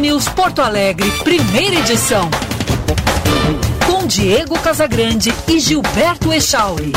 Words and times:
News 0.00 0.28
Porto 0.28 0.62
Alegre, 0.62 1.10
primeira 1.22 1.76
edição. 1.76 2.30
Com 3.86 4.06
Diego 4.06 4.58
Casagrande 4.58 5.32
e 5.46 5.60
Gilberto 5.60 6.32
Echauri. 6.32 6.92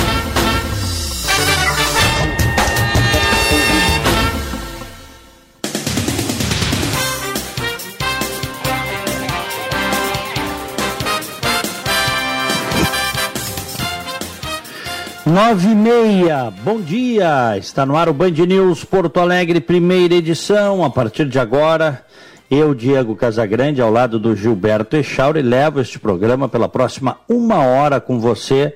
Nove 15.25 15.69
e 15.69 15.75
meia, 15.75 16.53
bom 16.63 16.79
dia, 16.79 17.57
está 17.57 17.85
no 17.85 17.97
ar 17.97 18.07
o 18.07 18.13
Band 18.13 18.29
News 18.29 18.85
Porto 18.85 19.19
Alegre, 19.19 19.59
primeira 19.59 20.13
edição, 20.13 20.83
a 20.83 20.89
partir 20.89 21.27
de 21.27 21.39
agora, 21.39 22.05
eu, 22.49 22.75
Diego 22.75 23.15
Casagrande, 23.15 23.81
ao 23.81 23.91
lado 23.91 24.19
do 24.19 24.35
Gilberto 24.35 24.95
Echauri, 24.95 25.41
levo 25.41 25.81
este 25.81 25.97
programa 25.97 26.47
pela 26.47 26.69
próxima 26.69 27.17
uma 27.27 27.63
hora 27.65 27.99
com 27.99 28.19
você, 28.19 28.75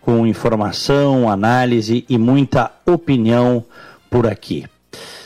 com 0.00 0.26
informação, 0.26 1.30
análise 1.30 2.04
e 2.08 2.18
muita 2.18 2.72
opinião 2.84 3.64
por 4.10 4.26
aqui. 4.26 4.66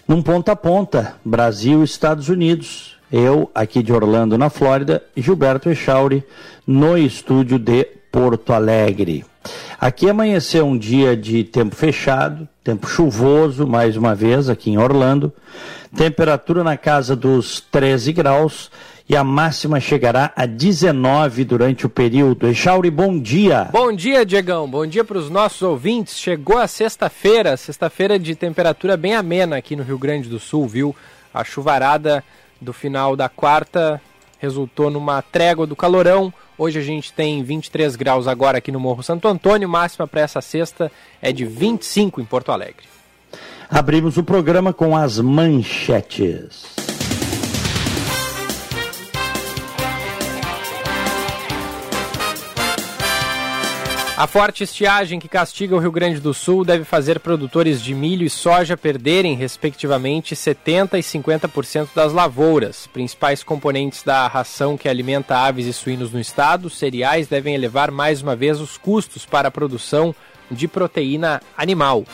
Num 0.06 0.22
ponta 0.22 0.52
a 0.52 0.56
ponta, 0.56 1.16
Brasil 1.24 1.82
Estados 1.82 2.28
Unidos, 2.28 2.96
eu 3.10 3.50
aqui 3.54 3.82
de 3.82 3.92
Orlando, 3.92 4.36
na 4.36 4.50
Flórida, 4.50 5.02
Gilberto 5.16 5.70
Echauri 5.70 6.22
no 6.66 6.96
estúdio 6.96 7.58
de 7.58 7.84
Porto 8.12 8.52
Alegre. 8.52 9.24
Aqui 9.80 10.10
amanheceu 10.10 10.66
um 10.66 10.76
dia 10.76 11.16
de 11.16 11.44
tempo 11.44 11.74
fechado, 11.74 12.46
tempo 12.68 12.86
chuvoso, 12.86 13.66
mais 13.66 13.96
uma 13.96 14.14
vez, 14.14 14.50
aqui 14.50 14.70
em 14.70 14.76
Orlando. 14.76 15.32
Temperatura 15.96 16.62
na 16.62 16.76
casa 16.76 17.16
dos 17.16 17.62
13 17.62 18.12
graus 18.12 18.70
e 19.08 19.16
a 19.16 19.24
máxima 19.24 19.80
chegará 19.80 20.34
a 20.36 20.44
19 20.44 21.44
durante 21.44 21.86
o 21.86 21.88
período. 21.88 22.46
Echauri, 22.46 22.90
bom 22.90 23.18
dia. 23.18 23.70
Bom 23.72 23.90
dia, 23.90 24.26
Diegão. 24.26 24.68
Bom 24.68 24.86
dia 24.86 25.02
para 25.02 25.16
os 25.16 25.30
nossos 25.30 25.62
ouvintes. 25.62 26.18
Chegou 26.18 26.58
a 26.58 26.66
sexta-feira, 26.66 27.56
sexta-feira 27.56 28.18
de 28.18 28.34
temperatura 28.34 28.98
bem 28.98 29.14
amena 29.14 29.56
aqui 29.56 29.74
no 29.74 29.82
Rio 29.82 29.96
Grande 29.96 30.28
do 30.28 30.38
Sul, 30.38 30.68
viu? 30.68 30.94
A 31.32 31.42
chuvarada 31.44 32.22
do 32.60 32.74
final 32.74 33.16
da 33.16 33.30
quarta 33.30 33.98
resultou 34.38 34.90
numa 34.90 35.20
trégua 35.20 35.66
do 35.66 35.76
calorão. 35.76 36.32
Hoje 36.56 36.78
a 36.78 36.82
gente 36.82 37.12
tem 37.12 37.42
23 37.42 37.96
graus 37.96 38.26
agora 38.26 38.58
aqui 38.58 38.72
no 38.72 38.80
Morro 38.80 39.02
Santo 39.02 39.28
Antônio, 39.28 39.68
máxima 39.68 40.06
para 40.06 40.22
essa 40.22 40.40
sexta 40.40 40.90
é 41.20 41.32
de 41.32 41.44
25 41.44 42.20
em 42.20 42.24
Porto 42.24 42.50
Alegre. 42.50 42.86
Abrimos 43.68 44.16
o 44.16 44.24
programa 44.24 44.72
com 44.72 44.96
as 44.96 45.18
manchetes. 45.20 46.87
A 54.18 54.26
forte 54.26 54.64
estiagem 54.64 55.20
que 55.20 55.28
castiga 55.28 55.76
o 55.76 55.78
Rio 55.78 55.92
Grande 55.92 56.18
do 56.18 56.34
Sul 56.34 56.64
deve 56.64 56.82
fazer 56.82 57.20
produtores 57.20 57.80
de 57.80 57.94
milho 57.94 58.26
e 58.26 58.28
soja 58.28 58.76
perderem, 58.76 59.36
respectivamente, 59.36 60.34
70% 60.34 60.94
e 60.94 61.02
50% 61.04 61.90
das 61.94 62.12
lavouras. 62.12 62.88
Principais 62.88 63.44
componentes 63.44 64.02
da 64.02 64.26
ração 64.26 64.76
que 64.76 64.88
alimenta 64.88 65.38
aves 65.38 65.66
e 65.66 65.72
suínos 65.72 66.10
no 66.10 66.18
estado, 66.18 66.68
cereais 66.68 67.28
devem 67.28 67.54
elevar 67.54 67.92
mais 67.92 68.20
uma 68.20 68.34
vez 68.34 68.60
os 68.60 68.76
custos 68.76 69.24
para 69.24 69.46
a 69.46 69.52
produção 69.52 70.12
de 70.50 70.66
proteína 70.66 71.40
animal. 71.56 72.04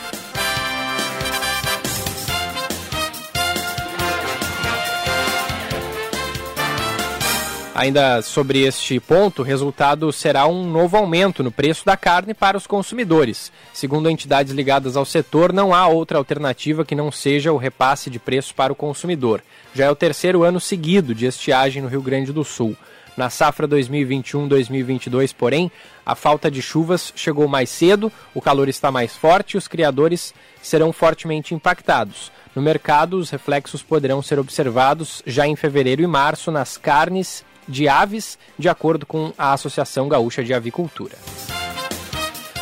Ainda 7.74 8.22
sobre 8.22 8.62
este 8.62 9.00
ponto, 9.00 9.42
o 9.42 9.44
resultado 9.44 10.12
será 10.12 10.46
um 10.46 10.64
novo 10.64 10.96
aumento 10.96 11.42
no 11.42 11.50
preço 11.50 11.84
da 11.84 11.96
carne 11.96 12.32
para 12.32 12.56
os 12.56 12.68
consumidores. 12.68 13.50
Segundo 13.72 14.08
entidades 14.08 14.52
ligadas 14.52 14.96
ao 14.96 15.04
setor, 15.04 15.52
não 15.52 15.74
há 15.74 15.88
outra 15.88 16.16
alternativa 16.16 16.84
que 16.84 16.94
não 16.94 17.10
seja 17.10 17.52
o 17.52 17.56
repasse 17.56 18.08
de 18.08 18.20
preço 18.20 18.54
para 18.54 18.72
o 18.72 18.76
consumidor. 18.76 19.42
Já 19.74 19.86
é 19.86 19.90
o 19.90 19.96
terceiro 19.96 20.44
ano 20.44 20.60
seguido 20.60 21.12
de 21.12 21.26
estiagem 21.26 21.82
no 21.82 21.88
Rio 21.88 22.00
Grande 22.00 22.32
do 22.32 22.44
Sul. 22.44 22.76
Na 23.16 23.28
safra 23.28 23.66
2021-2022, 23.66 25.34
porém, 25.36 25.68
a 26.06 26.14
falta 26.14 26.48
de 26.48 26.62
chuvas 26.62 27.12
chegou 27.16 27.48
mais 27.48 27.70
cedo, 27.70 28.10
o 28.32 28.40
calor 28.40 28.68
está 28.68 28.92
mais 28.92 29.16
forte 29.16 29.54
e 29.54 29.58
os 29.58 29.66
criadores 29.66 30.32
serão 30.62 30.92
fortemente 30.92 31.54
impactados. 31.54 32.30
No 32.54 32.62
mercado, 32.62 33.18
os 33.18 33.30
reflexos 33.30 33.82
poderão 33.82 34.22
ser 34.22 34.38
observados 34.38 35.24
já 35.26 35.44
em 35.44 35.56
fevereiro 35.56 36.02
e 36.02 36.06
março 36.06 36.52
nas 36.52 36.76
carnes 36.76 37.44
de 37.68 37.88
aves, 37.88 38.38
de 38.58 38.68
acordo 38.68 39.06
com 39.06 39.32
a 39.36 39.52
Associação 39.52 40.08
Gaúcha 40.08 40.42
de 40.42 40.54
Avicultura. 40.54 41.16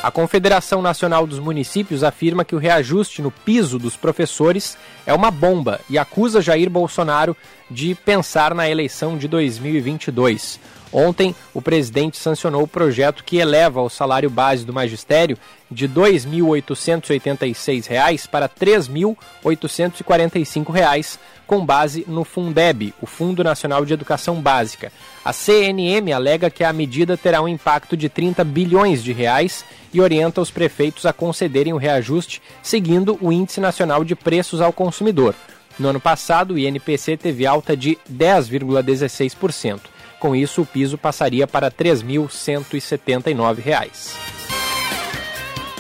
A 0.02 0.10
Confederação 0.10 0.82
Nacional 0.82 1.28
dos 1.28 1.38
Municípios 1.38 2.02
afirma 2.02 2.44
que 2.44 2.56
o 2.56 2.58
reajuste 2.58 3.22
no 3.22 3.30
piso 3.30 3.78
dos 3.78 3.96
professores 3.96 4.76
é 5.06 5.14
uma 5.14 5.30
bomba 5.30 5.80
e 5.88 5.96
acusa 5.96 6.42
Jair 6.42 6.68
Bolsonaro 6.68 7.36
de 7.70 7.94
pensar 7.94 8.52
na 8.52 8.68
eleição 8.68 9.16
de 9.16 9.28
2022. 9.28 10.58
Ontem, 10.92 11.32
o 11.54 11.62
presidente 11.62 12.18
sancionou 12.18 12.64
o 12.64 12.68
projeto 12.68 13.22
que 13.24 13.38
eleva 13.38 13.80
o 13.80 13.88
salário 13.88 14.28
base 14.28 14.66
do 14.66 14.74
magistério 14.74 15.38
de 15.70 15.86
R$ 15.86 15.94
2.886 15.94 18.28
para 18.28 18.46
R$ 18.46 18.52
3.845, 18.60 21.18
com 21.52 21.64
base 21.66 22.06
no 22.08 22.24
Fundeb, 22.24 22.94
o 22.98 23.04
Fundo 23.04 23.44
Nacional 23.44 23.84
de 23.84 23.92
Educação 23.92 24.40
Básica. 24.40 24.90
A 25.22 25.34
CNM 25.34 26.10
alega 26.10 26.48
que 26.48 26.64
a 26.64 26.72
medida 26.72 27.14
terá 27.14 27.42
um 27.42 27.48
impacto 27.48 27.94
de 27.94 28.08
30 28.08 28.42
bilhões 28.42 29.04
de 29.04 29.12
reais 29.12 29.62
e 29.92 30.00
orienta 30.00 30.40
os 30.40 30.50
prefeitos 30.50 31.04
a 31.04 31.12
concederem 31.12 31.74
o 31.74 31.76
reajuste 31.76 32.40
seguindo 32.62 33.18
o 33.20 33.30
Índice 33.30 33.60
Nacional 33.60 34.02
de 34.02 34.16
Preços 34.16 34.62
ao 34.62 34.72
Consumidor. 34.72 35.34
No 35.78 35.90
ano 35.90 36.00
passado, 36.00 36.54
o 36.54 36.58
INPC 36.58 37.18
teve 37.18 37.46
alta 37.46 37.76
de 37.76 37.98
10,16%. 38.10 39.80
Com 40.18 40.34
isso, 40.34 40.62
o 40.62 40.66
piso 40.66 40.96
passaria 40.96 41.46
para 41.46 41.66
R$ 41.66 41.74
3.179. 41.78 44.31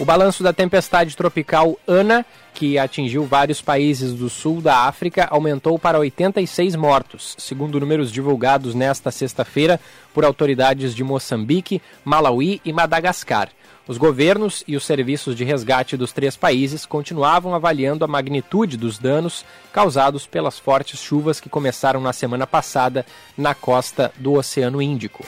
O 0.00 0.04
balanço 0.04 0.42
da 0.42 0.52
tempestade 0.52 1.16
tropical 1.16 1.78
Ana, 1.86 2.24
que 2.54 2.78
atingiu 2.78 3.24
vários 3.24 3.60
países 3.60 4.14
do 4.14 4.28
sul 4.28 4.60
da 4.60 4.86
África, 4.86 5.28
aumentou 5.30 5.78
para 5.78 5.98
86 5.98 6.74
mortos, 6.74 7.36
segundo 7.38 7.78
números 7.78 8.10
divulgados 8.10 8.74
nesta 8.74 9.10
sexta-feira 9.10 9.78
por 10.12 10.24
autoridades 10.24 10.94
de 10.94 11.04
Moçambique, 11.04 11.80
Malawi 12.04 12.60
e 12.64 12.72
Madagascar. 12.72 13.50
Os 13.86 13.98
governos 13.98 14.64
e 14.66 14.76
os 14.76 14.84
serviços 14.84 15.36
de 15.36 15.44
resgate 15.44 15.96
dos 15.96 16.12
três 16.12 16.36
países 16.36 16.86
continuavam 16.86 17.54
avaliando 17.54 18.04
a 18.04 18.08
magnitude 18.08 18.76
dos 18.76 18.98
danos 18.98 19.44
causados 19.72 20.26
pelas 20.26 20.58
fortes 20.58 21.00
chuvas 21.00 21.40
que 21.40 21.48
começaram 21.48 22.00
na 22.00 22.12
semana 22.12 22.46
passada 22.46 23.04
na 23.36 23.54
costa 23.54 24.12
do 24.16 24.34
Oceano 24.34 24.80
Índico. 24.80 25.24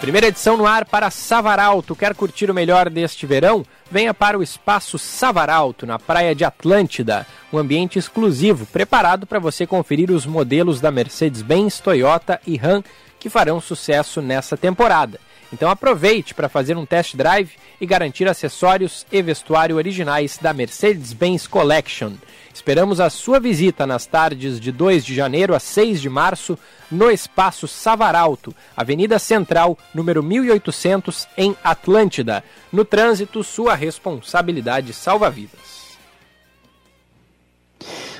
Primeira 0.00 0.28
edição 0.28 0.56
no 0.56 0.64
ar 0.64 0.84
para 0.84 1.10
Savaralto. 1.10 1.96
Quer 1.96 2.14
curtir 2.14 2.50
o 2.50 2.54
melhor 2.54 2.88
deste 2.88 3.26
verão? 3.26 3.66
Venha 3.90 4.14
para 4.14 4.38
o 4.38 4.42
Espaço 4.42 4.96
Savaralto, 4.96 5.86
na 5.86 5.98
praia 5.98 6.34
de 6.34 6.44
Atlântida. 6.44 7.26
Um 7.52 7.58
ambiente 7.58 7.98
exclusivo, 7.98 8.64
preparado 8.66 9.26
para 9.26 9.40
você 9.40 9.66
conferir 9.66 10.10
os 10.10 10.24
modelos 10.24 10.80
da 10.80 10.92
Mercedes-Benz, 10.92 11.80
Toyota 11.80 12.40
e 12.46 12.56
Ram 12.56 12.82
que 13.18 13.28
farão 13.28 13.60
sucesso 13.60 14.22
nessa 14.22 14.56
temporada. 14.56 15.18
Então 15.52 15.70
aproveite 15.70 16.34
para 16.34 16.48
fazer 16.48 16.76
um 16.76 16.86
test 16.86 17.16
drive 17.16 17.50
e 17.80 17.86
garantir 17.86 18.28
acessórios 18.28 19.06
e 19.10 19.20
vestuário 19.20 19.76
originais 19.76 20.38
da 20.40 20.52
Mercedes-Benz 20.52 21.46
Collection. 21.46 22.12
Esperamos 22.58 22.98
a 22.98 23.08
sua 23.08 23.38
visita 23.38 23.86
nas 23.86 24.04
tardes 24.04 24.58
de 24.58 24.72
2 24.72 25.04
de 25.04 25.14
janeiro 25.14 25.54
a 25.54 25.60
6 25.60 26.00
de 26.00 26.08
março 26.08 26.58
no 26.90 27.08
Espaço 27.08 27.68
Savaralto, 27.68 28.52
Avenida 28.76 29.16
Central, 29.20 29.78
número 29.94 30.24
1800, 30.24 31.28
em 31.36 31.54
Atlântida. 31.62 32.42
No 32.72 32.84
trânsito, 32.84 33.44
sua 33.44 33.76
responsabilidade 33.76 34.92
salva 34.92 35.30
vidas. 35.30 35.96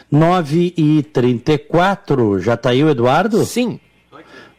9 0.08 0.72
e 0.76 1.02
34 1.02 2.38
já 2.38 2.54
está 2.54 2.70
aí 2.70 2.84
o 2.84 2.90
Eduardo? 2.90 3.44
Sim. 3.44 3.80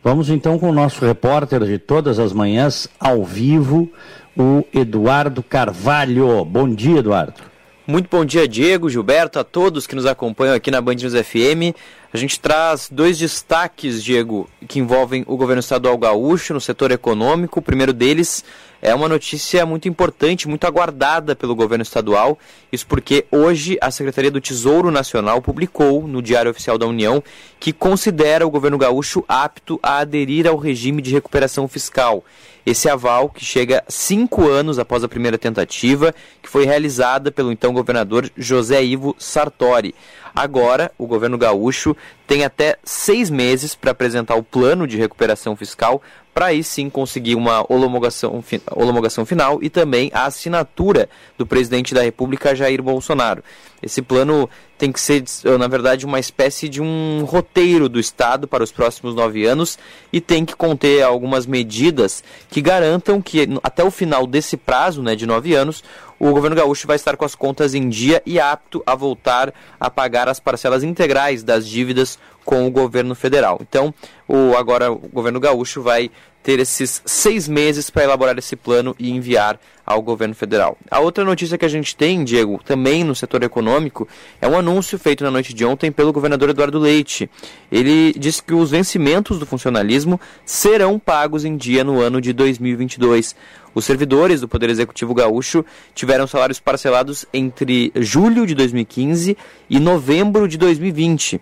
Vamos 0.04 0.30
então 0.30 0.60
com 0.60 0.70
o 0.70 0.74
nosso 0.74 1.06
repórter 1.06 1.64
de 1.64 1.80
todas 1.80 2.20
as 2.20 2.34
manhãs, 2.34 2.90
ao 3.00 3.24
vivo, 3.24 3.90
o 4.38 4.66
Eduardo 4.74 5.42
Carvalho. 5.42 6.44
Bom 6.44 6.68
dia, 6.68 7.00
Eduardo. 7.00 7.49
Muito 7.90 8.08
bom 8.08 8.24
dia, 8.24 8.48
Diego, 8.48 8.88
Gilberto, 8.88 9.40
a 9.40 9.44
todos 9.44 9.88
que 9.88 9.96
nos 9.96 10.06
acompanham 10.06 10.54
aqui 10.54 10.70
na 10.70 10.80
Band 10.80 10.94
News 10.94 11.16
FM. 11.16 11.74
A 12.14 12.18
gente 12.18 12.40
traz 12.40 12.88
dois 12.88 13.18
destaques, 13.18 14.04
Diego, 14.04 14.48
que 14.68 14.78
envolvem 14.78 15.24
o 15.26 15.36
governo 15.36 15.60
estadual 15.60 15.98
gaúcho 15.98 16.54
no 16.54 16.62
setor 16.62 16.92
econômico. 16.92 17.58
O 17.58 17.64
primeiro 17.64 17.92
deles 17.92 18.46
é 18.82 18.94
uma 18.96 19.10
notícia 19.10 19.66
muito 19.66 19.88
importante, 19.88 20.48
muito 20.48 20.66
aguardada 20.66 21.36
pelo 21.36 21.56
governo 21.56 21.82
estadual. 21.82 22.38
Isso 22.72 22.88
porque 22.88 23.26
hoje 23.32 23.78
a 23.82 23.92
Secretaria 23.92 24.32
do 24.32 24.42
Tesouro 24.42 24.92
Nacional 24.92 25.42
publicou 25.42 26.08
no 26.08 26.22
Diário 26.22 26.52
Oficial 26.52 26.78
da 26.78 26.88
União 26.88 27.24
que 27.60 27.74
considera 27.74 28.48
o 28.48 28.50
governo 28.50 28.78
gaúcho 28.78 29.24
apto 29.28 29.80
a 29.84 29.98
aderir 29.98 30.48
ao 30.48 30.56
regime 30.58 31.02
de 31.02 31.12
recuperação 31.12 31.68
fiscal. 31.68 32.24
Esse 32.66 32.88
aval, 32.90 33.30
que 33.30 33.44
chega 33.44 33.84
cinco 33.88 34.48
anos 34.48 34.78
após 34.78 35.04
a 35.04 35.08
primeira 35.08 35.38
tentativa, 35.38 36.14
que 36.42 36.50
foi 36.50 36.66
realizada 36.66 37.32
pelo 37.32 37.52
então 37.52 37.74
governador 37.74 38.30
José 38.38 38.84
Ivo 38.84 39.16
Sartori. 39.18 39.96
Agora, 40.36 40.92
o 40.98 41.08
governo 41.08 41.38
gaúcho 41.38 41.96
tem 42.28 42.44
até 42.44 42.78
seis 42.84 43.30
meses 43.30 43.76
para 43.76 43.92
apresentar 43.92 44.36
o 44.36 44.44
plano 44.44 44.88
de 44.88 44.98
recuperação 44.98 45.56
fiscal 45.56 46.02
para 46.34 46.48
aí 46.48 46.64
sim 46.64 46.90
conseguir 46.90 47.36
uma 47.36 47.66
homologação, 47.68 48.44
homologação 48.72 49.26
final 49.26 49.60
e 49.62 49.70
também 49.70 50.10
a 50.14 50.26
assinatura 50.26 51.10
do 51.38 51.46
presidente 51.46 51.94
da 51.94 52.02
República, 52.02 52.56
Jair 52.56 52.82
Bolsonaro. 52.82 53.44
Esse 53.82 54.02
plano 54.02 54.50
tem 54.78 54.92
que 54.92 55.00
ser, 55.00 55.24
na 55.60 55.68
verdade, 55.68 56.06
uma 56.06 56.20
espécie 56.20 56.70
de 56.70 56.82
um 56.82 57.26
roteiro 57.26 57.90
do 57.90 58.00
Estado 58.00 58.48
para 58.48 58.64
os 58.64 58.72
próximos 58.72 59.14
nove 59.14 59.46
anos 59.46 59.78
e 60.12 60.22
tem 60.22 60.46
que 60.46 60.56
conter 60.56 61.04
algumas 61.04 61.46
medidas 61.46 62.24
que 62.50 62.62
garantam 62.62 63.22
que 63.22 63.48
até 63.62 63.84
o 63.84 63.92
final 63.92 64.26
desse 64.26 64.56
prazo, 64.56 65.02
né, 65.04 65.16
de 65.16 65.26
nove 65.26 65.54
anos, 65.54 65.84
o 66.20 66.32
governo 66.32 66.56
gaúcho 66.56 66.86
vai 66.86 66.98
estar 66.98 67.16
com 67.16 67.26
as 67.26 67.36
contas 67.36 67.74
em 67.74 67.88
dia 67.88 68.22
e 68.26 68.40
apto 68.40 68.84
a 68.86 68.94
voltar 68.94 69.54
a 69.80 69.90
pagar 69.90 70.28
as 70.28 70.40
parcelas 70.40 70.84
integrais 70.84 71.44
das 71.44 71.68
dívidas 71.68 72.20
com 72.44 72.68
o 72.68 72.72
governo 72.72 73.16
federal. 73.16 73.60
Então, 73.62 73.94
o, 74.28 74.56
agora 74.58 74.92
o 74.92 74.98
governo 74.98 75.40
gaúcho 75.40 75.82
vai 75.82 76.10
ter 76.42 76.60
esses 76.60 77.02
seis 77.06 77.48
meses 77.48 77.90
para 77.90 78.04
elaborar 78.04 78.38
esse 78.38 78.56
plano 78.56 78.96
e 78.98 79.12
enviar 79.12 79.60
ao 79.86 80.02
governo 80.02 80.36
federal. 80.36 80.78
A 80.90 81.00
outra 81.00 81.26
notícia 81.26 81.58
que 81.58 81.66
a 81.66 81.70
gente 81.70 81.96
tem, 81.96 82.24
Diego, 82.24 82.62
também 82.64 83.04
no 83.04 83.16
setor 83.16 83.42
econômico, 83.42 84.08
é 84.40 84.48
um 84.48 84.58
anúncio 84.58 85.00
feito 85.00 85.24
na 85.24 85.32
noite 85.32 85.54
de 85.54 85.66
ontem 85.66 85.92
pelo 85.92 86.14
governador 86.14 86.50
Eduardo 86.50 86.78
Leite. 86.78 87.28
Ele 87.72 88.14
disse 88.14 88.44
que 88.44 88.54
os 88.54 88.70
vencimentos 88.70 89.40
do 89.40 89.48
funcionalismo 89.48 90.20
serão 90.46 91.00
pagos 91.00 91.44
em 91.44 91.58
dia 91.58 91.84
no 91.84 92.00
ano 92.00 92.22
de 92.22 92.32
2022. 92.34 93.36
Os 93.74 93.84
servidores 93.84 94.42
do 94.42 94.48
Poder 94.48 94.70
Executivo 94.70 95.14
Gaúcho 95.14 95.66
tiveram 95.96 96.28
salários 96.28 96.60
parcelados 96.60 97.26
entre 97.34 97.92
julho 97.96 98.46
de 98.46 98.54
2015 98.54 99.36
e 99.68 99.80
novembro 99.80 100.48
de 100.48 100.58
2020. 100.58 101.42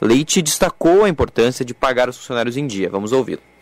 Leite 0.00 0.42
destacou 0.42 1.04
a 1.04 1.08
importância 1.08 1.64
de 1.64 1.72
pagar 1.72 2.10
os 2.10 2.18
funcionários 2.18 2.58
em 2.58 2.66
dia. 2.66 2.90
Vamos 2.90 3.12
ouvi-lo. 3.12 3.55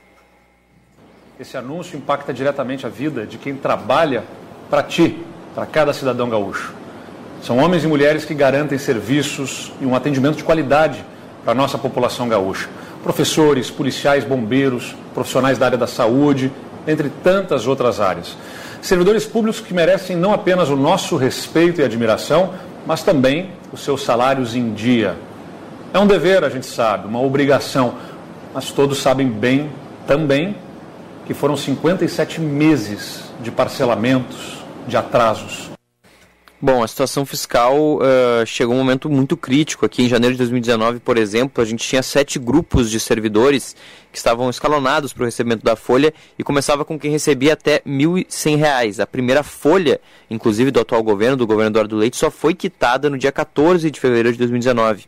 Esse 1.39 1.57
anúncio 1.57 1.97
impacta 1.97 2.33
diretamente 2.33 2.87
a 2.87 2.89
vida 2.89 3.27
de 3.27 3.39
quem 3.39 3.57
trabalha 3.57 4.23
para 4.71 4.85
ti, 4.85 5.19
para 5.53 5.67
cada 5.67 5.93
cidadão 5.93 6.31
gaúcho. 6.31 6.73
São 7.43 7.59
homens 7.59 7.83
e 7.83 7.89
mulheres 7.89 8.25
que 8.25 8.33
garantem 8.33 8.79
serviços 8.79 9.73
e 9.81 9.85
um 9.85 9.97
atendimento 9.97 10.37
de 10.37 10.45
qualidade 10.45 11.05
para 11.43 11.51
a 11.51 11.55
nossa 11.55 11.77
população 11.77 12.29
gaúcha. 12.29 12.69
Professores, 13.03 13.69
policiais, 13.69 14.23
bombeiros, 14.23 14.95
profissionais 15.13 15.59
da 15.59 15.67
área 15.67 15.77
da 15.77 15.89
saúde, 15.89 16.53
entre 16.87 17.11
tantas 17.25 17.67
outras 17.67 17.99
áreas. 17.99 18.37
Servidores 18.81 19.27
públicos 19.27 19.61
que 19.61 19.75
merecem 19.75 20.17
não 20.17 20.33
apenas 20.33 20.69
o 20.69 20.77
nosso 20.77 21.17
respeito 21.17 21.81
e 21.81 21.85
admiração, 21.85 22.55
mas 22.87 23.03
também 23.03 23.51
os 23.73 23.83
seus 23.83 24.05
salários 24.05 24.55
em 24.55 24.73
dia. 24.73 25.17
É 25.93 25.99
um 25.99 26.07
dever, 26.07 26.45
a 26.45 26.49
gente 26.49 26.67
sabe, 26.67 27.09
uma 27.09 27.21
obrigação, 27.21 27.95
mas 28.55 28.71
todos 28.71 29.03
sabem 29.03 29.27
bem 29.27 29.69
também 30.07 30.55
que 31.27 31.35
foram 31.35 31.57
57 31.57 32.41
meses 32.41 33.25
de 33.41 33.51
parcelamentos, 33.51 34.65
de 34.87 34.97
atrasos. 34.97 35.75
Bom, 36.61 36.83
a 36.83 36.89
situação 36.89 37.27
fiscal 37.27 37.99
uh, 37.99 38.47
chegou 38.47 38.75
um 38.75 38.79
momento 38.79 39.11
muito 39.11 39.37
crítico. 39.37 39.85
Aqui 39.85 40.03
em 40.03 40.09
janeiro 40.09 40.33
de 40.35 40.39
2019, 40.39 40.99
por 40.99 41.19
exemplo, 41.19 41.63
a 41.63 41.67
gente 41.67 41.87
tinha 41.87 42.03
sete 42.03 42.39
grupos 42.39 42.91
de 42.91 42.99
servidores 42.99 43.77
que 44.11 44.17
estavam 44.17 44.49
escalonados 44.49 45.13
para 45.13 45.25
o 45.25 45.27
recebimento 45.27 45.63
da 45.63 45.77
folha 45.77 46.15
e 46.39 46.43
começava 46.43 46.83
com 46.83 46.99
quem 46.99 47.11
recebia 47.11 47.53
até 47.53 47.83
R$ 47.85 47.93
1.100. 47.93 48.99
A 48.99 49.07
primeira 49.07 49.43
folha, 49.43 50.01
inclusive 50.31 50.71
do 50.71 50.81
atual 50.81 51.03
governo, 51.03 51.37
do 51.37 51.47
governo 51.47 51.71
Eduardo 51.71 51.97
Leite, 51.97 52.17
só 52.17 52.31
foi 52.31 52.55
quitada 52.55 53.11
no 53.11 53.19
dia 53.19 53.31
14 53.31 53.91
de 53.91 54.01
fevereiro 54.01 54.33
de 54.33 54.39
2019. 54.39 55.05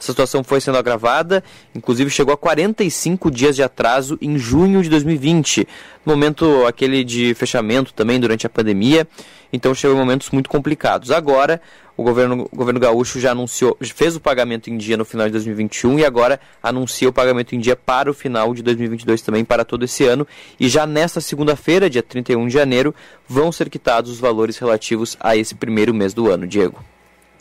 Essa 0.00 0.12
situação 0.12 0.42
foi 0.42 0.62
sendo 0.62 0.78
agravada, 0.78 1.44
inclusive 1.74 2.08
chegou 2.08 2.32
a 2.32 2.36
45 2.36 3.30
dias 3.30 3.54
de 3.54 3.62
atraso 3.62 4.16
em 4.22 4.38
junho 4.38 4.82
de 4.82 4.88
2020, 4.88 5.68
momento 6.06 6.64
aquele 6.66 7.04
de 7.04 7.34
fechamento 7.34 7.92
também 7.92 8.18
durante 8.18 8.46
a 8.46 8.48
pandemia, 8.48 9.06
então 9.52 9.74
chegou 9.74 9.94
momentos 9.94 10.30
muito 10.30 10.48
complicados. 10.48 11.10
Agora, 11.10 11.60
o 11.98 12.02
governo, 12.02 12.48
o 12.50 12.56
governo 12.56 12.80
gaúcho 12.80 13.20
já 13.20 13.32
anunciou, 13.32 13.76
fez 13.94 14.16
o 14.16 14.20
pagamento 14.20 14.70
em 14.70 14.78
dia 14.78 14.96
no 14.96 15.04
final 15.04 15.26
de 15.26 15.32
2021 15.32 15.98
e 15.98 16.04
agora 16.06 16.40
anuncia 16.62 17.06
o 17.06 17.12
pagamento 17.12 17.54
em 17.54 17.58
dia 17.58 17.76
para 17.76 18.10
o 18.10 18.14
final 18.14 18.54
de 18.54 18.62
2022 18.62 19.20
também, 19.20 19.44
para 19.44 19.66
todo 19.66 19.84
esse 19.84 20.06
ano. 20.06 20.26
E 20.58 20.66
já 20.66 20.86
nesta 20.86 21.20
segunda-feira, 21.20 21.90
dia 21.90 22.02
31 22.02 22.46
de 22.46 22.54
janeiro, 22.54 22.94
vão 23.28 23.52
ser 23.52 23.68
quitados 23.68 24.10
os 24.10 24.18
valores 24.18 24.56
relativos 24.56 25.14
a 25.20 25.36
esse 25.36 25.54
primeiro 25.54 25.92
mês 25.92 26.14
do 26.14 26.30
ano. 26.30 26.46
Diego. 26.46 26.82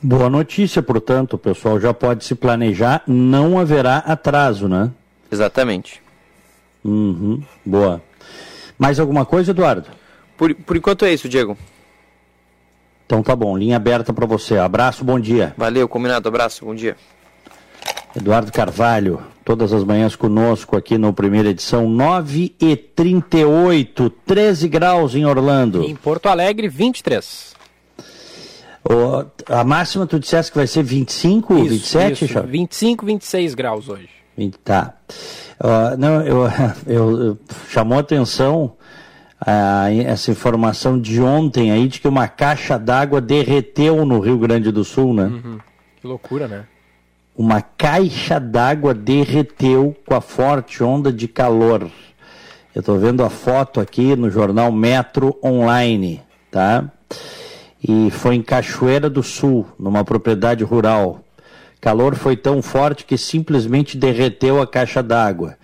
Boa 0.01 0.29
notícia, 0.29 0.81
portanto, 0.81 1.33
o 1.33 1.37
pessoal 1.37 1.79
já 1.79 1.93
pode 1.93 2.23
se 2.23 2.33
planejar, 2.33 3.03
não 3.05 3.59
haverá 3.59 3.97
atraso, 3.97 4.67
né? 4.67 4.91
Exatamente. 5.29 6.01
Uhum, 6.83 7.43
boa. 7.65 8.01
Mais 8.77 8.99
alguma 8.99 9.25
coisa, 9.25 9.51
Eduardo? 9.51 9.89
Por, 10.37 10.55
por 10.55 10.77
enquanto 10.77 11.03
é 11.03 11.13
isso, 11.13 11.27
Diego. 11.27 11.57
Então 13.05 13.21
tá 13.21 13.35
bom, 13.35 13.57
linha 13.57 13.75
aberta 13.75 14.13
para 14.13 14.25
você. 14.25 14.57
Abraço, 14.57 15.03
bom 15.03 15.19
dia. 15.19 15.53
Valeu, 15.57 15.89
combinado, 15.89 16.29
abraço, 16.29 16.63
bom 16.63 16.73
dia. 16.73 16.95
Eduardo 18.15 18.51
Carvalho, 18.51 19.21
todas 19.43 19.73
as 19.73 19.83
manhãs 19.83 20.15
conosco 20.15 20.77
aqui 20.77 20.97
no 20.97 21.11
primeira 21.11 21.49
edição, 21.49 21.89
9 21.89 22.55
e 22.59 22.75
38 22.75 24.09
13 24.09 24.67
graus 24.67 25.13
em 25.13 25.25
Orlando. 25.25 25.83
Em 25.83 25.95
Porto 25.95 26.27
Alegre, 26.27 26.69
23. 26.69 27.58
O, 28.83 29.25
a 29.53 29.63
máxima 29.63 30.07
tu 30.07 30.19
disseste 30.19 30.51
que 30.51 30.57
vai 30.57 30.67
ser 30.67 30.83
25, 30.83 31.53
isso, 31.57 31.69
27, 31.69 32.25
isso, 32.25 32.41
25, 32.43 33.05
26 33.05 33.55
graus 33.55 33.89
hoje. 33.89 34.09
Tá. 34.63 34.93
Uh, 35.59 35.97
não, 35.97 36.21
eu, 36.21 36.43
eu, 36.87 37.19
eu, 37.27 37.37
chamou 37.69 37.97
a 37.97 38.01
atenção 38.01 38.73
uh, 39.41 40.01
essa 40.05 40.31
informação 40.31 40.99
de 40.99 41.21
ontem 41.21 41.71
aí 41.71 41.87
de 41.87 41.99
que 41.99 42.07
uma 42.07 42.27
caixa 42.27 42.79
d'água 42.79 43.19
derreteu 43.19 44.05
no 44.05 44.19
Rio 44.19 44.37
Grande 44.37 44.71
do 44.71 44.83
Sul, 44.85 45.13
né? 45.13 45.25
Uhum. 45.25 45.59
Que 45.99 46.07
loucura, 46.07 46.47
né? 46.47 46.65
Uma 47.35 47.61
caixa 47.61 48.39
d'água 48.39 48.93
derreteu 48.93 49.95
com 50.05 50.15
a 50.15 50.21
forte 50.21 50.83
onda 50.83 51.11
de 51.11 51.27
calor. 51.27 51.89
Eu 52.73 52.79
estou 52.79 52.97
vendo 52.97 53.23
a 53.23 53.29
foto 53.29 53.81
aqui 53.81 54.15
no 54.15 54.29
jornal 54.29 54.71
Metro 54.71 55.37
Online, 55.43 56.21
tá? 56.51 56.89
E 57.81 58.11
foi 58.11 58.35
em 58.35 58.41
Cachoeira 58.41 59.09
do 59.09 59.23
Sul, 59.23 59.65
numa 59.79 60.03
propriedade 60.03 60.63
rural. 60.63 61.23
Calor 61.79 62.15
foi 62.15 62.35
tão 62.35 62.61
forte 62.61 63.05
que 63.05 63.17
simplesmente 63.17 63.97
derreteu 63.97 64.61
a 64.61 64.67
caixa 64.67 65.01
d'água. 65.01 65.55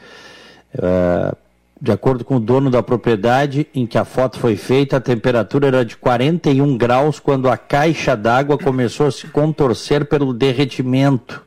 Uh, 0.73 1.35
de 1.79 1.91
acordo 1.91 2.23
com 2.23 2.37
o 2.37 2.39
dono 2.39 2.69
da 2.69 2.81
propriedade 2.81 3.67
em 3.75 3.85
que 3.85 3.97
a 3.97 4.05
foto 4.05 4.39
foi 4.39 4.55
feita, 4.55 4.95
a 4.95 5.01
temperatura 5.01 5.67
era 5.67 5.85
de 5.85 5.97
41 5.97 6.77
graus 6.77 7.19
quando 7.19 7.49
a 7.49 7.57
caixa 7.57 8.15
d'água 8.15 8.57
começou 8.57 9.07
a 9.07 9.11
se 9.11 9.27
contorcer 9.27 10.05
pelo 10.05 10.33
derretimento, 10.33 11.43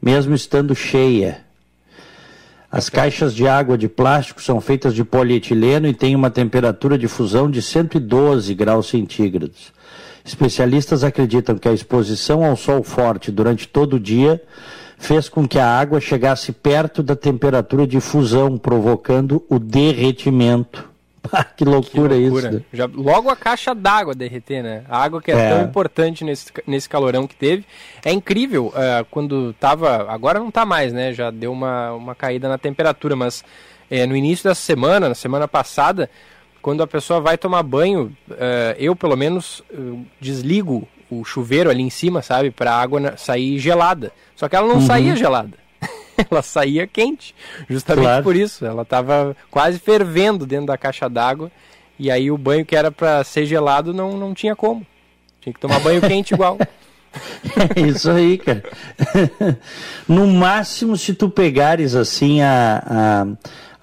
mesmo 0.00 0.34
estando 0.34 0.74
cheia. 0.74 1.44
As 2.72 2.88
caixas 2.88 3.34
de 3.34 3.46
água 3.46 3.76
de 3.76 3.88
plástico 3.88 4.42
são 4.42 4.60
feitas 4.60 4.94
de 4.94 5.04
polietileno 5.04 5.86
e 5.86 5.94
têm 5.94 6.16
uma 6.16 6.30
temperatura 6.30 6.98
de 6.98 7.06
fusão 7.06 7.50
de 7.50 7.60
112 7.60 8.54
graus 8.54 8.88
centígrados. 8.88 9.75
Especialistas 10.26 11.04
acreditam 11.04 11.56
que 11.56 11.68
a 11.68 11.72
exposição 11.72 12.44
ao 12.44 12.56
sol 12.56 12.82
forte 12.82 13.30
durante 13.30 13.68
todo 13.68 13.94
o 13.94 14.00
dia 14.00 14.42
fez 14.98 15.28
com 15.28 15.46
que 15.46 15.56
a 15.56 15.78
água 15.78 16.00
chegasse 16.00 16.50
perto 16.50 17.00
da 17.00 17.14
temperatura 17.14 17.86
de 17.86 18.00
fusão, 18.00 18.58
provocando 18.58 19.44
o 19.48 19.58
derretimento. 19.58 20.90
Ah, 21.32 21.42
que, 21.42 21.64
loucura 21.64 22.14
que 22.14 22.20
loucura, 22.20 22.48
isso. 22.48 22.56
Né? 22.58 22.64
Já, 22.72 22.88
logo 22.94 23.28
a 23.28 23.34
caixa 23.34 23.74
d'água 23.74 24.14
derreter, 24.14 24.62
né? 24.62 24.84
A 24.88 25.02
água 25.02 25.20
que 25.20 25.32
é, 25.32 25.34
é, 25.34 25.50
tão 25.50 25.64
importante 25.64 26.22
nesse, 26.22 26.52
nesse 26.64 26.88
calorão 26.88 27.26
que 27.26 27.34
teve. 27.34 27.64
É 28.04 28.12
incrível, 28.12 28.66
uh, 28.68 29.04
quando 29.10 29.52
tava. 29.54 30.08
Agora 30.08 30.38
não 30.38 30.50
está 30.50 30.64
mais, 30.64 30.92
né? 30.92 31.12
Já 31.12 31.32
deu 31.32 31.50
uma, 31.50 31.94
uma 31.94 32.14
caída 32.14 32.48
na 32.48 32.56
temperatura, 32.56 33.16
mas 33.16 33.40
uh, 33.90 34.06
no 34.06 34.14
início 34.14 34.48
dessa 34.48 34.60
semana, 34.60 35.08
na 35.08 35.16
semana 35.16 35.48
passada, 35.48 36.08
quando 36.66 36.82
a 36.82 36.86
pessoa 36.88 37.20
vai 37.20 37.38
tomar 37.38 37.62
banho, 37.62 38.12
uh, 38.28 38.74
eu 38.76 38.96
pelo 38.96 39.16
menos 39.16 39.60
uh, 39.72 40.04
desligo 40.20 40.88
o 41.08 41.24
chuveiro 41.24 41.70
ali 41.70 41.80
em 41.80 41.90
cima, 41.90 42.22
sabe, 42.22 42.50
para 42.50 42.72
a 42.72 42.82
água 42.82 43.16
sair 43.16 43.56
gelada. 43.60 44.10
Só 44.34 44.48
que 44.48 44.56
ela 44.56 44.66
não 44.66 44.74
uhum. 44.74 44.80
saía 44.80 45.14
gelada. 45.14 45.56
ela 46.28 46.42
saía 46.42 46.84
quente, 46.84 47.36
justamente 47.70 48.06
claro. 48.06 48.24
por 48.24 48.34
isso. 48.34 48.66
Ela 48.66 48.82
estava 48.82 49.36
quase 49.48 49.78
fervendo 49.78 50.44
dentro 50.44 50.66
da 50.66 50.76
caixa 50.76 51.08
d'água 51.08 51.52
e 52.00 52.10
aí 52.10 52.32
o 52.32 52.36
banho 52.36 52.66
que 52.66 52.74
era 52.74 52.90
para 52.90 53.22
ser 53.22 53.46
gelado 53.46 53.94
não, 53.94 54.16
não 54.16 54.34
tinha 54.34 54.56
como. 54.56 54.84
Tinha 55.40 55.52
que 55.52 55.60
tomar 55.60 55.78
banho 55.78 56.00
quente 56.00 56.34
igual. 56.34 56.58
É 56.60 57.80
isso 57.80 58.10
aí, 58.10 58.38
cara. 58.38 58.64
No 60.08 60.26
máximo, 60.26 60.96
se 60.96 61.14
tu 61.14 61.30
pegares 61.30 61.94
assim 61.94 62.42
a, 62.42 62.82
a, 62.84 63.26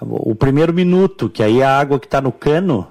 o 0.10 0.36
primeiro 0.36 0.74
minuto, 0.74 1.30
que 1.30 1.42
aí 1.44 1.62
a 1.62 1.78
água 1.78 2.00
que 2.00 2.06
está 2.06 2.22
no 2.22 2.32
cano, 2.32 2.88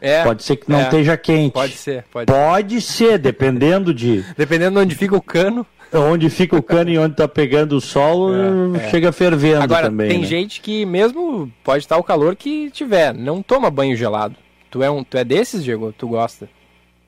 é, 0.00 0.22
pode 0.22 0.42
ser 0.42 0.56
que 0.56 0.70
não 0.70 0.80
é, 0.80 0.82
esteja 0.82 1.16
quente. 1.16 1.52
Pode 1.52 1.72
ser, 1.72 2.04
pode, 2.12 2.26
pode 2.26 2.80
ser, 2.80 3.18
dependendo 3.18 3.94
de. 3.94 4.24
Dependendo 4.36 4.78
de 4.78 4.82
onde 4.82 4.94
fica 4.94 5.16
o 5.16 5.22
cano. 5.22 5.66
Onde 5.92 6.28
fica 6.28 6.56
o 6.56 6.62
cano 6.62 6.90
e 6.90 6.98
onde 6.98 7.12
está 7.12 7.28
pegando 7.28 7.76
o 7.76 7.80
sol, 7.80 8.34
é, 8.34 8.86
é. 8.86 8.90
chega 8.90 9.12
fervendo 9.12 9.62
Agora, 9.62 9.86
também. 9.86 10.08
Tem 10.08 10.20
né? 10.20 10.26
gente 10.26 10.60
que, 10.60 10.84
mesmo 10.84 11.50
pode 11.62 11.84
estar 11.84 11.96
o 11.96 12.02
calor 12.02 12.34
que 12.34 12.68
tiver, 12.70 13.14
não 13.14 13.40
toma 13.40 13.70
banho 13.70 13.96
gelado. 13.96 14.34
Tu 14.70 14.82
é, 14.82 14.90
um, 14.90 15.04
tu 15.04 15.16
é 15.16 15.22
desses, 15.22 15.62
Diego? 15.62 15.94
Tu 15.96 16.08
gosta? 16.08 16.48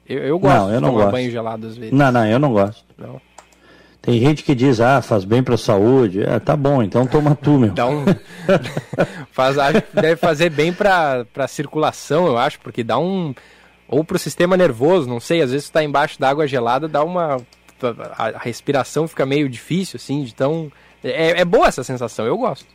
Eu, 0.09 0.19
eu 0.21 0.39
gosto 0.39 0.57
não, 0.57 0.71
eu 0.71 0.81
de 0.81 0.87
tomar 0.87 0.99
gosto. 0.99 1.11
banho 1.11 1.31
gelado 1.31 1.67
às 1.67 1.77
vezes. 1.77 1.93
Não, 1.93 2.13
não, 2.13 2.25
eu 2.25 2.39
não 2.39 2.53
gosto. 2.53 2.85
Não. 2.97 3.21
Tem 4.07 4.21
gente 4.21 4.45
que 4.45 4.55
diz, 4.55 4.81
ah, 4.81 5.03
faz 5.03 5.25
bem 5.25 5.43
para 5.43 5.57
a 5.57 5.59
saúde. 5.59 6.23
É, 6.23 6.39
tá 6.39 6.57
bom, 6.57 6.81
então 6.81 7.05
toma 7.05 7.35
tu, 7.35 7.59
meu. 7.59 7.73
Dá 7.73 7.89
um... 7.89 8.05
faz, 9.33 9.59
acho 9.59 9.83
que 9.83 10.01
deve 10.01 10.15
fazer 10.15 10.49
bem 10.49 10.73
para 10.73 11.27
a 11.37 11.49
circulação, 11.49 12.29
eu 12.29 12.39
acho, 12.39 12.61
porque 12.61 12.85
dá 12.85 12.97
um. 12.97 13.35
Ou 13.89 14.05
para 14.05 14.15
o 14.15 14.19
sistema 14.19 14.57
nervoso, 14.57 15.09
não 15.09 15.19
sei, 15.19 15.43
às 15.43 15.51
vezes 15.51 15.69
tu 15.69 15.73
tá 15.73 15.83
embaixo 15.83 16.21
da 16.21 16.29
água 16.29 16.47
gelada, 16.47 16.87
dá 16.87 17.03
uma. 17.03 17.39
A 18.17 18.39
respiração 18.39 19.09
fica 19.09 19.27
meio 19.27 19.49
difícil, 19.49 19.97
assim, 19.97 20.23
então. 20.23 20.71
É, 21.03 21.41
é 21.41 21.45
boa 21.45 21.67
essa 21.67 21.83
sensação, 21.83 22.27
eu 22.27 22.39
gosto. 22.39 22.67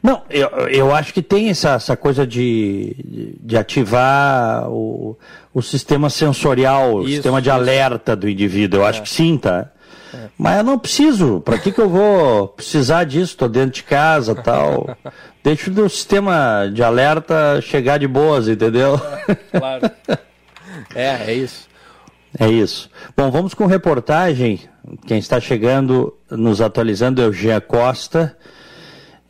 Não, 0.00 0.22
eu, 0.30 0.48
eu 0.68 0.94
acho 0.94 1.12
que 1.12 1.22
tem 1.22 1.48
essa, 1.50 1.70
essa 1.70 1.96
coisa 1.96 2.24
de, 2.24 3.34
de 3.40 3.56
ativar 3.56 4.70
o, 4.70 5.18
o 5.52 5.60
sistema 5.60 6.08
sensorial, 6.08 6.94
o 6.94 7.08
sistema 7.08 7.42
de 7.42 7.48
isso. 7.48 7.58
alerta 7.58 8.14
do 8.14 8.28
indivíduo. 8.28 8.80
Eu 8.80 8.86
é. 8.86 8.88
acho 8.88 9.02
que 9.02 9.10
sim, 9.10 9.36
tá? 9.36 9.70
É. 10.16 10.28
Mas 10.38 10.58
eu 10.58 10.64
não 10.64 10.78
preciso. 10.78 11.40
Para 11.40 11.58
que, 11.58 11.70
que 11.70 11.80
eu 11.80 11.88
vou 11.88 12.48
precisar 12.48 13.04
disso? 13.04 13.32
Estou 13.32 13.48
dentro 13.48 13.72
de 13.72 13.82
casa 13.82 14.34
tal. 14.34 14.96
Deixa 15.44 15.70
o 15.70 15.88
sistema 15.88 16.70
de 16.72 16.82
alerta 16.82 17.60
chegar 17.60 17.98
de 17.98 18.08
boas, 18.08 18.48
entendeu? 18.48 19.00
Claro. 19.50 19.90
É, 20.94 21.30
é 21.30 21.34
isso. 21.34 21.68
É 22.38 22.48
isso. 22.48 22.90
Bom, 23.16 23.30
vamos 23.30 23.54
com 23.54 23.66
reportagem. 23.66 24.60
Quem 25.06 25.18
está 25.18 25.40
chegando, 25.40 26.14
nos 26.30 26.60
atualizando, 26.60 27.20
é 27.22 27.26
o 27.26 27.32
Jean 27.32 27.60
Costa. 27.60 28.36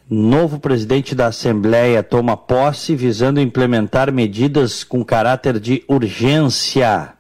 Novo 0.09 0.59
presidente 0.59 1.15
da 1.15 1.27
Assembleia 1.27 2.03
toma 2.03 2.37
posse 2.37 2.95
visando 2.95 3.41
implementar 3.41 4.13
medidas 4.13 4.85
com 4.85 5.05
caráter 5.05 5.59
de 5.59 5.85
urgência. 5.89 7.13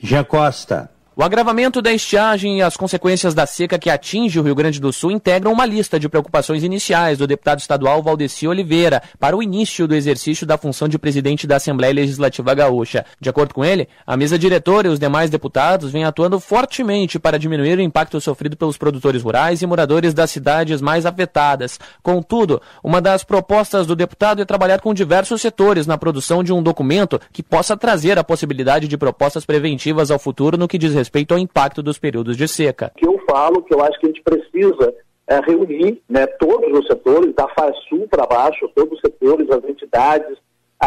Jean 0.00 0.24
Costa. 0.24 0.90
O 1.16 1.22
agravamento 1.22 1.80
da 1.80 1.92
estiagem 1.92 2.58
e 2.58 2.62
as 2.62 2.76
consequências 2.76 3.34
da 3.34 3.46
seca 3.46 3.78
que 3.78 3.88
atinge 3.88 4.40
o 4.40 4.42
Rio 4.42 4.54
Grande 4.54 4.80
do 4.80 4.92
Sul 4.92 5.12
integram 5.12 5.52
uma 5.52 5.64
lista 5.64 5.98
de 5.98 6.08
preocupações 6.08 6.64
iniciais 6.64 7.18
do 7.18 7.26
deputado 7.26 7.60
estadual 7.60 8.02
Valdeci 8.02 8.48
Oliveira 8.48 9.00
para 9.20 9.36
o 9.36 9.40
início 9.40 9.86
do 9.86 9.94
exercício 9.94 10.44
da 10.44 10.58
função 10.58 10.88
de 10.88 10.98
presidente 10.98 11.46
da 11.46 11.54
Assembleia 11.54 11.94
Legislativa 11.94 12.52
Gaúcha. 12.52 13.06
De 13.20 13.28
acordo 13.28 13.54
com 13.54 13.64
ele, 13.64 13.88
a 14.04 14.16
mesa 14.16 14.36
diretora 14.36 14.88
e 14.88 14.90
os 14.90 14.98
demais 14.98 15.30
deputados 15.30 15.92
vêm 15.92 16.02
atuando 16.02 16.40
fortemente 16.40 17.16
para 17.16 17.38
diminuir 17.38 17.78
o 17.78 17.82
impacto 17.82 18.20
sofrido 18.20 18.56
pelos 18.56 18.76
produtores 18.76 19.22
rurais 19.22 19.62
e 19.62 19.66
moradores 19.68 20.14
das 20.14 20.32
cidades 20.32 20.80
mais 20.80 21.06
afetadas. 21.06 21.78
Contudo, 22.02 22.60
uma 22.82 23.00
das 23.00 23.22
propostas 23.22 23.86
do 23.86 23.94
deputado 23.94 24.42
é 24.42 24.44
trabalhar 24.44 24.80
com 24.80 24.92
diversos 24.92 25.40
setores 25.40 25.86
na 25.86 25.96
produção 25.96 26.42
de 26.42 26.52
um 26.52 26.60
documento 26.60 27.20
que 27.32 27.40
possa 27.40 27.76
trazer 27.76 28.18
a 28.18 28.24
possibilidade 28.24 28.88
de 28.88 28.98
propostas 28.98 29.46
preventivas 29.46 30.10
ao 30.10 30.18
futuro 30.18 30.58
no 30.58 30.66
que 30.66 30.76
diz 30.76 30.92
respeito 30.92 31.03
ao 31.32 31.38
impacto 31.38 31.82
dos 31.82 31.98
períodos 31.98 32.36
de 32.36 32.46
seca. 32.48 32.92
Que 32.96 33.06
eu 33.06 33.18
falo 33.28 33.62
que 33.62 33.74
eu 33.74 33.82
acho 33.82 33.98
que 33.98 34.06
a 34.06 34.08
gente 34.08 34.22
precisa 34.22 34.94
é, 35.26 35.40
reunir 35.40 36.02
né, 36.08 36.26
todos 36.26 36.78
os 36.78 36.86
setores, 36.86 37.34
da 37.34 37.48
FASUL 37.48 38.06
para 38.08 38.26
baixo, 38.26 38.70
todos 38.74 38.94
os 38.94 39.00
setores, 39.00 39.50
as 39.50 39.64
entidades, 39.64 40.36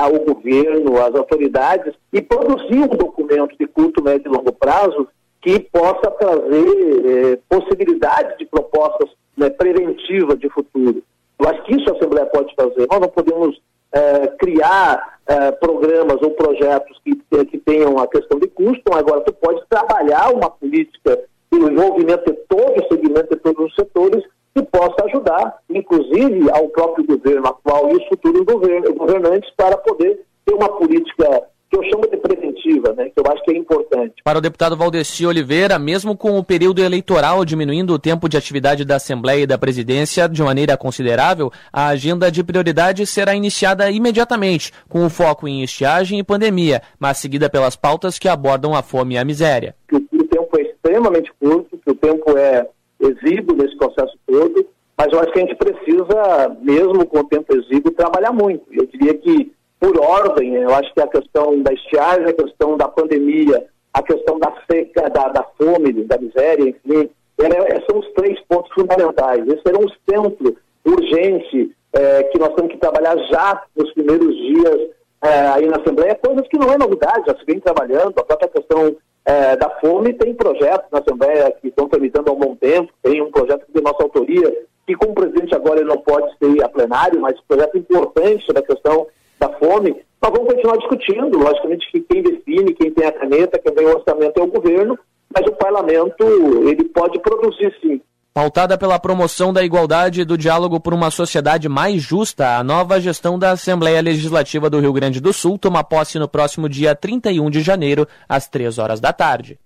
o 0.06 0.34
governo, 0.34 1.02
as 1.02 1.16
autoridades, 1.16 1.94
e 2.14 2.22
produzir 2.22 2.82
um 2.84 2.88
documento 2.88 3.58
de 3.58 3.66
curto, 3.66 4.04
médio 4.04 4.32
e 4.32 4.36
longo 4.36 4.52
prazo 4.52 5.08
que 5.42 5.60
possa 5.60 6.12
trazer 6.12 7.34
é, 7.34 7.40
possibilidades 7.50 8.38
de 8.38 8.46
propostas 8.46 9.10
né, 9.36 9.50
preventivas 9.50 10.40
de 10.40 10.50
futuro. 10.50 11.02
Eu 11.40 11.50
acho 11.50 11.64
que 11.64 11.76
isso 11.76 11.90
a 11.90 11.94
Assembleia 11.94 12.26
pode 12.28 12.54
fazer. 12.56 12.88
Nós 12.90 13.00
não 13.00 13.10
podemos 13.10 13.60
é, 13.92 14.28
criar 14.40 15.20
é, 15.28 15.52
programas 15.52 16.22
ou 16.22 16.32
projetos 16.32 17.00
que, 17.04 17.16
que 17.46 17.58
tenham 17.60 17.98
a 18.00 18.08
questão 18.08 18.40
de 18.40 18.48
custo, 18.48 18.94
agora 18.94 19.22
tu 19.22 19.34
pode 19.34 19.62
trabalhar 19.70 20.34
uma 20.34 20.50
política 20.50 21.20
e 21.52 21.56
o 21.56 21.72
envolvimento 21.72 22.32
de 22.32 22.38
todo 22.48 22.80
o 22.80 22.88
segmento, 22.88 23.30
de 23.30 23.42
todos 23.42 23.66
os 23.66 23.76
setores, 23.76 24.24
que 24.54 24.64
possa 24.64 25.06
ajudar, 25.06 25.60
inclusive 25.70 26.50
ao 26.52 26.68
próprio 26.70 27.06
governo 27.06 27.48
atual 27.48 27.92
e 27.92 27.98
os 27.98 28.08
futuros 28.08 28.44
governantes, 28.44 29.50
para 29.56 29.78
poder 29.78 30.20
ter 30.46 30.54
uma 30.54 30.70
política 30.70 31.44
que 31.70 31.78
eu 31.78 31.84
chamo 31.84 32.10
de 32.10 32.18
preventiva, 32.18 32.94
né, 32.94 33.10
que 33.10 33.20
eu 33.20 33.32
acho 33.32 33.44
que 33.44 33.52
é 33.52 33.58
importante. 33.58 34.16
Para 34.24 34.40
o 34.40 34.42
deputado 34.42 34.78
Valdeci 34.78 35.26
Oliveira, 35.26 35.78
mesmo 35.78 36.16
com 36.16 36.38
o 36.38 36.44
período 36.44 36.82
eleitoral 36.82 37.44
diminuindo 37.44 37.94
o 37.94 38.00
tempo 38.00 38.30
de 38.30 38.38
atividade 38.38 38.86
da 38.86 38.96
Assembleia 38.96 39.44
e 39.44 39.48
da 39.48 39.58
Presidência 39.58 40.28
de 40.30 40.42
maneira 40.42 40.78
considerável, 40.78 41.52
a 41.72 41.88
agenda 41.88 42.32
de 42.32 42.44
prioridade 42.44 43.06
será 43.06 43.36
iniciada 43.36 43.90
imediatamente, 43.92 44.72
com 44.88 45.06
o 45.06 45.10
foco 45.10 45.48
em 45.48 45.62
estiagem 45.62 46.20
e 46.20 46.24
pandemia, 46.24 46.82
mas 47.00 47.18
seguida 47.18 47.50
pelas 47.50 47.76
pautas 47.76 48.18
que 48.18 48.30
abordam 48.30 48.74
a 48.74 48.82
fome 48.82 49.16
e 49.16 49.18
a 49.18 49.26
miséria. 49.26 49.76
Que 49.90 49.96
o 49.96 50.28
tempo 50.28 50.60
é 50.60 50.62
extremamente 50.62 51.32
curto, 51.40 51.78
que 51.78 51.92
o 51.92 51.96
tempo 51.96 52.38
é 52.38 52.68
exíguo 53.00 53.56
nesse 53.56 53.78
processo 53.78 54.18
todo, 54.26 54.66
mas 54.98 55.14
eu 55.14 55.20
acho 55.20 55.32
que 55.32 55.40
a 55.40 55.42
gente 55.46 55.56
precisa, 55.56 56.58
mesmo 56.62 57.06
com 57.06 57.20
o 57.20 57.24
tempo 57.24 57.56
exíguo, 57.56 57.92
trabalhar 57.92 58.32
muito. 58.32 58.64
Eu 58.72 58.86
diria 58.88 59.14
que 59.14 59.52
por 59.80 60.00
ordem, 60.00 60.56
eu 60.56 60.74
acho 60.74 60.94
que 60.94 61.02
a 61.02 61.08
questão 61.08 61.62
da 61.62 61.74
estiagem, 61.74 62.26
a 62.26 62.34
questão 62.34 62.78
da 62.78 62.88
pandemia, 62.88 63.66
a 63.94 64.02
questão 64.02 64.40
da 64.40 64.54
seca, 64.70 65.10
da, 65.10 65.30
da 65.30 65.44
fome, 65.58 65.94
da 66.04 66.18
miséria, 66.18 66.70
enfim, 66.70 67.10
é, 67.40 67.82
são 67.90 68.00
os 68.00 68.12
três 68.14 68.40
pontos 68.48 68.72
fundamentais. 68.74 69.48
Esse 69.48 69.64
é 69.66 69.78
um 69.78 69.88
centro 70.10 70.58
urgente 70.86 71.72
é, 71.94 72.24
que 72.24 72.40
nós 72.40 72.54
temos 72.56 72.72
que 72.72 72.78
trabalhar 72.78 73.18
já 73.30 73.64
nos 73.76 73.92
primeiros 73.94 74.36
dias 74.36 74.90
é, 75.22 75.48
aí 75.48 75.68
na 75.68 75.78
Assembleia, 75.78 76.16
coisas 76.16 76.48
que 76.48 76.58
não 76.58 76.72
é 76.72 76.78
novidade, 76.78 77.26
já 77.28 77.36
se 77.38 77.46
vem 77.46 77.60
trabalhando, 77.60 78.14
a 78.18 78.24
própria 78.24 78.50
questão 78.50 78.96
é, 79.26 79.56
da 79.58 79.70
fome 79.82 80.14
tem 80.14 80.34
projetos 80.34 80.90
na 80.92 81.00
Assembleia 81.00 81.52
que 81.60 81.68
estão 81.68 81.90
tramitando 81.90 82.30
há 82.30 82.34
um 82.34 82.40
bom 82.40 82.56
tempo, 82.56 82.94
tem 83.02 83.22
um 83.22 83.32
projeto 83.32 83.66
de 83.74 83.82
nossa 83.82 84.04
autoria, 84.04 84.56
que 84.86 84.96
como 84.96 85.14
presidente 85.14 85.54
agora 85.54 85.80
ele 85.80 85.90
não 85.90 85.98
pode 85.98 86.30
ser 86.38 86.64
a 86.64 86.70
plenário, 86.70 87.20
mas 87.20 87.40
projeto 87.48 87.78
importante 87.78 88.46
sobre 88.46 88.62
a 88.62 88.66
questão 88.66 89.08
da 89.40 89.50
fome, 89.60 89.96
nós 90.22 90.32
vamos 90.32 90.54
continuar 90.54 90.78
discutindo. 90.78 91.38
Logicamente 91.38 91.92
que 91.92 92.02
quem 92.02 92.24
define, 92.24 92.74
quem 92.74 92.92
tem 92.92 93.08
a 93.08 93.12
caneta, 93.12 93.60
quem 93.60 93.74
tem 93.74 93.86
o 93.86 93.96
orçamento 93.96 94.40
é 94.40 94.44
o 94.44 94.48
governo, 94.48 94.98
mas 95.34 95.46
o 95.48 95.56
parlamento 95.56 96.24
ele 96.68 96.84
pode 96.86 97.20
produzir 97.20 97.74
sim. 97.82 98.02
Pautada 98.34 98.78
pela 98.78 99.00
promoção 99.00 99.52
da 99.52 99.64
igualdade 99.64 100.22
e 100.22 100.26
do 100.26 100.38
diálogo 100.38 100.80
por 100.80 100.94
uma 100.94 101.10
sociedade 101.10 101.68
mais 101.68 102.04
justa, 102.04 102.58
a 102.58 102.64
nova 102.64 103.02
gestão 103.02 103.40
da 103.40 103.50
Assembleia 103.50 104.00
Legislativa 104.00 104.70
do 104.70 104.80
Rio 104.80 104.94
Grande 104.94 105.20
do 105.20 105.34
Sul 105.34 105.58
toma 105.58 105.84
posse 105.84 106.20
no 106.20 106.28
próximo 106.28 106.70
dia 106.70 106.94
31 106.94 107.50
de 107.50 107.62
janeiro, 107.62 108.08
às 108.30 108.48
3 108.48 108.78
horas 108.78 109.00
da 109.00 109.12
tarde. 109.12 109.58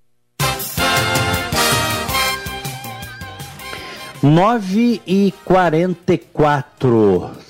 9 4.23 5.01
e 5.05 5.33
44 5.43 7.40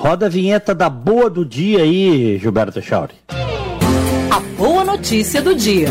Roda 0.00 0.24
a 0.24 0.28
vinheta 0.30 0.74
da 0.74 0.88
boa 0.88 1.28
do 1.28 1.44
dia 1.44 1.82
aí, 1.82 2.38
Gilberto 2.38 2.80
Chauri. 2.80 3.12
A 3.28 4.40
boa 4.56 4.82
notícia 4.82 5.42
do 5.42 5.54
dia. 5.54 5.88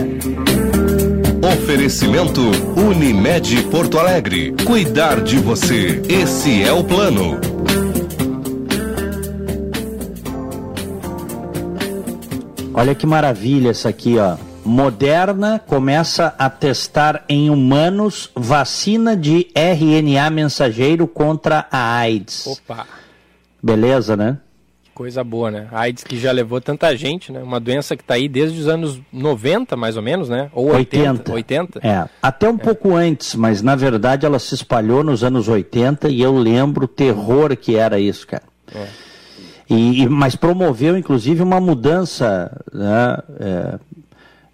Oferecimento 1.43 2.41
Unimed 2.75 3.61
Porto 3.69 3.99
Alegre. 3.99 4.55
Cuidar 4.65 5.21
de 5.21 5.37
você. 5.37 6.01
Esse 6.09 6.63
é 6.63 6.71
o 6.71 6.83
plano. 6.83 7.39
Olha 12.73 12.95
que 12.95 13.05
maravilha 13.05 13.69
essa 13.69 13.89
aqui, 13.89 14.17
ó. 14.17 14.37
Moderna 14.65 15.61
começa 15.67 16.33
a 16.39 16.49
testar 16.49 17.25
em 17.29 17.51
humanos 17.51 18.31
vacina 18.35 19.15
de 19.15 19.47
RNA 19.53 20.31
mensageiro 20.31 21.05
contra 21.07 21.67
a 21.71 21.99
AIDS. 21.99 22.47
Opa! 22.47 22.98
Beleza, 23.61 24.15
né? 24.15 24.37
Coisa 24.93 25.23
boa, 25.23 25.49
né? 25.49 25.67
A 25.71 25.81
AIDS 25.81 26.03
que 26.03 26.19
já 26.19 26.31
levou 26.31 26.59
tanta 26.59 26.95
gente, 26.95 27.31
né? 27.31 27.41
Uma 27.41 27.59
doença 27.59 27.95
que 27.95 28.03
está 28.03 28.15
aí 28.15 28.27
desde 28.27 28.59
os 28.59 28.67
anos 28.67 28.99
90, 29.13 29.77
mais 29.77 29.95
ou 29.95 30.03
menos, 30.03 30.27
né? 30.27 30.49
Ou 30.53 30.73
80. 30.73 31.31
80. 31.31 31.79
É, 31.81 32.09
até 32.21 32.49
um 32.49 32.55
é. 32.55 32.57
pouco 32.57 32.95
antes, 32.95 33.33
mas 33.35 33.61
na 33.61 33.75
verdade 33.75 34.25
ela 34.25 34.39
se 34.39 34.53
espalhou 34.53 35.03
nos 35.03 35.23
anos 35.23 35.47
80 35.47 36.09
e 36.09 36.21
eu 36.21 36.37
lembro 36.37 36.83
o 36.85 36.87
terror 36.87 37.55
que 37.55 37.77
era 37.77 37.97
isso, 37.97 38.27
cara. 38.27 38.43
É. 38.75 38.87
E, 39.69 40.09
mas 40.09 40.35
promoveu, 40.35 40.97
inclusive, 40.97 41.43
uma 41.43 41.61
mudança 41.61 42.51
né, 42.73 43.17
é, 43.39 43.79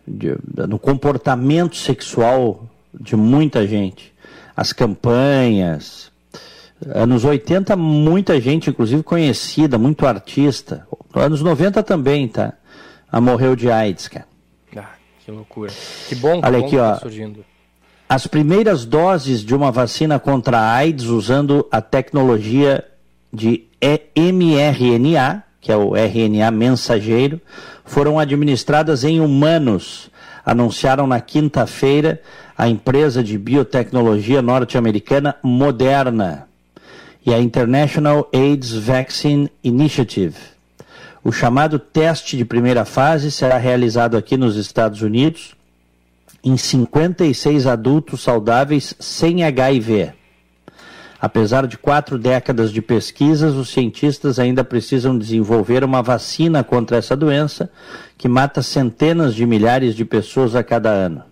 de, 0.05 0.37
no 0.67 0.77
comportamento 0.77 1.77
sexual 1.77 2.67
de 2.93 3.15
muita 3.15 3.65
gente. 3.65 4.13
As 4.55 4.73
campanhas. 4.73 6.11
Anos 6.93 7.25
80, 7.25 7.75
muita 7.75 8.39
gente, 8.39 8.69
inclusive 8.69 9.01
conhecida, 9.01 9.77
muito 9.77 10.05
artista. 10.05 10.87
Anos 11.13 11.41
90 11.41 11.81
também, 11.81 12.27
tá? 12.27 12.53
A 13.11 13.19
morreu 13.19 13.55
de 13.55 13.71
AIDS, 13.71 14.07
cara. 14.07 14.27
Ah, 14.75 14.89
que 15.23 15.31
loucura. 15.31 15.71
Que 16.07 16.15
bom 16.15 16.39
que 16.39 16.45
Olha 16.45 16.59
bom 16.59 16.65
aqui, 16.65 16.75
que 16.75 16.81
tá 16.81 16.91
ó. 16.91 16.99
surgindo. 16.99 17.45
As 18.07 18.27
primeiras 18.27 18.85
doses 18.85 19.41
de 19.43 19.55
uma 19.55 19.71
vacina 19.71 20.19
contra 20.19 20.59
a 20.59 20.73
AIDS 20.73 21.05
usando 21.05 21.67
a 21.71 21.81
tecnologia 21.81 22.83
de 23.33 23.67
mRNA, 24.15 25.43
que 25.59 25.71
é 25.71 25.75
o 25.75 25.95
RNA 25.95 26.51
mensageiro, 26.51 27.41
foram 27.83 28.19
administradas 28.19 29.03
em 29.03 29.19
humanos, 29.19 30.11
anunciaram 30.45 31.07
na 31.07 31.19
quinta-feira 31.19 32.21
a 32.55 32.69
empresa 32.69 33.23
de 33.23 33.37
biotecnologia 33.39 34.41
norte-americana 34.41 35.35
Moderna 35.41 36.47
e 37.25 37.33
a 37.33 37.39
International 37.39 38.29
AIDS 38.31 38.71
Vaccine 38.73 39.49
Initiative. 39.63 40.35
O 41.23 41.31
chamado 41.31 41.79
teste 41.79 42.37
de 42.37 42.45
primeira 42.45 42.85
fase 42.85 43.31
será 43.31 43.57
realizado 43.57 44.15
aqui 44.15 44.37
nos 44.37 44.55
Estados 44.55 45.01
Unidos 45.01 45.55
em 46.43 46.55
56 46.55 47.65
adultos 47.65 48.21
saudáveis 48.21 48.93
sem 48.99 49.43
HIV. 49.43 50.13
Apesar 51.19 51.65
de 51.65 51.75
quatro 51.75 52.19
décadas 52.19 52.71
de 52.71 52.83
pesquisas, 52.83 53.55
os 53.55 53.69
cientistas 53.69 54.37
ainda 54.37 54.63
precisam 54.63 55.17
desenvolver 55.17 55.83
uma 55.83 56.03
vacina 56.03 56.63
contra 56.63 56.97
essa 56.97 57.17
doença 57.17 57.71
que 58.15 58.27
mata 58.27 58.61
centenas 58.61 59.33
de 59.33 59.47
milhares 59.47 59.95
de 59.95 60.05
pessoas 60.05 60.55
a 60.55 60.63
cada 60.63 60.91
ano. 60.91 61.23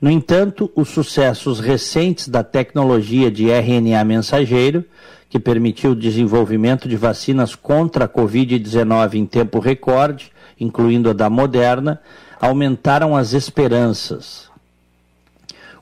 No 0.00 0.10
entanto, 0.10 0.70
os 0.76 0.88
sucessos 0.90 1.58
recentes 1.58 2.28
da 2.28 2.44
tecnologia 2.44 3.30
de 3.30 3.50
RNA 3.50 4.04
mensageiro, 4.04 4.84
que 5.28 5.40
permitiu 5.40 5.90
o 5.90 5.96
desenvolvimento 5.96 6.88
de 6.88 6.96
vacinas 6.96 7.54
contra 7.54 8.04
a 8.04 8.08
Covid-19 8.08 9.14
em 9.14 9.26
tempo 9.26 9.58
recorde, 9.58 10.30
incluindo 10.58 11.10
a 11.10 11.12
da 11.12 11.28
Moderna, 11.28 12.00
aumentaram 12.40 13.16
as 13.16 13.32
esperanças. 13.32 14.48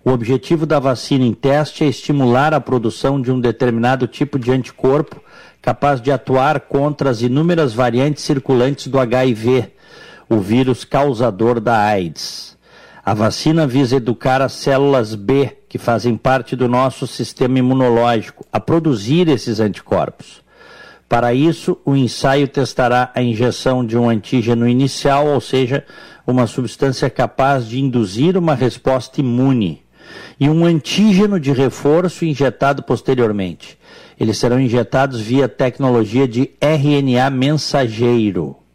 O 0.03 0.11
objetivo 0.11 0.65
da 0.65 0.79
vacina 0.79 1.25
em 1.25 1.35
teste 1.35 1.85
é 1.85 1.89
estimular 1.89 2.55
a 2.55 2.61
produção 2.61 3.21
de 3.21 3.31
um 3.31 3.41
determinado 3.41 4.07
tipo 4.07 4.39
de 4.39 4.51
anticorpo 4.51 5.21
capaz 5.61 6.01
de 6.01 6.13
atuar 6.13 6.61
contra 6.61 7.11
as 7.11 7.23
inúmeras 7.23 7.75
variantes 7.75 8.23
circulantes 8.23 8.87
do 8.87 8.99
HIV, 9.01 9.73
o 10.29 10.39
vírus 10.39 10.85
causador 10.85 11.61
da 11.61 11.77
AIDS. 11.77 12.56
A 13.07 13.15
vacina 13.15 13.69
visa 13.69 13.95
educar 13.95 14.43
as 14.43 14.55
células 14.55 15.15
B, 15.15 15.59
que 15.69 15.79
fazem 15.79 16.17
parte 16.17 16.57
do 16.57 16.67
nosso 16.67 17.07
sistema 17.07 17.61
imunológico, 17.61 18.45
a 18.53 18.59
produzir 18.59 19.29
esses 19.29 19.61
anticorpos. 19.61 20.43
Para 21.09 21.33
isso, 21.33 21.79
o 21.85 21.95
ensaio 21.95 22.49
testará 22.49 23.13
a 23.15 23.23
injeção 23.23 23.87
de 23.87 23.97
um 23.97 24.09
antígeno 24.09 24.69
inicial, 24.69 25.29
ou 25.29 25.41
seja, 25.41 25.85
uma 26.27 26.49
substância 26.49 27.09
capaz 27.09 27.69
de 27.69 27.79
induzir 27.79 28.37
uma 28.37 28.57
resposta 28.57 29.21
imune, 29.21 29.85
e 30.41 30.49
um 30.49 30.65
antígeno 30.65 31.39
de 31.39 31.53
reforço 31.53 32.25
injetado 32.25 32.83
posteriormente. 32.83 33.79
Eles 34.19 34.37
serão 34.37 34.59
injetados 34.59 35.21
via 35.21 35.49
tecnologia 35.49 36.27
de 36.27 36.51
RNA 36.61 37.31
mensageiro. 37.31 38.66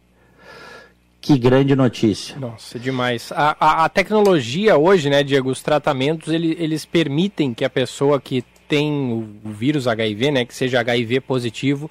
Que 1.22 1.38
grande 1.38 1.76
notícia. 1.76 2.36
Nossa, 2.36 2.80
demais. 2.80 3.30
A, 3.30 3.56
a, 3.58 3.84
a, 3.84 3.88
tecnologia 3.88 4.76
hoje, 4.76 5.08
né, 5.08 5.22
Diego, 5.22 5.50
os 5.50 5.62
tratamentos, 5.62 6.32
ele, 6.32 6.56
eles 6.58 6.84
permitem 6.84 7.54
que 7.54 7.64
a 7.64 7.70
pessoa 7.70 8.20
que 8.20 8.44
tem 8.66 8.90
o 9.12 9.48
vírus 9.48 9.86
HIV, 9.86 10.32
né, 10.32 10.44
que 10.44 10.52
seja 10.52 10.80
HIV 10.80 11.20
positivo, 11.20 11.88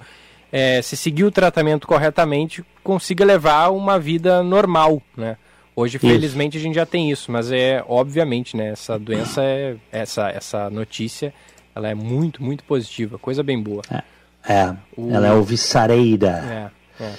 é, 0.52 0.82
se 0.82 0.98
seguir 0.98 1.24
o 1.24 1.30
tratamento 1.30 1.86
corretamente, 1.86 2.62
consiga 2.84 3.24
levar 3.24 3.70
uma 3.70 3.98
vida 3.98 4.42
normal, 4.42 5.00
né? 5.16 5.38
Hoje, 5.74 5.96
isso. 5.96 6.06
felizmente, 6.06 6.58
a 6.58 6.60
gente 6.60 6.74
já 6.74 6.84
tem 6.84 7.10
isso, 7.10 7.32
mas 7.32 7.50
é 7.50 7.82
obviamente, 7.88 8.54
né? 8.54 8.68
Essa 8.68 8.98
doença 8.98 9.42
é 9.42 9.76
essa 9.90 10.28
essa 10.28 10.68
notícia, 10.68 11.32
ela 11.74 11.88
é 11.88 11.94
muito 11.94 12.42
muito 12.42 12.62
positiva, 12.64 13.18
coisa 13.18 13.42
bem 13.42 13.58
boa. 13.62 13.80
É, 13.90 14.52
é 14.52 14.76
o... 14.94 15.10
ela 15.10 15.28
é 15.28 15.30
alvissareira. 15.30 16.70
É, 16.70 16.81
é. 17.00 17.12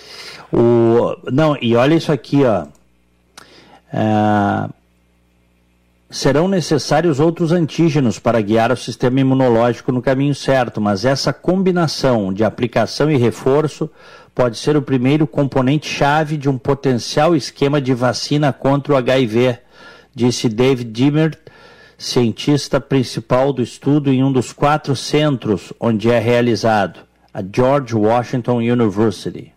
O 0.52 1.18
não 1.32 1.58
e 1.62 1.76
olha 1.76 1.96
isso 1.96 2.12
aqui, 2.12 2.44
ó. 2.44 2.66
É... 3.92 4.70
Serão 6.10 6.48
necessários 6.48 7.20
outros 7.20 7.52
antígenos 7.52 8.20
para 8.20 8.40
guiar 8.40 8.72
o 8.72 8.78
sistema 8.78 9.20
imunológico 9.20 9.92
no 9.92 10.00
caminho 10.00 10.36
certo, 10.36 10.80
mas 10.80 11.06
essa 11.06 11.34
combinação 11.34 12.32
de 12.32 12.44
aplicação 12.44 13.10
e 13.10 13.18
reforço 13.18 13.90
pode 14.36 14.58
ser 14.58 14.78
o 14.78 14.82
primeiro 14.82 15.26
componente-chave 15.26 16.38
de 16.38 16.50
um 16.50 16.58
potencial 16.58 17.36
esquema 17.36 17.82
de 17.82 17.96
vacina 17.96 18.54
contra 18.54 18.94
o 18.94 18.98
HIV, 18.98 19.58
disse 20.14 20.50
David 20.50 20.92
Dimmer, 20.92 21.38
cientista 21.98 22.80
principal 22.80 23.54
do 23.54 23.62
estudo 23.62 24.12
em 24.12 24.24
um 24.24 24.32
dos 24.32 24.52
quatro 24.52 24.96
centros 24.96 25.72
onde 25.80 26.12
é 26.12 26.20
realizado, 26.20 27.00
a 27.34 27.42
George 27.42 27.96
Washington 27.96 28.58
University. 28.58 29.53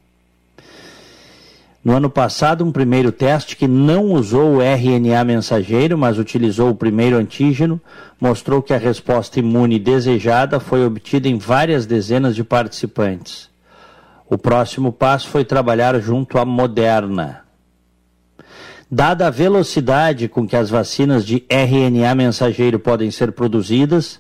No 1.87 1.93
ano 1.93 2.11
passado, 2.11 2.65
um 2.65 2.73
primeiro 2.73 3.13
teste 3.13 3.55
que 3.55 3.69
não 3.69 4.07
usou 4.07 4.57
o 4.57 4.61
RNA 4.61 5.23
mensageiro, 5.23 5.97
mas 5.97 6.19
utilizou 6.19 6.71
o 6.71 6.75
primeiro 6.75 7.17
antígeno, 7.17 7.81
mostrou 8.21 8.61
que 8.61 8.75
a 8.75 8.77
resposta 8.77 9.39
imune 9.39 9.79
desejada 9.79 10.59
foi 10.59 10.85
obtida 10.85 11.29
em 11.29 11.39
várias 11.39 11.87
dezenas 11.87 12.35
de 12.35 12.43
participantes. 12.43 13.49
O 14.29 14.37
próximo 14.37 14.91
passo 14.91 15.29
foi 15.29 15.45
trabalhar 15.45 15.97
junto 16.01 16.39
à 16.39 16.45
Moderna. 16.45 17.45
Dada 18.91 19.29
a 19.29 19.31
velocidade 19.31 20.27
com 20.27 20.45
que 20.45 20.57
as 20.57 20.69
vacinas 20.69 21.25
de 21.25 21.47
RNA 21.49 22.17
mensageiro 22.17 22.81
podem 22.81 23.13
ser 23.13 23.31
produzidas, 23.31 24.19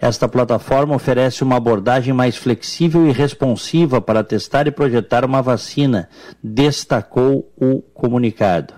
esta 0.00 0.28
plataforma 0.28 0.94
oferece 0.94 1.42
uma 1.42 1.56
abordagem 1.56 2.14
mais 2.14 2.36
flexível 2.36 3.08
e 3.08 3.12
responsiva 3.12 4.00
para 4.00 4.22
testar 4.22 4.68
e 4.68 4.70
projetar 4.70 5.24
uma 5.24 5.42
vacina, 5.42 6.08
destacou 6.42 7.52
o 7.56 7.82
comunicado. 7.94 8.74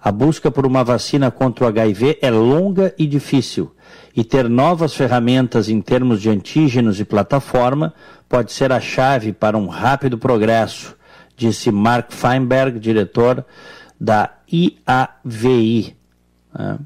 A 0.00 0.12
busca 0.12 0.48
por 0.48 0.64
uma 0.64 0.84
vacina 0.84 1.28
contra 1.30 1.64
o 1.64 1.68
HIV 1.68 2.18
é 2.22 2.30
longa 2.30 2.94
e 2.96 3.04
difícil, 3.04 3.74
e 4.14 4.22
ter 4.22 4.48
novas 4.48 4.94
ferramentas 4.94 5.68
em 5.68 5.80
termos 5.80 6.22
de 6.22 6.30
antígenos 6.30 7.00
e 7.00 7.04
plataforma 7.04 7.92
pode 8.28 8.52
ser 8.52 8.70
a 8.70 8.80
chave 8.80 9.32
para 9.32 9.58
um 9.58 9.66
rápido 9.66 10.16
progresso, 10.16 10.96
disse 11.36 11.72
Mark 11.72 12.12
Feinberg, 12.12 12.78
diretor 12.78 13.44
da 14.00 14.30
IAVI, 14.52 15.96
né? 16.56 16.78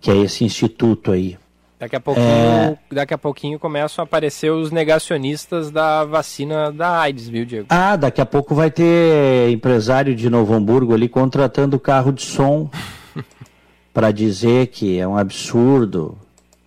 que 0.00 0.10
é 0.10 0.16
esse 0.16 0.44
instituto 0.44 1.12
aí. 1.12 1.38
Daqui 1.78 1.94
a, 1.94 2.00
pouquinho, 2.00 2.26
é... 2.26 2.78
daqui 2.90 3.14
a 3.14 3.18
pouquinho 3.18 3.58
começam 3.58 4.02
a 4.02 4.04
aparecer 4.04 4.50
os 4.50 4.72
negacionistas 4.72 5.70
da 5.70 6.04
vacina 6.04 6.72
da 6.72 6.98
AIDS, 6.98 7.28
viu, 7.28 7.44
Diego? 7.44 7.66
Ah, 7.70 7.94
daqui 7.94 8.20
a 8.20 8.26
pouco 8.26 8.52
vai 8.52 8.68
ter 8.68 9.48
empresário 9.50 10.12
de 10.16 10.28
Novo 10.28 10.54
Hamburgo 10.54 10.92
ali 10.92 11.08
contratando 11.08 11.78
carro 11.78 12.12
de 12.12 12.22
som 12.22 12.68
para 13.94 14.10
dizer 14.10 14.66
que 14.68 14.98
é 14.98 15.06
um 15.06 15.16
absurdo. 15.16 16.18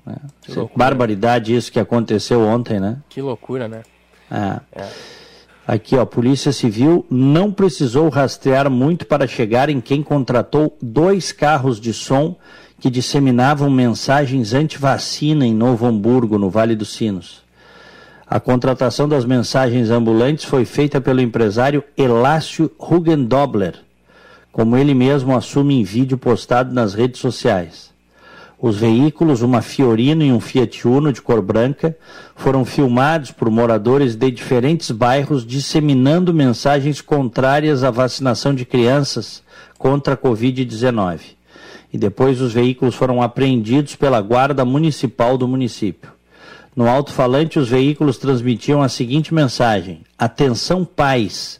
Né? 0.06 0.16
Barbaridade 0.74 1.54
isso 1.54 1.72
que 1.72 1.80
aconteceu 1.80 2.42
ontem, 2.42 2.80
né? 2.80 2.98
Que 3.10 3.22
loucura, 3.22 3.68
né? 3.68 3.82
É. 4.32 4.62
É. 4.74 4.90
Aqui, 5.68 5.96
ó, 5.96 6.06
Polícia 6.06 6.54
Civil 6.54 7.06
não 7.10 7.52
precisou 7.52 8.10
rastrear 8.10 8.70
muito 8.70 9.06
para 9.06 9.28
chegar 9.28 9.70
em 9.70 9.82
quem 9.82 10.02
contratou 10.02 10.78
dois 10.82 11.32
carros 11.32 11.80
de 11.80 11.94
som 11.94 12.38
que 12.82 12.90
disseminavam 12.90 13.70
mensagens 13.70 14.56
anti-vacina 14.56 15.46
em 15.46 15.54
Novo 15.54 15.86
Hamburgo, 15.86 16.40
no 16.40 16.50
Vale 16.50 16.76
dos 16.76 16.92
Sinos. 16.92 17.44
A 18.26 18.40
contratação 18.40 19.08
das 19.08 19.24
mensagens 19.24 19.92
ambulantes 19.92 20.46
foi 20.46 20.66
feita 20.66 21.00
pelo 21.00 21.22
empresário 21.22 21.84
Elácio 21.96 22.72
Hugendobler, 22.80 23.76
como 24.52 24.76
ele 24.76 24.96
mesmo 24.96 25.38
assume 25.38 25.80
em 25.80 25.84
vídeo 25.84 26.18
postado 26.18 26.74
nas 26.74 26.96
redes 26.96 27.22
sociais. 27.22 27.92
Os 28.60 28.78
veículos, 28.78 29.44
uma 29.44 29.62
Fiorino 29.62 30.24
e 30.24 30.32
um 30.32 30.40
Fiat 30.40 30.88
Uno 30.88 31.14
de 31.14 31.22
cor 31.22 31.42
branca, 31.42 31.96
foram 32.36 32.66
filmados 32.66 33.30
por 33.30 33.52
moradores 33.52 34.16
de 34.16 34.32
diferentes 34.32 34.90
bairros 34.90 35.46
disseminando 35.46 36.34
mensagens 36.34 37.00
contrárias 37.00 37.84
à 37.84 37.92
vacinação 37.92 38.56
de 38.56 38.66
crianças 38.66 39.44
contra 39.78 40.16
a 40.16 40.18
Covid-19 40.18 41.41
e 41.94 41.98
depois 41.98 42.42
os 42.42 42.54
veículos 42.54 42.96
foram 42.96 43.22
apreendidos 43.22 43.96
pela 43.96 44.22
Guarda 44.22 44.64
Municipal 44.64 45.38
do 45.38 45.48
município. 45.48 46.12
No 46.76 46.88
alto-falante, 46.88 47.60
os 47.60 47.68
veículos 47.68 48.18
transmitiam 48.18 48.82
a 48.82 48.88
seguinte 48.88 49.34
mensagem: 49.34 50.02
Atenção, 50.18 50.86
pais! 50.86 51.60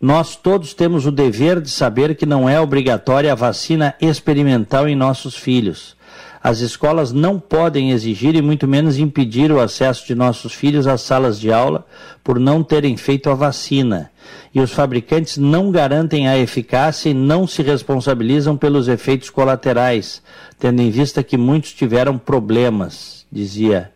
Nós 0.00 0.36
todos 0.36 0.74
temos 0.74 1.06
o 1.06 1.12
dever 1.12 1.60
de 1.60 1.70
saber 1.70 2.16
que 2.16 2.26
não 2.26 2.48
é 2.48 2.60
obrigatória 2.60 3.32
a 3.32 3.36
vacina 3.36 3.94
experimental 4.00 4.88
em 4.88 4.96
nossos 4.96 5.36
filhos. 5.36 5.96
As 6.42 6.58
escolas 6.58 7.12
não 7.12 7.38
podem 7.38 7.92
exigir 7.92 8.34
e 8.34 8.42
muito 8.42 8.66
menos 8.66 8.98
impedir 8.98 9.52
o 9.52 9.60
acesso 9.60 10.04
de 10.04 10.14
nossos 10.14 10.52
filhos 10.52 10.88
às 10.88 11.00
salas 11.02 11.38
de 11.38 11.52
aula 11.52 11.86
por 12.24 12.40
não 12.40 12.64
terem 12.64 12.96
feito 12.96 13.30
a 13.30 13.34
vacina. 13.34 14.10
E 14.52 14.60
os 14.60 14.72
fabricantes 14.72 15.38
não 15.38 15.70
garantem 15.70 16.26
a 16.26 16.36
eficácia 16.36 17.10
e 17.10 17.14
não 17.14 17.46
se 17.46 17.62
responsabilizam 17.62 18.56
pelos 18.56 18.88
efeitos 18.88 19.30
colaterais, 19.30 20.20
tendo 20.58 20.82
em 20.82 20.90
vista 20.90 21.22
que 21.22 21.36
muitos 21.36 21.72
tiveram 21.72 22.18
problemas, 22.18 23.24
dizia 23.30 23.92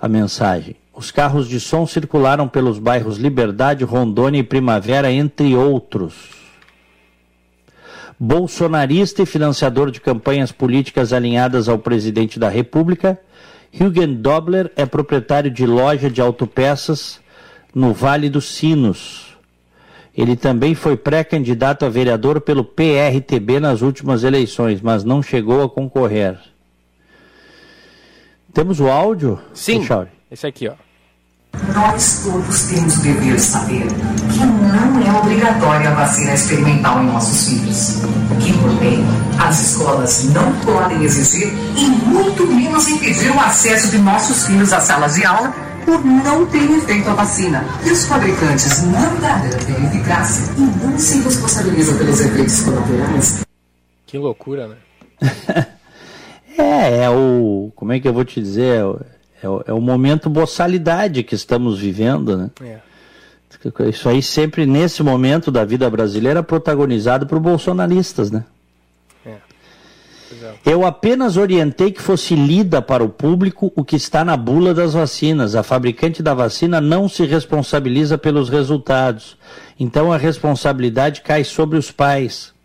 a 0.00 0.08
mensagem. 0.08 0.76
Os 0.94 1.10
carros 1.10 1.48
de 1.48 1.58
som 1.58 1.84
circularam 1.84 2.46
pelos 2.46 2.78
bairros 2.78 3.18
Liberdade, 3.18 3.84
Rondônia 3.84 4.38
e 4.38 4.44
Primavera, 4.44 5.10
entre 5.10 5.56
outros. 5.56 6.35
Bolsonarista 8.18 9.22
e 9.22 9.26
financiador 9.26 9.90
de 9.90 10.00
campanhas 10.00 10.50
políticas 10.50 11.12
alinhadas 11.12 11.68
ao 11.68 11.78
presidente 11.78 12.38
da 12.38 12.48
República, 12.48 13.20
Hugen 13.78 14.14
Dobler 14.14 14.72
é 14.74 14.86
proprietário 14.86 15.50
de 15.50 15.66
loja 15.66 16.10
de 16.10 16.20
autopeças 16.20 17.20
no 17.74 17.92
Vale 17.92 18.30
dos 18.30 18.46
Sinos. 18.46 19.36
Ele 20.16 20.34
também 20.34 20.74
foi 20.74 20.96
pré-candidato 20.96 21.84
a 21.84 21.90
vereador 21.90 22.40
pelo 22.40 22.64
PRTB 22.64 23.60
nas 23.60 23.82
últimas 23.82 24.24
eleições, 24.24 24.80
mas 24.80 25.04
não 25.04 25.22
chegou 25.22 25.62
a 25.62 25.68
concorrer. 25.68 26.38
Temos 28.54 28.80
o 28.80 28.88
áudio? 28.88 29.38
Sim. 29.52 29.86
Esse 30.30 30.46
aqui, 30.46 30.68
ó. 30.68 30.85
Nós 31.74 32.20
todos 32.22 32.62
temos 32.62 32.96
o 32.96 33.02
dever 33.02 33.34
de 33.34 33.40
saber 33.40 33.86
que 34.32 34.44
não 34.44 35.00
é 35.00 35.18
obrigatória 35.18 35.90
a 35.90 35.94
vacina 35.94 36.34
experimental 36.34 37.02
em 37.02 37.06
nossos 37.06 37.48
filhos. 37.48 38.02
Que, 38.40 38.52
por 38.58 38.72
bem, 38.74 39.04
as 39.38 39.60
escolas 39.60 40.24
não 40.32 40.52
podem 40.60 41.02
exigir 41.02 41.52
e 41.76 41.88
muito 41.88 42.46
menos 42.46 42.88
impedir 42.88 43.30
o 43.30 43.40
acesso 43.40 43.90
de 43.90 43.98
nossos 43.98 44.46
filhos 44.46 44.72
às 44.72 44.84
salas 44.84 45.14
de 45.14 45.24
aula 45.24 45.52
por 45.84 46.04
não 46.04 46.44
terem 46.46 46.80
feito 46.80 47.08
a 47.08 47.14
vacina. 47.14 47.64
E 47.84 47.90
os 47.90 48.04
fabricantes 48.04 48.82
não 48.82 49.16
garantem 49.20 49.86
eficácia 49.86 50.44
e 50.56 50.60
não 50.60 50.98
se 50.98 51.20
responsabilizam 51.20 51.96
pelos 51.96 52.20
efeitos 52.20 52.60
colaterais. 52.60 53.44
Que 54.06 54.18
loucura, 54.18 54.68
né? 54.68 54.76
é, 56.58 57.04
é 57.04 57.10
o. 57.10 57.72
Como 57.74 57.92
é 57.92 58.00
que 58.00 58.08
eu 58.08 58.12
vou 58.12 58.24
te 58.24 58.40
dizer? 58.40 58.84
É 59.42 59.48
o, 59.48 59.62
é 59.66 59.72
o 59.72 59.80
momento 59.80 60.30
boçalidade 60.30 61.22
que 61.22 61.34
estamos 61.34 61.78
vivendo, 61.78 62.36
né? 62.36 62.50
É. 62.62 62.78
Isso 63.88 64.08
aí 64.08 64.22
sempre 64.22 64.66
nesse 64.66 65.02
momento 65.02 65.50
da 65.50 65.64
vida 65.64 65.88
brasileira 65.90 66.42
protagonizado 66.42 67.26
por 67.26 67.40
bolsonaristas, 67.40 68.30
né? 68.30 68.44
É. 69.24 69.30
é. 69.30 70.54
Eu 70.64 70.86
apenas 70.86 71.36
orientei 71.36 71.90
que 71.90 72.00
fosse 72.00 72.34
lida 72.34 72.80
para 72.80 73.02
o 73.02 73.08
público 73.08 73.72
o 73.74 73.84
que 73.84 73.96
está 73.96 74.24
na 74.24 74.36
bula 74.36 74.72
das 74.72 74.94
vacinas. 74.94 75.54
A 75.54 75.62
fabricante 75.62 76.22
da 76.22 76.34
vacina 76.34 76.80
não 76.80 77.08
se 77.08 77.24
responsabiliza 77.24 78.16
pelos 78.16 78.48
resultados. 78.48 79.36
Então 79.78 80.12
a 80.12 80.16
responsabilidade 80.16 81.22
cai 81.22 81.42
sobre 81.42 81.78
os 81.78 81.90
pais. 81.90 82.55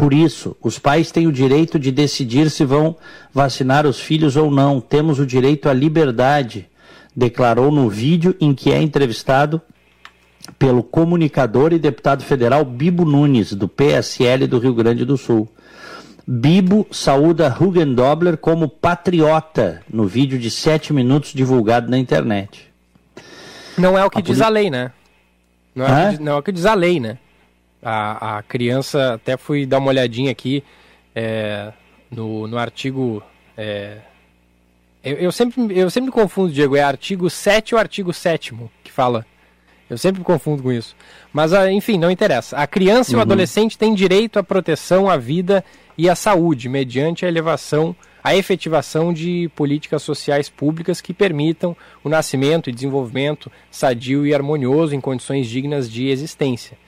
Por 0.00 0.14
isso, 0.14 0.56
os 0.62 0.78
pais 0.78 1.10
têm 1.10 1.26
o 1.26 1.32
direito 1.32 1.78
de 1.78 1.92
decidir 1.92 2.48
se 2.50 2.64
vão 2.64 2.96
vacinar 3.34 3.86
os 3.86 4.00
filhos 4.00 4.34
ou 4.34 4.50
não. 4.50 4.80
Temos 4.80 5.18
o 5.18 5.26
direito 5.26 5.68
à 5.68 5.74
liberdade, 5.74 6.66
declarou 7.14 7.70
no 7.70 7.86
vídeo 7.90 8.34
em 8.40 8.54
que 8.54 8.72
é 8.72 8.80
entrevistado 8.80 9.60
pelo 10.58 10.82
comunicador 10.82 11.74
e 11.74 11.78
deputado 11.78 12.24
federal 12.24 12.64
Bibo 12.64 13.04
Nunes, 13.04 13.52
do 13.52 13.68
PSL 13.68 14.46
do 14.46 14.58
Rio 14.58 14.72
Grande 14.72 15.04
do 15.04 15.18
Sul. 15.18 15.46
Bibo 16.26 16.86
saúda 16.90 17.54
Hugen 17.60 17.94
Dobler 17.94 18.38
como 18.38 18.70
patriota 18.70 19.82
no 19.86 20.06
vídeo 20.06 20.38
de 20.38 20.50
sete 20.50 20.94
minutos 20.94 21.34
divulgado 21.34 21.90
na 21.90 21.98
internet. 21.98 22.72
Não 23.76 23.98
é 23.98 24.04
o 24.06 24.08
que 24.08 24.20
a 24.20 24.22
diz 24.22 24.40
a 24.40 24.48
lei, 24.48 24.70
né? 24.70 24.92
Não 25.74 25.84
é, 25.84 26.16
que, 26.16 26.22
não 26.22 26.32
é 26.32 26.36
o 26.36 26.42
que 26.42 26.52
diz 26.52 26.64
a 26.64 26.72
lei, 26.72 26.98
né? 26.98 27.18
A, 27.82 28.38
a 28.38 28.42
criança, 28.42 29.14
até 29.14 29.36
fui 29.36 29.64
dar 29.64 29.78
uma 29.78 29.88
olhadinha 29.88 30.30
aqui 30.30 30.62
é, 31.14 31.72
no, 32.10 32.46
no 32.46 32.58
artigo. 32.58 33.22
É, 33.56 33.98
eu, 35.02 35.16
eu, 35.16 35.32
sempre, 35.32 35.78
eu 35.78 35.90
sempre 35.90 36.06
me 36.06 36.12
confundo, 36.12 36.52
Diego, 36.52 36.76
é 36.76 36.82
artigo 36.82 37.30
7 37.30 37.74
ou 37.74 37.78
artigo 37.78 38.12
7 38.12 38.54
que 38.84 38.92
fala. 38.92 39.24
Eu 39.88 39.98
sempre 39.98 40.20
me 40.20 40.24
confundo 40.24 40.62
com 40.62 40.70
isso. 40.70 40.94
Mas, 41.32 41.52
ah, 41.52 41.70
enfim, 41.70 41.98
não 41.98 42.10
interessa. 42.10 42.56
A 42.56 42.66
criança 42.66 43.10
uhum. 43.10 43.14
e 43.14 43.16
o 43.16 43.18
uhum. 43.18 43.22
adolescente 43.22 43.76
têm 43.76 43.92
direito 43.92 44.38
à 44.38 44.42
proteção 44.42 45.10
à 45.10 45.16
vida 45.16 45.64
e 45.98 46.08
à 46.08 46.14
saúde, 46.14 46.68
mediante 46.68 47.26
a 47.26 47.28
elevação, 47.28 47.94
a 48.22 48.36
efetivação 48.36 49.12
de 49.12 49.50
políticas 49.56 50.02
sociais 50.02 50.48
públicas 50.48 51.00
que 51.00 51.12
permitam 51.12 51.76
o 52.04 52.08
nascimento 52.08 52.70
e 52.70 52.72
desenvolvimento 52.72 53.50
sadio 53.68 54.24
e 54.24 54.32
harmonioso 54.32 54.94
em 54.94 55.00
condições 55.00 55.48
dignas 55.48 55.90
de 55.90 56.08
existência. 56.08 56.78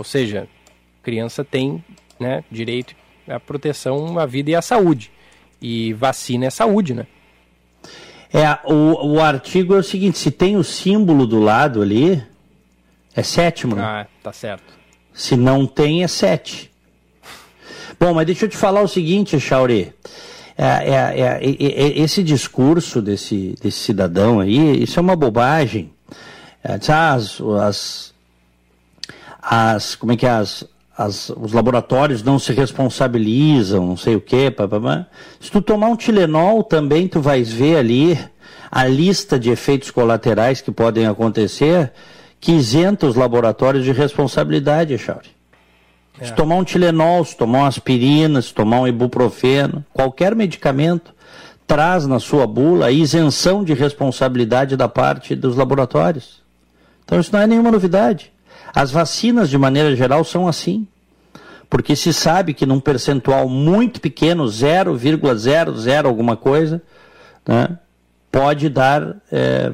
Ou 0.00 0.04
seja, 0.04 0.48
criança 1.02 1.44
tem 1.44 1.84
né, 2.18 2.42
direito 2.50 2.94
à 3.28 3.38
proteção 3.38 4.18
à 4.18 4.24
vida 4.24 4.50
e 4.50 4.54
à 4.54 4.62
saúde. 4.62 5.12
E 5.60 5.92
vacina 5.92 6.46
é 6.46 6.50
saúde, 6.50 6.94
né? 6.94 7.06
É, 8.32 8.48
o, 8.64 9.16
o 9.16 9.20
artigo 9.20 9.74
é 9.74 9.78
o 9.78 9.82
seguinte, 9.82 10.16
se 10.16 10.30
tem 10.30 10.56
o 10.56 10.64
símbolo 10.64 11.26
do 11.26 11.38
lado 11.38 11.82
ali, 11.82 12.24
é 13.14 13.22
sétimo, 13.22 13.76
né? 13.76 13.82
Ah, 13.82 14.06
tá 14.22 14.32
certo. 14.32 14.72
Se 15.12 15.36
não 15.36 15.66
tem, 15.66 16.02
é 16.02 16.08
sete. 16.08 16.70
Bom, 18.00 18.14
mas 18.14 18.24
deixa 18.24 18.46
eu 18.46 18.48
te 18.48 18.56
falar 18.56 18.80
o 18.80 18.88
seguinte, 18.88 19.38
Chauri. 19.38 19.92
É, 20.56 20.64
é, 20.64 21.38
é, 21.42 22.00
esse 22.00 22.22
discurso 22.22 23.02
desse, 23.02 23.54
desse 23.62 23.80
cidadão 23.80 24.40
aí, 24.40 24.82
isso 24.82 24.98
é 24.98 25.02
uma 25.02 25.14
bobagem. 25.14 25.92
É, 26.64 26.78
as, 26.90 27.38
as, 27.62 28.14
as 29.42 29.94
como 29.94 30.12
é 30.12 30.16
que 30.16 30.26
é, 30.26 30.30
as, 30.30 30.64
as, 30.96 31.30
os 31.30 31.52
laboratórios 31.52 32.22
não 32.22 32.38
se 32.38 32.52
responsabilizam, 32.52 33.86
não 33.86 33.96
sei 33.96 34.16
o 34.16 34.20
quê, 34.20 34.50
papapá. 34.50 35.06
se 35.40 35.50
tu 35.50 35.62
tomar 35.62 35.88
um 35.88 35.96
Tilenol 35.96 36.62
também 36.62 37.08
tu 37.08 37.20
vais 37.20 37.50
ver 37.50 37.76
ali 37.76 38.18
a 38.70 38.86
lista 38.86 39.38
de 39.38 39.50
efeitos 39.50 39.90
colaterais 39.90 40.60
que 40.60 40.70
podem 40.70 41.06
acontecer 41.06 41.92
que 42.40 42.52
isenta 42.52 43.06
os 43.06 43.16
laboratórios 43.16 43.84
de 43.84 43.92
responsabilidade, 43.92 44.96
Chauri. 44.96 45.28
É. 46.18 46.26
Se 46.26 46.32
tomar 46.32 46.56
um 46.56 46.64
Tilenol, 46.64 47.24
se 47.24 47.36
tomar 47.36 47.60
uma 47.60 47.68
aspirina, 47.68 48.40
se 48.40 48.52
tomar 48.52 48.80
um 48.80 48.88
ibuprofeno, 48.88 49.84
qualquer 49.92 50.34
medicamento 50.34 51.14
traz 51.66 52.06
na 52.06 52.18
sua 52.18 52.46
bula 52.46 52.86
a 52.86 52.90
isenção 52.90 53.62
de 53.62 53.74
responsabilidade 53.74 54.76
da 54.76 54.88
parte 54.88 55.34
dos 55.36 55.56
laboratórios. 55.56 56.42
Então 57.04 57.20
isso 57.20 57.32
não 57.32 57.40
é 57.40 57.46
nenhuma 57.46 57.70
novidade. 57.70 58.32
As 58.74 58.90
vacinas, 58.90 59.50
de 59.50 59.58
maneira 59.58 59.94
geral, 59.94 60.24
são 60.24 60.46
assim. 60.46 60.86
Porque 61.68 61.94
se 61.94 62.12
sabe 62.12 62.52
que 62.52 62.66
num 62.66 62.80
percentual 62.80 63.48
muito 63.48 64.00
pequeno, 64.00 64.44
0,00 64.44 66.04
alguma 66.04 66.36
coisa, 66.36 66.82
né, 67.46 67.78
pode 68.30 68.68
dar 68.68 69.16
é, 69.30 69.72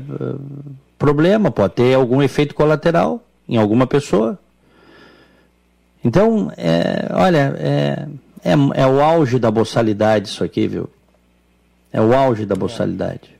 problema, 0.98 1.50
pode 1.50 1.74
ter 1.74 1.94
algum 1.94 2.22
efeito 2.22 2.54
colateral 2.54 3.22
em 3.48 3.56
alguma 3.56 3.86
pessoa. 3.86 4.38
Então, 6.04 6.52
é, 6.56 7.08
olha, 7.12 7.54
é, 7.58 8.08
é, 8.44 8.52
é, 8.74 8.86
o 8.86 9.02
auge 9.02 9.38
da 9.38 9.50
boçalidade 9.50 10.28
isso 10.28 10.44
aqui, 10.44 10.66
viu? 10.68 10.88
É 11.92 12.00
o 12.00 12.14
auge 12.14 12.46
da 12.46 12.54
boçalidade. 12.54 13.35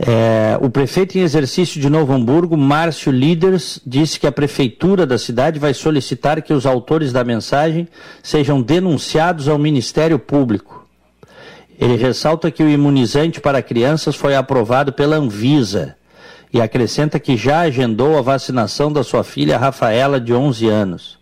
É, 0.00 0.56
o 0.62 0.70
prefeito 0.70 1.18
em 1.18 1.22
exercício 1.22 1.80
de 1.80 1.90
Novo 1.90 2.12
Hamburgo, 2.12 2.56
Márcio 2.56 3.10
Líderes, 3.10 3.80
disse 3.84 4.20
que 4.20 4.28
a 4.28 4.32
prefeitura 4.32 5.04
da 5.04 5.18
cidade 5.18 5.58
vai 5.58 5.74
solicitar 5.74 6.40
que 6.40 6.52
os 6.52 6.64
autores 6.66 7.12
da 7.12 7.24
mensagem 7.24 7.88
sejam 8.22 8.62
denunciados 8.62 9.48
ao 9.48 9.58
Ministério 9.58 10.16
Público. 10.16 10.86
Ele 11.80 11.96
ressalta 11.96 12.50
que 12.50 12.62
o 12.62 12.68
imunizante 12.68 13.40
para 13.40 13.60
crianças 13.60 14.14
foi 14.14 14.36
aprovado 14.36 14.92
pela 14.92 15.16
Anvisa 15.16 15.96
e 16.52 16.60
acrescenta 16.60 17.18
que 17.18 17.36
já 17.36 17.60
agendou 17.60 18.16
a 18.16 18.22
vacinação 18.22 18.92
da 18.92 19.02
sua 19.02 19.24
filha 19.24 19.58
Rafaela, 19.58 20.20
de 20.20 20.32
11 20.32 20.68
anos. 20.68 21.17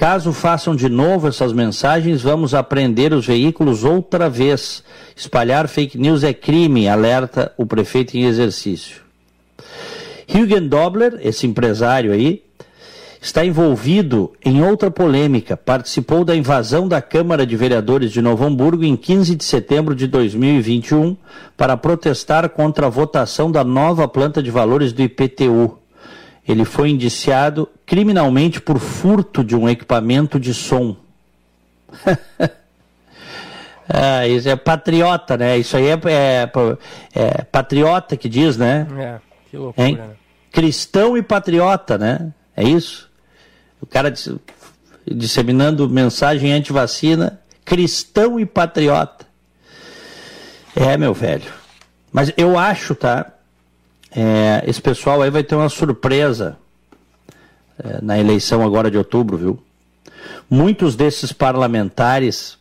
Caso 0.00 0.32
façam 0.32 0.74
de 0.74 0.88
novo 0.88 1.28
essas 1.28 1.52
mensagens, 1.52 2.22
vamos 2.22 2.54
apreender 2.54 3.12
os 3.12 3.26
veículos 3.26 3.84
outra 3.84 4.30
vez. 4.30 4.82
Espalhar 5.14 5.68
fake 5.68 5.98
news 5.98 6.24
é 6.24 6.32
crime, 6.32 6.88
alerta 6.88 7.52
o 7.58 7.66
prefeito 7.66 8.16
em 8.16 8.24
exercício. 8.24 9.02
Hugen 10.26 10.68
Dobler, 10.68 11.20
esse 11.22 11.46
empresário 11.46 12.12
aí, 12.12 12.42
está 13.20 13.44
envolvido 13.44 14.32
em 14.42 14.62
outra 14.62 14.90
polêmica. 14.90 15.54
Participou 15.54 16.24
da 16.24 16.34
invasão 16.34 16.88
da 16.88 17.02
Câmara 17.02 17.44
de 17.44 17.54
Vereadores 17.54 18.10
de 18.10 18.22
Novo 18.22 18.42
Hamburgo 18.46 18.82
em 18.82 18.96
15 18.96 19.36
de 19.36 19.44
setembro 19.44 19.94
de 19.94 20.06
2021 20.06 21.14
para 21.58 21.76
protestar 21.76 22.48
contra 22.48 22.86
a 22.86 22.90
votação 22.90 23.52
da 23.52 23.62
nova 23.62 24.08
planta 24.08 24.42
de 24.42 24.50
valores 24.50 24.94
do 24.94 25.02
IPTU. 25.02 25.79
Ele 26.50 26.64
foi 26.64 26.90
indiciado 26.90 27.68
criminalmente 27.86 28.60
por 28.60 28.78
furto 28.78 29.44
de 29.44 29.54
um 29.54 29.68
equipamento 29.68 30.40
de 30.40 30.52
som. 30.52 30.96
ah, 33.88 34.26
isso 34.26 34.48
é 34.48 34.56
patriota, 34.56 35.36
né? 35.36 35.58
Isso 35.58 35.76
aí 35.76 35.86
é, 35.88 36.00
é, 36.06 36.50
é 37.14 37.44
patriota 37.44 38.16
que 38.16 38.28
diz, 38.28 38.56
né? 38.56 38.86
É, 38.98 39.18
que 39.50 39.56
loucura. 39.56 39.92
Né? 39.92 40.10
Cristão 40.50 41.16
e 41.16 41.22
patriota, 41.22 41.96
né? 41.96 42.32
É 42.56 42.64
isso? 42.64 43.08
O 43.80 43.86
cara 43.86 44.12
disseminando 45.06 45.88
mensagem 45.88 46.52
anti-vacina, 46.52 47.40
cristão 47.64 48.40
e 48.40 48.44
patriota. 48.44 49.24
É, 50.74 50.96
meu 50.96 51.14
velho. 51.14 51.52
Mas 52.12 52.32
eu 52.36 52.58
acho, 52.58 52.94
tá? 52.94 53.34
É, 54.14 54.64
esse 54.66 54.80
pessoal 54.80 55.22
aí 55.22 55.30
vai 55.30 55.42
ter 55.42 55.54
uma 55.54 55.68
surpresa 55.68 56.56
é, 57.78 58.00
na 58.02 58.18
eleição 58.18 58.64
agora 58.64 58.90
de 58.90 58.98
outubro, 58.98 59.36
viu? 59.36 59.62
Muitos 60.48 60.96
desses 60.96 61.32
parlamentares 61.32 62.58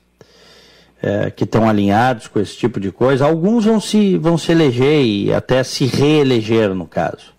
é, 1.01 1.31
que 1.31 1.43
estão 1.43 1.67
alinhados 1.67 2.27
com 2.27 2.39
esse 2.39 2.55
tipo 2.55 2.79
de 2.79 2.91
coisa, 2.91 3.25
alguns 3.25 3.65
vão 3.65 3.79
se, 3.79 4.17
vão 4.17 4.37
se 4.37 4.51
eleger 4.51 5.03
e 5.03 5.33
até 5.33 5.63
se 5.63 5.85
reeleger, 5.85 6.73
no 6.73 6.85
caso. 6.85 7.33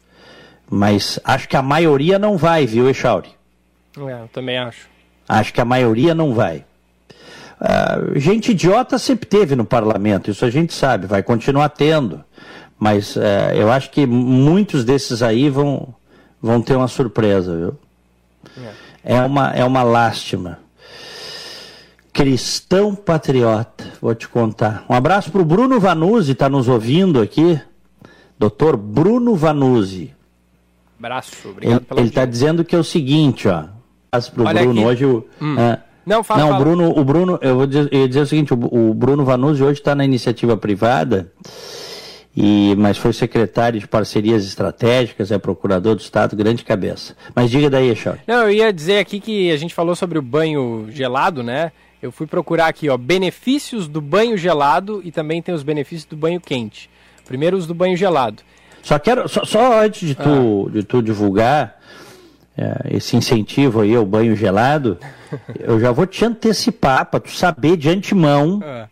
Mas 0.68 1.18
acho 1.24 1.48
que 1.48 1.56
a 1.56 1.62
maioria 1.62 2.18
não 2.18 2.36
vai, 2.36 2.66
viu, 2.66 2.88
Echauri? 2.88 3.30
É, 3.98 4.22
eu 4.22 4.28
também 4.32 4.58
acho. 4.58 4.88
Acho 5.28 5.52
que 5.52 5.60
a 5.60 5.64
maioria 5.64 6.14
não 6.14 6.32
vai. 6.32 6.64
Uh, 7.60 8.18
gente 8.18 8.52
idiota 8.52 8.98
sempre 8.98 9.26
teve 9.26 9.54
no 9.54 9.66
parlamento, 9.66 10.30
isso 10.30 10.46
a 10.46 10.50
gente 10.50 10.72
sabe, 10.72 11.06
vai 11.06 11.22
continuar 11.22 11.68
tendo. 11.68 12.24
Mas 12.80 13.14
uh, 13.14 13.20
eu 13.54 13.70
acho 13.70 13.90
que 13.90 14.06
muitos 14.06 14.86
desses 14.86 15.22
aí 15.22 15.50
vão, 15.50 15.94
vão 16.40 16.62
ter 16.62 16.74
uma 16.74 16.88
surpresa, 16.88 17.54
viu? 17.54 17.78
É. 19.04 19.16
é, 19.16 19.20
uma, 19.20 19.50
é 19.50 19.62
uma 19.62 19.82
lástima. 19.82 20.58
Cristão 22.10 22.94
patriota, 22.94 23.84
vou 24.00 24.14
te 24.14 24.26
contar. 24.26 24.86
Um 24.88 24.94
abraço 24.94 25.30
para 25.30 25.42
o 25.42 25.44
Bruno 25.44 25.78
Vanuzzi, 25.78 26.32
está 26.32 26.48
nos 26.48 26.68
ouvindo 26.68 27.20
aqui. 27.20 27.60
Doutor 28.38 28.78
Bruno 28.78 29.36
Vanuzzi. 29.36 30.14
Abraço, 30.98 31.50
obrigado 31.50 31.84
Ele 31.96 32.08
está 32.08 32.24
dizendo 32.24 32.64
que 32.64 32.74
é 32.74 32.78
o 32.78 32.84
seguinte, 32.84 33.46
ó. 33.46 33.64
Abraço 34.10 34.32
pro 34.32 34.44
Olha 34.46 34.62
Bruno. 34.62 34.80
Aqui. 34.80 34.88
Hoje 34.88 35.04
o. 35.04 35.26
Hum. 35.40 35.60
É, 35.60 35.78
não, 36.06 36.24
fala, 36.24 36.40
Não, 36.40 36.48
fala. 36.48 36.64
Bruno, 36.64 36.98
o 36.98 37.04
Bruno, 37.04 37.38
eu 37.42 37.56
vou 37.56 37.66
dizer, 37.66 37.88
eu 37.92 38.08
dizer 38.08 38.20
o 38.22 38.26
seguinte, 38.26 38.54
o, 38.54 38.90
o 38.90 38.94
Bruno 38.94 39.22
Vanuzzi 39.22 39.62
hoje 39.62 39.80
está 39.80 39.94
na 39.94 40.04
iniciativa 40.04 40.56
privada, 40.56 41.30
e, 42.36 42.74
mas 42.78 42.96
foi 42.96 43.12
secretário 43.12 43.80
de 43.80 43.88
parcerias 43.88 44.44
estratégicas, 44.44 45.32
é 45.32 45.38
procurador 45.38 45.96
do 45.96 46.00
Estado, 46.00 46.36
grande 46.36 46.64
cabeça. 46.64 47.16
Mas 47.34 47.50
diga 47.50 47.68
daí, 47.68 47.94
Charles. 47.96 48.22
Não, 48.26 48.42
eu 48.42 48.50
ia 48.50 48.72
dizer 48.72 48.98
aqui 48.98 49.18
que 49.18 49.50
a 49.50 49.56
gente 49.56 49.74
falou 49.74 49.96
sobre 49.96 50.18
o 50.18 50.22
banho 50.22 50.86
gelado, 50.90 51.42
né? 51.42 51.72
Eu 52.00 52.12
fui 52.12 52.26
procurar 52.26 52.68
aqui, 52.68 52.88
ó, 52.88 52.96
benefícios 52.96 53.88
do 53.88 54.00
banho 54.00 54.36
gelado 54.38 55.02
e 55.04 55.10
também 55.10 55.42
tem 55.42 55.54
os 55.54 55.62
benefícios 55.62 56.06
do 56.06 56.16
banho 56.16 56.40
quente. 56.40 56.88
Primeiro 57.26 57.56
os 57.56 57.66
do 57.66 57.74
banho 57.74 57.96
gelado. 57.96 58.42
Só 58.82 58.98
quero, 58.98 59.28
só, 59.28 59.44
só 59.44 59.82
antes 59.82 60.08
de 60.08 60.14
tu, 60.14 60.66
ah. 60.68 60.72
de 60.72 60.82
tu 60.82 61.02
divulgar 61.02 61.78
é, 62.56 62.96
esse 62.96 63.16
incentivo 63.16 63.80
aí 63.80 63.94
ao 63.94 64.06
banho 64.06 64.34
gelado, 64.34 64.98
eu 65.58 65.78
já 65.78 65.92
vou 65.92 66.06
te 66.06 66.24
antecipar 66.24 67.06
para 67.06 67.20
tu 67.20 67.30
saber 67.30 67.76
de 67.76 67.90
antemão 67.90 68.60
ah. 68.64 68.88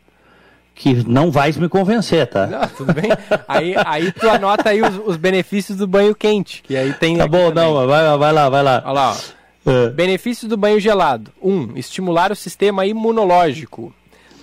Que 0.79 0.95
não 1.09 1.29
vais 1.29 1.57
me 1.57 1.69
convencer, 1.69 2.25
tá? 2.29 2.47
Não, 2.47 2.69
tudo 2.69 2.95
bem. 2.95 3.11
Aí, 3.49 3.75
aí 3.85 4.13
tu 4.13 4.31
anota 4.31 4.71
aí 4.71 4.81
os, 4.81 4.97
os 5.05 5.17
benefícios 5.17 5.77
do 5.77 5.89
banho 5.89 6.15
quente, 6.15 6.63
que 6.63 6.77
aí 6.77 6.95
tem. 6.95 7.19
Tá 7.19 7.27
bom, 7.27 7.49
também. 7.49 7.65
não, 7.65 7.87
vai, 7.87 8.17
vai 8.17 8.33
lá, 8.33 8.49
vai 8.49 8.63
lá. 8.63 8.83
Olha 8.85 8.93
lá, 8.93 9.13
ó. 9.13 9.71
É. 9.71 9.91
Benefícios 9.91 10.49
do 10.49 10.57
banho 10.57 10.79
gelado: 10.79 11.33
1. 11.43 11.51
Um, 11.51 11.77
estimular 11.77 12.31
o 12.31 12.37
sistema 12.37 12.87
imunológico. 12.87 13.93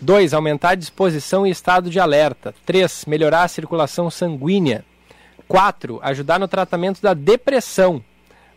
2. 0.01 0.33
Aumentar 0.33 0.71
a 0.71 0.75
disposição 0.75 1.47
e 1.47 1.49
estado 1.49 1.89
de 1.89 2.01
alerta. 2.01 2.53
3. 2.65 3.05
Melhorar 3.07 3.43
a 3.43 3.47
circulação 3.47 4.11
sanguínea. 4.11 4.83
4. 5.47 5.99
Ajudar 6.03 6.37
no 6.37 6.49
tratamento 6.49 7.01
da 7.01 7.13
depressão. 7.13 8.03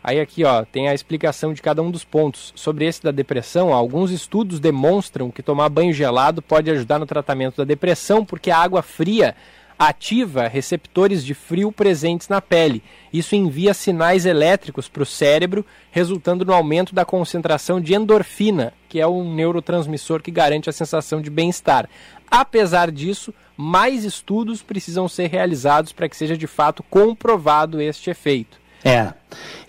Aí 0.03 0.21
aqui 0.21 0.45
ó, 0.45 0.65
tem 0.65 0.89
a 0.89 0.95
explicação 0.95 1.53
de 1.53 1.61
cada 1.61 1.83
um 1.83 1.91
dos 1.91 2.05
pontos. 2.05 2.53
Sobre 2.55 2.87
esse 2.87 3.03
da 3.03 3.11
depressão, 3.11 3.69
ó, 3.69 3.75
alguns 3.75 4.11
estudos 4.11 4.61
demonstram 4.61 5.31
que 5.31 5.43
tomar 5.43 5.69
banho 5.69 5.93
gelado 5.93 6.41
pode 6.41 6.71
ajudar 6.71 6.99
no 6.99 7.07
tratamento 7.07 7.57
da 7.57 7.65
depressão, 7.65 8.25
porque 8.25 8.51
a 8.51 8.59
água 8.59 8.83
fria 8.83 9.35
ativa 9.79 10.49
receptores 10.49 11.25
de 11.25 11.35
frio 11.35 11.71
presentes 11.71 12.29
na 12.29 12.41
pele. 12.41 12.83
Isso 13.13 13.37
envia 13.37 13.73
sinais 13.73 14.27
elétricos 14.27 14.89
para 14.89 15.05
o 15.05 15.07
cérebro, 15.07 15.65
resultando 15.91 16.45
no 16.45 16.53
aumento 16.53 16.95
da 16.95 17.05
concentração 17.05 17.81
de 17.81 17.95
endorfina, 17.95 18.73
que 18.89 19.01
é 19.01 19.07
um 19.07 19.33
neurotransmissor 19.33 20.21
que 20.21 20.33
garante 20.33 20.69
a 20.69 20.73
sensação 20.73 21.23
de 21.23 21.31
bem-estar. 21.31 21.89
Apesar 22.29 22.91
disso, 22.91 23.33
mais 23.57 24.05
estudos 24.05 24.63
precisam 24.63 25.09
ser 25.09 25.29
realizados 25.29 25.93
para 25.93 26.09
que 26.09 26.17
seja 26.17 26.37
de 26.37 26.47
fato 26.47 26.83
comprovado 26.83 27.81
este 27.81 28.11
efeito. 28.11 28.58
É, 28.85 29.13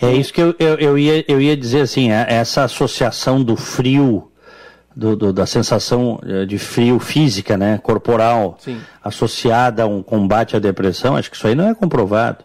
é 0.01 0.13
isso 0.13 0.33
que 0.33 0.41
eu, 0.41 0.55
eu, 0.59 0.75
eu, 0.75 0.97
ia, 0.97 1.25
eu 1.27 1.41
ia 1.41 1.55
dizer 1.55 1.81
assim, 1.81 2.11
é, 2.11 2.25
essa 2.29 2.63
associação 2.63 3.43
do 3.43 3.55
frio, 3.55 4.31
do, 4.95 5.15
do, 5.15 5.33
da 5.33 5.45
sensação 5.45 6.19
eh, 6.23 6.45
de 6.45 6.57
frio 6.57 6.99
física, 6.99 7.57
né, 7.57 7.77
corporal, 7.77 8.57
Sim. 8.59 8.79
associada 9.03 9.83
a 9.83 9.87
um 9.87 10.03
combate 10.03 10.55
à 10.55 10.59
depressão, 10.59 11.15
acho 11.15 11.29
que 11.29 11.37
isso 11.37 11.47
aí 11.47 11.55
não 11.55 11.67
é 11.67 11.75
comprovado. 11.75 12.43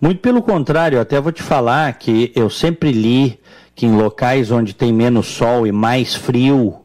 Muito 0.00 0.20
pelo 0.20 0.42
contrário, 0.42 1.00
até 1.00 1.20
vou 1.20 1.32
te 1.32 1.42
falar 1.42 1.92
que 1.94 2.32
eu 2.34 2.50
sempre 2.50 2.92
li 2.92 3.38
que 3.74 3.86
em 3.86 3.96
locais 3.96 4.50
onde 4.50 4.74
tem 4.74 4.92
menos 4.92 5.26
sol 5.26 5.66
e 5.66 5.72
mais 5.72 6.14
frio, 6.14 6.80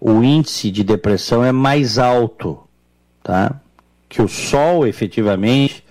o 0.00 0.22
índice 0.22 0.70
de 0.70 0.82
depressão 0.82 1.44
é 1.44 1.52
mais 1.52 1.98
alto 1.98 2.62
tá? 3.22 3.60
Que 4.08 4.20
o 4.20 4.28
sol, 4.28 4.86
efetivamente, 4.86 5.81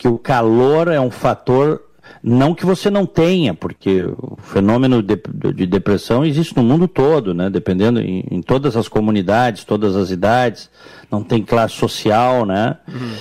que 0.00 0.08
o 0.08 0.16
calor 0.16 0.88
é 0.88 0.98
um 0.98 1.10
fator, 1.10 1.82
não 2.22 2.54
que 2.54 2.64
você 2.64 2.88
não 2.88 3.04
tenha, 3.04 3.52
porque 3.52 4.02
o 4.02 4.38
fenômeno 4.40 5.02
de, 5.02 5.20
de 5.54 5.66
depressão 5.66 6.24
existe 6.24 6.56
no 6.56 6.62
mundo 6.62 6.88
todo, 6.88 7.34
né? 7.34 7.50
Dependendo 7.50 8.00
em, 8.00 8.24
em, 8.30 8.40
todas 8.40 8.78
as 8.78 8.88
comunidades, 8.88 9.62
todas 9.62 9.94
as 9.94 10.10
idades, 10.10 10.70
não 11.10 11.22
tem 11.22 11.42
classe 11.42 11.74
social, 11.74 12.46
né? 12.46 12.78
Uhum. 12.88 13.12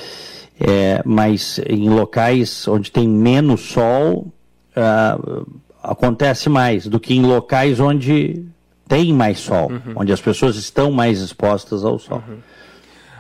É, 0.58 1.02
mas 1.06 1.60
em 1.68 1.90
locais 1.90 2.66
onde 2.66 2.90
tem 2.90 3.10
menos 3.10 3.60
sol, 3.60 4.32
uh, 4.72 5.60
acontece 5.84 6.48
mais 6.48 6.88
do 6.88 6.98
que 6.98 7.14
em 7.14 7.24
locais 7.24 7.82
onde 7.82 8.46
tem 8.88 9.14
mais 9.14 9.40
sol, 9.40 9.70
uhum. 9.70 9.96
onde 9.98 10.14
as 10.14 10.22
pessoas 10.22 10.56
estão 10.56 10.94
mais 10.94 11.20
expostas 11.20 11.84
ao 11.84 12.00
sol. 12.00 12.24
Uhum. 12.26 12.38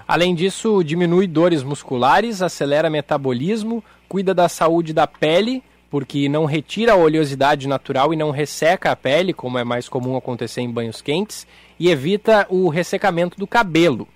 Além 0.09 0.33
disso, 0.33 0.83
diminui 0.83 1.27
dores 1.27 1.61
musculares, 1.61 2.41
acelera 2.41 2.89
metabolismo, 2.89 3.83
cuida 4.07 4.33
da 4.33 4.49
saúde 4.49 4.91
da 4.91 5.05
pele, 5.05 5.61
porque 5.87 6.27
não 6.27 6.45
retira 6.45 6.93
a 6.93 6.95
oleosidade 6.95 7.67
natural 7.67 8.11
e 8.11 8.17
não 8.17 8.31
resseca 8.31 8.89
a 8.89 8.95
pele, 8.95 9.33
como 9.33 9.59
é 9.59 9.63
mais 9.63 9.87
comum 9.87 10.17
acontecer 10.17 10.61
em 10.61 10.71
banhos 10.71 10.99
quentes, 10.99 11.45
e 11.79 11.91
evita 11.91 12.47
o 12.49 12.69
ressecamento 12.69 13.37
do 13.37 13.45
cabelo. 13.45 14.07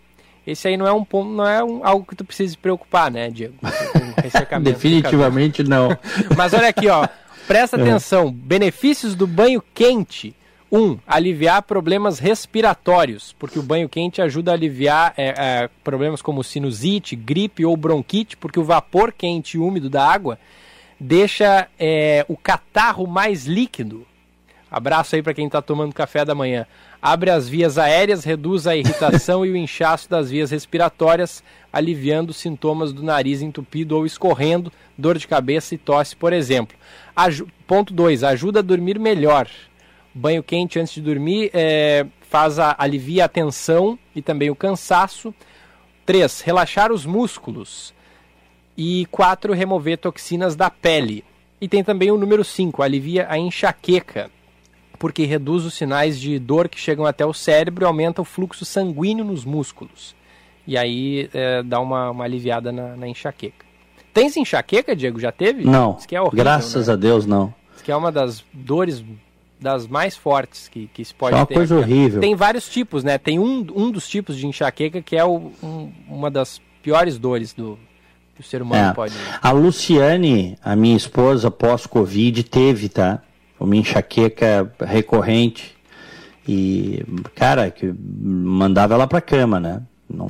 Esse 0.47 0.67
aí 0.67 0.77
não 0.77 0.87
é 0.87 0.91
um 0.91 1.05
ponto, 1.05 1.29
não 1.29 1.47
é 1.47 1.63
um, 1.63 1.85
algo 1.85 2.03
que 2.03 2.15
tu 2.15 2.25
precisa 2.25 2.53
se 2.53 2.57
preocupar, 2.57 3.11
né, 3.11 3.29
Diego? 3.29 3.53
Definitivamente 4.63 5.61
não. 5.61 5.95
Mas 6.35 6.55
olha 6.55 6.69
aqui, 6.69 6.87
ó. 6.89 7.07
Presta 7.47 7.77
é. 7.77 7.81
atenção. 7.81 8.31
Benefícios 8.31 9.13
do 9.13 9.27
banho 9.27 9.63
quente. 9.75 10.35
Um, 10.75 10.97
aliviar 11.05 11.61
problemas 11.61 12.17
respiratórios, 12.17 13.35
porque 13.37 13.59
o 13.59 13.61
banho 13.61 13.87
quente 13.87 14.23
ajuda 14.23 14.49
a 14.49 14.53
aliviar 14.55 15.13
é, 15.15 15.27
é, 15.37 15.69
problemas 15.83 16.19
como 16.19 16.43
sinusite, 16.43 17.15
gripe 17.15 17.63
ou 17.63 17.77
bronquite, 17.77 18.35
porque 18.35 18.59
o 18.59 18.63
vapor 18.63 19.13
quente 19.15 19.55
e 19.55 19.59
úmido 19.59 19.87
da 19.87 20.03
água 20.03 20.39
deixa 20.99 21.67
é, 21.77 22.25
o 22.27 22.35
catarro 22.35 23.05
mais 23.05 23.45
líquido. 23.45 24.03
Abraço 24.71 25.15
aí 25.15 25.21
para 25.21 25.35
quem 25.35 25.45
está 25.45 25.61
tomando 25.61 25.93
café 25.93 26.25
da 26.25 26.33
manhã. 26.33 26.65
Abre 26.99 27.29
as 27.29 27.47
vias 27.47 27.77
aéreas, 27.77 28.23
reduz 28.23 28.65
a 28.65 28.75
irritação 28.75 29.45
e 29.45 29.51
o 29.51 29.55
inchaço 29.55 30.09
das 30.09 30.31
vias 30.31 30.49
respiratórias, 30.49 31.43
aliviando 31.71 32.33
sintomas 32.33 32.91
do 32.91 33.03
nariz 33.03 33.43
entupido 33.43 33.95
ou 33.95 34.07
escorrendo, 34.07 34.73
dor 34.97 35.19
de 35.19 35.27
cabeça 35.27 35.75
e 35.75 35.77
tosse, 35.77 36.15
por 36.15 36.33
exemplo. 36.33 36.75
Aju 37.15 37.47
ponto 37.67 37.93
2. 37.93 38.23
Ajuda 38.23 38.57
a 38.57 38.63
dormir 38.63 38.97
melhor 38.97 39.47
banho 40.13 40.43
quente 40.43 40.79
antes 40.79 40.93
de 40.93 41.01
dormir 41.01 41.49
é, 41.53 42.05
faz 42.21 42.59
a, 42.59 42.75
alivia 42.77 43.25
a 43.25 43.29
tensão 43.29 43.97
e 44.15 44.21
também 44.21 44.49
o 44.49 44.55
cansaço. 44.55 45.33
3. 46.05 46.41
Relaxar 46.41 46.91
os 46.91 47.05
músculos. 47.05 47.93
E 48.77 49.05
4. 49.11 49.53
Remover 49.53 49.97
toxinas 49.97 50.55
da 50.55 50.69
pele. 50.69 51.23
E 51.63 51.67
tem 51.69 51.81
também 51.81 52.11
o 52.11 52.17
número 52.17 52.43
5, 52.43 52.83
alivia 52.83 53.25
a 53.29 53.37
enxaqueca, 53.37 54.29
porque 54.99 55.23
reduz 55.23 55.63
os 55.63 55.73
sinais 55.73 56.19
de 56.19 56.37
dor 56.37 56.67
que 56.67 56.77
chegam 56.77 57.05
até 57.05 57.25
o 57.25 57.33
cérebro 57.33 57.85
e 57.85 57.87
aumenta 57.87 58.21
o 58.21 58.25
fluxo 58.25 58.65
sanguíneo 58.65 59.23
nos 59.23 59.45
músculos. 59.45 60.13
E 60.67 60.77
aí 60.77 61.29
é, 61.33 61.63
dá 61.63 61.79
uma, 61.79 62.11
uma 62.11 62.25
aliviada 62.25 62.69
na, 62.69 62.97
na, 62.97 63.07
enxaqueca. 63.07 63.65
Tens 64.13 64.35
enxaqueca, 64.35 64.93
Diego? 64.93 65.21
Já 65.21 65.31
teve? 65.31 65.63
Não. 65.63 65.97
É 66.11 66.19
horrível, 66.19 66.43
graças 66.43 66.87
né? 66.87 66.93
a 66.93 66.95
Deus, 66.97 67.25
não. 67.25 67.53
Diz 67.71 67.81
que 67.81 67.93
é 67.93 67.95
uma 67.95 68.11
das 68.11 68.43
dores 68.51 69.01
das 69.63 69.87
mais 69.87 70.15
fortes 70.15 70.67
que, 70.67 70.87
que 70.93 71.03
se 71.03 71.13
pode 71.13 71.35
é 71.35 71.39
uma 71.39 71.45
ter. 71.45 71.55
coisa 71.55 71.77
horrível. 71.77 72.19
Tem 72.21 72.35
vários 72.35 72.67
tipos, 72.69 73.03
né? 73.03 73.17
Tem 73.17 73.39
um, 73.39 73.65
um 73.75 73.89
dos 73.89 74.07
tipos 74.07 74.37
de 74.37 74.45
enxaqueca 74.45 75.01
que 75.01 75.15
é 75.15 75.23
o, 75.23 75.51
um, 75.63 75.91
uma 76.07 76.29
das 76.29 76.61
piores 76.83 77.17
dores 77.17 77.53
do 77.53 77.79
que 78.35 78.41
o 78.41 78.43
ser 78.43 78.61
humano 78.61 78.91
É. 78.91 78.93
pode. 78.93 79.13
A 79.41 79.51
Luciane, 79.51 80.57
a 80.63 80.75
minha 80.75 80.97
esposa, 80.97 81.49
pós-Covid, 81.49 82.43
teve, 82.43 82.89
tá? 82.89 83.21
Uma 83.59 83.75
enxaqueca 83.77 84.71
recorrente. 84.81 85.75
E, 86.47 87.01
cara, 87.35 87.71
que 87.71 87.93
mandava 88.21 88.93
ela 88.95 89.07
pra 89.07 89.21
cama, 89.21 89.59
né? 89.61 89.81
Não, 90.09 90.29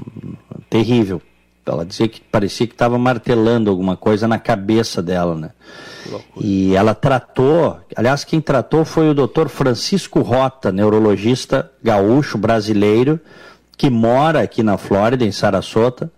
terrível. 0.69 1.19
Ela 1.65 1.85
dizia 1.85 2.07
que 2.07 2.19
parecia 2.19 2.67
que 2.67 2.73
estava 2.73 2.97
martelando 2.97 3.69
alguma 3.69 3.95
coisa 3.95 4.27
na 4.27 4.37
cabeça 4.37 5.01
dela, 5.01 5.35
né? 5.35 5.49
E 6.39 6.75
ela 6.75 6.93
tratou, 6.93 7.79
aliás, 7.95 8.23
quem 8.25 8.41
tratou 8.41 8.83
foi 8.83 9.09
o 9.09 9.13
Dr. 9.13 9.47
Francisco 9.47 10.21
Rota, 10.21 10.71
neurologista 10.71 11.71
gaúcho 11.81 12.37
brasileiro, 12.37 13.19
que 13.77 13.89
mora 13.89 14.41
aqui 14.41 14.61
na 14.61 14.77
Flórida, 14.77 15.23
em 15.25 15.31
Sarasota. 15.31 16.11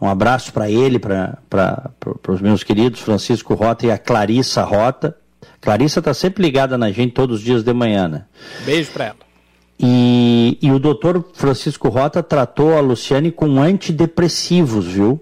Um 0.00 0.08
abraço 0.08 0.52
para 0.52 0.70
ele, 0.70 0.98
para 0.98 1.38
os 2.28 2.40
meus 2.40 2.62
queridos 2.62 3.00
Francisco 3.00 3.54
Rota 3.54 3.86
e 3.86 3.90
a 3.90 3.98
Clarissa 3.98 4.62
Rota. 4.62 5.16
Clarissa 5.60 5.98
está 5.98 6.14
sempre 6.14 6.42
ligada 6.42 6.78
na 6.78 6.90
gente 6.90 7.12
todos 7.12 7.38
os 7.38 7.44
dias 7.44 7.62
de 7.62 7.72
manhã, 7.72 8.08
né? 8.08 8.24
Beijo 8.64 8.90
pra 8.92 9.06
ela. 9.06 9.16
E, 9.78 10.58
e 10.62 10.72
o 10.72 10.78
doutor 10.78 11.24
Francisco 11.34 11.88
Rota 11.88 12.22
tratou 12.22 12.76
a 12.76 12.80
Luciane 12.80 13.30
com 13.30 13.60
antidepressivos, 13.60 14.86
viu? 14.86 15.20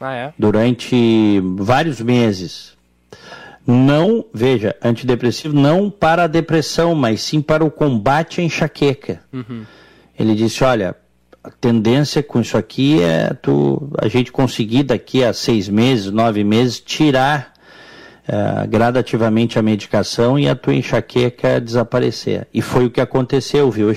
Ah, 0.00 0.14
é? 0.14 0.34
Durante 0.38 1.40
vários 1.56 2.00
meses. 2.00 2.74
Não, 3.66 4.24
veja, 4.34 4.76
antidepressivo 4.82 5.54
não 5.54 5.88
para 5.88 6.24
a 6.24 6.26
depressão, 6.26 6.94
mas 6.94 7.22
sim 7.22 7.40
para 7.40 7.64
o 7.64 7.70
combate 7.70 8.40
à 8.40 8.44
enxaqueca. 8.44 9.22
Uhum. 9.32 9.64
Ele 10.18 10.34
disse, 10.34 10.62
olha, 10.62 10.94
a 11.42 11.50
tendência 11.50 12.22
com 12.22 12.40
isso 12.40 12.58
aqui 12.58 13.02
é 13.02 13.32
tu, 13.32 13.90
a 13.98 14.08
gente 14.08 14.30
conseguir 14.30 14.82
daqui 14.82 15.24
a 15.24 15.32
seis 15.32 15.68
meses, 15.68 16.10
nove 16.10 16.44
meses, 16.44 16.78
tirar 16.78 17.53
eh, 18.26 18.66
gradativamente 18.66 19.58
a 19.58 19.62
medicação 19.62 20.38
e 20.38 20.48
a 20.48 20.54
tua 20.54 20.74
enxaqueca 20.74 21.60
desaparecer. 21.60 22.46
E 22.52 22.60
foi 22.62 22.86
o 22.86 22.90
que 22.90 23.00
aconteceu, 23.00 23.70
viu, 23.70 23.90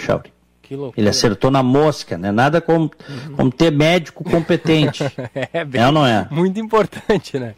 loucura. 0.76 1.00
Ele 1.00 1.10
acertou 1.10 1.50
na 1.50 1.64
mosca, 1.64 2.18
né? 2.18 2.30
Nada 2.32 2.60
como, 2.60 2.92
como 3.36 3.50
ter 3.52 3.72
médico 3.72 4.24
competente. 4.24 5.04
é, 5.54 5.64
bem, 5.64 5.82
É 5.82 5.86
ou 5.86 5.92
não 5.94 6.06
é? 6.06 6.28
Muito 6.30 6.60
importante, 6.60 7.40
né? 7.40 7.54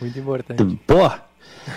Muito 0.00 0.18
importante. 0.18 0.78
Pô, 0.86 1.10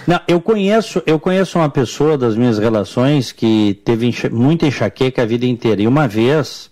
não, 0.06 0.19
eu 0.28 0.41
conheço, 0.41 1.02
eu 1.06 1.17
conheço 1.19 1.58
uma 1.58 1.69
pessoa 1.69 2.17
das 2.17 2.36
minhas 2.36 2.58
relações 2.58 3.32
que 3.32 3.80
teve 3.86 4.08
enxa- 4.08 4.30
muita 4.30 4.67
enxaqueca 4.67 5.21
a 5.21 5.26
vida 5.26 5.45
inteira. 5.45 5.82
E 5.82 5.88
uma 5.88 6.08
vez, 6.10 6.69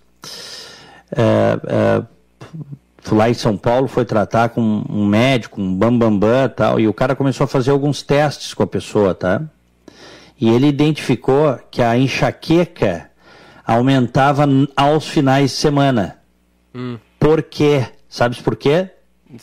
é, 1.16 1.60
é, 1.68 2.04
fui 3.04 3.18
lá 3.18 3.30
em 3.30 3.34
São 3.34 3.58
Paulo, 3.58 3.88
foi 3.88 4.06
tratar 4.06 4.50
com 4.50 4.62
um 4.90 5.06
médico, 5.06 5.62
um 5.62 5.76
bambambam 5.76 6.20
bam, 6.20 6.30
bam, 6.30 6.50
tal, 6.50 6.80
e 6.80 6.88
o 6.88 6.94
cara 6.94 7.16
começou 7.16 7.44
a 7.44 7.48
fazer 7.48 7.72
alguns 7.72 8.02
testes 8.02 8.54
com 8.54 8.64
a 8.64 8.68
pessoa, 8.68 9.14
tá? 9.14 9.42
E 10.40 10.50
ele 10.50 10.68
identificou 10.68 11.60
que 11.70 11.82
a 11.82 11.98
enxaqueca 11.98 13.10
aumentava 13.66 14.46
aos 14.76 15.08
finais 15.08 15.52
de 15.52 15.58
semana. 15.58 16.18
Hum. 16.74 16.98
Por 17.20 17.44
quê? 17.44 17.86
Sabes 18.10 18.42
por 18.42 18.56
quê? 18.56 18.90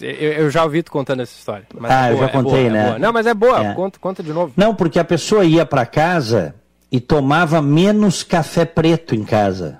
Eu, 0.00 0.10
eu 0.10 0.50
já 0.50 0.62
ouvi 0.62 0.82
tu 0.82 0.92
contando 0.92 1.20
essa 1.20 1.36
história. 1.36 1.66
Ah, 1.84 2.08
é 2.08 2.12
eu 2.12 2.16
boa, 2.16 2.26
já 2.26 2.30
é 2.30 2.32
boa, 2.32 2.44
contei, 2.44 2.66
é 2.66 2.70
né? 2.70 2.84
boa. 2.84 2.98
Não, 2.98 3.12
mas 3.12 3.26
é 3.26 3.34
boa. 3.34 3.66
É. 3.66 3.74
Conta, 3.74 3.98
conta 3.98 4.22
de 4.22 4.32
novo. 4.32 4.52
Não, 4.56 4.74
porque 4.74 4.98
a 4.98 5.04
pessoa 5.04 5.44
ia 5.44 5.66
para 5.66 5.84
casa 5.84 6.54
e 6.92 7.00
tomava 7.00 7.60
menos 7.60 8.22
café 8.22 8.64
preto 8.64 9.14
em 9.14 9.24
casa. 9.24 9.79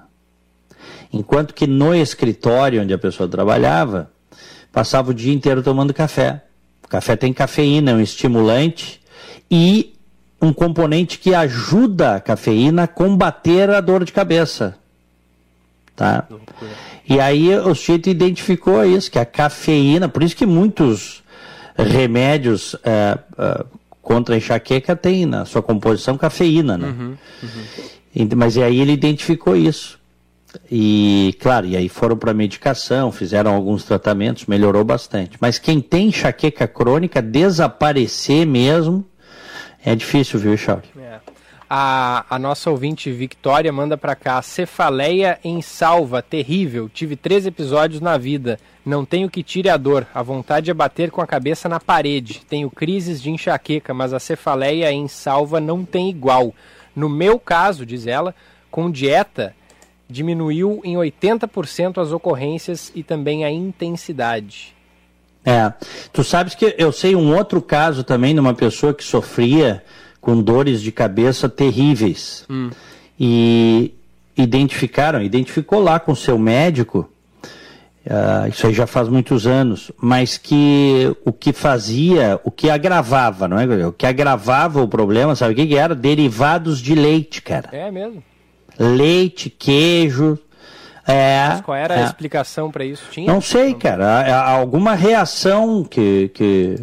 Enquanto 1.13 1.53
que 1.55 1.67
no 1.67 1.95
escritório 1.95 2.83
onde 2.83 2.95
a 2.95 2.99
pessoa 2.99 3.29
trabalhava, 3.29 4.11
passava 4.73 5.11
o 5.11 5.15
dia 5.15 5.33
inteiro 5.33 5.63
tomando 5.63 5.93
café. 5.93 6.43
O 6.85 6.89
café 6.89 7.17
tem 7.17 7.33
cafeína, 7.33 7.91
é 7.91 7.95
um 7.95 8.01
estimulante 8.01 9.01
e 9.51 9.95
um 10.41 10.53
componente 10.53 11.19
que 11.19 11.35
ajuda 11.35 12.17
a 12.17 12.21
cafeína 12.21 12.85
a 12.85 12.89
combater 12.89 13.71
a 13.71 13.81
dor 13.81 14.05
de 14.05 14.13
cabeça. 14.13 14.77
Tá? 15.97 16.27
E 17.09 17.21
aí 17.21 17.55
o 17.57 17.75
sujeito 17.75 18.09
identificou 18.09 18.85
isso, 18.85 19.11
que 19.11 19.19
a 19.19 19.25
cafeína, 19.27 20.09
por 20.09 20.23
isso 20.23 20.35
que 20.37 20.47
muitos 20.47 21.23
remédios 21.77 22.75
eh, 22.85 23.19
eh, 23.39 23.65
contra 24.01 24.35
a 24.35 24.39
enxaqueca 24.39 24.97
têm 24.97 25.27
na 25.27 25.45
sua 25.45 25.63
composição 25.63 26.17
cafeína, 26.17 26.79
né? 26.79 27.17
Ent- 28.15 28.33
Mas 28.35 28.57
e 28.57 28.63
aí 28.63 28.81
ele 28.81 28.93
identificou 28.93 29.55
isso. 29.57 29.99
E, 30.71 31.37
claro, 31.41 31.67
e 31.67 31.77
aí 31.77 31.89
foram 31.89 32.17
para 32.17 32.35
medicação, 32.35 33.13
fizeram 33.13 33.55
alguns 33.55 33.85
tratamentos, 33.85 34.47
melhorou 34.47 34.85
bastante. 34.85 35.37
Mas 35.41 35.59
quem 35.59 35.81
tem 35.81 36.09
enxaqueca 36.09 36.67
crônica, 36.67 37.21
desaparecer 37.21 38.47
mesmo, 38.47 39.05
é 39.85 39.95
difícil, 39.95 40.39
viu, 40.39 40.57
Chauri? 40.57 40.89
É. 40.99 41.21
A, 41.73 42.27
a 42.29 42.37
nossa 42.37 42.69
ouvinte 42.69 43.13
Victoria 43.13 43.73
manda 43.73 43.97
pra 43.97 44.17
cá. 44.17 44.43
Cefaleia 44.43 45.39
em 45.45 45.63
salva, 45.63 46.21
terrível. 46.21 46.89
Tive 46.89 47.15
três 47.15 47.47
episódios 47.47 48.01
na 48.01 48.19
vida. 48.19 48.59
Não 48.85 49.05
tenho 49.05 49.31
que 49.31 49.41
tire 49.41 49.69
a 49.69 49.77
dor. 49.77 50.05
A 50.13 50.21
vontade 50.21 50.69
é 50.69 50.75
bater 50.75 51.13
com 51.13 51.21
a 51.21 51.27
cabeça 51.29 51.69
na 51.69 51.79
parede. 51.79 52.43
Tenho 52.49 52.69
crises 52.69 53.23
de 53.23 53.31
enxaqueca, 53.31 53.95
mas 53.95 54.13
a 54.13 54.19
cefaleia 54.19 54.91
em 54.91 55.07
salva 55.07 55.61
não 55.61 55.85
tem 55.85 56.11
igual. 56.11 56.53
No 56.95 57.09
meu 57.09 57.39
caso, 57.39 57.87
diz 57.87 58.05
ela, 58.05 58.35
com 58.69 58.91
dieta, 58.91 59.55
diminuiu 60.11 60.81
em 60.85 60.95
80% 60.95 61.99
as 61.99 62.13
ocorrências 62.13 62.91
e 62.95 63.03
também 63.03 63.45
a 63.45 63.51
intensidade. 63.51 64.75
É. 65.45 65.73
Tu 66.13 66.23
sabes 66.23 66.55
que 66.55 66.75
eu 66.77 66.93
sei 66.93 67.17
um 67.17 67.35
outro 67.35 67.63
caso 67.63 68.05
também 68.05 68.35
de 68.35 68.41
uma 68.41 68.55
pessoa 68.55 68.93
que 68.93 69.05
sofria 69.05 69.83
com 70.21 70.43
dores 70.43 70.83
de 70.83 70.93
cabeça 70.93 71.49
terríveis. 71.49 72.47
E 73.19 73.95
identificaram, 74.37 75.23
identificou 75.23 75.81
lá 75.81 75.99
com 75.99 76.13
o 76.13 76.17
seu 76.17 76.39
médico, 76.39 77.09
ah, 78.09 78.49
isso 78.49 78.67
aí 78.67 78.73
já 78.73 78.87
faz 78.87 79.09
muitos 79.09 79.47
anos, 79.47 79.93
mas 80.01 80.39
que 80.39 81.15
o 81.25 81.33
que 81.33 81.53
fazia, 81.53 82.41
o 82.45 82.51
que 82.51 82.71
agravava, 82.71 83.47
não 83.47 83.59
é? 83.59 83.87
O 83.87 83.93
que 83.93 84.07
agravava 84.07 84.83
o 84.83 84.89
problema, 84.89 85.37
sabe 85.37 85.53
o 85.53 85.57
que, 85.57 85.67
que 85.67 85.77
era? 85.77 85.95
Derivados 85.95 86.81
de 86.81 86.95
leite, 86.95 87.43
cara. 87.43 87.69
É 87.73 87.91
mesmo? 87.91 88.23
Leite, 88.79 89.51
queijo. 89.51 90.39
É, 91.07 91.49
Mas 91.49 91.61
qual 91.63 91.77
era 91.77 91.95
é. 91.95 92.03
a 92.03 92.07
explicação 92.07 92.71
pra 92.71 92.85
isso? 92.85 93.05
Tinha? 93.11 93.33
Não 93.33 93.41
sei, 93.41 93.75
cara. 93.75 94.43
Alguma 94.53 94.95
reação 94.95 95.83
que, 95.83 96.31
que 96.35 96.77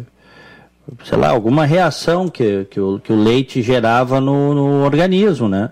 sei 1.04 1.16
lá, 1.18 1.28
alguma 1.28 1.64
reação 1.64 2.28
que, 2.28 2.66
que, 2.70 2.78
o, 2.80 2.98
que 2.98 3.12
o 3.12 3.16
leite 3.16 3.62
gerava 3.62 4.20
no, 4.20 4.54
no 4.54 4.84
organismo, 4.84 5.48
né? 5.48 5.70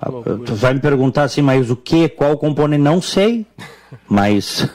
Ah. 0.00 0.08
Tu 0.44 0.54
vai 0.54 0.74
me 0.74 0.80
perguntar 0.80 1.24
assim, 1.24 1.42
mas 1.42 1.70
o 1.70 1.76
que? 1.76 2.08
Qual 2.08 2.32
o 2.32 2.36
componente? 2.38 2.82
Não 2.82 3.00
sei. 3.00 3.46
Mas. 4.08 4.68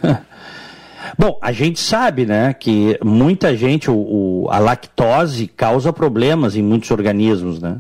Bom, 1.18 1.38
a 1.42 1.52
gente 1.52 1.80
sabe, 1.80 2.26
né, 2.26 2.54
que 2.54 2.98
muita 3.04 3.56
gente, 3.56 3.92
o, 3.92 3.96
o- 3.96 4.48
a 4.50 4.58
lactose 4.60 5.46
causa 5.48 5.92
problemas 5.92 6.56
em 6.56 6.62
muitos 6.62 6.90
organismos, 6.90 7.60
né? 7.62 7.78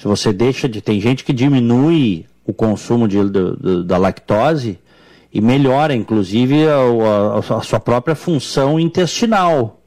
Se 0.00 0.08
você 0.08 0.32
deixa 0.32 0.68
de. 0.68 0.80
Tem 0.80 0.98
gente 1.00 1.22
que 1.24 1.32
diminui 1.32 2.24
o 2.46 2.52
consumo 2.54 3.06
de, 3.06 3.18
da 3.84 3.98
lactose 3.98 4.78
e 5.32 5.40
melhora, 5.40 5.94
inclusive, 5.94 6.66
a, 6.66 6.76
a- 6.76 7.58
a 7.58 7.60
sua 7.62 7.78
própria 7.78 8.14
função 8.16 8.80
intestinal. 8.80 9.80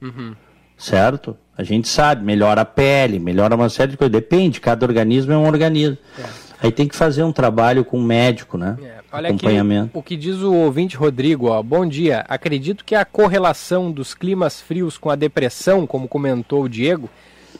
Certo? 0.77 1.35
A 1.57 1.63
gente 1.63 1.87
sabe, 1.87 2.23
melhora 2.23 2.61
a 2.61 2.65
pele, 2.65 3.19
melhora 3.19 3.55
uma 3.55 3.69
série 3.69 3.91
de 3.91 3.97
coisas. 3.97 4.11
Depende, 4.11 4.59
cada 4.59 4.85
organismo 4.85 5.31
é 5.33 5.37
um 5.37 5.45
organismo. 5.45 5.97
Aí 6.61 6.71
tem 6.71 6.87
que 6.87 6.95
fazer 6.95 7.23
um 7.23 7.31
trabalho 7.31 7.83
com 7.83 7.97
o 7.99 8.03
médico, 8.03 8.57
né? 8.57 8.77
É, 8.81 8.85
olha 9.11 9.27
aqui 9.29 9.35
Acompanhamento. 9.37 9.97
o 9.97 10.01
que 10.01 10.15
diz 10.15 10.37
o 10.37 10.53
ouvinte 10.53 10.95
Rodrigo, 10.95 11.47
ó. 11.47 11.61
Bom 11.61 11.85
dia. 11.85 12.23
Acredito 12.29 12.85
que 12.85 12.95
a 12.95 13.03
correlação 13.03 13.91
dos 13.91 14.13
climas 14.13 14.61
frios 14.61 14.97
com 14.97 15.09
a 15.09 15.15
depressão, 15.15 15.85
como 15.85 16.07
comentou 16.07 16.63
o 16.63 16.69
Diego, 16.69 17.09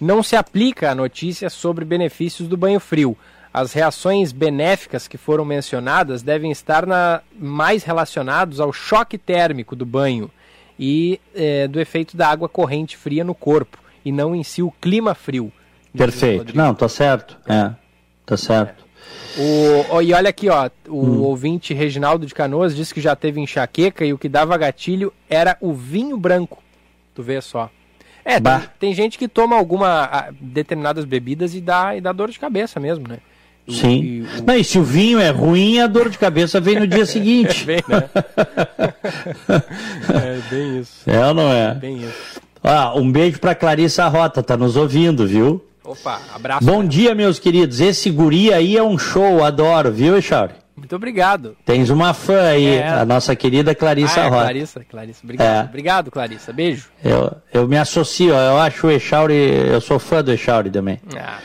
não 0.03 0.21
se 0.21 0.35
aplica 0.35 0.91
à 0.91 0.95
notícia 0.95 1.49
sobre 1.49 1.85
benefícios 1.85 2.47
do 2.47 2.57
banho 2.57 2.79
frio. 2.79 3.17
As 3.53 3.71
reações 3.71 4.31
benéficas 4.31 5.07
que 5.07 5.17
foram 5.17 5.45
mencionadas 5.45 6.21
devem 6.21 6.51
estar 6.51 6.85
na- 6.85 7.21
mais 7.39 7.83
relacionados 7.83 8.59
ao 8.59 8.73
choque 8.73 9.17
térmico 9.17 9.75
do 9.75 9.85
banho 9.85 10.29
e 10.77 11.19
é, 11.35 11.67
do 11.67 11.79
efeito 11.79 12.17
da 12.17 12.27
água 12.27 12.49
corrente 12.49 12.97
fria 12.97 13.23
no 13.23 13.35
corpo 13.35 13.77
e 14.03 14.11
não 14.11 14.35
em 14.35 14.43
si 14.43 14.61
o 14.61 14.71
clima 14.71 15.13
frio. 15.13 15.51
Perfeito. 15.95 16.57
Não, 16.57 16.73
tá 16.73 16.89
certo. 16.89 17.37
É, 17.47 17.71
tá 18.25 18.35
certo. 18.35 18.83
O, 19.37 20.01
e 20.01 20.13
olha 20.13 20.29
aqui, 20.29 20.49
ó, 20.49 20.69
o 20.87 21.05
hum. 21.05 21.21
ouvinte 21.21 21.73
Reginaldo 21.73 22.25
de 22.25 22.33
Canoas 22.33 22.75
disse 22.75 22.93
que 22.93 23.01
já 23.01 23.15
teve 23.15 23.39
enxaqueca 23.39 24.03
e 24.03 24.13
o 24.13 24.17
que 24.17 24.27
dava 24.29 24.57
gatilho 24.57 25.13
era 25.29 25.57
o 25.61 25.73
vinho 25.73 26.17
branco. 26.17 26.61
Tu 27.13 27.21
vê 27.21 27.39
só. 27.41 27.69
É, 28.25 28.39
tem, 28.39 28.61
tem, 28.79 28.93
gente 28.93 29.17
que 29.17 29.27
toma 29.27 29.55
alguma 29.55 30.29
determinadas 30.39 31.05
bebidas 31.05 31.53
e 31.53 31.61
dá, 31.61 31.95
e 31.95 32.01
dá 32.01 32.11
dor 32.11 32.31
de 32.31 32.39
cabeça 32.39 32.79
mesmo, 32.79 33.07
né? 33.07 33.17
Sim. 33.67 34.01
E, 34.01 34.21
o... 34.21 34.43
Não, 34.45 34.55
e 34.55 34.63
se 34.63 34.77
o 34.77 34.83
vinho 34.83 35.19
é 35.19 35.29
ruim, 35.29 35.79
a 35.79 35.87
dor 35.87 36.09
de 36.09 36.17
cabeça 36.17 36.59
vem 36.59 36.79
no 36.79 36.87
dia 36.87 37.05
seguinte. 37.07 37.63
É 37.63 37.65
bem, 37.65 37.83
né? 37.87 38.09
é 40.09 40.39
bem 40.49 40.79
isso. 40.79 41.09
É 41.09 41.27
ou 41.27 41.33
não 41.33 41.51
é? 41.51 41.71
é 41.71 41.75
bem 41.75 41.97
isso. 41.97 42.41
Ah, 42.63 42.93
um 42.95 43.11
beijo 43.11 43.39
para 43.39 43.53
Clarissa 43.55 44.07
Rota, 44.07 44.41
tá 44.41 44.55
nos 44.55 44.77
ouvindo, 44.77 45.27
viu? 45.27 45.63
Opa, 45.83 46.21
abraço. 46.33 46.65
Bom 46.65 46.77
cara. 46.77 46.87
dia, 46.87 47.15
meus 47.15 47.39
queridos. 47.39 47.81
Esse 47.81 48.09
guri 48.09 48.53
aí 48.53 48.77
é 48.77 48.83
um 48.83 48.97
show, 48.97 49.43
adoro, 49.43 49.91
viu, 49.91 50.17
Echauri? 50.17 50.62
Muito 50.93 50.97
obrigado. 50.97 51.57
Tens 51.65 51.89
uma 51.89 52.13
fã 52.13 52.49
aí, 52.49 52.75
é. 52.75 52.87
a 52.87 53.03
nossa 53.03 53.35
querida 53.35 53.73
Clarissa 53.73 54.21
ah, 54.21 54.25
é, 54.25 54.27
Rota. 54.27 54.43
Clarissa, 54.43 54.85
Clarissa, 54.87 55.21
obrigado. 55.23 55.47
É. 55.47 55.63
Obrigado, 55.67 56.11
Clarissa. 56.11 56.53
Beijo. 56.53 56.89
Eu, 57.03 57.35
eu 57.51 57.67
me 57.67 57.77
associo, 57.77 58.29
eu 58.29 58.59
acho 58.59 58.85
o 58.85 58.91
Echauri, 58.91 59.33
eu 59.33 59.81
sou 59.81 59.97
fã 59.97 60.23
do 60.23 60.31
Echauri 60.31 60.69
também. 60.69 60.99
Ah. 61.17 61.39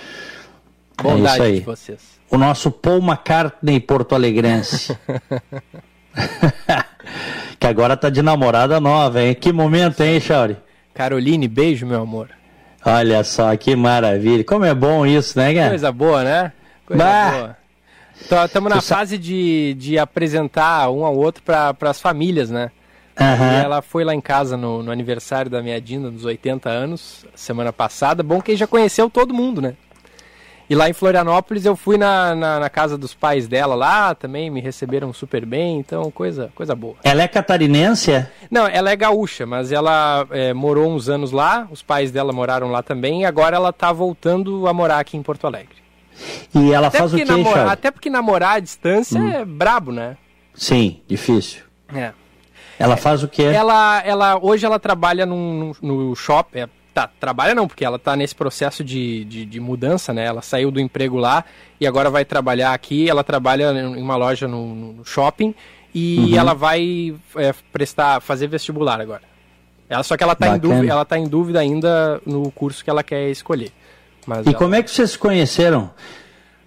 Bondade 1.02 1.42
é 1.42 1.52
de 1.52 1.60
vocês. 1.60 1.98
O 2.30 2.36
nosso 2.36 2.70
Paul 2.70 2.98
McCartney 2.98 3.80
porto-alegrense. 3.80 4.98
que 7.58 7.66
agora 7.66 7.96
tá 7.96 8.10
de 8.10 8.20
namorada 8.20 8.78
nova, 8.78 9.22
hein? 9.22 9.34
Que 9.34 9.50
momento, 9.50 10.02
hein, 10.02 10.16
Echauri? 10.16 10.58
Caroline, 10.92 11.48
beijo, 11.48 11.86
meu 11.86 12.02
amor. 12.02 12.28
Olha 12.84 13.24
só, 13.24 13.56
que 13.56 13.74
maravilha. 13.74 14.44
Como 14.44 14.66
é 14.66 14.74
bom 14.74 15.06
isso, 15.06 15.38
né, 15.38 15.54
cara? 15.54 15.70
Coisa 15.70 15.90
boa, 15.90 16.22
né? 16.22 16.52
Coisa 16.84 17.02
bah. 17.02 17.30
boa. 17.30 17.57
Estamos 18.20 18.70
na 18.70 18.80
fase 18.80 19.16
de, 19.16 19.74
de 19.74 19.98
apresentar 19.98 20.90
um 20.90 21.04
ao 21.04 21.16
outro 21.16 21.42
para 21.42 21.74
as 21.82 22.00
famílias, 22.00 22.50
né? 22.50 22.70
Uhum. 23.18 23.50
Ela 23.64 23.82
foi 23.82 24.04
lá 24.04 24.14
em 24.14 24.20
casa 24.20 24.56
no, 24.56 24.82
no 24.82 24.92
aniversário 24.92 25.50
da 25.50 25.60
minha 25.60 25.80
Dinda, 25.80 26.10
nos 26.10 26.24
80 26.24 26.68
anos, 26.68 27.26
semana 27.34 27.72
passada. 27.72 28.22
Bom 28.22 28.40
que 28.40 28.54
já 28.54 28.66
conheceu 28.66 29.10
todo 29.10 29.34
mundo, 29.34 29.60
né? 29.60 29.74
E 30.70 30.74
lá 30.74 30.88
em 30.88 30.92
Florianópolis 30.92 31.64
eu 31.64 31.74
fui 31.74 31.96
na, 31.96 32.34
na, 32.34 32.60
na, 32.60 32.68
casa 32.68 32.98
dos 32.98 33.14
pais 33.14 33.48
dela 33.48 33.74
lá, 33.74 34.14
também 34.14 34.50
me 34.50 34.60
receberam 34.60 35.14
super 35.14 35.46
bem, 35.46 35.78
então 35.78 36.10
coisa, 36.10 36.52
coisa 36.54 36.74
boa. 36.74 36.96
Ela 37.02 37.22
é 37.22 37.28
catarinense? 37.28 38.12
É? 38.12 38.30
Não, 38.50 38.66
ela 38.66 38.90
é 38.90 38.96
gaúcha, 38.96 39.46
mas 39.46 39.72
ela 39.72 40.26
é, 40.30 40.52
morou 40.52 40.92
uns 40.92 41.08
anos 41.08 41.32
lá, 41.32 41.66
os 41.70 41.82
pais 41.82 42.10
dela 42.10 42.34
moraram 42.34 42.70
lá 42.70 42.82
também, 42.82 43.22
e 43.22 43.24
agora 43.24 43.56
ela 43.56 43.72
tá 43.72 43.90
voltando 43.92 44.68
a 44.68 44.74
morar 44.74 44.98
aqui 44.98 45.16
em 45.16 45.22
Porto 45.22 45.46
Alegre. 45.46 45.87
E 46.54 46.72
ela 46.72 46.88
até 46.88 46.98
faz 46.98 47.12
o 47.12 47.16
quê, 47.16 47.24
namora, 47.24 47.70
Até 47.70 47.90
porque 47.90 48.10
namorar 48.10 48.56
à 48.56 48.60
distância 48.60 49.20
hum. 49.20 49.28
é 49.28 49.44
brabo, 49.44 49.92
né? 49.92 50.16
Sim, 50.54 51.00
difícil. 51.06 51.62
É. 51.94 52.12
Ela 52.78 52.96
faz 52.96 53.22
o 53.22 53.28
quê? 53.28 53.42
Ela, 53.42 54.02
ela, 54.04 54.38
hoje 54.40 54.64
ela 54.64 54.78
trabalha 54.78 55.26
num, 55.26 55.72
no 55.82 56.14
shopping, 56.14 56.60
é, 56.60 56.68
tá, 56.94 57.08
trabalha 57.18 57.54
não, 57.54 57.66
porque 57.66 57.84
ela 57.84 57.96
está 57.96 58.14
nesse 58.14 58.34
processo 58.34 58.84
de, 58.84 59.24
de, 59.24 59.44
de, 59.44 59.60
mudança, 59.60 60.12
né? 60.12 60.24
Ela 60.24 60.42
saiu 60.42 60.70
do 60.70 60.80
emprego 60.80 61.16
lá 61.16 61.44
e 61.80 61.86
agora 61.86 62.08
vai 62.08 62.24
trabalhar 62.24 62.72
aqui. 62.72 63.08
Ela 63.08 63.24
trabalha 63.24 63.72
em 63.72 64.00
uma 64.00 64.16
loja 64.16 64.46
no, 64.46 64.74
no 64.74 65.04
shopping 65.04 65.54
e 65.94 66.18
uhum. 66.18 66.38
ela 66.38 66.54
vai 66.54 67.14
é, 67.36 67.52
prestar, 67.72 68.20
fazer 68.20 68.46
vestibular 68.46 69.00
agora. 69.00 69.22
Ela, 69.88 70.02
só 70.02 70.16
que 70.16 70.22
ela 70.22 70.34
está 70.34 70.54
em 70.54 70.58
dúvida, 70.58 70.92
ela 70.92 71.04
tá 71.04 71.18
em 71.18 71.26
dúvida 71.26 71.60
ainda 71.60 72.20
no 72.26 72.50
curso 72.52 72.84
que 72.84 72.90
ela 72.90 73.02
quer 73.02 73.30
escolher. 73.30 73.72
Mas 74.28 74.44
e 74.44 74.50
ela... 74.50 74.58
como 74.58 74.74
é 74.74 74.82
que 74.82 74.90
vocês 74.90 75.12
se 75.12 75.18
conheceram? 75.18 75.90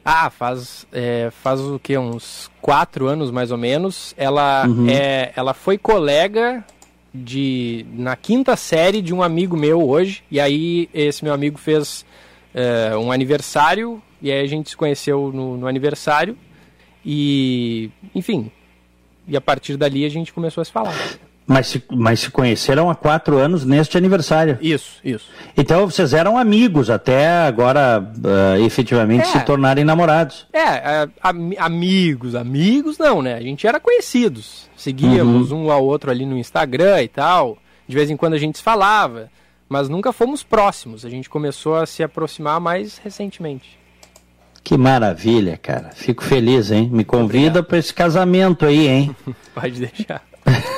Ah, 0.03 0.31
faz, 0.31 0.87
é, 0.91 1.29
faz 1.29 1.61
o 1.61 1.77
que? 1.77 1.95
Uns 1.95 2.49
quatro 2.59 3.07
anos 3.07 3.29
mais 3.29 3.51
ou 3.51 3.57
menos. 3.57 4.15
Ela, 4.17 4.65
uhum. 4.67 4.89
é, 4.89 5.31
ela 5.35 5.53
foi 5.53 5.77
colega 5.77 6.65
de 7.13 7.85
na 7.93 8.15
quinta 8.15 8.55
série 8.55 8.99
de 8.99 9.13
um 9.13 9.21
amigo 9.21 9.55
meu 9.55 9.87
hoje. 9.87 10.23
E 10.31 10.39
aí 10.39 10.89
esse 10.91 11.23
meu 11.23 11.35
amigo 11.35 11.59
fez 11.59 12.03
é, 12.51 12.97
um 12.97 13.11
aniversário 13.11 14.01
e 14.19 14.31
aí 14.31 14.43
a 14.43 14.47
gente 14.47 14.71
se 14.71 14.75
conheceu 14.77 15.31
no, 15.31 15.55
no, 15.55 15.67
aniversário 15.67 16.35
e 17.05 17.91
enfim. 18.15 18.49
E 19.27 19.37
a 19.37 19.41
partir 19.41 19.77
dali 19.77 20.03
a 20.03 20.09
gente 20.09 20.33
começou 20.33 20.63
a 20.63 20.65
se 20.65 20.71
falar. 20.71 20.95
Mas 21.45 21.67
se, 21.67 21.83
mas 21.91 22.19
se 22.21 22.31
conheceram 22.31 22.89
há 22.89 22.95
quatro 22.95 23.37
anos 23.37 23.65
neste 23.65 23.97
aniversário. 23.97 24.57
Isso, 24.61 24.99
isso. 25.03 25.25
Então 25.57 25.89
vocês 25.89 26.13
eram 26.13 26.37
amigos 26.37 26.89
até 26.89 27.27
agora 27.27 27.99
uh, 27.99 28.63
efetivamente 28.63 29.23
é, 29.23 29.25
se 29.25 29.39
tornarem 29.41 29.83
namorados. 29.83 30.47
É, 30.53 30.59
é 30.59 31.09
am 31.21 31.51
amigos, 31.57 32.35
amigos 32.35 32.97
não, 32.97 33.21
né? 33.21 33.35
A 33.35 33.41
gente 33.41 33.67
era 33.67 33.79
conhecidos. 33.79 34.69
Seguíamos 34.77 35.51
uhum. 35.51 35.65
um 35.65 35.71
ao 35.71 35.83
outro 35.83 36.09
ali 36.09 36.25
no 36.25 36.37
Instagram 36.37 37.03
e 37.03 37.07
tal. 37.07 37.57
De 37.87 37.95
vez 37.95 38.09
em 38.09 38.15
quando 38.15 38.33
a 38.33 38.37
gente 38.37 38.57
se 38.57 38.63
falava, 38.63 39.29
mas 39.67 39.89
nunca 39.89 40.13
fomos 40.13 40.43
próximos. 40.43 41.05
A 41.05 41.09
gente 41.09 41.29
começou 41.29 41.75
a 41.75 41.85
se 41.85 42.01
aproximar 42.01 42.59
mais 42.61 42.97
recentemente. 42.97 43.77
Que 44.63 44.77
maravilha, 44.77 45.57
cara. 45.57 45.89
Fico 45.93 46.23
feliz, 46.23 46.71
hein? 46.71 46.89
Me 46.91 47.03
convida 47.03 47.63
para 47.63 47.77
esse 47.77 47.93
casamento 47.93 48.65
aí, 48.65 48.87
hein? 48.87 49.15
Pode 49.53 49.79
deixar. 49.79 50.23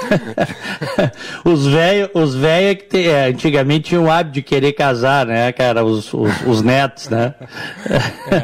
os 1.43 1.65
velhos 1.65 2.09
os 2.13 2.43
é 2.43 2.75
que 2.75 2.83
te, 2.85 3.07
é, 3.07 3.25
antigamente 3.25 3.89
tinham 3.89 4.05
o 4.05 4.11
hábito 4.11 4.35
de 4.35 4.41
querer 4.41 4.73
casar, 4.73 5.25
né, 5.25 5.51
cara? 5.51 5.83
Os, 5.83 6.13
os, 6.13 6.41
os 6.45 6.61
netos, 6.61 7.09
né? 7.09 7.33
É, 7.89 8.37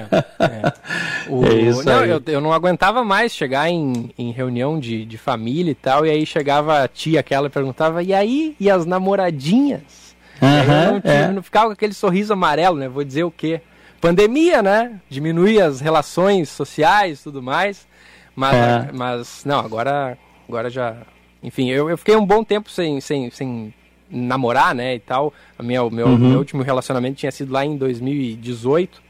é. 0.44 0.74
O, 1.30 1.46
é 1.46 1.54
isso 1.54 1.84
não. 1.86 2.04
Eu, 2.04 2.20
eu 2.26 2.42
não 2.42 2.52
aguentava 2.52 3.04
mais 3.04 3.36
chegar 3.36 3.70
em, 3.70 4.10
em 4.18 4.32
reunião 4.32 4.80
de, 4.80 5.06
de 5.06 5.16
família 5.16 5.72
e 5.72 5.76
tal, 5.76 6.04
e 6.04 6.10
aí 6.10 6.26
chegava 6.26 6.82
a 6.82 6.88
tia 6.88 7.20
aquela 7.20 7.46
e 7.46 7.52
perguntava, 7.52 8.02
e 8.02 8.16
aí? 8.16 8.56
E 8.60 8.68
as 8.68 8.84
namoradinhas? 8.84 10.16
Uhum, 10.42 11.02
não, 11.04 11.12
é. 11.12 11.28
não 11.28 11.44
ficava 11.44 11.68
com 11.68 11.74
aquele 11.74 11.94
sorriso 11.94 12.34
amarelo, 12.34 12.78
né? 12.78 12.90
Vou 12.90 13.04
dizer 13.04 13.26
o 13.26 13.32
quê? 13.32 13.62
Pandemia, 14.02 14.64
né? 14.64 14.94
Diminuir 15.08 15.62
as 15.62 15.80
relações 15.80 16.50
sociais 16.50 17.20
e 17.20 17.24
tudo 17.24 17.44
mais. 17.44 17.88
Mas, 18.36 18.56
é. 18.56 18.90
mas 18.92 19.44
não, 19.46 19.60
agora 19.60 20.18
Agora 20.50 20.68
já. 20.68 20.96
Enfim, 21.42 21.70
eu, 21.70 21.90
eu 21.90 21.98
fiquei 21.98 22.16
um 22.16 22.26
bom 22.26 22.44
tempo 22.44 22.70
sem, 22.70 23.00
sem, 23.00 23.30
sem 23.32 23.74
namorar, 24.10 24.76
né? 24.76 24.96
E 24.96 25.00
tal. 25.00 25.34
A 25.58 25.64
minha, 25.64 25.84
o 25.84 25.90
meu, 25.90 26.08
uhum. 26.08 26.18
meu 26.18 26.40
último 26.40 26.64
relacionamento 26.64 27.18
tinha 27.18 27.32
sido 27.32 27.52
lá 27.52 27.66
em 27.66 27.78
2018. 27.78 29.02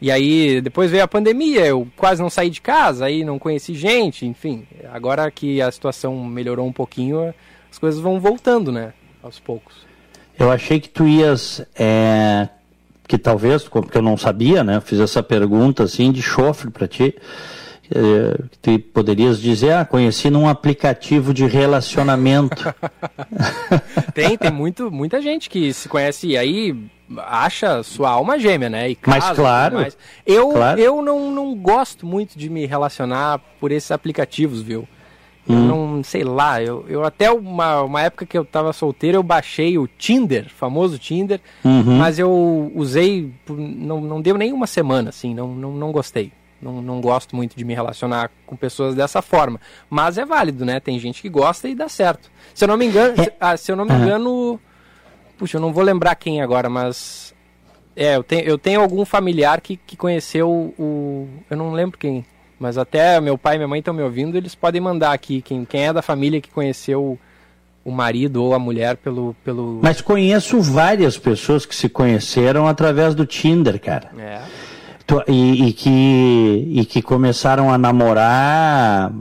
E 0.00 0.10
aí, 0.10 0.60
depois 0.60 0.90
veio 0.90 1.02
a 1.02 1.08
pandemia, 1.08 1.66
eu 1.66 1.86
quase 1.96 2.22
não 2.22 2.30
saí 2.30 2.50
de 2.50 2.60
casa, 2.60 3.06
aí 3.06 3.24
não 3.24 3.36
conheci 3.36 3.74
gente, 3.74 4.24
enfim. 4.24 4.64
Agora 4.92 5.28
que 5.28 5.60
a 5.60 5.70
situação 5.72 6.24
melhorou 6.24 6.66
um 6.66 6.72
pouquinho, 6.72 7.34
as 7.70 7.78
coisas 7.78 8.00
vão 8.00 8.20
voltando, 8.20 8.70
né? 8.70 8.92
Aos 9.20 9.40
poucos. 9.40 9.74
Eu 10.38 10.52
achei 10.52 10.78
que 10.78 10.88
tu 10.88 11.06
ias. 11.06 11.66
É, 11.76 12.48
que 13.08 13.18
talvez, 13.18 13.64
porque 13.64 13.98
eu 13.98 14.02
não 14.02 14.16
sabia, 14.16 14.62
né? 14.62 14.80
fiz 14.80 15.00
essa 15.00 15.22
pergunta 15.22 15.82
assim 15.82 16.12
de 16.12 16.20
chofre 16.20 16.70
para 16.70 16.86
ti 16.86 17.16
tu 18.60 18.78
poderias 18.78 19.40
dizer, 19.40 19.72
ah, 19.72 19.84
conheci 19.84 20.30
num 20.30 20.48
aplicativo 20.48 21.32
de 21.32 21.46
relacionamento. 21.46 22.74
tem, 24.14 24.36
tem 24.36 24.50
muito, 24.50 24.90
muita 24.90 25.20
gente 25.20 25.48
que 25.48 25.72
se 25.72 25.88
conhece 25.88 26.28
e 26.28 26.36
aí 26.36 26.76
acha 27.18 27.82
sua 27.82 28.10
alma 28.10 28.38
gêmea, 28.38 28.68
né? 28.68 28.90
E 28.90 28.94
casa, 28.94 29.18
Mas 29.18 29.36
claro. 29.36 29.86
Eu, 30.26 30.50
claro. 30.50 30.80
eu 30.80 31.02
não, 31.02 31.30
não 31.30 31.54
gosto 31.54 32.06
muito 32.06 32.38
de 32.38 32.50
me 32.50 32.66
relacionar 32.66 33.40
por 33.58 33.72
esses 33.72 33.90
aplicativos, 33.90 34.60
viu? 34.60 34.86
Eu 35.48 35.54
hum. 35.54 35.66
não, 35.66 36.04
sei 36.04 36.24
lá, 36.24 36.62
eu, 36.62 36.84
eu 36.88 37.02
até 37.04 37.30
uma, 37.30 37.80
uma 37.82 38.02
época 38.02 38.26
que 38.26 38.36
eu 38.36 38.44
tava 38.44 38.70
solteiro, 38.74 39.16
eu 39.16 39.22
baixei 39.22 39.78
o 39.78 39.88
Tinder, 39.88 40.50
famoso 40.50 40.98
Tinder, 40.98 41.40
uhum. 41.64 41.96
mas 41.96 42.18
eu 42.18 42.70
usei, 42.74 43.32
não, 43.48 43.98
não 43.98 44.20
deu 44.20 44.36
nem 44.36 44.52
uma 44.52 44.66
semana, 44.66 45.08
assim, 45.08 45.34
não, 45.34 45.48
não, 45.54 45.72
não 45.72 45.90
gostei. 45.90 46.32
Não, 46.60 46.82
não 46.82 47.00
gosto 47.00 47.36
muito 47.36 47.56
de 47.56 47.64
me 47.64 47.74
relacionar 47.74 48.30
com 48.46 48.56
pessoas 48.56 48.94
dessa 48.94 49.22
forma. 49.22 49.60
Mas 49.88 50.18
é 50.18 50.24
válido, 50.24 50.64
né? 50.64 50.80
Tem 50.80 50.98
gente 50.98 51.22
que 51.22 51.28
gosta 51.28 51.68
e 51.68 51.74
dá 51.74 51.88
certo. 51.88 52.30
Se 52.54 52.64
eu 52.64 52.68
não 52.68 52.76
me 52.76 52.86
engano, 52.86 53.22
é. 53.22 53.32
ah, 53.40 53.56
se 53.56 53.70
eu 53.70 53.76
não 53.76 53.84
me 53.84 53.94
engano, 53.94 54.60
puxa, 55.36 55.56
eu 55.56 55.60
não 55.60 55.72
vou 55.72 55.84
lembrar 55.84 56.14
quem 56.16 56.42
agora, 56.42 56.68
mas 56.68 57.32
é, 57.94 58.16
eu 58.16 58.24
tenho, 58.24 58.42
eu 58.42 58.58
tenho 58.58 58.80
algum 58.80 59.04
familiar 59.04 59.60
que, 59.60 59.76
que 59.76 59.96
conheceu 59.96 60.74
o, 60.78 61.28
eu 61.48 61.56
não 61.56 61.72
lembro 61.72 61.96
quem, 61.96 62.26
mas 62.58 62.76
até 62.76 63.20
meu 63.20 63.38
pai 63.38 63.54
e 63.54 63.58
minha 63.58 63.68
mãe 63.68 63.78
estão 63.78 63.94
me 63.94 64.02
ouvindo, 64.02 64.36
eles 64.36 64.54
podem 64.54 64.80
mandar 64.80 65.12
aqui 65.12 65.40
quem, 65.40 65.64
quem 65.64 65.86
é 65.86 65.92
da 65.92 66.02
família 66.02 66.40
que 66.40 66.50
conheceu 66.50 67.18
o 67.84 67.90
marido 67.92 68.42
ou 68.42 68.52
a 68.52 68.58
mulher 68.58 68.96
pelo, 68.96 69.34
pelo. 69.44 69.78
Mas 69.82 70.00
conheço 70.00 70.60
várias 70.60 71.16
pessoas 71.16 71.64
que 71.64 71.74
se 71.74 71.88
conheceram 71.88 72.66
através 72.66 73.14
do 73.14 73.24
Tinder, 73.24 73.80
cara. 73.80 74.10
É 74.18 74.67
e, 75.26 75.68
e, 75.68 75.72
que, 75.72 76.68
e 76.72 76.84
que 76.84 77.00
começaram 77.00 77.72
a 77.72 77.78
namorar 77.78 79.12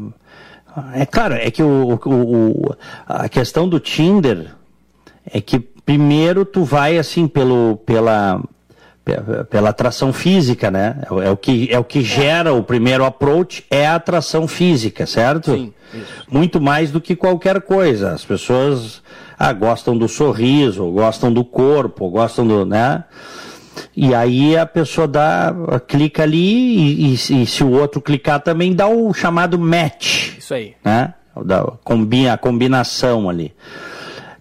É 0.96 1.06
claro, 1.06 1.36
é 1.36 1.50
que 1.50 1.64
o, 1.64 2.00
o, 2.06 2.10
o, 2.10 2.76
a 3.08 3.30
questão 3.30 3.68
do 3.68 3.80
Tinder 3.80 4.52
é 5.32 5.42
que 5.42 5.60
primeiro 5.60 6.44
tu 6.44 6.66
vai 6.66 6.98
assim 6.98 7.28
pelo, 7.28 7.78
pela, 7.86 8.42
pela 9.50 9.70
atração 9.70 10.12
física, 10.12 10.70
né? 10.70 11.02
É, 11.04 11.28
é, 11.28 11.32
o 11.32 11.38
que, 11.38 11.70
é 11.72 11.80
o 11.80 11.84
que 11.84 12.04
gera 12.04 12.54
o 12.54 12.62
primeiro 12.62 13.06
approach, 13.06 13.66
é 13.72 13.88
a 13.88 13.96
atração 13.96 14.48
física, 14.48 15.06
certo? 15.06 15.54
Sim, 15.54 15.74
isso. 15.94 16.26
Muito 16.30 16.60
mais 16.60 16.92
do 16.92 17.00
que 17.00 17.16
qualquer 17.16 17.62
coisa. 17.62 18.12
As 18.12 18.26
pessoas 18.26 19.02
ah, 19.40 19.54
gostam 19.54 19.98
do 19.98 20.08
sorriso, 20.10 20.92
gostam 20.92 21.32
do 21.32 21.46
corpo, 21.46 22.10
gostam 22.10 22.46
do, 22.46 22.66
né? 22.66 23.06
E 23.96 24.14
aí 24.14 24.58
a 24.58 24.66
pessoa 24.66 25.08
dá, 25.08 25.54
clica 25.88 26.24
ali 26.24 26.38
e, 26.38 27.14
e, 27.14 27.14
e 27.14 27.46
se 27.46 27.64
o 27.64 27.72
outro 27.72 28.02
clicar 28.02 28.42
também 28.42 28.74
dá 28.74 28.88
o 28.88 29.14
chamado 29.14 29.58
match. 29.58 30.38
Isso 30.38 30.54
aí. 30.54 30.76
Né? 30.84 31.14
Da, 31.46 31.64
combina, 31.84 32.34
a 32.34 32.38
combinação 32.38 33.30
ali. 33.30 33.54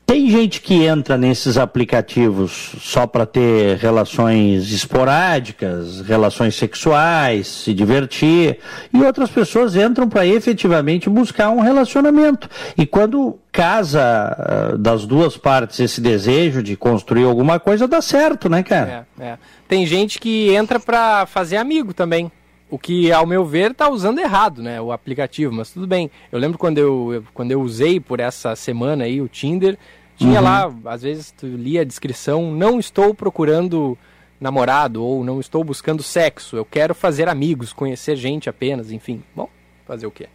Tem 0.07 0.31
gente 0.31 0.61
que 0.61 0.85
entra 0.85 1.19
nesses 1.19 1.59
aplicativos 1.59 2.77
só 2.81 3.09
para 3.09 3.27
ter 3.27 3.77
relações 3.77 4.71
esporádicas, 4.71 6.01
relações 6.01 6.55
sexuais, 6.55 7.49
se 7.49 7.75
divertir, 7.75 8.61
e 8.95 9.03
outras 9.03 9.29
pessoas 9.31 9.75
entram 9.75 10.09
para 10.09 10.25
efetivamente 10.25 11.11
buscar 11.11 11.51
um 11.51 11.59
relacionamento. 11.61 12.49
E 12.79 12.87
quando 12.87 13.37
casa 13.51 14.01
ah, 14.01 14.77
das 14.79 15.05
duas 15.05 15.37
partes 15.37 15.81
esse 15.81 16.01
desejo 16.01 16.63
de 16.63 16.77
construir 16.77 17.25
alguma 17.25 17.59
coisa, 17.59 17.89
dá 17.89 18.01
certo, 18.01 18.49
né, 18.49 18.63
cara? 18.63 19.09
É, 19.19 19.25
é. 19.25 19.39
Tem 19.67 19.85
gente 19.85 20.21
que 20.21 20.55
entra 20.55 20.79
para 20.79 21.27
fazer 21.27 21.57
amigo 21.57 21.93
também. 21.93 22.31
O 22.69 22.79
que, 22.79 23.13
ao 23.13 23.25
meu 23.25 23.45
ver, 23.45 23.71
está 23.71 23.89
usando 23.89 24.19
errado, 24.19 24.61
né? 24.61 24.81
O 24.81 24.91
aplicativo, 24.91 25.53
mas 25.53 25.71
tudo 25.71 25.87
bem. 25.87 26.11
Eu 26.33 26.39
lembro 26.39 26.59
quando 26.59 26.79
eu, 26.79 27.25
quando 27.33 27.53
eu 27.53 27.61
usei 27.61 28.01
por 28.01 28.19
essa 28.19 28.57
semana 28.57 29.05
aí 29.05 29.21
o 29.21 29.29
Tinder, 29.29 29.79
tinha 30.17 30.41
uhum. 30.41 30.45
lá, 30.45 30.75
às 30.87 31.03
vezes 31.03 31.31
tu 31.31 31.47
lia 31.47 31.83
a 31.83 31.85
descrição, 31.85 32.51
não 32.53 32.79
estou 32.79 33.15
procurando 33.15 33.97
namorado 34.41 35.03
ou 35.03 35.25
não 35.25 35.41
estou 35.41 35.65
buscando 35.65 36.03
sexo, 36.03 36.57
eu 36.57 36.65
quero 36.65 36.95
fazer 36.95 37.29
amigos, 37.29 37.73
conhecer 37.73 38.17
gente 38.17 38.49
apenas, 38.49 38.91
enfim. 38.91 39.23
Bom, 39.35 39.49
fazer 39.87 40.07
o 40.07 40.11
quê? 40.11 40.29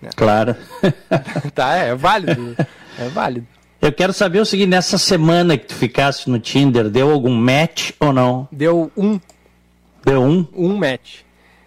Né? 0.00 0.10
Claro. 0.16 0.56
tá, 1.54 1.76
é, 1.76 1.90
é 1.90 1.94
válido. 1.94 2.56
É 2.98 3.08
válido. 3.08 3.46
Eu 3.80 3.92
quero 3.92 4.12
saber 4.12 4.40
o 4.40 4.44
seguinte, 4.44 4.68
nessa 4.68 4.98
semana 4.98 5.56
que 5.56 5.66
tu 5.66 5.74
ficasse 5.74 6.28
no 6.28 6.38
Tinder, 6.38 6.90
deu 6.90 7.10
algum 7.10 7.34
match 7.34 7.92
ou 7.98 8.12
não? 8.12 8.46
Deu 8.52 8.92
um. 8.96 9.18
Deu 10.04 10.22
um? 10.22 10.46
Um 10.54 10.76
match. 10.76 11.20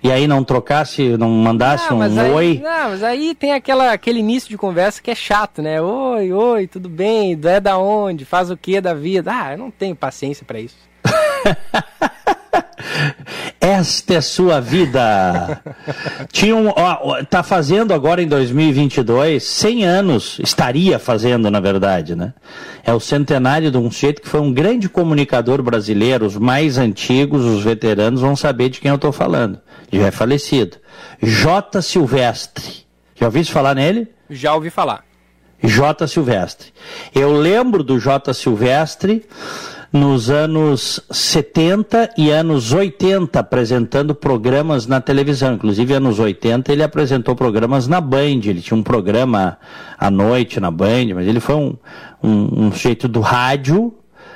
E 0.04 0.12
aí 0.12 0.28
não 0.28 0.44
trocasse, 0.44 1.16
não 1.18 1.30
mandasse 1.30 1.90
não, 1.90 2.00
um 2.00 2.02
aí, 2.02 2.32
oi? 2.32 2.62
Não, 2.62 2.90
mas 2.90 3.02
aí 3.02 3.34
tem 3.34 3.54
aquela, 3.54 3.94
aquele 3.94 4.20
início 4.20 4.50
de 4.50 4.58
conversa 4.58 5.02
que 5.02 5.10
é 5.10 5.16
chato, 5.16 5.62
né? 5.62 5.82
Oi, 5.82 6.34
oi, 6.34 6.68
tudo 6.68 6.90
bem? 6.90 7.40
É 7.42 7.60
da 7.62 7.78
onde? 7.78 8.26
Faz 8.26 8.52
o 8.52 8.58
que 8.58 8.82
da 8.82 8.94
vida? 8.94 9.32
Ah, 9.34 9.54
eu 9.54 9.58
não 9.58 9.72
tenho 9.72 9.96
paciência 9.96 10.46
para 10.46 10.60
isso. 10.60 10.76
Esta 13.60 14.16
é 14.16 14.22
sua 14.22 14.60
vida. 14.60 15.62
Tinha 16.32 16.56
um, 16.56 16.70
ó, 16.70 17.24
tá 17.24 17.44
fazendo 17.44 17.94
agora 17.94 18.22
em 18.22 18.28
2022 18.28 19.44
100 19.44 19.86
anos, 19.86 20.40
estaria 20.44 21.00
fazendo 21.00 21.50
na 21.50 21.60
verdade, 21.60 22.16
né? 22.16 22.34
É 22.84 22.94
o 22.94 23.00
centenário 23.00 23.72
de 23.72 23.78
um 23.78 23.90
sujeito 23.90 24.22
que 24.22 24.30
foi 24.30 24.42
um 24.42 24.54
grande 24.54 24.90
comunicador 24.90 25.62
brasileiro, 25.62 26.26
os 26.26 26.38
mais 26.38 26.78
antigos, 26.78 27.44
os 27.46 27.64
veteranos 27.64 28.22
vão 28.22 28.36
saber 28.36 28.70
de 28.70 28.80
quem 28.80 28.90
eu 28.90 28.96
estou 28.96 29.12
falando 29.12 29.60
já 29.98 30.08
é 30.08 30.12
falecido. 30.12 30.78
J. 31.22 31.82
Silvestre. 31.82 32.86
Já 33.16 33.28
ouviu 33.28 33.46
falar 33.46 33.76
nele? 33.76 34.08
Já 34.30 34.54
ouvi 34.54 34.70
falar. 34.70 35.06
J. 35.62 36.08
Silvestre. 36.08 36.74
Eu 37.14 37.32
lembro 37.32 37.84
do 37.84 38.00
J. 38.00 38.34
Silvestre 38.34 39.26
nos 39.94 40.32
anos 40.32 41.00
70 41.12 42.16
e 42.18 42.32
anos 42.32 42.74
80 42.74 43.40
apresentando 43.40 44.16
programas 44.16 44.88
na 44.88 45.00
televisão. 45.00 45.54
Inclusive, 45.54 45.94
anos 45.94 46.18
80 46.18 46.74
ele 46.74 46.82
apresentou 46.82 47.36
programas 47.36 47.88
na 47.88 48.02
Band. 48.02 48.42
Ele 48.44 48.60
tinha 48.60 48.76
um 48.76 48.82
programa 48.82 49.60
à 49.96 50.10
noite 50.10 50.60
na 50.60 50.72
Band, 50.72 51.14
mas 51.14 51.28
ele 51.28 51.40
foi 51.40 51.56
um, 51.56 51.78
um, 52.24 52.66
um 52.66 52.72
sujeito 52.72 53.08
do 53.08 53.20
rádio 53.20 53.94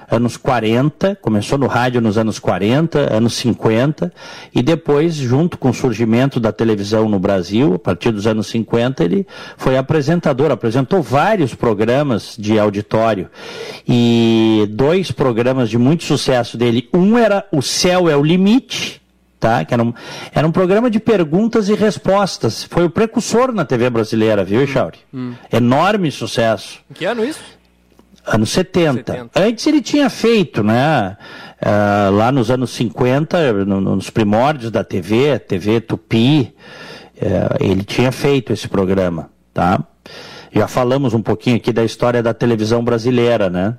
anos 0.10 0.38
40, 0.38 1.18
começou 1.22 1.58
no 1.58 1.68
rádio 1.68 2.02
nos 2.02 2.18
anos 2.18 2.40
40, 2.40 3.14
anos 3.14 3.34
50, 3.36 4.12
e 4.54 4.64
depois, 4.64 5.16
junto 5.16 5.58
com 5.58 5.70
o 5.70 5.74
surgimento 5.74 6.40
da 6.40 6.52
televisão 6.52 7.10
no 7.10 7.20
Brasil, 7.20 7.76
a 7.76 7.80
partir 7.80 8.12
dos 8.12 8.26
anos 8.26 8.48
50, 8.48 9.04
ele 9.04 9.28
foi 9.58 9.78
apresentador, 9.78 10.52
apresentou 10.52 11.02
vários 11.02 11.54
programas 11.54 12.36
de 12.40 12.58
auditório. 12.58 13.30
E 13.88 14.68
dois 14.72 15.12
programas 15.12 15.70
de 15.70 15.78
muito 15.78 16.04
sucesso 16.04 16.58
dele. 16.58 16.90
Um 16.94 17.18
era 17.18 17.46
O 17.52 17.62
Céu 17.62 18.10
é 18.10 18.16
o 18.16 18.24
Limite, 18.24 19.02
tá? 19.40 19.64
Que 19.66 19.74
era 19.74 19.84
um, 19.84 19.94
era 20.34 20.48
um 20.48 20.52
programa 20.52 20.90
de 20.90 21.00
perguntas 21.00 21.70
e 21.70 21.76
respostas. 21.76 22.64
Foi 22.64 22.86
o 22.86 22.90
precursor 22.90 23.52
na 23.52 23.66
TV 23.66 23.90
brasileira, 23.90 24.44
viu, 24.44 24.62
Echauri? 24.62 24.98
Hum, 25.14 25.32
hum. 25.32 25.36
Enorme 25.52 26.12
sucesso. 26.12 26.80
Que 26.94 27.06
ano 27.06 27.24
isso? 27.24 27.57
Anos 28.28 28.50
70. 28.50 29.14
70. 29.14 29.40
Antes 29.40 29.68
ele 29.68 29.82
tinha 29.82 30.10
feito, 30.10 30.64
né? 30.64 31.18
Uh, 31.62 32.12
lá 32.12 32.32
nos 32.32 32.52
anos 32.52 32.72
50, 32.72 33.66
no, 33.66 33.82
nos 33.82 34.10
primórdios 34.10 34.70
da 34.70 34.84
TV, 34.84 35.40
TV 35.40 35.82
Tupi, 35.82 36.54
uh, 37.16 37.64
ele 37.64 37.84
tinha 37.84 38.12
feito 38.12 38.54
esse 38.54 38.68
programa, 38.68 39.30
tá? 39.54 39.84
Já 40.52 40.68
falamos 40.68 41.14
um 41.14 41.22
pouquinho 41.22 41.56
aqui 41.56 41.72
da 41.72 41.84
história 41.84 42.22
da 42.22 42.34
televisão 42.34 42.84
brasileira, 42.84 43.50
né? 43.50 43.76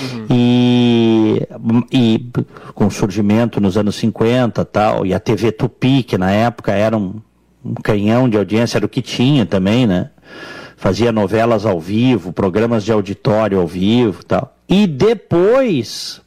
Uhum. 0.00 0.26
E, 0.30 1.46
e 1.92 2.26
com 2.74 2.86
o 2.86 2.90
surgimento 2.90 3.60
nos 3.60 3.76
anos 3.76 3.94
50 3.96 4.64
tal, 4.64 5.06
e 5.06 5.14
a 5.14 5.20
TV 5.20 5.52
Tupi, 5.52 6.02
que 6.02 6.18
na 6.18 6.30
época 6.30 6.72
era 6.72 6.96
um, 6.96 7.20
um 7.64 7.74
canhão 7.74 8.28
de 8.28 8.36
audiência, 8.36 8.78
era 8.78 8.86
o 8.86 8.88
que 8.88 9.02
tinha 9.02 9.46
também, 9.46 9.86
né? 9.86 10.10
Fazia 10.84 11.10
novelas 11.10 11.64
ao 11.64 11.80
vivo, 11.80 12.30
programas 12.30 12.84
de 12.84 12.92
auditório 12.92 13.58
ao 13.58 13.66
vivo 13.66 14.22
tal. 14.22 14.54
E 14.68 14.86
depois 14.86 16.20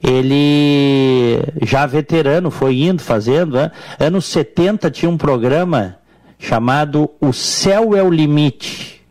ele 0.00 1.40
já 1.60 1.84
veterano 1.84 2.52
foi 2.52 2.82
indo 2.82 3.02
fazendo, 3.02 3.56
né? 3.56 3.72
anos 3.98 4.26
70 4.26 4.92
tinha 4.92 5.10
um 5.10 5.18
programa 5.18 5.96
chamado 6.38 7.10
O 7.20 7.32
Céu 7.32 7.96
é 7.96 8.02
o 8.04 8.10
Limite, 8.10 9.04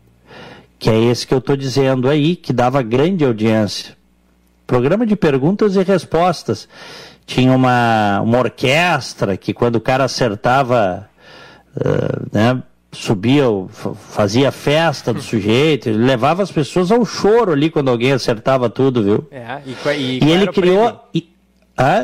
que 0.78 0.88
é 0.88 0.98
esse 0.98 1.26
que 1.26 1.34
eu 1.34 1.38
estou 1.38 1.58
dizendo 1.58 2.08
aí, 2.08 2.34
que 2.34 2.50
dava 2.50 2.80
grande 2.80 3.22
audiência. 3.22 3.94
Programa 4.66 5.04
de 5.04 5.14
perguntas 5.14 5.76
e 5.76 5.82
respostas. 5.82 6.66
Tinha 7.26 7.52
uma, 7.52 8.22
uma 8.22 8.38
orquestra 8.38 9.36
que 9.36 9.52
quando 9.52 9.76
o 9.76 9.80
cara 9.80 10.04
acertava, 10.04 11.06
uh, 11.76 12.26
né, 12.32 12.62
subia, 12.94 13.44
fazia 14.10 14.50
festa 14.50 15.12
do 15.12 15.20
sujeito, 15.20 15.90
levava 15.90 16.42
as 16.42 16.50
pessoas 16.50 16.90
ao 16.90 17.04
choro 17.04 17.52
ali 17.52 17.70
quando 17.70 17.90
alguém 17.90 18.12
acertava 18.12 18.70
tudo, 18.70 19.02
viu? 19.02 19.28
É, 19.30 19.60
e, 19.66 19.76
e, 19.96 20.24
e 20.24 20.30
ele 20.30 20.46
criou. 20.48 21.08
E? 21.12 21.34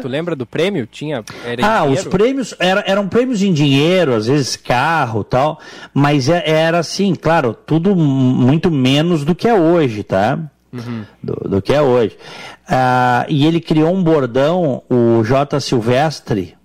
Tu 0.02 0.08
lembra 0.08 0.34
do 0.34 0.44
prêmio? 0.44 0.86
Tinha. 0.86 1.24
ah, 1.62 1.84
os 1.84 2.04
prêmios 2.04 2.54
era, 2.58 2.82
eram 2.86 3.08
prêmios 3.08 3.40
em 3.40 3.52
dinheiro, 3.52 4.14
às 4.14 4.26
vezes 4.26 4.56
carro 4.56 5.22
tal, 5.22 5.60
mas 5.94 6.28
é, 6.28 6.42
era 6.44 6.78
assim, 6.78 7.14
claro, 7.14 7.54
tudo 7.54 7.94
muito 7.94 8.68
menos 8.70 9.24
do 9.24 9.34
que 9.34 9.46
é 9.46 9.54
hoje, 9.54 10.02
tá? 10.02 10.38
Uhum. 10.72 11.04
Do, 11.22 11.48
do, 11.48 11.62
que 11.62 11.72
é 11.72 11.80
hoje. 11.80 12.16
Ah, 12.68 13.24
e 13.28 13.46
ele 13.46 13.60
criou 13.60 13.94
um 13.94 14.02
bordão, 14.02 14.82
o 14.90 15.22
J. 15.22 15.60
Silvestre, 15.60 16.56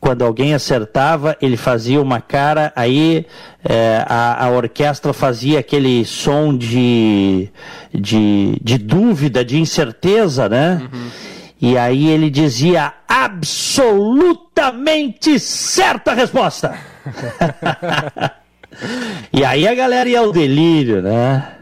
quando 0.00 0.22
alguém 0.22 0.54
acertava, 0.54 1.36
ele 1.40 1.56
fazia 1.56 2.00
uma 2.00 2.20
cara, 2.20 2.72
aí 2.76 3.26
é, 3.64 4.04
a, 4.06 4.44
a, 4.44 4.50
orquestra 4.50 5.12
fazia 5.12 5.58
aquele 5.58 6.04
som 6.04 6.56
de, 6.56 7.48
de, 7.92 8.56
de 8.62 8.78
dúvida, 8.78 9.44
de 9.44 9.58
incerteza, 9.58 10.48
né? 10.48 10.88
Uhum. 10.92 11.08
E 11.60 11.76
aí 11.78 12.06
ele 12.08 12.30
dizia 12.30 12.92
absolutamente 13.08 15.40
certa 15.40 16.12
resposta. 16.12 16.76
e 19.32 19.44
aí 19.44 19.66
a 19.66 19.74
galera 19.74 20.08
ia 20.08 20.20
ao 20.20 20.30
delírio, 20.30 21.02
né? 21.02 21.52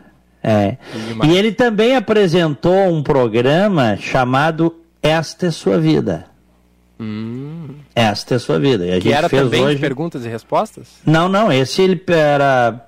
É. 0.42 0.76
E 1.24 1.34
ele 1.34 1.52
também 1.52 1.96
apresentou 1.96 2.92
um 2.92 3.02
programa 3.02 3.96
chamado 3.96 4.74
Esta 5.02 5.46
é 5.46 5.50
Sua 5.50 5.78
Vida. 5.78 6.33
Hum. 6.98 7.68
Esta 7.94 8.34
é 8.34 8.36
a 8.36 8.40
sua 8.40 8.58
vida. 8.58 8.86
E 8.86 8.92
a 8.92 8.94
que 8.94 9.02
gente 9.02 9.12
era 9.12 9.28
fez 9.28 9.42
também 9.42 9.64
hoje... 9.64 9.78
perguntas 9.78 10.24
e 10.24 10.28
respostas? 10.28 10.88
Não, 11.04 11.28
não. 11.28 11.52
Esse 11.52 11.82
ele 11.82 12.02
era. 12.08 12.84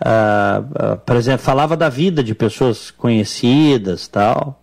Uh, 0.00 0.94
uh, 0.94 0.96
por 0.98 1.16
exemplo, 1.16 1.44
falava 1.44 1.76
da 1.76 1.88
vida 1.88 2.22
de 2.22 2.34
pessoas 2.34 2.90
conhecidas 2.90 4.08
tal. 4.08 4.62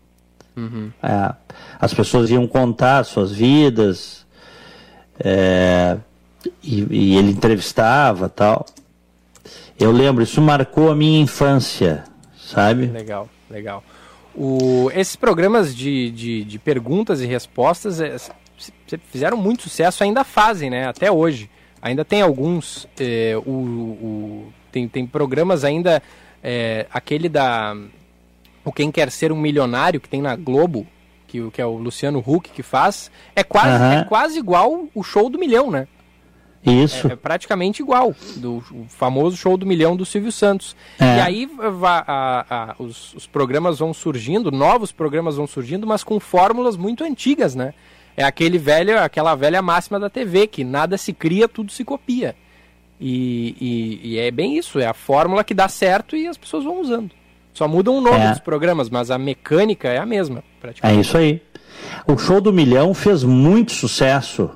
Uhum. 0.56 0.92
Uh, 1.04 1.36
as 1.80 1.94
pessoas 1.94 2.30
iam 2.30 2.48
contar 2.48 3.04
suas 3.04 3.32
vidas. 3.32 4.26
É, 5.20 5.98
e, 6.64 6.88
e, 6.90 7.18
ele 7.18 7.32
entrevistava 7.32 8.30
tal. 8.30 8.66
Eu 9.80 9.92
lembro, 9.92 10.24
isso 10.24 10.42
marcou 10.42 10.92
a 10.92 10.96
minha 10.96 11.20
infância, 11.20 12.04
sabe? 12.38 12.88
Legal, 12.88 13.30
legal. 13.50 13.84
O, 14.36 14.92
esses 14.94 15.16
programas 15.16 15.76
de, 15.76 16.12
de, 16.12 16.44
de 16.44 16.60
perguntas 16.60 17.22
e 17.22 17.26
respostas 17.26 18.00
é, 18.00 18.16
fizeram 19.10 19.38
muito 19.38 19.64
sucesso, 19.64 20.04
ainda 20.04 20.24
fazem, 20.24 20.70
né? 20.70 20.88
Até 20.88 21.12
hoje. 21.12 21.50
Ainda 21.82 22.04
tem 22.04 22.22
alguns. 22.22 22.88
É, 23.00 23.36
o, 23.46 23.52
o, 23.52 24.54
tem, 24.72 24.88
tem 24.88 25.06
programas 25.06 25.64
ainda. 25.64 26.02
É, 26.44 26.86
aquele 26.92 27.30
da. 27.30 27.76
O 28.64 28.72
Quem 28.72 28.92
Quer 28.92 29.12
Ser 29.12 29.32
um 29.32 29.38
Milionário, 29.38 30.02
que 30.02 30.10
tem 30.10 30.22
na 30.22 30.36
Globo, 30.36 30.86
que, 31.28 31.50
que 31.52 31.62
é 31.62 31.66
o 31.66 31.78
Luciano 31.78 32.24
Huck 32.26 32.50
que 32.50 32.64
faz, 32.64 33.12
é 33.36 33.44
quase, 33.44 33.84
uhum. 33.84 33.92
é 33.92 34.04
quase 34.04 34.40
igual 34.40 34.88
o 34.94 35.04
show 35.04 35.30
do 35.30 35.38
milhão, 35.38 35.72
né? 35.72 35.88
Isso. 36.66 37.08
É, 37.08 37.14
é, 37.14 37.16
praticamente 37.16 37.82
igual, 37.82 38.14
do 38.38 38.62
famoso 38.90 39.38
show 39.38 39.56
do 39.56 39.66
milhão 39.66 39.96
do 39.96 40.06
Silvio 40.06 40.32
Santos. 40.32 40.76
É. 41.00 41.18
E 41.18 41.20
aí 41.22 41.50
a, 41.60 42.04
a, 42.08 42.72
a, 42.72 42.76
os, 42.80 43.14
os, 43.14 43.28
programas 43.28 43.80
vão 43.80 43.94
surgindo, 43.94 44.52
novos 44.52 44.92
programas 44.92 45.36
vão 45.38 45.48
surgindo, 45.48 45.88
mas 45.88 46.04
com 46.04 46.20
fórmulas 46.20 46.76
muito 46.76 47.04
antigas, 47.04 47.56
né? 47.56 47.74
É 48.18 48.24
aquele 48.24 48.58
velho, 48.58 49.00
aquela 49.00 49.36
velha 49.36 49.62
máxima 49.62 50.00
da 50.00 50.10
TV, 50.10 50.48
que 50.48 50.64
nada 50.64 50.98
se 50.98 51.14
cria, 51.14 51.48
tudo 51.48 51.72
se 51.72 51.86
copia. 51.86 52.36
E, 53.00 53.56
e, 53.62 54.14
e 54.14 54.18
é 54.18 54.32
bem 54.32 54.58
isso, 54.58 54.80
é 54.80 54.88
a 54.88 54.94
fórmula 54.94 55.44
que 55.44 55.54
dá 55.54 55.70
certo 55.70 56.16
e 56.16 56.28
as 56.28 56.36
pessoas 56.36 56.64
vão 56.64 56.82
usando. 56.82 57.12
Só 57.54 57.68
mudam 57.68 57.96
o 57.96 58.02
nome 58.02 58.26
é. 58.26 58.32
dos 58.32 58.40
programas, 58.40 58.90
mas 58.90 59.12
a 59.12 59.18
mecânica 59.18 59.88
é 59.88 60.00
a 60.00 60.06
mesma, 60.06 60.44
praticamente. 60.60 60.98
É 60.98 61.02
isso 61.02 61.18
aí. 61.18 61.42
O 62.08 62.18
show 62.18 62.42
do 62.42 62.52
milhão 62.52 62.94
fez 62.94 63.24
muito 63.24 63.72
sucesso 63.72 64.52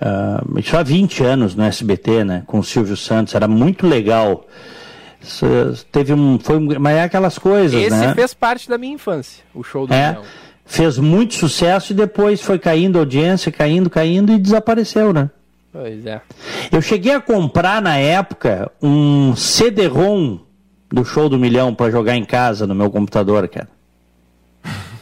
Uh, 0.00 0.58
isso 0.60 0.76
há 0.76 0.82
20 0.82 1.24
anos 1.24 1.54
no 1.56 1.64
SBT, 1.64 2.24
né? 2.24 2.42
Com 2.46 2.60
o 2.60 2.64
Silvio 2.64 2.96
Santos, 2.96 3.34
era 3.34 3.48
muito 3.48 3.86
legal. 3.86 4.46
Isso, 5.20 5.44
teve 5.90 6.12
um, 6.12 6.38
foi, 6.38 6.60
mas 6.78 6.96
é 6.96 7.02
aquelas 7.02 7.36
coisas, 7.36 7.80
Esse 7.80 7.90
né? 7.90 8.14
Fez 8.14 8.32
parte 8.32 8.68
da 8.68 8.78
minha 8.78 8.94
infância, 8.94 9.42
o 9.52 9.64
show 9.64 9.86
do 9.86 9.92
é, 9.92 10.16
Fez 10.68 10.98
muito 10.98 11.34
sucesso 11.34 11.92
e 11.92 11.96
depois 11.96 12.42
foi 12.42 12.58
caindo 12.58 12.96
a 12.96 13.00
audiência, 13.00 13.50
caindo, 13.50 13.88
caindo 13.88 14.30
e 14.30 14.38
desapareceu, 14.38 15.14
né? 15.14 15.30
Pois 15.72 16.04
é. 16.04 16.20
Eu 16.70 16.82
cheguei 16.82 17.14
a 17.14 17.20
comprar 17.20 17.80
na 17.80 17.96
época 17.96 18.70
um 18.80 19.34
CD-ROM 19.34 20.38
do 20.90 21.04
show 21.04 21.28
do 21.28 21.38
milhão 21.38 21.74
para 21.74 21.90
jogar 21.90 22.16
em 22.16 22.24
casa 22.24 22.66
no 22.66 22.74
meu 22.74 22.90
computador, 22.90 23.48
cara. 23.48 23.68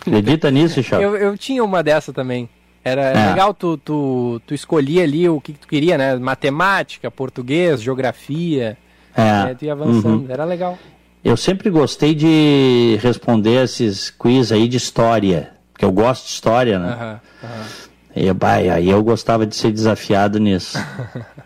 Acredita 0.01 0.51
nisso, 0.53 0.83
Chau? 0.85 1.03
Eu, 1.03 1.17
eu 1.17 1.37
tinha 1.37 1.65
uma 1.65 1.83
dessa 1.83 2.13
também. 2.13 2.49
Era 2.85 3.03
é. 3.03 3.31
legal, 3.31 3.53
tu, 3.53 3.77
tu, 3.77 4.41
tu 4.47 4.55
escolhia 4.55 5.03
ali 5.03 5.29
o 5.29 5.41
que, 5.41 5.53
tu 5.53 5.67
queria, 5.67 5.99
né? 5.99 6.15
Matemática, 6.15 7.11
português, 7.11 7.83
geografia. 7.83 8.79
É. 9.17 9.53
tu 9.55 9.65
ia 9.65 9.73
avançando, 9.73 10.25
uhum. 10.25 10.27
era 10.29 10.45
legal. 10.45 10.79
Eu 11.25 11.37
sempre 11.37 11.71
gostei 11.71 12.15
de 12.15 12.97
responder 13.03 13.65
esses 13.65 14.11
quiz 14.11 14.53
aí 14.53 14.69
de 14.69 14.77
história, 14.77 15.56
porque 15.77 15.85
eu 15.85 15.93
gosto 15.93 16.25
de 16.25 16.31
história, 16.31 16.79
né? 16.79 17.21
Uhum. 17.43 17.49
Uhum. 17.51 17.65
E, 18.17 18.33
bah, 18.33 18.55
aí 18.55 18.89
eu 18.89 19.05
gostava 19.05 19.47
de 19.47 19.55
ser 19.55 19.71
desafiado 19.71 20.41
nisso. 20.41 20.79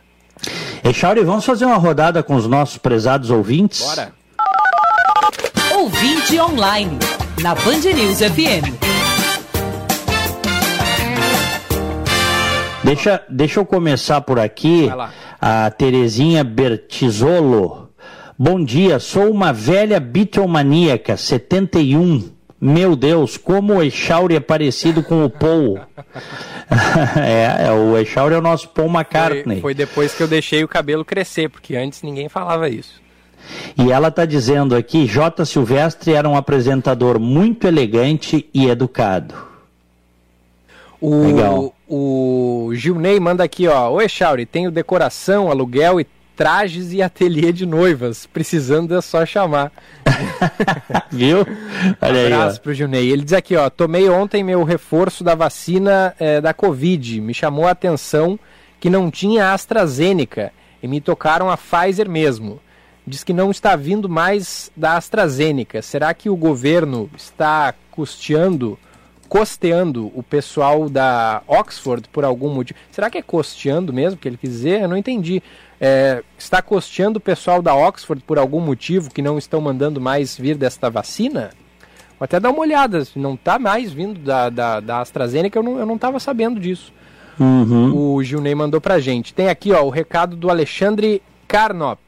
e 0.84 0.94
Chauri, 0.94 1.24
vamos 1.24 1.44
fazer 1.44 1.64
uma 1.64 1.76
rodada 1.76 2.22
com 2.22 2.36
os 2.36 2.46
nossos 2.46 2.78
prezados 2.78 3.28
ouvintes? 3.28 3.82
Bora! 3.82 4.12
Ouvinte 5.74 6.38
online, 6.38 6.96
na 7.42 7.56
Band 7.56 7.80
News 7.92 8.18
FM. 8.18 8.78
Deixa, 12.84 13.24
deixa 13.28 13.58
eu 13.58 13.66
começar 13.66 14.20
por 14.20 14.38
aqui. 14.38 14.88
A 15.40 15.70
Terezinha 15.72 16.44
Bertizolo. 16.44 17.90
Bom 18.38 18.62
dia, 18.62 19.00
sou 19.00 19.28
uma 19.28 19.52
velha 19.52 19.98
bitomaníaca, 19.98 21.16
71. 21.16 22.39
Meu 22.60 22.94
Deus, 22.94 23.38
como 23.38 23.76
o 23.76 23.82
Echauri 23.82 24.36
é 24.36 24.40
parecido 24.40 25.02
com 25.02 25.24
o 25.24 25.30
Paul. 25.30 25.80
é, 27.16 27.66
é, 27.66 27.72
o 27.72 27.96
Echauri 27.96 28.34
é 28.34 28.38
o 28.38 28.42
nosso 28.42 28.68
Paul 28.68 28.88
McCartney. 28.88 29.56
Foi, 29.56 29.60
foi, 29.60 29.74
depois 29.74 30.14
que 30.14 30.22
eu 30.22 30.28
deixei 30.28 30.62
o 30.62 30.68
cabelo 30.68 31.02
crescer, 31.02 31.48
porque 31.48 31.74
antes 31.74 32.02
ninguém 32.02 32.28
falava 32.28 32.68
isso. 32.68 33.00
E 33.78 33.90
ela 33.90 34.08
está 34.08 34.26
dizendo 34.26 34.76
aqui, 34.76 35.06
J. 35.06 35.46
Silvestre 35.46 36.12
era 36.12 36.28
um 36.28 36.36
apresentador 36.36 37.18
muito 37.18 37.66
elegante 37.66 38.46
e 38.52 38.68
educado. 38.68 39.34
O, 41.00 41.24
Legal. 41.24 41.74
O 41.88 42.70
Gilney 42.74 43.18
manda 43.18 43.42
aqui, 43.42 43.66
ó. 43.66 43.90
Oi, 43.90 44.06
Chauri, 44.06 44.44
tenho 44.44 44.70
decoração, 44.70 45.50
aluguel 45.50 45.98
e 45.98 46.06
trajes 46.36 46.92
e 46.92 47.02
ateliê 47.02 47.52
de 47.52 47.66
noivas. 47.66 48.26
Precisando 48.26 48.96
é 48.96 49.00
só 49.00 49.24
chamar. 49.26 49.72
Viu? 51.10 51.38
Olha 52.00 52.22
um 52.22 52.26
abraço 52.26 52.56
aí, 52.56 52.62
pro 52.62 52.74
Gilney. 52.74 53.10
Ele 53.10 53.22
diz 53.22 53.32
aqui, 53.32 53.56
ó. 53.56 53.68
Tomei 53.68 54.08
ontem 54.08 54.42
meu 54.42 54.64
reforço 54.64 55.22
da 55.22 55.34
vacina 55.34 56.14
é, 56.18 56.40
da 56.40 56.54
Covid. 56.54 57.20
Me 57.20 57.34
chamou 57.34 57.66
a 57.66 57.72
atenção 57.72 58.38
que 58.78 58.88
não 58.88 59.10
tinha 59.10 59.52
AstraZeneca 59.52 60.52
e 60.82 60.88
me 60.88 61.00
tocaram 61.00 61.50
a 61.50 61.56
Pfizer 61.56 62.08
mesmo. 62.08 62.60
Diz 63.06 63.24
que 63.24 63.32
não 63.32 63.50
está 63.50 63.76
vindo 63.76 64.08
mais 64.08 64.70
da 64.76 64.96
AstraZeneca. 64.96 65.82
Será 65.82 66.14
que 66.14 66.30
o 66.30 66.36
governo 66.36 67.10
está 67.16 67.74
custeando 67.90 68.78
costeando 69.30 70.10
o 70.12 70.24
pessoal 70.24 70.90
da 70.90 71.40
Oxford 71.46 72.08
por 72.08 72.24
algum 72.24 72.52
motivo. 72.52 72.76
Será 72.90 73.08
que 73.08 73.16
é 73.16 73.22
costeando 73.22 73.92
mesmo 73.92 74.18
que 74.18 74.26
ele 74.26 74.36
quis 74.36 74.50
dizer? 74.50 74.82
Eu 74.82 74.88
não 74.88 74.96
entendi. 74.96 75.40
É, 75.80 76.22
está 76.38 76.60
costeando 76.60 77.18
o 77.18 77.22
pessoal 77.22 77.62
da 77.62 77.74
Oxford 77.74 78.22
por 78.26 78.38
algum 78.38 78.60
motivo 78.60 79.10
que 79.10 79.22
não 79.22 79.38
estão 79.38 79.60
mandando 79.60 80.00
mais 80.00 80.36
vir 80.36 80.56
desta 80.56 80.90
vacina? 80.90 81.50
Vou 82.18 82.24
até 82.26 82.38
dar 82.38 82.50
uma 82.50 82.60
olhada, 82.60 83.02
se 83.04 83.18
não 83.18 83.32
está 83.32 83.58
mais 83.58 83.90
vindo 83.90 84.20
da, 84.20 84.50
da, 84.50 84.78
da 84.80 85.00
AstraZeneca, 85.00 85.58
eu 85.58 85.62
não 85.62 85.94
estava 85.94 86.20
sabendo 86.20 86.60
disso. 86.60 86.92
Uhum. 87.38 88.16
O 88.16 88.22
Gilney 88.22 88.54
mandou 88.54 88.78
pra 88.78 89.00
gente. 89.00 89.32
Tem 89.32 89.48
aqui 89.48 89.72
ó, 89.72 89.82
o 89.82 89.88
recado 89.88 90.36
do 90.36 90.50
Alexandre 90.50 91.22
Carnop. 91.48 91.98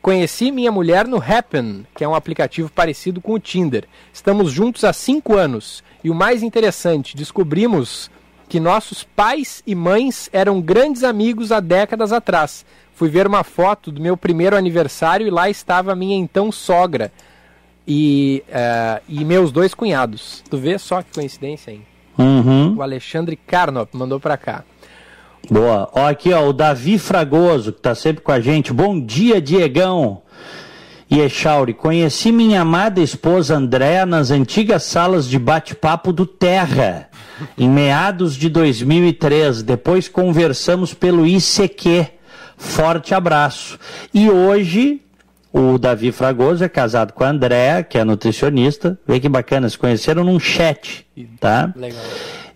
Conheci 0.00 0.50
minha 0.50 0.72
mulher 0.72 1.06
no 1.06 1.18
Happen, 1.18 1.86
que 1.94 2.02
é 2.02 2.08
um 2.08 2.14
aplicativo 2.14 2.70
parecido 2.70 3.20
com 3.20 3.34
o 3.34 3.38
Tinder. 3.38 3.84
Estamos 4.10 4.50
juntos 4.50 4.82
há 4.82 4.94
cinco 4.94 5.36
anos. 5.36 5.84
E 6.02 6.08
o 6.08 6.14
mais 6.14 6.42
interessante, 6.42 7.14
descobrimos 7.14 8.10
que 8.50 8.58
nossos 8.58 9.04
pais 9.04 9.62
e 9.64 9.76
mães 9.76 10.28
eram 10.32 10.60
grandes 10.60 11.04
amigos 11.04 11.52
há 11.52 11.60
décadas 11.60 12.12
atrás. 12.12 12.66
Fui 12.92 13.08
ver 13.08 13.24
uma 13.28 13.44
foto 13.44 13.92
do 13.92 14.02
meu 14.02 14.16
primeiro 14.16 14.56
aniversário 14.56 15.24
e 15.24 15.30
lá 15.30 15.48
estava 15.48 15.94
minha 15.94 16.16
então 16.16 16.50
sogra 16.50 17.12
e, 17.86 18.42
uh, 18.48 19.00
e 19.08 19.24
meus 19.24 19.52
dois 19.52 19.72
cunhados. 19.72 20.42
Tu 20.50 20.58
vê 20.58 20.76
só 20.80 21.00
que 21.00 21.14
coincidência, 21.14 21.70
hein? 21.70 21.86
Uhum. 22.18 22.74
O 22.74 22.82
Alexandre 22.82 23.36
Carnop 23.36 23.94
mandou 23.94 24.18
para 24.18 24.36
cá. 24.36 24.64
Boa. 25.48 25.88
Ó, 25.94 26.08
aqui, 26.08 26.32
ó, 26.32 26.48
o 26.48 26.52
Davi 26.52 26.98
Fragoso, 26.98 27.72
que 27.72 27.80
tá 27.80 27.94
sempre 27.94 28.20
com 28.20 28.32
a 28.32 28.40
gente. 28.40 28.72
Bom 28.72 29.00
dia, 29.00 29.40
Diegão. 29.40 30.22
E 31.10 31.18
Echauri, 31.18 31.74
conheci 31.74 32.30
minha 32.30 32.60
amada 32.60 33.00
esposa 33.00 33.56
Andréa 33.56 34.06
nas 34.06 34.30
antigas 34.30 34.84
salas 34.84 35.26
de 35.26 35.40
bate-papo 35.40 36.12
do 36.12 36.24
Terra, 36.24 37.08
em 37.58 37.68
meados 37.68 38.36
de 38.36 38.48
2003. 38.48 39.64
Depois 39.64 40.06
conversamos 40.06 40.94
pelo 40.94 41.26
ICQ. 41.26 42.06
Forte 42.56 43.12
abraço. 43.12 43.76
E 44.14 44.30
hoje, 44.30 45.02
o 45.52 45.78
Davi 45.78 46.12
Fragoso 46.12 46.62
é 46.62 46.68
casado 46.68 47.12
com 47.12 47.24
a 47.24 47.30
Andréa, 47.30 47.82
que 47.82 47.98
é 47.98 48.04
nutricionista. 48.04 48.96
Vê 49.04 49.18
que 49.18 49.28
bacana, 49.28 49.68
se 49.68 49.76
conheceram 49.76 50.22
num 50.22 50.38
chat, 50.38 51.04
tá? 51.40 51.72
Legal. 51.74 52.04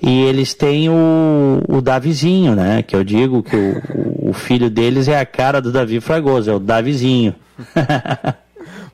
E 0.00 0.22
eles 0.22 0.54
têm 0.54 0.88
o, 0.88 1.60
o 1.68 1.80
Davizinho, 1.80 2.54
né? 2.54 2.82
Que 2.82 2.94
eu 2.94 3.02
digo 3.02 3.42
que 3.42 3.56
o, 3.56 4.28
o 4.30 4.32
filho 4.32 4.70
deles 4.70 5.08
é 5.08 5.18
a 5.18 5.26
cara 5.26 5.60
do 5.60 5.72
Davi 5.72 5.98
Fragoso, 5.98 6.52
é 6.52 6.54
o 6.54 6.60
Davizinho. 6.60 7.34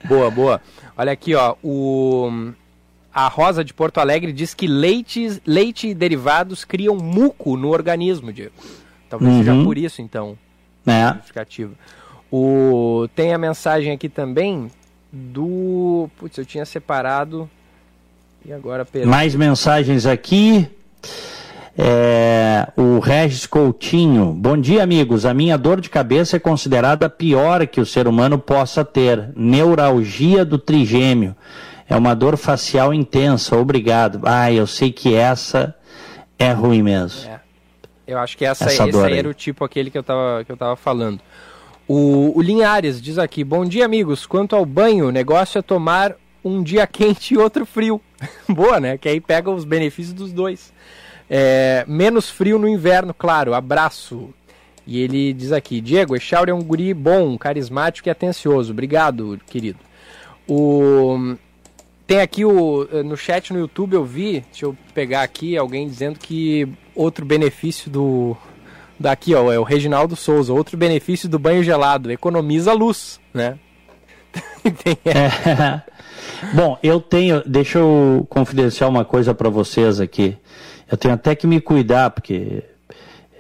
boa, 0.05 0.30
boa. 0.30 0.61
Olha 0.96 1.12
aqui, 1.12 1.34
ó. 1.34 1.55
O, 1.62 2.53
a 3.12 3.28
Rosa 3.28 3.64
de 3.64 3.74
Porto 3.74 3.98
Alegre 3.98 4.32
diz 4.32 4.55
que 4.55 4.66
leite, 4.66 5.40
leite 5.46 5.88
e 5.88 5.94
derivados 5.94 6.64
criam 6.64 6.96
muco 6.96 7.57
no 7.57 7.68
organismo, 7.68 8.32
Diego. 8.32 8.55
Talvez 9.09 9.32
uhum. 9.32 9.38
seja 9.38 9.64
por 9.64 9.76
isso, 9.76 10.01
então. 10.01 10.38
É. 10.86 11.14
O, 12.30 13.09
tem 13.14 13.34
a 13.34 13.38
mensagem 13.38 13.92
aqui 13.92 14.09
também 14.09 14.70
do. 15.12 16.09
Putz, 16.16 16.38
eu 16.38 16.46
tinha 16.46 16.64
separado. 16.64 17.51
E 18.44 18.53
agora 18.53 18.84
Mais 19.07 19.34
mensagens 19.34 20.07
aqui. 20.07 20.68
É, 21.83 22.68
o 22.76 22.99
Regis 22.99 23.47
Coutinho. 23.47 24.35
Bom 24.35 24.55
dia, 24.55 24.83
amigos. 24.83 25.24
A 25.24 25.33
minha 25.33 25.57
dor 25.57 25.81
de 25.81 25.89
cabeça 25.89 26.37
é 26.37 26.39
considerada 26.39 27.07
a 27.07 27.09
pior 27.09 27.66
que 27.66 27.81
o 27.81 27.87
ser 27.87 28.07
humano 28.07 28.39
possa 28.39 28.85
ter. 28.85 29.33
Neuralgia 29.35 30.45
do 30.45 30.59
trigêmeo. 30.59 31.35
É 31.89 31.97
uma 31.97 32.12
dor 32.12 32.37
facial 32.37 32.93
intensa. 32.93 33.57
Obrigado. 33.57 34.20
Ah, 34.24 34.53
eu 34.53 34.66
sei 34.66 34.93
que 34.93 35.14
essa 35.14 35.74
é 36.39 36.53
ruim 36.53 36.83
mesmo. 36.83 37.31
É. 37.31 37.41
Eu 38.07 38.18
acho 38.18 38.37
que 38.37 38.45
essa, 38.45 38.64
essa 38.64 38.87
esse 38.87 38.99
aí 38.99 39.18
era 39.18 39.28
o 39.28 39.33
tipo 39.33 39.64
aquele 39.64 39.91
que 39.91 39.97
eu 39.97 40.03
estava 40.03 40.45
que 40.45 40.53
eu 40.53 40.59
tava 40.59 40.76
falando. 40.76 41.18
O, 41.89 42.37
o 42.37 42.43
Linhares 42.43 43.01
diz 43.01 43.16
aqui: 43.16 43.43
Bom 43.43 43.64
dia, 43.64 43.87
amigos. 43.87 44.26
Quanto 44.26 44.55
ao 44.55 44.66
banho, 44.66 45.09
o 45.09 45.11
negócio 45.11 45.59
é 45.59 45.62
tomar 45.62 46.14
um 46.45 46.62
dia 46.62 46.87
quente 46.87 47.33
e 47.33 47.39
outro 47.39 47.64
frio. 47.64 48.03
Boa, 48.47 48.78
né? 48.78 48.99
Que 48.99 49.09
aí 49.09 49.18
pega 49.18 49.51
os 49.51 49.64
benefícios 49.64 50.12
dos 50.12 50.31
dois. 50.31 50.70
É, 51.33 51.85
menos 51.87 52.28
frio 52.28 52.59
no 52.59 52.68
inverno, 52.68 53.14
claro. 53.14 53.55
Abraço. 53.55 54.31
E 54.87 55.01
ele 55.01 55.33
diz 55.33 55.53
aqui: 55.53 55.81
Diego, 55.81 56.16
Echauri 56.16 56.51
é 56.51 56.55
um 56.55 56.62
guri 56.62 56.93
bom, 56.93 57.39
carismático 57.39 58.09
e 58.09 58.11
atencioso. 58.11 58.72
Obrigado, 58.72 59.41
querido. 59.47 59.78
O. 60.49 61.37
Tem 62.07 62.20
aqui 62.20 62.45
o 62.45 62.89
no 63.05 63.16
chat 63.16 63.53
no 63.53 63.61
YouTube 63.61 63.95
eu 63.95 64.05
vi, 64.05 64.41
deixa 64.51 64.66
eu 64.66 64.76
pegar 64.93 65.22
aqui 65.22 65.57
alguém 65.57 65.87
dizendo 65.87 66.18
que 66.18 66.66
outro 66.93 67.24
benefício 67.24 67.89
do 67.89 68.37
daqui 68.99 69.33
ó, 69.33 69.53
é 69.53 69.59
o 69.61 69.62
Reginaldo 69.62 70.16
Souza, 70.16 70.53
outro 70.53 70.76
benefício 70.76 71.28
do 71.28 71.39
banho 71.39 71.62
gelado, 71.62 72.11
economiza 72.11 72.72
luz, 72.72 73.20
né? 73.33 73.59
é. 75.07 75.83
Bom, 76.53 76.78
eu 76.83 77.01
tenho, 77.01 77.43
deixa 77.47 77.78
eu 77.78 78.26
confidenciar 78.28 78.91
uma 78.91 79.05
coisa 79.05 79.33
para 79.33 79.49
vocês 79.49 80.01
aqui. 80.01 80.37
Eu 80.91 80.97
tenho 80.97 81.14
até 81.14 81.34
que 81.34 81.47
me 81.47 81.61
cuidar 81.61 82.11
porque 82.11 82.64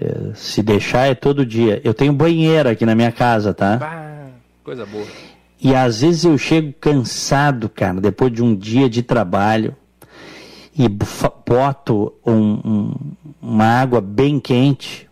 é, 0.00 0.32
se 0.34 0.62
deixar 0.62 1.06
é 1.06 1.14
todo 1.14 1.44
dia. 1.44 1.80
Eu 1.84 1.92
tenho 1.92 2.12
banheiro 2.12 2.68
aqui 2.68 2.86
na 2.86 2.94
minha 2.94 3.12
casa, 3.12 3.52
tá? 3.52 3.76
Bah, 3.76 4.28
coisa 4.62 4.86
boa. 4.86 5.06
E 5.60 5.74
às 5.74 6.00
vezes 6.00 6.24
eu 6.24 6.38
chego 6.38 6.72
cansado, 6.80 7.68
cara, 7.68 8.00
depois 8.00 8.32
de 8.32 8.42
um 8.42 8.54
dia 8.54 8.88
de 8.88 9.02
trabalho 9.02 9.76
e 10.74 10.88
boto 10.88 12.14
um, 12.24 12.32
um, 12.32 12.94
uma 13.42 13.66
água 13.66 14.00
bem 14.00 14.40
quente, 14.40 15.06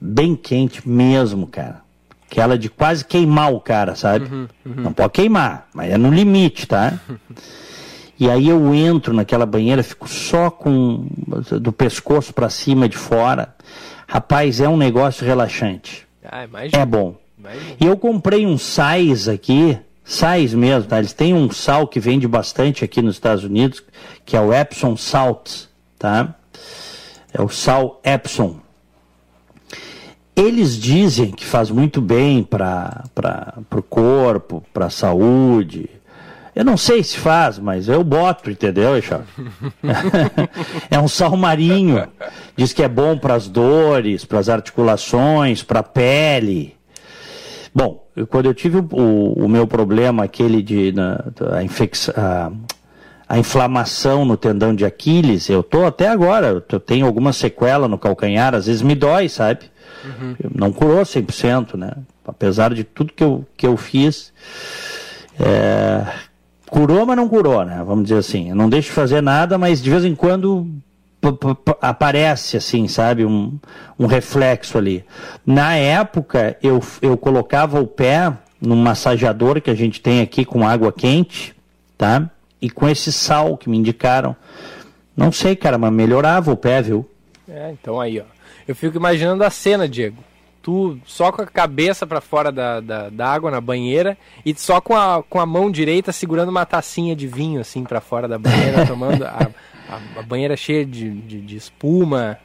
bem 0.00 0.36
quente 0.36 0.88
mesmo, 0.88 1.46
cara. 1.46 1.82
Aquela 2.30 2.56
de 2.56 2.68
quase 2.68 3.04
queimar 3.04 3.52
o 3.52 3.60
cara, 3.60 3.96
sabe? 3.96 4.26
Uhum, 4.26 4.48
uhum. 4.64 4.74
Não 4.76 4.92
pode 4.92 5.12
queimar, 5.12 5.68
mas 5.74 5.90
é 5.90 5.98
no 5.98 6.10
limite, 6.10 6.66
tá? 6.66 7.00
e 8.24 8.30
aí 8.30 8.48
eu 8.48 8.74
entro 8.74 9.12
naquela 9.12 9.44
banheira, 9.44 9.82
fico 9.82 10.08
só 10.08 10.50
com 10.50 11.06
do 11.60 11.70
pescoço 11.70 12.32
para 12.32 12.48
cima 12.48 12.88
de 12.88 12.96
fora. 12.96 13.54
Rapaz, 14.08 14.62
é 14.62 14.68
um 14.68 14.78
negócio 14.78 15.26
relaxante. 15.26 16.06
Ah, 16.24 16.48
é 16.72 16.86
bom. 16.86 17.16
E 17.78 17.84
eu 17.84 17.98
comprei 17.98 18.46
um 18.46 18.56
sais 18.56 19.28
aqui, 19.28 19.78
sais 20.02 20.54
mesmo, 20.54 20.88
tá? 20.88 20.98
Eles 20.98 21.12
têm 21.12 21.34
um 21.34 21.50
sal 21.50 21.86
que 21.86 22.00
vende 22.00 22.26
bastante 22.26 22.82
aqui 22.82 23.02
nos 23.02 23.16
Estados 23.16 23.44
Unidos, 23.44 23.82
que 24.24 24.34
é 24.34 24.40
o 24.40 24.54
Epsom 24.54 24.96
Salt, 24.96 25.66
tá? 25.98 26.34
É 27.30 27.42
o 27.42 27.50
sal 27.50 28.00
Epsom. 28.02 28.56
Eles 30.34 30.80
dizem 30.80 31.30
que 31.30 31.44
faz 31.44 31.70
muito 31.70 32.00
bem 32.00 32.42
para 32.42 33.04
o 33.70 33.82
corpo, 33.82 34.64
para 34.72 34.86
a 34.86 34.90
saúde. 34.90 35.90
Eu 36.54 36.64
não 36.64 36.76
sei 36.76 37.02
se 37.02 37.18
faz, 37.18 37.58
mas 37.58 37.88
eu 37.88 38.04
boto, 38.04 38.50
entendeu, 38.50 38.94
Eixar? 38.94 39.22
é 40.88 40.98
um 40.98 41.08
sal 41.08 41.36
marinho. 41.36 42.06
Diz 42.56 42.72
que 42.72 42.82
é 42.82 42.88
bom 42.88 43.18
para 43.18 43.34
as 43.34 43.48
dores, 43.48 44.24
para 44.24 44.38
as 44.38 44.48
articulações, 44.48 45.62
para 45.64 45.80
a 45.80 45.82
pele. 45.82 46.76
Bom, 47.74 48.06
quando 48.28 48.46
eu 48.46 48.54
tive 48.54 48.78
o, 48.78 48.88
o, 48.92 49.44
o, 49.44 49.48
meu 49.48 49.66
problema, 49.66 50.22
aquele 50.22 50.62
de 50.62 50.92
na, 50.92 51.24
a, 51.52 51.62
infecção, 51.64 52.14
a, 52.16 52.52
a, 53.28 53.36
inflamação 53.36 54.24
no 54.24 54.36
tendão 54.36 54.72
de 54.72 54.84
Aquiles, 54.84 55.48
eu 55.48 55.60
tô 55.60 55.84
até 55.84 56.06
agora, 56.06 56.64
eu 56.70 56.78
tenho 56.80 57.04
alguma 57.04 57.32
sequela 57.32 57.88
no 57.88 57.98
calcanhar, 57.98 58.54
às 58.54 58.66
vezes 58.66 58.80
me 58.80 58.94
dói, 58.94 59.28
sabe? 59.28 59.72
Uhum. 60.04 60.36
Não 60.54 60.72
curou 60.72 61.02
100%, 61.02 61.74
né? 61.76 61.90
Apesar 62.24 62.72
de 62.72 62.84
tudo 62.84 63.12
que 63.12 63.24
eu, 63.24 63.44
que 63.56 63.66
eu 63.66 63.76
fiz, 63.76 64.32
é, 65.40 66.06
curou, 66.70 67.06
mas 67.06 67.16
não 67.16 67.28
curou, 67.28 67.64
né? 67.64 67.82
Vamos 67.86 68.04
dizer 68.04 68.18
assim. 68.18 68.50
Eu 68.50 68.56
não 68.56 68.68
deixo 68.68 68.88
de 68.88 68.94
fazer 68.94 69.20
nada, 69.20 69.56
mas 69.58 69.82
de 69.82 69.90
vez 69.90 70.04
em 70.04 70.14
quando 70.14 70.66
aparece 71.80 72.56
assim, 72.56 72.86
sabe, 72.86 73.24
um, 73.24 73.58
um 73.98 74.06
reflexo 74.06 74.76
ali. 74.76 75.04
Na 75.46 75.74
época, 75.74 76.56
eu, 76.62 76.82
eu 77.00 77.16
colocava 77.16 77.80
o 77.80 77.86
pé 77.86 78.32
num 78.60 78.76
massageador 78.76 79.60
que 79.60 79.70
a 79.70 79.74
gente 79.74 80.00
tem 80.00 80.20
aqui 80.20 80.44
com 80.44 80.66
água 80.66 80.92
quente, 80.92 81.54
tá? 81.96 82.28
E 82.60 82.68
com 82.70 82.88
esse 82.88 83.12
sal 83.12 83.56
que 83.56 83.68
me 83.68 83.76
indicaram. 83.76 84.34
Não 85.16 85.30
sei, 85.30 85.54
cara, 85.54 85.78
mas 85.78 85.92
melhorava 85.92 86.50
o 86.52 86.56
pé, 86.56 86.82
viu? 86.82 87.08
É, 87.48 87.70
então 87.70 88.00
aí, 88.00 88.20
ó. 88.20 88.24
Eu 88.66 88.74
fico 88.74 88.96
imaginando 88.96 89.44
a 89.44 89.50
cena, 89.50 89.88
Diego. 89.88 90.16
Tu 90.64 90.98
só 91.04 91.30
com 91.30 91.42
a 91.42 91.46
cabeça 91.46 92.06
para 92.06 92.22
fora 92.22 92.50
da, 92.50 92.80
da, 92.80 93.10
da, 93.10 93.28
água 93.28 93.50
na 93.50 93.60
banheira 93.60 94.16
e 94.46 94.54
só 94.56 94.80
com 94.80 94.96
a, 94.96 95.22
com 95.22 95.38
a 95.38 95.44
mão 95.44 95.70
direita 95.70 96.10
segurando 96.10 96.48
uma 96.48 96.64
tacinha 96.64 97.14
de 97.14 97.26
vinho 97.26 97.60
assim 97.60 97.84
para 97.84 98.00
fora 98.00 98.26
da 98.26 98.38
banheira, 98.38 98.86
tomando 98.88 99.24
a, 99.24 99.50
a, 99.90 100.20
a 100.20 100.22
banheira 100.22 100.56
cheia 100.56 100.86
de, 100.86 101.10
de, 101.20 101.42
de 101.42 101.56
espuma. 101.56 102.38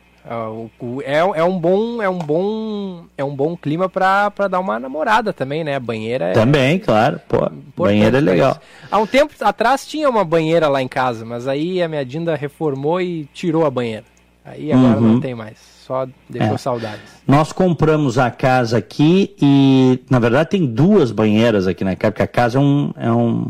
É, 1.06 1.40
é 1.40 1.44
um 1.46 1.58
bom 1.58 2.02
é 2.04 2.10
um 2.10 2.20
bom 2.20 3.06
é 3.18 3.24
um 3.24 3.34
bom 3.34 3.56
clima 3.56 3.88
para 3.88 4.30
dar 4.50 4.60
uma 4.60 4.78
namorada 4.78 5.32
também 5.32 5.64
né? 5.64 5.76
A 5.76 5.80
banheira 5.80 6.26
é 6.26 6.34
também 6.34 6.78
claro. 6.78 7.22
Pô 7.26 7.50
banheira 7.76 8.18
é 8.18 8.22
legal. 8.22 8.60
há 8.92 9.00
um 9.00 9.08
tempo 9.08 9.34
atrás 9.40 9.88
tinha 9.88 10.10
uma 10.10 10.26
banheira 10.26 10.68
lá 10.68 10.84
em 10.84 10.90
casa 10.90 11.24
mas 11.26 11.48
aí 11.48 11.82
a 11.82 11.88
minha 11.88 12.06
Dinda 12.06 12.36
reformou 12.36 13.00
e 13.00 13.30
tirou 13.34 13.66
a 13.66 13.72
banheira 13.72 14.04
aí 14.50 14.72
agora 14.72 15.00
uhum. 15.00 15.14
não 15.14 15.20
tem 15.20 15.36
mais 15.36 15.58
só 15.86 16.08
deixou 16.30 16.56
é. 16.56 16.58
saudades 16.58 17.02
nós 17.28 17.52
compramos 17.52 18.18
a 18.18 18.30
casa 18.30 18.78
aqui 18.78 19.36
e 19.42 20.00
na 20.10 20.20
verdade 20.20 20.50
tem 20.50 20.66
duas 20.66 21.12
banheiras 21.12 21.68
aqui 21.68 21.84
na 21.84 21.96
casa 21.96 22.12
porque 22.12 22.24
a 22.24 22.28
casa 22.28 22.58
é 22.58 22.62
um, 22.62 22.94
é 22.98 23.12
um 23.12 23.48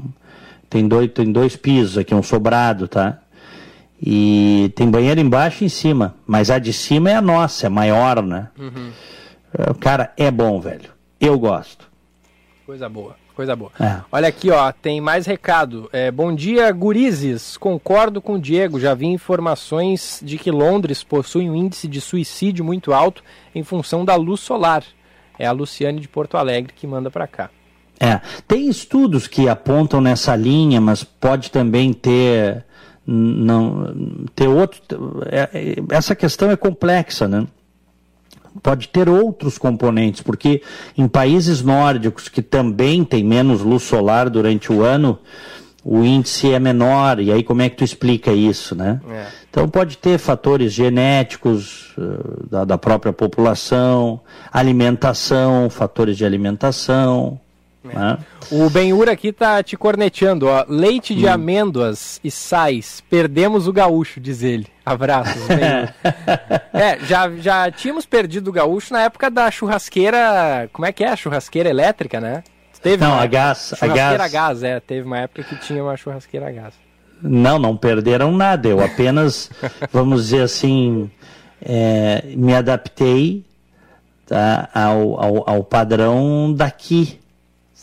tem 0.69 0.87
dois 0.87 1.11
tem 1.11 1.31
dois 1.31 1.55
pisos 1.55 1.97
aqui 1.97 2.13
um 2.13 2.23
sobrado 2.23 2.87
tá 2.87 3.19
e 4.01 4.71
tem 4.75 4.89
banheiro 4.89 5.19
embaixo 5.19 5.63
e 5.63 5.65
em 5.65 5.69
cima. 5.69 6.15
Mas 6.25 6.49
a 6.49 6.57
de 6.57 6.71
cima 6.71 7.09
é 7.09 7.15
a 7.15 7.21
nossa, 7.21 7.65
é 7.65 7.69
maior, 7.69 8.23
né? 8.23 8.47
Uhum. 8.57 8.91
Cara, 9.79 10.13
é 10.15 10.31
bom, 10.31 10.59
velho. 10.59 10.89
Eu 11.19 11.37
gosto. 11.37 11.89
Coisa 12.65 12.87
boa, 12.87 13.15
coisa 13.39 13.55
boa. 13.55 13.71
É. 13.79 14.01
Olha 14.11 14.27
aqui, 14.27 14.51
ó, 14.51 14.69
tem 14.73 14.99
mais 14.99 15.25
recado. 15.25 15.89
É, 15.93 16.11
bom 16.11 16.35
dia, 16.35 16.69
gurizes. 16.73 17.55
Concordo 17.55 18.21
com 18.21 18.33
o 18.33 18.39
Diego. 18.39 18.77
Já 18.77 18.93
vi 18.93 19.05
informações 19.05 20.19
de 20.21 20.37
que 20.37 20.51
Londres 20.51 21.05
possui 21.05 21.49
um 21.49 21.55
índice 21.55 21.87
de 21.87 22.01
suicídio 22.01 22.65
muito 22.65 22.91
alto 22.91 23.23
em 23.55 23.63
função 23.63 24.03
da 24.03 24.13
luz 24.15 24.41
solar. 24.41 24.83
É 25.37 25.47
a 25.47 25.53
Luciane 25.53 26.01
de 26.01 26.07
Porto 26.09 26.35
Alegre 26.35 26.73
que 26.75 26.85
manda 26.85 27.09
para 27.09 27.25
cá. 27.27 27.49
É, 27.97 28.19
tem 28.45 28.67
estudos 28.67 29.25
que 29.25 29.47
apontam 29.47 30.01
nessa 30.01 30.35
linha, 30.35 30.81
mas 30.81 31.05
pode 31.05 31.49
também 31.49 31.93
ter 31.93 32.65
não 33.07 34.25
ter 34.35 34.49
outro. 34.49 34.81
É, 35.27 35.49
é, 35.53 35.75
essa 35.95 36.13
questão 36.13 36.51
é 36.51 36.57
complexa, 36.57 37.25
né? 37.25 37.47
Pode 38.61 38.89
ter 38.89 39.07
outros 39.09 39.57
componentes, 39.57 40.21
porque 40.21 40.61
em 40.97 41.07
países 41.07 41.61
nórdicos 41.61 42.27
que 42.27 42.41
também 42.41 43.03
tem 43.03 43.23
menos 43.23 43.61
luz 43.61 43.83
solar 43.83 44.29
durante 44.29 44.71
o 44.71 44.83
ano, 44.83 45.19
o 45.83 46.03
índice 46.03 46.51
é 46.51 46.59
menor, 46.59 47.19
e 47.19 47.31
aí 47.31 47.43
como 47.43 47.61
é 47.61 47.69
que 47.69 47.77
tu 47.77 47.83
explica 47.83 48.31
isso, 48.31 48.75
né? 48.75 48.99
É. 49.09 49.25
Então 49.49 49.67
pode 49.67 49.97
ter 49.97 50.17
fatores 50.17 50.73
genéticos 50.73 51.95
uh, 51.97 52.47
da, 52.49 52.65
da 52.65 52.77
própria 52.77 53.13
população, 53.13 54.19
alimentação, 54.51 55.69
fatores 55.69 56.17
de 56.17 56.25
alimentação, 56.25 57.39
é. 57.85 58.17
O 58.51 58.69
Benhur 58.69 59.07
aqui 59.07 59.31
tá 59.31 59.63
te 59.63 59.77
corneteando, 59.77 60.47
ó. 60.47 60.65
Leite 60.67 61.15
de 61.15 61.25
hum. 61.25 61.31
amêndoas 61.31 62.19
e 62.23 62.29
sais. 62.29 63.01
Perdemos 63.09 63.67
o 63.67 63.73
gaúcho, 63.73 64.19
diz 64.19 64.43
ele. 64.43 64.67
Abraços, 64.85 65.41
Benhur. 65.47 65.93
é, 66.73 66.99
já, 67.05 67.29
já 67.37 67.71
tínhamos 67.71 68.05
perdido 68.05 68.49
o 68.49 68.53
gaúcho 68.53 68.93
na 68.93 69.03
época 69.03 69.29
da 69.29 69.49
churrasqueira. 69.49 70.69
Como 70.73 70.85
é 70.85 70.91
que 70.91 71.03
é? 71.03 71.09
A 71.09 71.15
churrasqueira 71.15 71.69
elétrica, 71.69 72.19
né? 72.19 72.43
Teve 72.81 73.03
não, 73.03 73.13
a 73.13 73.25
gás. 73.25 73.73
Churrasqueira 73.77 74.13
a 74.13 74.17
gás. 74.17 74.31
gás, 74.31 74.63
é. 74.63 74.79
Teve 74.79 75.05
uma 75.05 75.19
época 75.19 75.43
que 75.43 75.55
tinha 75.57 75.81
uma 75.81 75.95
churrasqueira 75.95 76.47
a 76.47 76.51
gás. 76.51 76.73
Não, 77.21 77.57
não 77.59 77.77
perderam 77.77 78.31
nada. 78.31 78.67
Eu 78.67 78.83
apenas, 78.83 79.49
vamos 79.91 80.25
dizer 80.25 80.41
assim, 80.41 81.09
é, 81.61 82.23
me 82.35 82.53
adaptei 82.53 83.45
tá, 84.25 84.69
ao, 84.73 85.21
ao, 85.21 85.49
ao 85.49 85.63
padrão 85.63 86.53
daqui 86.53 87.18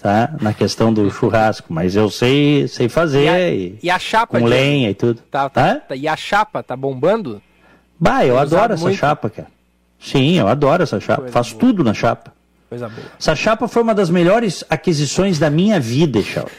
tá? 0.06 0.30
Na 0.40 0.54
questão 0.54 0.94
do 0.94 1.10
churrasco, 1.10 1.72
mas 1.72 1.96
eu 1.96 2.08
sei, 2.08 2.68
sei 2.68 2.88
fazer. 2.88 3.24
E 3.24 3.28
a, 3.28 3.50
e, 3.50 3.78
e 3.82 3.90
a 3.90 3.98
chapa, 3.98 4.38
com 4.38 4.46
lenha 4.46 4.88
e 4.90 4.94
tudo. 4.94 5.20
Tá, 5.28 5.48
tá, 5.48 5.80
tá, 5.80 5.96
e 5.96 6.06
a 6.06 6.16
chapa 6.16 6.62
tá 6.62 6.76
bombando? 6.76 7.42
Bah, 7.98 8.24
eu 8.24 8.38
adoro 8.38 8.74
essa 8.74 8.84
muito. 8.84 8.96
chapa, 8.96 9.28
cara. 9.28 9.48
Sim, 9.98 10.38
eu 10.38 10.46
adoro 10.46 10.84
essa 10.84 11.00
chapa. 11.00 11.22
Coisa 11.22 11.32
Faço 11.32 11.56
boa. 11.56 11.60
tudo 11.60 11.82
na 11.82 11.92
chapa. 11.92 12.32
Coisa 12.68 12.88
boa. 12.88 13.06
Essa 13.18 13.34
chapa 13.34 13.66
foi 13.66 13.82
uma 13.82 13.96
das 13.96 14.08
melhores 14.08 14.62
aquisições 14.70 15.40
da 15.40 15.50
minha 15.50 15.80
vida, 15.80 16.22
Chau. 16.22 16.48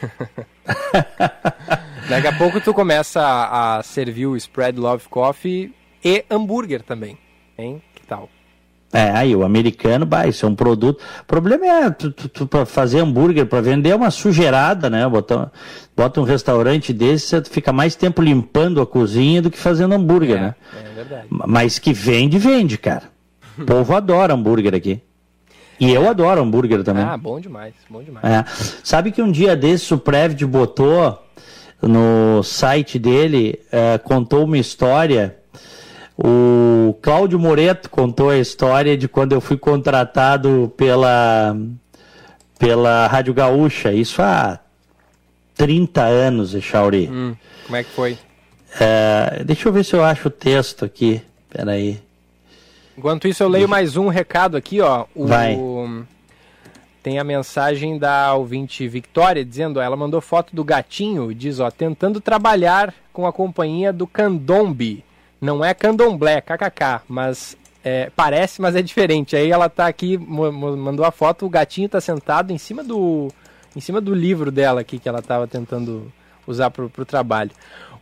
Daqui 2.06 2.26
a 2.26 2.36
pouco 2.36 2.60
tu 2.60 2.74
começa 2.74 3.22
a, 3.22 3.78
a 3.78 3.82
servir 3.82 4.26
o 4.26 4.36
Spread 4.36 4.78
Love 4.78 5.08
Coffee 5.08 5.72
e 6.04 6.22
hambúrguer 6.30 6.82
também, 6.82 7.16
hein? 7.56 7.80
Que 7.94 8.06
tal? 8.06 8.28
É, 8.90 9.10
aí 9.10 9.36
o 9.36 9.44
americano, 9.44 10.06
bah, 10.06 10.26
isso 10.26 10.46
é 10.46 10.48
um 10.48 10.54
produto. 10.54 11.00
O 11.22 11.24
problema 11.26 11.66
é 11.66 11.90
tu, 11.90 12.10
tu, 12.10 12.28
tu 12.28 12.46
pra 12.46 12.64
fazer 12.64 13.00
hambúrguer, 13.00 13.44
para 13.44 13.60
vender 13.60 13.90
é 13.90 13.94
uma 13.96 14.10
sujeirada, 14.10 14.88
né? 14.88 15.06
Bota, 15.06 15.52
bota 15.94 16.20
um 16.20 16.24
restaurante 16.24 16.92
desse, 16.92 17.26
você 17.28 17.44
fica 17.44 17.70
mais 17.72 17.94
tempo 17.94 18.22
limpando 18.22 18.80
a 18.80 18.86
cozinha 18.86 19.42
do 19.42 19.50
que 19.50 19.58
fazendo 19.58 19.92
hambúrguer, 19.94 20.38
É, 20.38 20.40
né? 20.40 20.54
é 20.90 20.94
verdade. 20.94 21.26
Mas 21.28 21.78
que 21.78 21.92
vende, 21.92 22.38
vende, 22.38 22.78
cara. 22.78 23.04
O 23.58 23.64
povo 23.66 23.94
adora 23.94 24.32
hambúrguer 24.32 24.74
aqui. 24.74 25.02
E 25.78 25.92
eu 25.92 26.08
adoro 26.08 26.40
hambúrguer 26.40 26.82
também. 26.82 27.04
Ah, 27.04 27.16
bom 27.16 27.38
demais, 27.38 27.74
bom 27.90 28.02
demais. 28.02 28.24
É. 28.24 28.44
Sabe 28.82 29.12
que 29.12 29.20
um 29.22 29.30
dia 29.30 29.54
desses 29.54 29.88
o 29.92 29.98
Prevd 29.98 30.44
botou 30.46 31.22
no 31.82 32.42
site 32.42 32.98
dele, 32.98 33.60
é, 33.70 33.98
contou 33.98 34.44
uma 34.44 34.58
história. 34.58 35.36
O 36.20 36.94
Cláudio 37.00 37.38
Moreto 37.38 37.88
contou 37.88 38.30
a 38.30 38.38
história 38.38 38.96
de 38.96 39.06
quando 39.06 39.34
eu 39.34 39.40
fui 39.40 39.56
contratado 39.56 40.72
pela, 40.76 41.56
pela 42.58 43.06
Rádio 43.06 43.32
Gaúcha. 43.32 43.92
Isso 43.92 44.20
há 44.20 44.58
30 45.54 46.02
anos, 46.02 46.54
Echauri. 46.54 47.08
Hum, 47.08 47.36
como 47.64 47.76
é 47.76 47.84
que 47.84 47.90
foi? 47.90 48.18
É, 48.80 49.44
deixa 49.44 49.68
eu 49.68 49.72
ver 49.72 49.84
se 49.84 49.94
eu 49.94 50.02
acho 50.02 50.26
o 50.26 50.30
texto 50.30 50.84
aqui. 50.84 51.22
Peraí. 51.48 52.00
Enquanto 52.96 53.28
isso, 53.28 53.44
eu 53.44 53.48
leio 53.48 53.68
mais 53.68 53.96
um 53.96 54.08
recado 54.08 54.56
aqui, 54.56 54.80
ó. 54.80 55.04
O... 55.14 55.24
Vai. 55.24 55.56
Tem 57.00 57.20
a 57.20 57.24
mensagem 57.24 57.96
da 57.96 58.34
ouvinte 58.34 58.88
Victoria 58.88 59.44
dizendo, 59.44 59.78
ó, 59.78 59.82
ela 59.82 59.96
mandou 59.96 60.20
foto 60.20 60.54
do 60.54 60.64
gatinho 60.64 61.30
e 61.30 61.34
diz, 61.34 61.60
ó, 61.60 61.70
tentando 61.70 62.20
trabalhar 62.20 62.92
com 63.12 63.24
a 63.24 63.32
companhia 63.32 63.92
do 63.92 64.04
Candombe. 64.04 65.04
Não 65.40 65.64
é 65.64 65.72
Candomblé, 65.72 66.40
kkk, 66.40 67.02
mas 67.08 67.56
é, 67.84 68.10
parece, 68.14 68.60
mas 68.60 68.74
é 68.74 68.82
diferente. 68.82 69.36
Aí 69.36 69.50
ela 69.50 69.68
tá 69.68 69.86
aqui, 69.86 70.18
mandou 70.18 71.04
a 71.04 71.10
foto, 71.10 71.46
o 71.46 71.50
gatinho 71.50 71.88
tá 71.88 72.00
sentado 72.00 72.52
em 72.52 72.58
cima 72.58 72.82
do 72.82 73.28
em 73.76 73.80
cima 73.80 74.00
do 74.00 74.12
livro 74.12 74.50
dela 74.50 74.80
aqui 74.80 74.98
que 74.98 75.08
ela 75.08 75.22
tava 75.22 75.46
tentando 75.46 76.12
usar 76.46 76.70
pro, 76.70 76.90
pro 76.90 77.04
trabalho. 77.04 77.52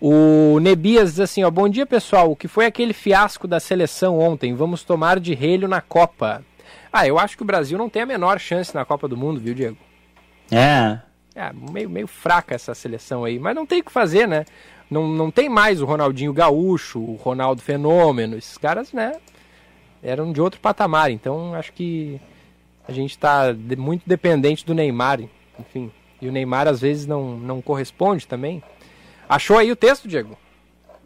O 0.00 0.58
Nebias 0.60 1.10
diz 1.10 1.20
assim, 1.20 1.44
ó, 1.44 1.50
bom 1.50 1.68
dia 1.68 1.84
pessoal, 1.84 2.30
o 2.30 2.36
que 2.36 2.48
foi 2.48 2.66
aquele 2.66 2.92
fiasco 2.92 3.46
da 3.48 3.60
seleção 3.60 4.18
ontem? 4.18 4.54
Vamos 4.54 4.84
tomar 4.84 5.18
de 5.18 5.34
relho 5.34 5.68
na 5.68 5.80
Copa. 5.80 6.42
Ah, 6.92 7.06
eu 7.06 7.18
acho 7.18 7.36
que 7.36 7.42
o 7.42 7.46
Brasil 7.46 7.76
não 7.76 7.88
tem 7.88 8.02
a 8.02 8.06
menor 8.06 8.38
chance 8.38 8.74
na 8.74 8.84
Copa 8.84 9.08
do 9.08 9.16
Mundo, 9.16 9.40
viu, 9.40 9.54
Diego? 9.54 9.76
É. 10.50 10.98
É, 11.34 11.52
meio, 11.52 11.90
meio 11.90 12.06
fraca 12.06 12.54
essa 12.54 12.74
seleção 12.74 13.24
aí, 13.24 13.38
mas 13.38 13.54
não 13.54 13.66
tem 13.66 13.80
o 13.80 13.84
que 13.84 13.92
fazer, 13.92 14.26
né? 14.26 14.46
Não, 14.90 15.08
não 15.08 15.30
tem 15.30 15.48
mais 15.48 15.80
o 15.82 15.84
Ronaldinho 15.84 16.32
Gaúcho, 16.32 17.00
o 17.00 17.16
Ronaldo 17.16 17.60
Fenômeno, 17.62 18.36
esses 18.36 18.56
caras, 18.56 18.92
né? 18.92 19.14
Eram 20.02 20.32
de 20.32 20.40
outro 20.40 20.60
patamar, 20.60 21.10
então 21.10 21.54
acho 21.54 21.72
que 21.72 22.20
a 22.86 22.92
gente 22.92 23.10
está 23.10 23.54
muito 23.76 24.02
dependente 24.06 24.64
do 24.64 24.74
Neymar, 24.74 25.20
enfim. 25.58 25.90
E 26.22 26.28
o 26.28 26.32
Neymar 26.32 26.68
às 26.68 26.80
vezes 26.80 27.06
não, 27.06 27.36
não 27.36 27.60
corresponde 27.60 28.26
também. 28.26 28.62
Achou 29.28 29.58
aí 29.58 29.72
o 29.72 29.76
texto, 29.76 30.06
Diego? 30.06 30.36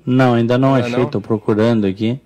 Não, 0.05 0.35
ainda 0.35 0.59
não 0.59 0.75
Ainda 0.75 0.89
achei, 0.89 1.03
estou 1.05 1.21
procurando 1.21 1.87
aqui. 1.87 2.21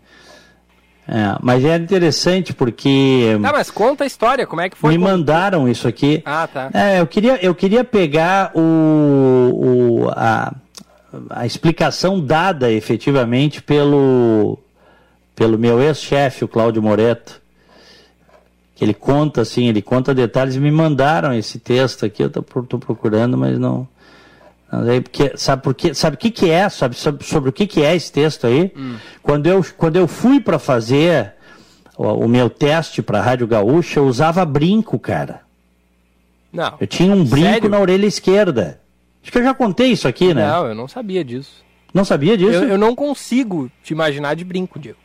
É, 1.06 1.36
mas 1.42 1.64
é 1.64 1.76
interessante 1.76 2.54
porque 2.54 3.36
Tá, 3.42 3.52
mas 3.52 3.70
conta 3.70 4.04
a 4.04 4.06
história, 4.06 4.46
como 4.46 4.62
é 4.62 4.70
que 4.70 4.76
foi? 4.76 4.90
me 4.90 4.98
mandaram 4.98 5.68
isso 5.68 5.86
aqui. 5.86 6.22
Ah, 6.24 6.48
tá. 6.52 6.70
É, 6.72 6.98
eu 7.00 7.06
queria, 7.06 7.38
eu 7.44 7.54
queria 7.54 7.84
pegar 7.84 8.50
o, 8.56 9.50
o- 10.06 10.08
a, 10.16 10.52
a 11.30 11.46
explicação 11.46 12.20
dada 12.20 12.70
efetivamente 12.70 13.62
pelo, 13.62 14.58
pelo 15.34 15.58
meu 15.58 15.82
ex-chefe, 15.82 16.44
o 16.44 16.48
Cláudio 16.48 16.82
Moreto. 16.82 17.40
Que 18.74 18.84
ele 18.84 18.94
conta 18.94 19.42
assim, 19.42 19.68
ele 19.68 19.80
conta 19.80 20.14
detalhes 20.14 20.56
e 20.56 20.60
me 20.60 20.70
mandaram 20.70 21.32
esse 21.32 21.58
texto 21.58 22.04
aqui, 22.04 22.22
eu 22.22 22.26
estou 22.26 22.42
procurando, 22.78 23.38
mas 23.38 23.58
não. 23.58 23.86
não 24.72 24.84
sei 24.84 25.00
porque, 25.00 25.32
sabe 25.36 25.62
por 25.62 25.74
quê? 25.74 25.94
Sabe 25.94 26.16
o 26.16 26.18
que, 26.18 26.30
que 26.30 26.50
é? 26.50 26.68
Sabe 26.68 26.96
sobre, 26.96 27.24
sobre 27.24 27.50
o 27.50 27.52
que, 27.52 27.66
que 27.66 27.82
é 27.84 27.94
esse 27.94 28.10
texto 28.10 28.46
aí? 28.46 28.72
Quando, 29.22 29.46
eu, 29.46 29.64
quando 29.76 29.96
eu 29.96 30.08
fui 30.08 30.40
para 30.40 30.58
fazer 30.58 31.34
o, 31.96 32.04
o 32.04 32.28
meu 32.28 32.50
teste 32.50 33.00
para 33.00 33.20
a 33.20 33.22
Rádio 33.22 33.46
Gaúcha, 33.46 34.00
eu 34.00 34.06
usava 34.06 34.44
brinco, 34.44 34.98
cara. 34.98 35.42
Não. 36.52 36.74
Eu 36.80 36.86
tinha 36.86 37.12
um 37.12 37.24
brinco 37.24 37.48
Sério? 37.48 37.70
na 37.70 37.78
orelha 37.78 38.06
esquerda. 38.06 38.80
Acho 39.24 39.32
que 39.32 39.38
eu 39.38 39.42
já 39.42 39.54
contei 39.54 39.88
isso 39.90 40.06
aqui, 40.06 40.32
né? 40.34 40.46
Não, 40.46 40.66
eu 40.68 40.74
não 40.74 40.86
sabia 40.86 41.24
disso. 41.24 41.64
Não 41.94 42.04
sabia 42.04 42.36
disso? 42.36 42.52
Eu, 42.52 42.68
eu 42.68 42.78
não 42.78 42.94
consigo 42.94 43.70
te 43.82 43.92
imaginar 43.94 44.34
de 44.36 44.44
brinco, 44.44 44.78
Diego. 44.78 44.98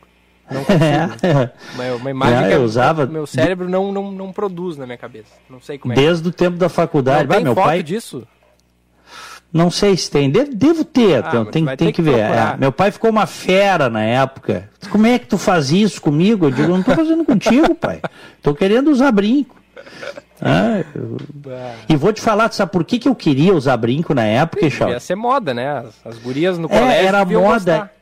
Não 0.50 0.62
consigo. 0.62 0.84
É. 0.84 1.50
Uma, 1.74 1.94
uma 1.96 2.10
imagem 2.10 2.44
É, 2.44 2.48
que 2.48 2.54
eu 2.54 2.62
usava 2.62 3.06
meu 3.06 3.26
cérebro 3.26 3.68
não, 3.68 3.90
não, 3.90 4.12
não 4.12 4.30
produz 4.32 4.76
na 4.76 4.84
minha 4.84 4.98
cabeça. 4.98 5.30
Não 5.48 5.60
sei 5.60 5.78
como 5.78 5.94
é. 5.94 5.96
Desde 5.96 6.28
o 6.28 6.32
tempo 6.32 6.58
da 6.58 6.68
faculdade. 6.68 7.20
Não 7.22 7.28
Bah, 7.28 7.34
tem 7.36 7.44
meu 7.44 7.54
foto 7.54 7.64
pai, 7.64 7.82
disso? 7.82 8.26
não 9.52 9.70
sei 9.70 9.96
se 9.96 10.10
tem. 10.10 10.28
Devo, 10.30 10.54
devo 10.54 10.84
ter, 10.84 11.24
Ah, 11.24 11.30
tem, 11.30 11.44
tem, 11.46 11.64
vai 11.64 11.76
que, 11.76 11.92
que 11.92 12.02
ver. 12.02 12.18
É, 12.18 12.56
meu 12.58 12.70
pai 12.72 12.90
ficou 12.90 13.10
uma 13.10 13.26
fera 13.26 13.88
na 13.88 14.02
época. 14.02 14.68
Como 14.90 15.06
é 15.06 15.18
que 15.18 15.26
tu 15.26 15.38
faz 15.38 15.70
isso 15.72 16.00
comigo? 16.02 16.46
Eu 16.46 16.50
digo, 16.50 16.70
eu 16.70 16.76
não 16.76 16.82
tô 16.82 16.94
fazendo 16.94 17.24
contigo, 17.24 17.74
pai. 17.74 18.00
Tô 18.42 18.54
querendo 18.54 18.90
usar 18.90 19.10
brinco. 19.12 19.56
Ah, 20.42 20.82
eu- 20.94 21.16
E 21.88 21.96
vou 21.96 22.12
te 22.12 22.20
falar, 22.20 22.50
sabe 22.52 22.72
por 22.72 22.84
que, 22.84 22.98
que 22.98 23.08
eu 23.08 23.14
queria 23.14 23.54
usar 23.54 23.76
brinco 23.76 24.14
na 24.14 24.24
época, 24.24 24.66
Ixal? 24.66 24.88
Devia 24.88 25.00
ser 25.00 25.14
moda, 25.14 25.52
né? 25.54 25.78
As, 25.78 25.94
as 26.14 26.18
gurias 26.18 26.56
no 26.58 26.66
É, 26.66 26.78
colégio 26.80 27.06
era 27.08 27.24
moda. 27.24 27.38
gostar. 27.40 27.92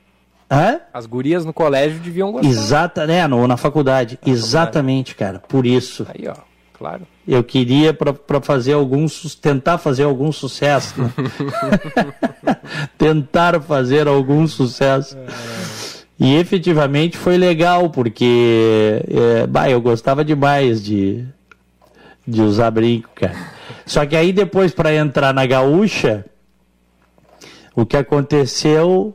Hã? 0.51 0.81
As 0.95 1.05
gurias 1.07 1.45
no 1.45 1.53
colégio 1.53 1.99
deviam 1.99 2.33
gostar. 2.33 2.49
Exata, 2.49 3.07
né? 3.07 3.27
No, 3.27 3.47
na 3.47 3.57
faculdade. 3.57 4.19
Exatamente, 4.25 5.15
cara. 5.15 5.41
Por 5.47 5.67
isso. 5.67 6.07
Aí, 6.15 6.27
ó, 6.27 6.35
claro. 6.73 7.03
Eu 7.27 7.45
queria 7.45 7.93
para 7.93 8.41
fazer 8.41 8.73
algum 8.73 9.05
tentar 9.43 9.77
fazer 9.77 10.05
algum 10.05 10.33
sucesso. 10.33 10.95
né? 11.03 11.11
tentar 12.97 13.61
fazer 13.61 14.09
algum 14.09 14.47
sucesso. 14.47 15.17
E 16.19 16.35
efetivamente 16.37 17.17
foi 17.17 17.37
legal, 17.37 17.91
porque 17.91 19.03
é, 19.09 19.47
bah, 19.47 19.71
eu 19.71 19.81
gostava 19.81 20.25
demais 20.25 20.83
de, 20.83 21.25
de 22.29 22.43
usar 22.43 22.71
brinco, 22.71 23.09
cara. 23.15 23.35
Só 23.87 24.05
que 24.05 24.15
aí 24.15 24.33
depois, 24.33 24.73
para 24.73 24.95
entrar 24.95 25.33
na 25.33 25.47
gaúcha, 25.47 26.27
o 27.75 27.87
que 27.87 27.97
aconteceu 27.97 29.15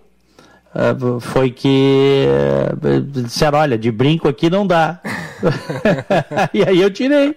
ah, 0.73 0.95
foi 1.19 1.51
que 1.51 2.25
eh, 2.27 2.99
disseram, 3.05 3.59
olha, 3.59 3.77
de 3.77 3.91
brinco 3.91 4.27
aqui 4.27 4.49
não 4.49 4.65
dá. 4.65 4.99
e 6.51 6.63
aí 6.63 6.81
eu 6.81 6.89
tirei. 6.89 7.35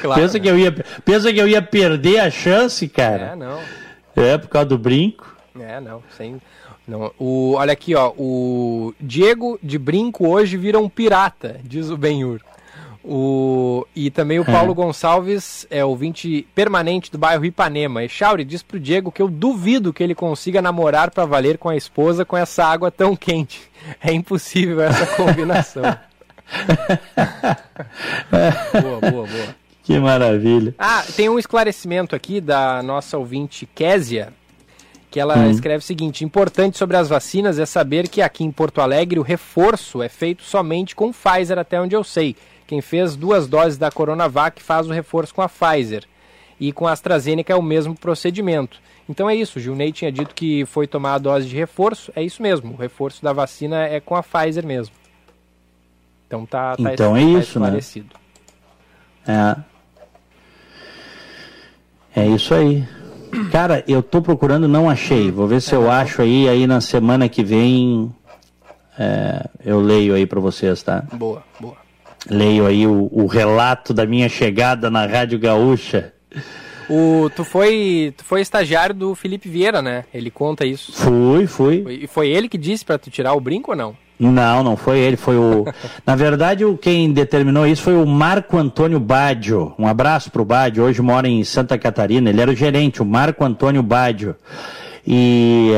Claro, 0.00 0.20
pensa, 0.20 0.34
né? 0.34 0.40
que 0.40 0.48
eu 0.48 0.58
ia, 0.58 0.72
pensa 1.04 1.32
que 1.32 1.38
eu 1.40 1.48
ia 1.48 1.60
perder 1.60 2.20
a 2.20 2.30
chance, 2.30 2.86
cara? 2.86 3.32
É, 3.32 3.36
não. 3.36 3.58
É, 4.14 4.38
por 4.38 4.48
causa 4.48 4.68
do 4.68 4.78
brinco. 4.78 5.36
É, 5.58 5.80
não. 5.80 6.02
Sem... 6.16 6.40
não. 6.86 7.10
O, 7.18 7.54
olha 7.54 7.72
aqui, 7.72 7.96
ó. 7.96 8.12
O 8.16 8.94
Diego 9.00 9.58
de 9.60 9.78
brinco 9.78 10.28
hoje 10.28 10.56
vira 10.56 10.78
um 10.78 10.88
pirata, 10.88 11.58
diz 11.64 11.90
o 11.90 11.96
Benhur. 11.96 12.40
O, 13.08 13.86
e 13.94 14.10
também 14.10 14.40
o 14.40 14.44
Paulo 14.44 14.74
Gonçalves 14.74 15.64
é 15.70 15.84
ouvinte 15.84 16.44
permanente 16.56 17.08
do 17.12 17.16
bairro 17.16 17.44
Ipanema. 17.44 18.02
E 18.02 18.08
Chauri 18.08 18.44
diz 18.44 18.64
pro 18.64 18.80
Diego 18.80 19.12
que 19.12 19.22
eu 19.22 19.28
duvido 19.28 19.92
que 19.92 20.02
ele 20.02 20.12
consiga 20.14 20.60
namorar 20.60 21.12
pra 21.12 21.24
valer 21.24 21.56
com 21.56 21.68
a 21.68 21.76
esposa 21.76 22.24
com 22.24 22.36
essa 22.36 22.64
água 22.64 22.90
tão 22.90 23.14
quente. 23.14 23.60
É 24.02 24.12
impossível 24.12 24.80
essa 24.80 25.06
combinação. 25.14 25.84
boa, 28.82 29.00
boa, 29.00 29.26
boa. 29.26 29.54
Que 29.84 29.98
maravilha. 30.00 30.74
Ah, 30.76 31.04
tem 31.14 31.28
um 31.28 31.38
esclarecimento 31.38 32.16
aqui 32.16 32.40
da 32.40 32.82
nossa 32.82 33.16
ouvinte 33.16 33.64
Késia, 33.72 34.32
que 35.08 35.20
ela 35.20 35.36
Hum. 35.38 35.50
escreve 35.50 35.78
o 35.78 35.86
seguinte: 35.86 36.24
importante 36.24 36.76
sobre 36.76 36.96
as 36.96 37.08
vacinas 37.08 37.58
é 37.60 37.66
saber 37.66 38.08
que 38.08 38.20
aqui 38.20 38.42
em 38.42 38.50
Porto 38.50 38.80
Alegre 38.80 39.20
o 39.20 39.22
reforço 39.22 40.02
é 40.02 40.08
feito 40.08 40.42
somente 40.42 40.96
com 40.96 41.12
Pfizer, 41.12 41.58
até 41.58 41.80
onde 41.80 41.94
eu 41.94 42.02
sei. 42.02 42.34
Quem 42.66 42.80
fez 42.80 43.16
duas 43.16 43.46
doses 43.46 43.78
da 43.78 43.90
Coronavac 43.90 44.62
faz 44.62 44.88
o 44.88 44.92
reforço 44.92 45.34
com 45.34 45.42
a 45.42 45.48
Pfizer. 45.48 46.04
E 46.58 46.72
com 46.72 46.86
a 46.86 46.92
AstraZeneca 46.92 47.52
é 47.52 47.56
o 47.56 47.62
mesmo 47.62 47.94
procedimento. 47.94 48.80
Então 49.08 49.30
é 49.30 49.34
isso, 49.36 49.58
o 49.58 49.62
Gilney 49.62 49.92
tinha 49.92 50.10
dito 50.10 50.34
que 50.34 50.64
foi 50.66 50.86
tomar 50.86 51.14
a 51.14 51.18
dose 51.18 51.46
de 51.46 51.54
reforço, 51.54 52.10
é 52.16 52.22
isso 52.24 52.42
mesmo, 52.42 52.72
o 52.72 52.76
reforço 52.76 53.22
da 53.22 53.32
vacina 53.32 53.84
é 53.84 54.00
com 54.00 54.16
a 54.16 54.22
Pfizer 54.22 54.66
mesmo. 54.66 54.94
Então 56.26 56.44
tá, 56.44 56.76
tá, 56.76 56.92
Então 56.92 57.16
é 57.16 57.20
tá 57.20 57.26
isso, 57.26 57.60
né? 57.60 57.66
esclarecido. 57.66 58.16
É. 59.28 59.56
É 62.16 62.26
isso 62.26 62.52
aí. 62.54 62.84
Cara, 63.52 63.84
eu 63.86 64.02
tô 64.02 64.22
procurando, 64.22 64.66
não 64.66 64.88
achei. 64.88 65.30
Vou 65.30 65.46
ver 65.46 65.60
se 65.60 65.74
eu 65.74 65.90
acho 65.90 66.22
aí, 66.22 66.48
aí 66.48 66.66
na 66.66 66.80
semana 66.80 67.28
que 67.28 67.44
vem 67.44 68.12
é, 68.98 69.46
eu 69.64 69.80
leio 69.80 70.14
aí 70.14 70.26
pra 70.26 70.40
vocês, 70.40 70.82
tá? 70.82 71.04
Boa, 71.12 71.44
boa. 71.60 71.76
Leio 72.28 72.66
aí 72.66 72.86
o, 72.86 73.08
o 73.12 73.26
relato 73.26 73.94
da 73.94 74.06
minha 74.06 74.28
chegada 74.28 74.90
na 74.90 75.06
Rádio 75.06 75.38
Gaúcha. 75.38 76.12
O, 76.88 77.30
tu, 77.34 77.44
foi, 77.44 78.14
tu 78.16 78.24
foi 78.24 78.40
estagiário 78.40 78.94
do 78.94 79.14
Felipe 79.14 79.48
Vieira, 79.48 79.82
né? 79.82 80.04
Ele 80.14 80.30
conta 80.30 80.64
isso. 80.64 80.92
Fui, 80.92 81.46
fui. 81.46 82.00
E 82.02 82.06
foi 82.06 82.28
ele 82.28 82.48
que 82.48 82.58
disse 82.58 82.84
pra 82.84 82.98
tu 82.98 83.10
tirar 83.10 83.34
o 83.34 83.40
brinco 83.40 83.72
ou 83.72 83.76
não? 83.76 83.96
Não, 84.18 84.62
não 84.62 84.76
foi 84.76 84.98
ele, 84.98 85.16
foi 85.16 85.36
o. 85.36 85.64
Na 86.06 86.16
verdade, 86.16 86.64
o, 86.64 86.76
quem 86.76 87.12
determinou 87.12 87.66
isso 87.66 87.82
foi 87.82 87.94
o 87.94 88.06
Marco 88.06 88.56
Antônio 88.56 88.98
Baggio. 88.98 89.74
Um 89.78 89.86
abraço 89.86 90.30
para 90.30 90.42
o 90.42 90.44
Baggio, 90.44 90.84
hoje 90.84 91.02
mora 91.02 91.28
em 91.28 91.44
Santa 91.44 91.76
Catarina. 91.76 92.30
Ele 92.30 92.40
era 92.40 92.50
o 92.50 92.54
gerente, 92.54 93.02
o 93.02 93.04
Marco 93.04 93.44
Antônio 93.44 93.82
Baggio. 93.82 94.36
E. 95.06 95.72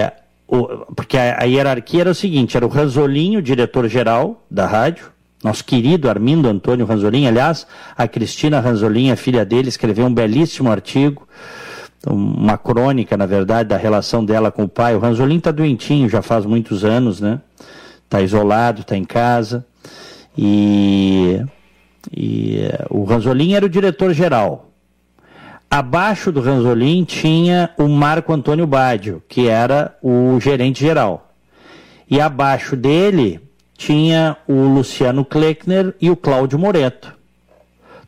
O, 0.47 0.67
porque 0.95 1.19
a, 1.19 1.43
a 1.43 1.45
hierarquia 1.45 2.03
era 2.03 2.11
o 2.11 2.15
seguinte: 2.15 2.57
era 2.57 2.65
o 2.65 2.71
Ranzolinho, 2.71 3.43
diretor-geral 3.43 4.45
da 4.51 4.67
rádio, 4.67 5.11
nosso 5.43 5.65
querido 5.65 6.09
Armindo 6.09 6.49
Antônio 6.49 6.87
Ranzolin. 6.87 7.27
Aliás, 7.27 7.67
a 7.97 8.09
Cristina 8.09 8.61
Ranzolin, 8.61 9.11
a 9.11 9.17
filha 9.17 9.45
dele, 9.45 9.69
escreveu 9.69 10.07
um 10.07 10.15
belíssimo 10.15 10.71
artigo, 10.71 11.27
uma 12.07 12.57
crônica, 12.59 13.17
na 13.17 13.27
verdade, 13.27 13.69
da 13.69 13.77
relação 13.77 14.25
dela 14.25 14.51
com 14.51 14.65
o 14.65 14.69
pai. 14.69 14.95
O 14.95 14.99
Ranzolin 14.99 15.39
está 15.39 15.51
doentinho 15.51 16.09
já 16.09 16.23
faz 16.23 16.45
muitos 16.45 16.85
anos, 16.85 17.21
né? 17.21 17.41
está 18.09 18.23
isolado, 18.23 18.81
está 18.81 18.97
em 18.97 19.05
casa. 19.05 19.65
E, 20.37 21.41
e 22.11 22.59
o 22.91 23.05
Ranzolin 23.05 23.53
era 23.53 23.67
o 23.67 23.69
diretor-geral. 23.69 24.71
Abaixo 25.71 26.33
do 26.33 26.41
Ranzolin 26.41 27.05
tinha 27.05 27.71
o 27.77 27.87
Marco 27.89 28.33
Antônio 28.33 28.67
Badio, 28.67 29.23
que 29.29 29.49
era 29.49 29.95
o 30.03 30.41
gerente-geral. 30.41 31.31
E 32.11 32.19
abaixo 32.21 32.75
dele 32.75 33.39
tinha 33.79 34.37
o 34.47 34.53
Luciano 34.53 35.25
Kleckner 35.25 35.95
e 35.99 36.11
o 36.11 36.17
Cláudio 36.17 36.59
Moreto. 36.59 37.15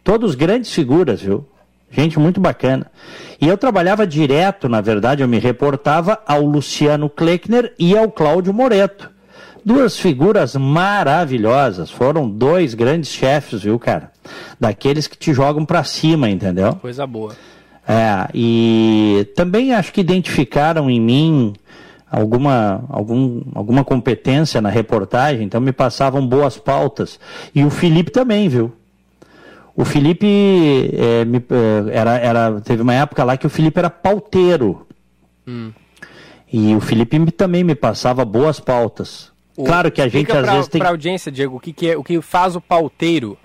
Todos 0.05 0.35
grandes 0.35 0.71
figuras, 0.71 1.23
viu? 1.23 1.47
Gente 1.91 2.19
muito 2.19 2.39
bacana. 2.41 2.91
E 3.41 3.49
eu 3.49 3.57
trabalhava 3.57 4.07
direto, 4.07 4.69
na 4.69 4.83
verdade, 4.83 5.23
eu 5.23 5.29
me 5.29 5.39
reportava 5.39 6.21
ao 6.27 6.43
Luciano 6.43 7.09
Kleckner 7.09 7.73
e 7.79 7.97
ao 7.97 8.11
Cláudio 8.11 8.53
Moreto 8.53 9.09
Duas 9.65 9.99
figuras 9.99 10.57
maravilhosas. 10.57 11.91
Foram 11.91 12.29
dois 12.29 12.75
grandes 12.75 13.11
chefes, 13.11 13.63
viu, 13.63 13.79
cara? 13.79 14.11
Daqueles 14.59 15.07
que 15.07 15.17
te 15.17 15.33
jogam 15.35 15.65
para 15.65 15.85
cima, 15.85 16.31
entendeu? 16.31 16.75
Coisa 16.77 17.07
boa. 17.07 17.35
É, 17.87 18.29
e 18.35 19.27
também 19.35 19.75
acho 19.75 19.93
que 19.93 20.01
identificaram 20.01 20.89
em 20.89 21.01
mim 21.01 21.53
alguma, 22.11 22.85
algum, 22.89 23.43
alguma 23.55 23.85
competência 23.85 24.61
na 24.61 24.69
reportagem, 24.69 25.45
então 25.45 25.61
me 25.61 25.73
passavam 25.73 26.27
boas 26.27 26.59
pautas. 26.59 27.21
E 27.55 27.65
o 27.65 27.71
Felipe 27.71 28.11
também, 28.11 28.49
viu? 28.49 28.73
O 29.77 29.85
Felipe 29.85 30.91
é, 30.93 31.25
me, 31.25 31.39
é, 31.39 31.97
era, 31.97 32.19
era, 32.19 32.61
teve 32.61 32.83
uma 32.83 32.95
época 32.95 33.23
lá 33.23 33.37
que 33.37 33.47
o 33.47 33.51
Felipe 33.51 33.79
era 33.79 33.89
pauteiro. 33.89 34.87
Hum. 35.47 35.73
E 36.53 36.75
o 36.75 36.81
Felipe 36.81 37.31
também 37.31 37.63
me 37.63 37.75
passava 37.75 38.25
boas 38.25 38.59
pautas. 38.59 39.31
O, 39.57 39.65
claro 39.65 39.91
que 39.91 40.03
a 40.03 40.09
gente 40.09 40.33
às 40.33 40.43
pra, 40.43 40.53
vezes 40.53 40.69
tem. 40.69 40.81
Para 40.81 40.89
a 40.89 40.93
audiência, 40.93 41.31
Diego, 41.31 41.57
o 41.57 41.61
que, 41.61 41.73
que, 41.73 41.91
é, 41.91 41.97
o 41.97 42.03
que 42.03 42.21
faz 42.21 42.57
o 42.57 42.61
pauteiro? 42.61 43.39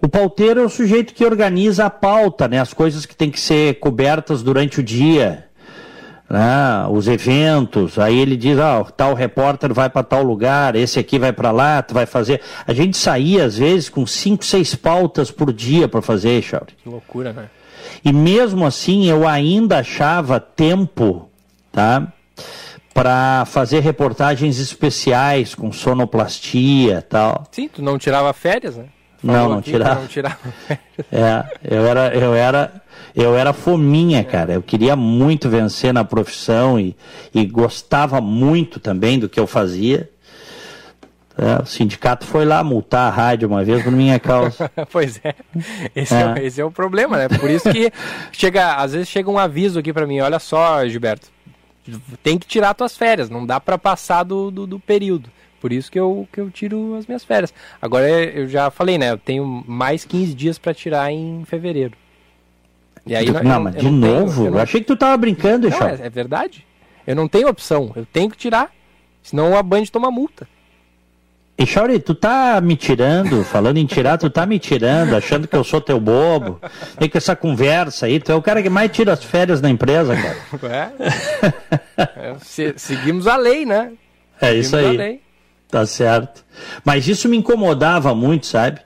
O 0.00 0.08
pauteiro 0.08 0.60
é 0.60 0.64
o 0.64 0.68
sujeito 0.68 1.14
que 1.14 1.24
organiza 1.24 1.86
a 1.86 1.90
pauta, 1.90 2.48
né? 2.48 2.60
As 2.60 2.72
coisas 2.72 3.04
que 3.04 3.16
tem 3.16 3.30
que 3.30 3.40
ser 3.40 3.78
cobertas 3.78 4.42
durante 4.42 4.80
o 4.80 4.82
dia, 4.82 5.46
né? 6.28 6.86
Os 6.90 7.08
eventos. 7.08 7.98
Aí 7.98 8.18
ele 8.18 8.36
diz, 8.36 8.58
ah, 8.58 8.84
tal 8.96 9.14
repórter 9.14 9.72
vai 9.72 9.88
para 9.88 10.02
tal 10.02 10.22
lugar, 10.22 10.76
esse 10.76 10.98
aqui 10.98 11.18
vai 11.18 11.32
para 11.32 11.50
lá, 11.50 11.82
tu 11.82 11.94
vai 11.94 12.06
fazer. 12.06 12.40
A 12.66 12.72
gente 12.72 12.96
saía 12.96 13.44
às 13.44 13.58
vezes 13.58 13.88
com 13.88 14.06
cinco, 14.06 14.44
seis 14.44 14.74
pautas 14.74 15.30
por 15.30 15.52
dia 15.52 15.88
para 15.88 16.02
fazer, 16.02 16.42
Chauri. 16.42 16.74
Que 16.82 16.88
loucura, 16.88 17.32
né? 17.32 17.48
E 18.04 18.12
mesmo 18.12 18.66
assim 18.66 19.06
eu 19.06 19.26
ainda 19.26 19.78
achava 19.78 20.38
tempo, 20.38 21.28
tá? 21.72 22.12
para 22.96 23.44
fazer 23.44 23.80
reportagens 23.80 24.58
especiais 24.58 25.54
com 25.54 25.70
sonoplastia 25.70 27.02
tal. 27.02 27.44
Sim, 27.52 27.68
tu 27.68 27.82
não 27.82 27.98
tirava 27.98 28.32
férias, 28.32 28.74
né? 28.74 28.86
Falou 29.18 29.36
não, 29.36 29.48
não 29.56 29.60
tirava. 29.60 30.00
Não 30.00 30.06
tirava 30.06 30.38
é, 31.12 31.44
eu 31.62 31.86
era, 31.86 32.14
eu 32.14 32.34
era, 32.34 32.72
eu 33.16 33.34
era 33.34 33.54
fominha, 33.54 34.22
cara. 34.22 34.52
Eu 34.52 34.62
queria 34.62 34.94
muito 34.94 35.48
vencer 35.48 35.92
na 35.92 36.04
profissão 36.04 36.78
e, 36.78 36.94
e 37.34 37.46
gostava 37.46 38.20
muito 38.20 38.78
também 38.78 39.18
do 39.18 39.26
que 39.26 39.40
eu 39.40 39.46
fazia. 39.46 40.10
É, 41.38 41.62
o 41.62 41.66
sindicato 41.66 42.26
foi 42.26 42.44
lá 42.44 42.62
multar 42.62 43.08
a 43.08 43.14
rádio 43.14 43.48
uma 43.48 43.64
vez 43.64 43.82
por 43.82 43.90
minha 43.90 44.20
causa. 44.20 44.70
pois 44.92 45.18
é. 45.24 45.34
Esse 45.94 46.14
é. 46.14 46.34
é. 46.36 46.44
esse 46.44 46.60
é 46.60 46.64
o 46.64 46.70
problema, 46.70 47.16
né? 47.16 47.28
Por 47.28 47.50
isso 47.50 47.70
que 47.70 47.90
chega, 48.32 48.74
às 48.74 48.92
vezes 48.92 49.08
chega 49.08 49.30
um 49.30 49.38
aviso 49.38 49.78
aqui 49.78 49.94
para 49.94 50.06
mim, 50.06 50.20
olha 50.20 50.38
só, 50.38 50.86
Gilberto, 50.86 51.28
tem 52.22 52.38
que 52.38 52.46
tirar 52.46 52.74
tuas 52.74 52.96
férias, 52.96 53.30
não 53.30 53.46
dá 53.46 53.58
para 53.58 53.78
passar 53.78 54.24
do, 54.24 54.50
do, 54.50 54.66
do, 54.66 54.78
período. 54.78 55.30
Por 55.60 55.72
isso 55.72 55.90
que 55.90 55.98
eu, 55.98 56.28
que 56.30 56.40
eu 56.40 56.50
tiro 56.50 56.94
as 56.96 57.06
minhas 57.06 57.24
férias. 57.24 57.52
Agora 57.80 58.08
eu 58.08 58.46
já 58.46 58.70
falei, 58.70 58.98
né? 58.98 59.10
Eu 59.10 59.18
tenho 59.18 59.64
mais 59.66 60.04
15 60.04 60.34
dias 60.34 60.58
para 60.58 60.74
tirar 60.74 61.10
em 61.10 61.44
fevereiro. 61.46 61.96
E 63.06 63.14
aí, 63.14 63.30
não, 63.30 63.42
não 63.42 63.62
mas 63.62 63.76
de 63.76 63.84
não 63.84 63.92
novo? 63.92 64.34
Tenho, 64.34 64.46
eu, 64.46 64.52
não... 64.52 64.60
achei 64.60 64.80
que 64.80 64.86
tu 64.86 64.96
tava 64.96 65.16
brincando, 65.16 65.68
Não, 65.68 65.86
é, 65.86 65.98
é, 66.02 66.10
verdade. 66.10 66.66
Eu 67.06 67.14
não 67.14 67.28
tenho 67.28 67.48
opção. 67.48 67.92
Eu 67.94 68.04
tenho 68.04 68.28
que 68.28 68.36
tirar. 68.36 68.70
Senão 69.22 69.56
a 69.56 69.62
Band 69.62 69.84
toma 69.86 70.10
multa. 70.10 70.48
E 71.58 71.64
Chauri, 71.64 71.98
tu 71.98 72.14
tá 72.14 72.60
me 72.60 72.76
tirando, 72.76 73.42
falando 73.42 73.78
em 73.78 73.86
tirar, 73.86 74.18
tu 74.18 74.28
tá 74.28 74.44
me 74.44 74.58
tirando, 74.58 75.16
achando 75.16 75.48
que 75.48 75.56
eu 75.56 75.64
sou 75.64 75.80
teu 75.80 75.98
bobo. 75.98 76.60
Tem 76.98 77.08
com 77.08 77.16
essa 77.16 77.34
conversa 77.34 78.06
aí, 78.06 78.20
tu 78.20 78.30
é 78.30 78.34
o 78.34 78.42
cara 78.42 78.62
que 78.62 78.68
mais 78.68 78.90
tira 78.92 79.14
as 79.14 79.24
férias 79.24 79.58
da 79.60 79.70
empresa, 79.70 80.14
cara. 80.14 80.92
É. 81.94 82.34
Se, 82.40 82.74
seguimos 82.76 83.26
a 83.26 83.36
lei, 83.36 83.64
né? 83.64 83.92
É 84.38 84.48
seguimos 84.48 84.66
isso 84.66 84.76
aí. 84.76 85.20
Tá 85.70 85.86
certo. 85.86 86.44
Mas 86.84 87.08
isso 87.08 87.28
me 87.28 87.38
incomodava 87.38 88.14
muito, 88.14 88.46
sabe? 88.46 88.80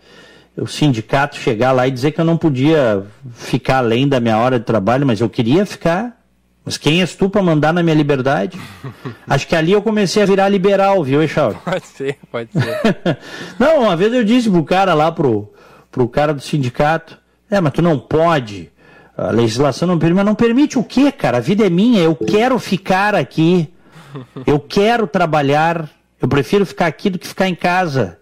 O 0.61 0.67
sindicato 0.67 1.37
chegar 1.37 1.73
lá 1.73 1.89
e 1.89 1.91
dizer 1.91 2.13
que 2.13 2.21
eu 2.21 2.25
não 2.25 2.37
podia 2.37 3.05
ficar 3.33 3.79
além 3.79 4.07
da 4.07 4.21
minha 4.21 4.37
hora 4.37 4.59
de 4.59 4.65
trabalho, 4.65 5.07
mas 5.07 5.21
eu 5.21 5.29
queria 5.29 5.65
ficar. 5.65 6.21
Mas 6.65 6.77
quem 6.77 7.01
és 7.01 7.17
tu 7.17 7.31
para 7.31 7.43
mandar 7.43 7.73
na 7.73 7.83
minha 7.83 7.97
liberdade? 7.97 8.61
Acho 9.27 9.49
que 9.49 9.57
ali 9.57 9.73
eu 9.73 9.81
comecei 9.81 10.23
a 10.23 10.27
virar 10.27 10.49
liberal, 10.49 11.03
viu, 11.03 11.23
Echauro? 11.23 11.59
Pode 11.65 11.87
ser, 11.87 12.19
pode 12.31 12.51
ser. 12.53 13.19
não, 13.59 13.85
uma 13.85 13.97
vez 13.97 14.13
eu 14.13 14.23
disse 14.23 14.51
pro 14.51 14.63
cara 14.63 14.93
lá, 14.93 15.11
pro, 15.11 15.53
pro 15.91 16.07
cara 16.07 16.35
do 16.35 16.43
sindicato, 16.43 17.19
é, 17.51 17.61
mas 17.61 17.73
tu 17.73 17.81
não 17.81 17.99
pode. 17.99 18.71
A 19.17 19.31
legislação 19.31 19.89
não 19.89 19.99
permite. 19.99 20.17
Mas 20.17 20.27
não 20.27 20.35
permite 20.35 20.79
o 20.79 20.85
quê, 20.85 21.11
cara? 21.11 21.39
A 21.39 21.41
vida 21.41 21.67
é 21.67 21.71
minha, 21.71 22.01
eu 22.01 22.15
quero 22.15 22.59
ficar 22.59 23.15
aqui. 23.15 23.73
Eu 24.47 24.61
quero 24.61 25.07
trabalhar. 25.07 25.89
Eu 26.21 26.29
prefiro 26.29 26.67
ficar 26.67 26.87
aqui 26.87 27.09
do 27.11 27.19
que 27.19 27.27
ficar 27.27 27.49
em 27.49 27.55
casa. 27.55 28.20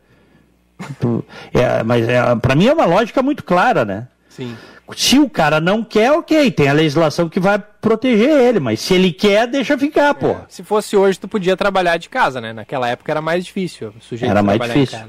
É, 1.52 1.82
mas 1.82 2.08
é, 2.08 2.34
para 2.36 2.54
mim 2.54 2.66
é 2.66 2.72
uma 2.72 2.84
lógica 2.84 3.22
muito 3.22 3.42
clara, 3.42 3.84
né? 3.84 4.08
Sim. 4.28 4.56
Se 4.96 5.18
o 5.18 5.28
cara 5.28 5.60
não 5.60 5.84
quer, 5.84 6.12
ok, 6.12 6.50
tem 6.50 6.68
a 6.68 6.72
legislação 6.72 7.28
que 7.28 7.38
vai 7.38 7.58
proteger 7.58 8.30
ele, 8.30 8.58
mas 8.58 8.80
se 8.80 8.94
ele 8.94 9.12
quer, 9.12 9.46
deixa 9.46 9.76
ficar, 9.76 10.14
pô. 10.14 10.30
É, 10.30 10.40
se 10.48 10.62
fosse 10.62 10.96
hoje, 10.96 11.18
tu 11.18 11.28
podia 11.28 11.56
trabalhar 11.56 11.98
de 11.98 12.08
casa, 12.08 12.40
né? 12.40 12.52
Naquela 12.52 12.88
época 12.88 13.12
era 13.12 13.20
mais 13.20 13.44
difícil. 13.44 13.92
O 13.98 14.02
sujeito 14.02 14.30
era 14.30 14.42
mais 14.42 14.60
difícil. 14.60 15.00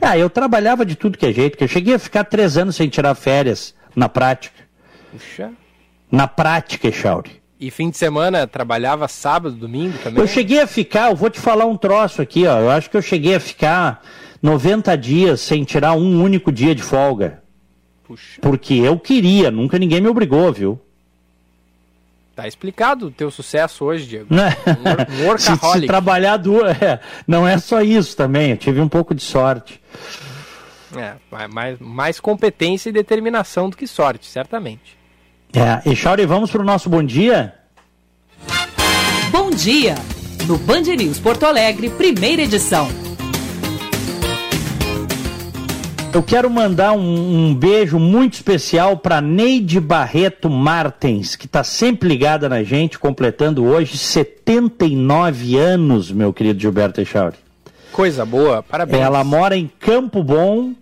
Ah, 0.00 0.18
eu 0.18 0.28
trabalhava 0.28 0.84
de 0.84 0.96
tudo 0.96 1.16
que 1.16 1.26
é 1.26 1.32
jeito, 1.32 1.56
que 1.56 1.64
eu 1.64 1.68
cheguei 1.68 1.94
a 1.94 1.98
ficar 1.98 2.24
três 2.24 2.56
anos 2.56 2.74
sem 2.74 2.88
tirar 2.88 3.14
férias 3.14 3.74
na 3.94 4.08
prática. 4.08 4.56
Puxa. 5.12 5.50
Na 6.10 6.26
prática, 6.26 6.90
Chauri. 6.90 7.40
E 7.58 7.70
fim 7.70 7.88
de 7.88 7.96
semana 7.96 8.46
trabalhava 8.46 9.08
sábado, 9.08 9.56
domingo 9.56 9.96
também? 10.02 10.20
Eu 10.20 10.26
cheguei 10.26 10.60
a 10.60 10.66
ficar, 10.66 11.10
eu 11.10 11.16
vou 11.16 11.30
te 11.30 11.40
falar 11.40 11.64
um 11.64 11.76
troço 11.76 12.20
aqui, 12.20 12.46
ó. 12.46 12.58
Eu 12.58 12.70
acho 12.70 12.90
que 12.90 12.96
eu 12.96 13.02
cheguei 13.02 13.34
a 13.34 13.40
ficar 13.40 14.02
90 14.46 14.96
dias 14.96 15.40
sem 15.40 15.64
tirar 15.64 15.94
um 15.94 16.22
único 16.22 16.52
dia 16.52 16.72
de 16.72 16.80
folga. 16.80 17.42
Puxa. 18.04 18.40
Porque 18.40 18.74
eu 18.74 18.96
queria, 18.96 19.50
nunca 19.50 19.76
ninguém 19.76 20.00
me 20.00 20.06
obrigou, 20.06 20.52
viu? 20.52 20.80
Tá 22.36 22.46
explicado 22.46 23.08
o 23.08 23.10
teu 23.10 23.28
sucesso 23.28 23.84
hoje, 23.84 24.06
Diego. 24.06 24.28
Um, 24.32 25.32
um 25.32 25.36
se, 25.38 25.50
se 25.56 25.86
trabalhar 25.86 26.36
duro, 26.36 26.68
é, 26.68 27.00
não 27.26 27.48
é 27.48 27.58
só 27.58 27.82
isso 27.82 28.16
também, 28.16 28.50
eu 28.50 28.56
tive 28.56 28.80
um 28.80 28.88
pouco 28.88 29.14
de 29.14 29.22
sorte. 29.22 29.80
É, 30.94 31.14
mais, 31.48 31.78
mais 31.80 32.20
competência 32.20 32.88
e 32.88 32.92
determinação 32.92 33.68
do 33.68 33.76
que 33.76 33.86
sorte, 33.86 34.26
certamente. 34.26 34.96
É, 35.52 35.90
e 35.90 35.96
Chauri, 35.96 36.24
vamos 36.24 36.52
para 36.52 36.62
o 36.62 36.64
nosso 36.64 36.88
bom 36.88 37.02
dia? 37.02 37.52
Bom 39.32 39.50
dia! 39.50 39.96
No 40.46 40.56
Band 40.56 40.82
News 40.82 41.18
Porto 41.18 41.44
Alegre, 41.44 41.90
primeira 41.90 42.42
edição. 42.42 43.05
Eu 46.16 46.22
quero 46.22 46.48
mandar 46.48 46.92
um, 46.92 47.48
um 47.48 47.54
beijo 47.54 47.98
muito 47.98 48.32
especial 48.32 48.96
para 48.96 49.20
Neide 49.20 49.78
Barreto 49.78 50.48
Martens, 50.48 51.36
que 51.36 51.44
está 51.44 51.62
sempre 51.62 52.08
ligada 52.08 52.48
na 52.48 52.62
gente, 52.62 52.98
completando 52.98 53.66
hoje 53.66 53.98
79 53.98 55.58
anos, 55.58 56.10
meu 56.10 56.32
querido 56.32 56.58
Gilberto 56.58 57.02
Echauri. 57.02 57.36
Coisa 57.92 58.24
boa, 58.24 58.62
parabéns. 58.62 59.02
Ela 59.02 59.22
mora 59.22 59.58
em 59.58 59.70
Campo 59.78 60.22
Bom, 60.22 60.72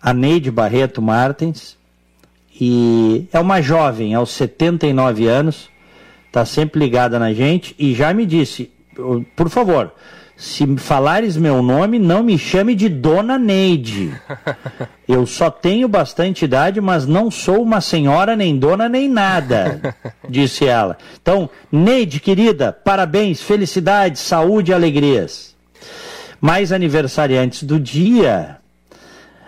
a 0.00 0.14
Neide 0.14 0.52
Barreto 0.52 1.02
Martens, 1.02 1.76
e 2.60 3.26
é 3.32 3.40
uma 3.40 3.60
jovem, 3.60 4.14
aos 4.14 4.30
79 4.30 5.26
anos, 5.26 5.68
está 6.28 6.44
sempre 6.44 6.78
ligada 6.78 7.18
na 7.18 7.32
gente 7.32 7.74
e 7.76 7.92
já 7.92 8.14
me 8.14 8.24
disse, 8.24 8.70
por 9.34 9.50
favor, 9.50 9.92
Se 10.42 10.66
falares 10.76 11.36
meu 11.36 11.62
nome, 11.62 12.00
não 12.00 12.20
me 12.20 12.36
chame 12.36 12.74
de 12.74 12.88
Dona 12.88 13.38
Neide. 13.38 14.12
Eu 15.06 15.24
só 15.24 15.48
tenho 15.48 15.86
bastante 15.86 16.46
idade, 16.46 16.80
mas 16.80 17.06
não 17.06 17.30
sou 17.30 17.62
uma 17.62 17.80
senhora, 17.80 18.34
nem 18.34 18.58
dona, 18.58 18.88
nem 18.88 19.08
nada, 19.08 19.94
disse 20.28 20.66
ela. 20.66 20.98
Então, 21.22 21.48
Neide, 21.70 22.18
querida, 22.18 22.72
parabéns, 22.72 23.40
felicidades, 23.40 24.20
saúde 24.20 24.72
e 24.72 24.74
alegrias. 24.74 25.54
Mais 26.40 26.72
aniversariantes 26.72 27.62
do 27.62 27.78
dia, 27.78 28.56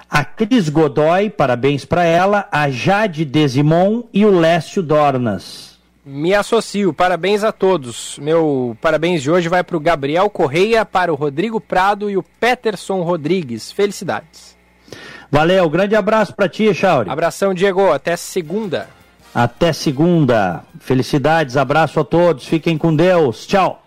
a 0.08 0.24
Cris 0.24 0.68
Godoy, 0.68 1.28
parabéns 1.28 1.84
para 1.84 2.04
ela, 2.04 2.46
a 2.52 2.70
Jade 2.70 3.24
Desimon 3.24 4.04
e 4.12 4.24
o 4.24 4.30
Lécio 4.30 4.80
Dornas. 4.80 5.73
Me 6.06 6.34
associo, 6.34 6.92
parabéns 6.92 7.42
a 7.42 7.50
todos. 7.50 8.18
Meu 8.18 8.76
parabéns 8.80 9.22
de 9.22 9.30
hoje 9.30 9.48
vai 9.48 9.64
para 9.64 9.76
o 9.76 9.80
Gabriel 9.80 10.28
Correia, 10.28 10.84
para 10.84 11.10
o 11.10 11.16
Rodrigo 11.16 11.58
Prado 11.58 12.10
e 12.10 12.16
o 12.16 12.22
Peterson 12.22 13.00
Rodrigues. 13.00 13.72
Felicidades. 13.72 14.54
Valeu, 15.30 15.68
grande 15.70 15.96
abraço 15.96 16.34
para 16.34 16.48
ti, 16.48 16.72
Chauri. 16.74 17.08
Abração, 17.08 17.54
Diego. 17.54 17.90
Até 17.90 18.16
segunda. 18.16 18.88
Até 19.34 19.72
segunda. 19.72 20.62
Felicidades, 20.78 21.56
abraço 21.56 21.98
a 21.98 22.04
todos. 22.04 22.46
Fiquem 22.46 22.76
com 22.76 22.94
Deus. 22.94 23.46
Tchau. 23.46 23.83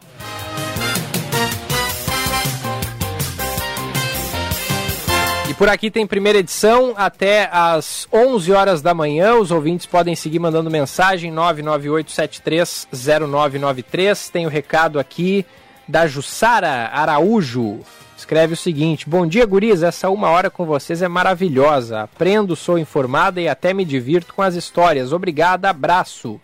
Por 5.57 5.67
aqui 5.67 5.89
tem 5.89 6.05
primeira 6.05 6.37
edição 6.37 6.93
até 6.95 7.49
às 7.51 8.07
11 8.13 8.51
horas 8.51 8.79
da 8.81 8.93
manhã. 8.93 9.33
Os 9.35 9.49
ouvintes 9.49 9.87
podem 9.87 10.15
seguir 10.15 10.37
mandando 10.37 10.69
mensagem 10.69 11.33
998730993. 11.33 14.29
Tem 14.29 14.45
o 14.45 14.49
recado 14.49 14.99
aqui 14.99 15.43
da 15.87 16.05
Jussara 16.05 16.91
Araújo. 16.93 17.79
Escreve 18.15 18.53
o 18.53 18.57
seguinte: 18.57 19.09
Bom 19.09 19.25
dia, 19.25 19.47
guris. 19.47 19.81
Essa 19.81 20.11
uma 20.11 20.29
hora 20.29 20.51
com 20.51 20.63
vocês 20.63 21.01
é 21.01 21.07
maravilhosa. 21.07 22.01
Aprendo, 22.01 22.55
sou 22.55 22.77
informada 22.77 23.41
e 23.41 23.47
até 23.47 23.73
me 23.73 23.83
divirto 23.83 24.35
com 24.35 24.43
as 24.43 24.53
histórias. 24.53 25.11
Obrigada, 25.11 25.71
abraço. 25.71 26.39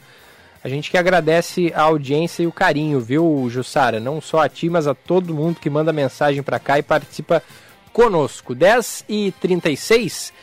A 0.64 0.70
gente 0.70 0.90
que 0.90 0.98
agradece 0.98 1.72
a 1.76 1.82
audiência 1.82 2.42
e 2.42 2.48
o 2.48 2.52
carinho, 2.52 3.00
viu, 3.00 3.46
Jussara? 3.50 4.00
Não 4.00 4.20
só 4.22 4.40
a 4.40 4.50
ti, 4.50 4.70
mas 4.70 4.88
a 4.88 4.96
todo 4.96 5.36
mundo 5.36 5.60
que 5.60 5.70
manda 5.70 5.94
mensagem 5.94 6.42
para 6.42 6.58
cá 6.58 6.80
e 6.80 6.84
participa 6.84 7.44
conosco. 7.94 8.56
10 8.56 9.06
e 9.08 9.34
36 9.40 10.34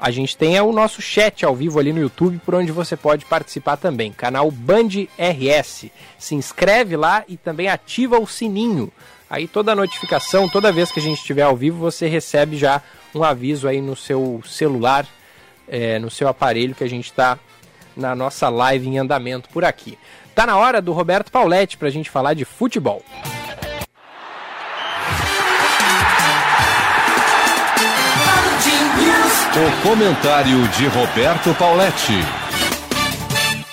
a 0.00 0.10
gente 0.10 0.34
tem 0.34 0.58
o 0.58 0.72
nosso 0.72 1.02
chat 1.02 1.44
ao 1.44 1.54
vivo 1.54 1.78
ali 1.78 1.92
no 1.92 2.00
YouTube, 2.00 2.40
por 2.42 2.54
onde 2.54 2.72
você 2.72 2.96
pode 2.96 3.26
participar 3.26 3.76
também. 3.76 4.10
Canal 4.10 4.50
Band 4.50 4.88
RS. 5.18 5.90
Se 6.18 6.34
inscreve 6.34 6.96
lá 6.96 7.22
e 7.28 7.36
também 7.36 7.68
ativa 7.68 8.18
o 8.18 8.26
sininho. 8.26 8.90
Aí 9.28 9.46
toda 9.46 9.74
notificação, 9.74 10.48
toda 10.48 10.72
vez 10.72 10.90
que 10.90 10.98
a 10.98 11.02
gente 11.02 11.18
estiver 11.18 11.42
ao 11.42 11.54
vivo, 11.54 11.78
você 11.78 12.08
recebe 12.08 12.56
já 12.56 12.82
um 13.14 13.22
aviso 13.22 13.68
aí 13.68 13.82
no 13.82 13.94
seu 13.94 14.42
celular, 14.46 15.06
é, 15.68 15.98
no 15.98 16.10
seu 16.10 16.28
aparelho, 16.28 16.74
que 16.74 16.82
a 16.82 16.88
gente 16.88 17.10
está 17.10 17.38
na 17.94 18.14
nossa 18.14 18.48
live 18.48 18.88
em 18.88 18.98
andamento 18.98 19.50
por 19.50 19.66
aqui. 19.66 19.98
Tá 20.34 20.46
na 20.46 20.56
hora 20.56 20.80
do 20.80 20.92
Roberto 20.92 21.30
Pauletti 21.30 21.76
para 21.76 21.88
a 21.88 21.92
gente 21.92 22.08
falar 22.08 22.32
de 22.32 22.46
futebol. 22.46 23.04
O 29.52 29.82
comentário 29.82 30.68
de 30.78 30.86
Roberto 30.86 31.52
Pauletti. 31.58 32.12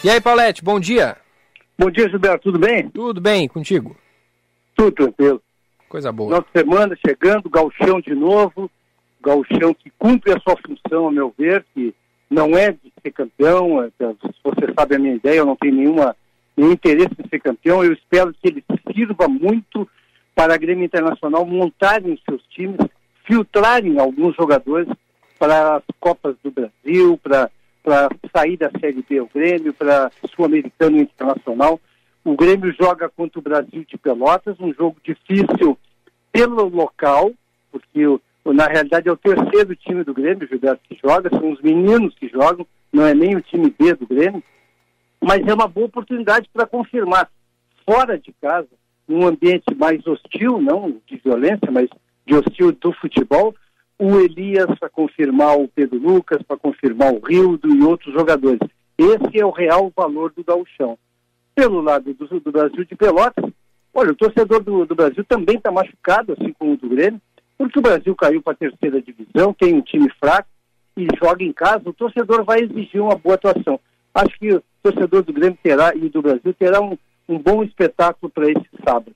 E 0.04 0.10
aí, 0.10 0.20
Pauletti, 0.20 0.64
bom 0.64 0.80
dia. 0.80 1.16
Bom 1.78 1.92
dia, 1.92 2.10
Gilberto, 2.10 2.46
tudo 2.46 2.58
bem? 2.58 2.90
Tudo 2.90 3.22
bem, 3.22 3.48
contigo? 3.48 3.96
Tudo 4.76 4.92
tranquilo. 4.92 5.40
Coisa 5.88 6.12
boa. 6.12 6.32
Nossa 6.32 6.48
semana 6.52 6.98
chegando, 7.06 7.48
galchão 7.48 8.02
de 8.02 8.16
novo, 8.16 8.72
galchão 9.22 9.72
que 9.76 9.92
cumpre 10.00 10.34
a 10.34 10.40
sua 10.40 10.58
função, 10.66 11.10
a 11.10 11.12
meu 11.12 11.32
ver, 11.38 11.64
que 11.76 11.94
não 12.28 12.58
é 12.58 12.72
de 12.72 12.92
ser 13.04 13.12
campeão, 13.12 13.84
é, 13.84 13.92
você 14.44 14.74
sabe 14.76 14.96
a 14.96 15.00
minha 15.00 15.14
ideia, 15.14 15.38
eu 15.38 15.46
não 15.46 15.56
tenho 15.56 15.76
nenhuma, 15.76 16.16
nenhum 16.58 16.72
interesse 16.72 17.14
em 17.24 17.30
ser 17.30 17.40
campeão, 17.40 17.84
eu 17.84 17.94
espero 17.94 18.34
que 18.34 18.48
ele 18.48 18.66
sirva 18.92 19.28
muito 19.28 19.88
para 20.34 20.56
a 20.56 20.58
Grêmio 20.58 20.86
Internacional 20.86 21.46
montarem 21.46 22.20
seus 22.28 22.42
times, 22.50 22.80
filtrarem 23.28 24.00
alguns 24.00 24.36
jogadores 24.36 24.88
para 25.38 25.78
as 25.78 25.84
Copas 26.00 26.36
do 26.44 26.52
Brasil, 26.52 27.20
para 27.24 27.50
sair 28.36 28.58
da 28.58 28.70
Série 28.80 29.04
B 29.08 29.22
o 29.22 29.30
Grêmio, 29.34 29.74
para 29.74 30.12
Sul-Americano 30.36 31.00
Internacional. 31.00 31.80
O 32.24 32.36
Grêmio 32.36 32.74
joga 32.74 33.10
contra 33.10 33.40
o 33.40 33.42
Brasil 33.42 33.86
de 33.88 33.98
Pelotas, 33.98 34.60
um 34.60 34.74
jogo 34.74 34.98
difícil 35.04 35.78
pelo 36.32 36.68
local, 36.68 37.32
porque 37.72 38.02
na 38.46 38.68
realidade 38.68 39.08
é 39.08 39.12
o 39.12 39.18
terceiro 39.18 39.76
time 39.76 40.04
do 40.04 40.14
Grêmio, 40.14 40.48
Gilberto, 40.48 40.82
que 40.88 41.00
joga, 41.02 41.30
são 41.30 41.52
os 41.52 41.62
meninos 41.62 42.14
que 42.16 42.28
jogam, 42.28 42.66
não 42.92 43.06
é 43.06 43.14
nem 43.14 43.36
o 43.36 43.42
time 43.42 43.74
B 43.78 43.94
do 43.94 44.06
Grêmio, 44.06 44.44
mas 45.22 45.46
é 45.48 45.54
uma 45.54 45.68
boa 45.68 45.88
oportunidade 45.88 46.50
para 46.54 46.66
confirmar 46.66 47.30
fora 47.86 48.18
de 48.18 48.34
casa, 48.42 48.68
num 49.08 49.26
ambiente 49.26 49.74
mais 49.76 50.06
hostil, 50.06 50.62
não 50.62 50.98
de 51.08 51.18
violência, 51.18 51.72
mas 51.72 51.90
de 52.26 52.36
hostil 52.36 52.74
do 52.74 52.92
futebol, 52.94 53.56
o 54.00 54.20
Elias 54.20 54.68
para 54.80 54.90
confirmar 54.90 55.58
o 55.58 55.68
Pedro 55.68 55.98
Lucas, 55.98 56.42
para 56.44 56.58
confirmar 56.58 57.14
o 57.14 57.20
Rildo 57.20 57.68
e 57.70 57.82
outros 57.82 58.14
jogadores. 58.14 58.60
Esse 58.98 59.40
é 59.40 59.46
o 59.46 59.52
real 59.52 59.92
valor 59.96 60.32
do 60.36 60.44
gauchão. 60.44 60.98
Pelo 61.56 61.82
lado 61.82 62.14
do, 62.14 62.40
do 62.40 62.52
Brasil 62.52 62.86
de 62.86 62.96
Pelotas, 62.96 63.52
olha, 63.94 64.12
o 64.12 64.16
torcedor 64.16 64.64
do, 64.64 64.86
do 64.86 64.96
Brasil 64.96 65.24
também 65.26 65.58
está 65.58 65.72
machucado, 65.72 66.34
assim 66.34 66.54
como 66.54 66.74
o 66.74 66.78
do 66.78 66.90
Grêmio, 66.90 67.22
porque 67.58 67.80
o 67.80 67.82
Brasil 67.82 68.16
caiu 68.16 68.42
para 68.42 68.54
a 68.54 68.58
terceira 68.58 69.02
divisão, 69.02 69.54
tem 69.54 69.74
um 69.74 69.82
time 69.82 70.10
fraco 70.20 70.50
e 70.96 71.08
joga 71.24 71.44
em 71.44 71.52
casa, 71.52 71.90
o 71.90 71.94
torcedor 71.94 72.44
vai 72.44 72.60
exigir 72.60 73.02
uma 73.02 73.16
boa 73.16 73.36
atuação. 73.36 73.80
Acho 74.14 74.38
que 74.40 74.54
o 74.54 74.64
torcedor 74.84 75.24
do 75.24 75.34
Grêmio 75.34 75.58
terá 75.62 75.96
e 75.96 76.10
do 76.10 76.22
Brasil 76.22 76.54
terá 76.54 76.80
um, 76.82 76.98
um 77.28 77.40
bom 77.40 77.64
espetáculo 77.64 78.32
para 78.32 78.50
esse 78.50 78.68
sábado. 78.84 79.16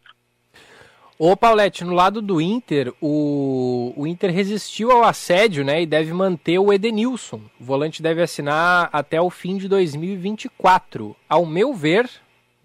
Ô 1.23 1.37
Paulette, 1.37 1.83
no 1.83 1.93
lado 1.93 2.19
do 2.19 2.41
Inter, 2.41 2.91
o, 2.99 3.93
o 3.95 4.07
Inter 4.07 4.33
resistiu 4.33 4.89
ao 4.89 5.03
assédio, 5.03 5.63
né? 5.63 5.83
E 5.83 5.85
deve 5.85 6.11
manter 6.11 6.57
o 6.57 6.73
Edenilson. 6.73 7.41
O 7.59 7.63
volante 7.63 8.01
deve 8.01 8.23
assinar 8.23 8.89
até 8.91 9.21
o 9.21 9.29
fim 9.29 9.55
de 9.55 9.67
2024. 9.67 11.15
Ao 11.29 11.45
meu 11.45 11.75
ver, 11.75 12.09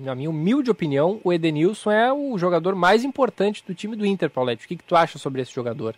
na 0.00 0.14
minha 0.14 0.30
humilde 0.30 0.70
opinião, 0.70 1.20
o 1.22 1.34
Edenilson 1.34 1.90
é 1.90 2.10
o 2.10 2.38
jogador 2.38 2.74
mais 2.74 3.04
importante 3.04 3.62
do 3.62 3.74
time 3.74 3.94
do 3.94 4.06
Inter, 4.06 4.30
Paulette. 4.30 4.64
O 4.64 4.68
que, 4.68 4.76
que 4.76 4.84
tu 4.84 4.96
acha 4.96 5.18
sobre 5.18 5.42
esse 5.42 5.54
jogador? 5.54 5.94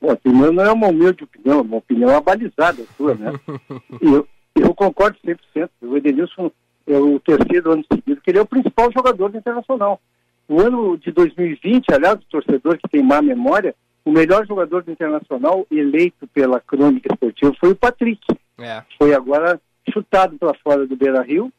Bom, 0.00 0.16
primeiro 0.16 0.52
não 0.52 0.64
é 0.64 0.72
uma 0.72 0.88
humilde 0.88 1.22
opinião, 1.22 1.60
é 1.60 1.62
uma 1.62 1.76
opinião 1.76 2.16
abalizada 2.16 2.84
sua, 2.96 3.14
né? 3.14 3.32
eu, 4.02 4.26
eu 4.56 4.74
concordo 4.74 5.16
100%. 5.24 5.68
O 5.82 5.96
Edenilson 5.96 6.50
é 6.84 6.98
o 6.98 7.20
terceiro 7.20 7.70
ano 7.70 7.84
seguido, 7.88 8.20
que 8.20 8.28
ele 8.32 8.38
é 8.38 8.42
o 8.42 8.46
principal 8.46 8.90
jogador 8.90 9.30
do 9.30 9.38
Internacional. 9.38 10.00
O 10.48 10.60
ano 10.60 10.96
de 10.98 11.10
2020, 11.12 11.86
aliás, 11.92 12.16
o 12.16 12.30
torcedor 12.30 12.76
que 12.78 12.88
tem 12.88 13.02
má 13.02 13.22
memória, 13.22 13.74
o 14.04 14.10
melhor 14.10 14.46
jogador 14.46 14.82
do 14.82 14.90
Internacional 14.90 15.66
eleito 15.70 16.26
pela 16.28 16.60
crônica 16.60 17.12
esportiva 17.12 17.54
foi 17.58 17.70
o 17.70 17.76
Patrick. 17.76 18.20
É. 18.58 18.82
Foi 18.98 19.14
agora 19.14 19.60
chutado 19.92 20.36
para 20.38 20.54
fora 20.54 20.86
do 20.86 20.96
Beira 20.96 21.22
Rio, 21.22 21.52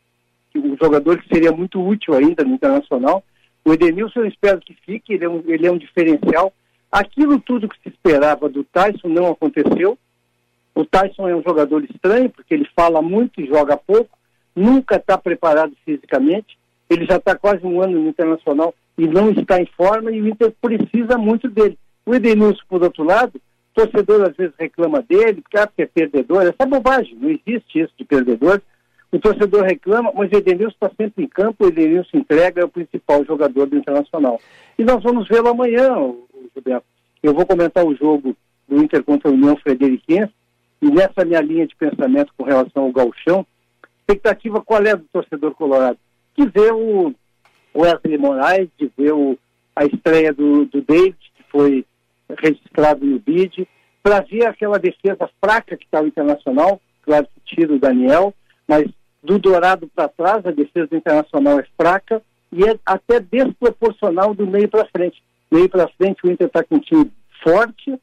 um 0.56 0.78
jogador 0.78 1.20
que 1.22 1.28
seria 1.28 1.52
muito 1.52 1.82
útil 1.82 2.14
ainda 2.14 2.44
no 2.44 2.54
Internacional. 2.54 3.24
O 3.66 3.74
Edenilson 3.74 4.22
eu 4.22 4.28
espero 4.28 4.60
que 4.60 4.76
fique, 4.86 5.14
ele 5.14 5.26
é, 5.26 5.30
um, 5.30 5.44
ele 5.48 5.66
é 5.66 5.72
um 5.72 5.78
diferencial. 5.78 6.54
Aquilo 6.92 7.40
tudo 7.40 7.68
que 7.68 7.82
se 7.82 7.90
esperava 7.90 8.48
do 8.50 8.64
Tyson 8.64 9.08
não 9.08 9.32
aconteceu. 9.32 9.98
O 10.76 10.86
Tyson 10.86 11.28
é 11.28 11.36
um 11.36 11.42
jogador 11.42 11.84
estranho, 11.84 12.30
porque 12.30 12.54
ele 12.54 12.68
fala 12.76 13.02
muito 13.02 13.42
e 13.42 13.48
joga 13.48 13.78
pouco, 13.78 14.18
nunca 14.56 14.98
está 14.98 15.18
preparado 15.18 15.74
fisicamente 15.86 16.58
ele 16.90 17.06
já 17.06 17.18
está 17.18 17.36
quase 17.36 17.66
um 17.66 17.82
ano 17.82 18.00
no 18.00 18.10
Internacional 18.10 18.74
e 18.98 19.08
não 19.08 19.32
está 19.32 19.60
em 19.60 19.66
forma 19.66 20.12
e 20.12 20.22
o 20.22 20.28
Inter 20.28 20.54
precisa 20.62 21.18
muito 21.18 21.50
dele. 21.50 21.78
O 22.06 22.14
Edenilson, 22.14 22.62
por 22.68 22.84
outro 22.84 23.04
lado, 23.04 23.36
o 23.36 23.82
torcedor 23.82 24.30
às 24.30 24.36
vezes 24.36 24.54
reclama 24.60 25.02
dele, 25.02 25.42
porque 25.42 25.58
ah, 25.58 25.70
é 25.78 25.86
perdedor, 25.86 26.44
essa 26.44 26.56
é 26.60 26.66
bobagem, 26.66 27.18
não 27.20 27.30
existe 27.30 27.80
isso 27.80 27.94
de 27.98 28.06
perdedor. 28.06 28.62
O 29.12 29.20
torcedor 29.20 29.64
reclama, 29.64 30.12
mas 30.16 30.32
o 30.32 30.36
Edenilson 30.36 30.74
está 30.74 30.92
sempre 30.98 31.24
em 31.24 31.28
campo, 31.28 31.64
o 31.64 31.68
Edenilson 31.68 32.18
entrega, 32.18 32.62
é 32.62 32.66
o 32.66 32.70
principal 32.70 33.24
jogador 33.26 33.68
do 33.68 33.78
Internacional. 33.78 34.40
E 34.78 34.84
nós 34.84 35.02
vamos 35.04 35.28
vê-lo 35.28 35.50
amanhã, 35.50 36.14
Gilberto. 36.54 36.86
Eu 37.22 37.34
vou 37.34 37.46
comentar 37.46 37.86
o 37.86 37.96
jogo 37.96 38.36
do 38.68 38.84
Inter 38.84 39.04
contra 39.04 39.30
a 39.30 39.34
União 39.34 39.56
Frederiquense, 39.56 40.34
e 40.82 40.92
nessa 40.92 41.24
minha 41.24 41.40
linha 41.40 41.66
de 41.66 41.76
pensamento 41.76 42.34
com 42.38 42.44
relação 42.44 42.84
ao 42.84 42.92
galchão, 42.92 43.46
expectativa 44.00 44.62
qual 44.62 44.84
é 44.84 44.96
do 44.96 45.06
torcedor 45.14 45.54
colorado? 45.54 45.98
De 46.38 46.46
ver 46.48 46.74
o 46.74 47.14
Wesley 47.76 48.18
Moraes, 48.18 48.70
de 48.78 48.92
ver 48.98 49.14
o, 49.14 49.38
a 49.76 49.86
estreia 49.86 50.34
do, 50.34 50.66
do 50.66 50.82
David, 50.82 51.18
que 51.36 51.44
foi 51.50 51.86
registrado 52.30 53.06
no 53.06 53.20
BID, 53.20 53.68
para 54.02 54.22
ver 54.22 54.46
aquela 54.46 54.78
defesa 54.78 55.30
fraca 55.40 55.78
que 55.78 55.86
está 55.86 56.02
o 56.02 56.08
Internacional, 56.08 56.82
claro 57.04 57.28
que 57.28 57.56
tira 57.56 57.74
o 57.74 57.80
Daniel, 57.80 58.34
mas 58.68 58.86
do 59.22 59.40
Dourado 59.40 59.88
para 59.88 60.10
trás, 60.10 60.46
a 60.46 60.52
defesa 60.52 60.88
do 60.88 60.98
Internacional 60.98 61.60
é 61.60 61.66
fraca 61.78 62.22
e 62.52 62.64
é 62.66 62.78
até 62.86 63.20
desproporcional 63.20 64.34
do 64.34 64.46
meio 64.46 64.68
para 64.68 64.88
frente. 64.90 65.24
Meio 65.50 65.70
para 65.70 65.88
frente, 65.90 66.26
o 66.26 66.32
Inter 66.32 66.48
está 66.48 66.64
com 66.64 66.76
um 66.76 66.80
time 66.80 67.12
forte, 67.42 68.00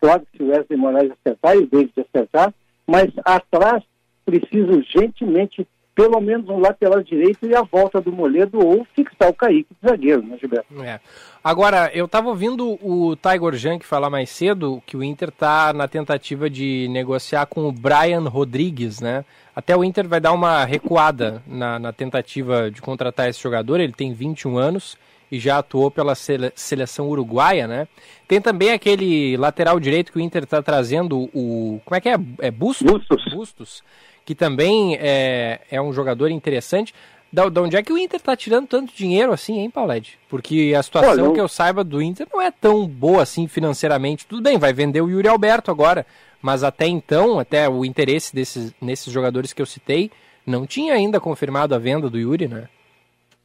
claro 0.00 0.26
que 0.26 0.38
se 0.38 0.42
o 0.42 0.48
Wesley 0.48 0.78
Moraes 0.78 1.12
acertar 1.12 1.56
e 1.56 1.60
o 1.60 1.66
David 1.66 1.92
acertar, 1.96 2.52
mas 2.86 3.12
atrás 3.24 3.82
precisa 4.24 4.72
urgentemente 4.72 5.66
pelo 5.98 6.20
menos 6.20 6.48
um 6.48 6.60
lateral 6.60 7.02
direito 7.02 7.44
e 7.44 7.56
a 7.56 7.62
volta 7.62 8.00
do 8.00 8.12
Moledo 8.12 8.64
ou 8.64 8.86
fixar 8.94 9.28
o 9.28 9.34
Kaique 9.34 9.74
de 9.82 9.88
zagueiro, 9.90 10.22
né, 10.22 10.38
Gilberto? 10.38 10.80
É. 10.80 11.00
Agora, 11.42 11.90
eu 11.92 12.04
estava 12.04 12.28
ouvindo 12.28 12.78
o 12.80 13.16
Tiger 13.16 13.54
Junk 13.54 13.84
falar 13.84 14.08
mais 14.08 14.30
cedo 14.30 14.80
que 14.86 14.96
o 14.96 15.02
Inter 15.02 15.30
está 15.30 15.72
na 15.72 15.88
tentativa 15.88 16.48
de 16.48 16.86
negociar 16.88 17.46
com 17.46 17.66
o 17.66 17.72
Brian 17.72 18.28
Rodrigues, 18.28 19.00
né? 19.00 19.24
Até 19.56 19.76
o 19.76 19.82
Inter 19.82 20.06
vai 20.06 20.20
dar 20.20 20.30
uma 20.30 20.64
recuada 20.64 21.42
na, 21.44 21.80
na 21.80 21.92
tentativa 21.92 22.70
de 22.70 22.80
contratar 22.80 23.28
esse 23.28 23.42
jogador, 23.42 23.80
ele 23.80 23.92
tem 23.92 24.12
21 24.12 24.56
anos 24.56 24.96
e 25.32 25.38
já 25.40 25.58
atuou 25.58 25.90
pela 25.90 26.14
sele 26.14 26.52
seleção 26.54 27.08
uruguaia, 27.08 27.66
né? 27.66 27.88
Tem 28.28 28.40
também 28.40 28.70
aquele 28.70 29.36
lateral 29.36 29.80
direito 29.80 30.12
que 30.12 30.18
o 30.18 30.20
Inter 30.20 30.44
está 30.44 30.62
trazendo, 30.62 31.28
o. 31.34 31.80
Como 31.84 31.96
é 31.96 32.00
que 32.00 32.08
é? 32.08 32.16
É 32.38 32.52
Bustos? 32.52 32.88
Bustos. 32.88 33.24
Bustos 33.34 33.82
que 34.28 34.34
também 34.34 34.94
é, 35.00 35.58
é 35.70 35.80
um 35.80 35.90
jogador 35.90 36.28
interessante. 36.30 36.94
Da, 37.32 37.48
da 37.48 37.62
onde 37.62 37.78
é 37.78 37.82
que 37.82 37.90
o 37.90 37.96
Inter 37.96 38.20
está 38.20 38.36
tirando 38.36 38.66
tanto 38.66 38.94
dinheiro 38.94 39.32
assim, 39.32 39.58
hein, 39.58 39.70
Paulette? 39.70 40.18
Porque 40.28 40.74
a 40.76 40.82
situação 40.82 41.24
Olha, 41.24 41.32
que 41.32 41.40
eu 41.40 41.48
saiba 41.48 41.82
do 41.82 42.02
Inter 42.02 42.26
não 42.30 42.42
é 42.42 42.50
tão 42.50 42.86
boa 42.86 43.22
assim 43.22 43.48
financeiramente. 43.48 44.26
Tudo 44.26 44.42
bem, 44.42 44.58
vai 44.58 44.70
vender 44.74 45.00
o 45.00 45.08
Yuri 45.08 45.26
Alberto 45.28 45.70
agora, 45.70 46.04
mas 46.42 46.62
até 46.62 46.86
então, 46.86 47.38
até 47.38 47.66
o 47.70 47.86
interesse 47.86 48.34
desses, 48.34 48.74
nesses 48.82 49.10
jogadores 49.10 49.54
que 49.54 49.62
eu 49.62 49.66
citei, 49.66 50.10
não 50.46 50.66
tinha 50.66 50.92
ainda 50.92 51.18
confirmado 51.18 51.74
a 51.74 51.78
venda 51.78 52.10
do 52.10 52.18
Yuri, 52.18 52.48
né? 52.48 52.68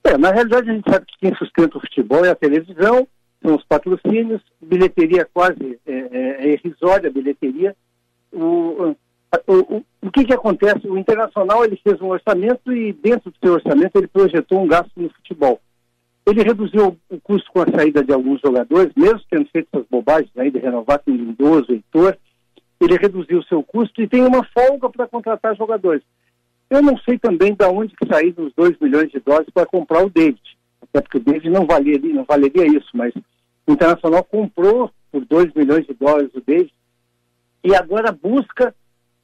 É, 0.03 0.17
na 0.17 0.31
realidade 0.31 0.69
a 0.69 0.73
gente 0.73 0.91
sabe 0.91 1.05
que 1.05 1.17
quem 1.17 1.33
sustenta 1.35 1.77
o 1.77 1.81
futebol 1.81 2.25
é 2.25 2.29
a 2.29 2.35
televisão, 2.35 3.07
são 3.41 3.55
os 3.55 3.63
patrocínios, 3.63 4.41
bilheteria 4.61 5.25
quase 5.33 5.79
é, 5.87 5.93
é, 5.93 6.45
é 6.45 6.53
irrisória, 6.55 7.09
a 7.09 7.13
bilheteria. 7.13 7.73
O, 8.33 8.95
o, 9.47 9.77
o, 9.77 9.85
o 10.03 10.11
que, 10.11 10.25
que 10.25 10.33
acontece? 10.33 10.87
O 10.87 10.97
Internacional 10.97 11.63
ele 11.63 11.79
fez 11.83 11.99
um 12.01 12.09
orçamento 12.09 12.71
e 12.71 12.93
dentro 12.93 13.31
do 13.31 13.37
seu 13.43 13.53
orçamento 13.53 13.95
ele 13.95 14.07
projetou 14.07 14.61
um 14.61 14.67
gasto 14.67 14.91
no 14.95 15.09
futebol. 15.09 15.59
Ele 16.25 16.43
reduziu 16.43 16.97
o 17.09 17.19
custo 17.19 17.51
com 17.51 17.61
a 17.61 17.71
saída 17.75 18.03
de 18.03 18.13
alguns 18.13 18.39
jogadores, 18.39 18.93
mesmo 18.95 19.21
tendo 19.29 19.49
feito 19.49 19.67
essas 19.73 19.87
bobagens 19.89 20.31
aí 20.37 20.49
de 20.49 20.59
renovar 20.59 20.99
com 20.99 21.11
Lindoso, 21.11 21.71
Heitor, 21.71 22.17
ele 22.79 22.97
reduziu 22.97 23.39
o 23.39 23.43
seu 23.43 23.63
custo 23.63 24.01
e 24.01 24.07
tem 24.07 24.25
uma 24.25 24.43
folga 24.45 24.89
para 24.89 25.07
contratar 25.07 25.55
jogadores. 25.55 26.03
Eu 26.69 26.81
não 26.81 26.97
sei 26.99 27.17
também 27.17 27.53
de 27.53 27.65
onde 27.65 27.95
que 27.95 28.07
saíram 28.07 28.45
os 28.45 28.53
2 28.53 28.79
milhões 28.79 29.11
de 29.11 29.19
dólares 29.19 29.49
para 29.53 29.65
comprar 29.65 30.03
o 30.03 30.09
David, 30.09 30.41
até 30.81 31.01
porque 31.01 31.17
o 31.17 31.23
David 31.23 31.49
não 31.49 31.65
valeria, 31.65 32.13
não 32.13 32.23
valeria 32.23 32.65
isso, 32.65 32.89
mas 32.93 33.13
o 33.67 33.71
Internacional 33.71 34.23
comprou 34.23 34.91
por 35.11 35.25
2 35.25 35.53
milhões 35.53 35.85
de 35.85 35.93
dólares 35.93 36.31
o 36.33 36.41
David 36.41 36.73
e 37.63 37.75
agora 37.75 38.11
busca 38.11 38.73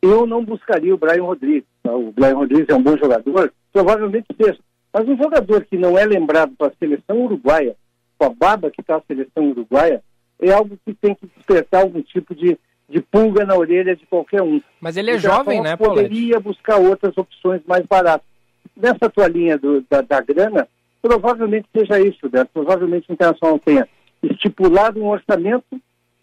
eu 0.01 0.25
não 0.25 0.43
buscaria 0.43 0.93
o 0.93 0.97
Brian 0.97 1.23
Rodrigues. 1.23 1.67
Tá? 1.83 1.95
O 1.95 2.11
Brian 2.11 2.35
Rodrigues 2.35 2.69
é 2.69 2.75
um 2.75 2.83
bom 2.83 2.97
jogador, 2.97 3.53
provavelmente 3.71 4.27
seja. 4.39 4.59
Mas 4.93 5.07
um 5.07 5.17
jogador 5.17 5.65
que 5.65 5.77
não 5.77 5.97
é 5.97 6.05
lembrado 6.05 6.53
para 6.57 6.67
a 6.67 6.73
seleção 6.79 7.21
uruguaia, 7.21 7.75
com 8.17 8.25
a 8.25 8.29
baba 8.29 8.71
que 8.71 8.81
está 8.81 8.97
a 8.97 9.01
seleção 9.07 9.49
uruguaia, 9.49 10.03
é 10.41 10.51
algo 10.51 10.77
que 10.85 10.93
tem 10.93 11.13
que 11.13 11.27
despertar 11.35 11.81
algum 11.81 12.01
tipo 12.01 12.33
de, 12.33 12.57
de 12.87 13.01
pulga 13.01 13.45
na 13.45 13.55
orelha 13.55 13.95
de 13.95 14.05
qualquer 14.05 14.41
um. 14.41 14.61
Mas 14.81 14.97
ele 14.97 15.11
é 15.11 15.17
então, 15.17 15.31
jovem, 15.31 15.61
né, 15.61 15.75
Paulo? 15.75 15.95
poderia 15.95 16.39
buscar 16.39 16.77
outras 16.77 17.15
opções 17.17 17.61
mais 17.67 17.85
baratas. 17.85 18.27
Nessa 18.75 19.09
tua 19.09 19.27
linha 19.27 19.57
do, 19.57 19.85
da, 19.89 20.01
da 20.01 20.21
grana, 20.21 20.67
provavelmente 21.01 21.67
seja 21.75 21.99
isso, 21.99 22.29
né? 22.31 22.45
Provavelmente 22.45 23.09
o 23.09 23.13
Internacional 23.13 23.59
tenha 23.59 23.87
estipulado 24.23 25.01
um 25.01 25.07
orçamento 25.07 25.79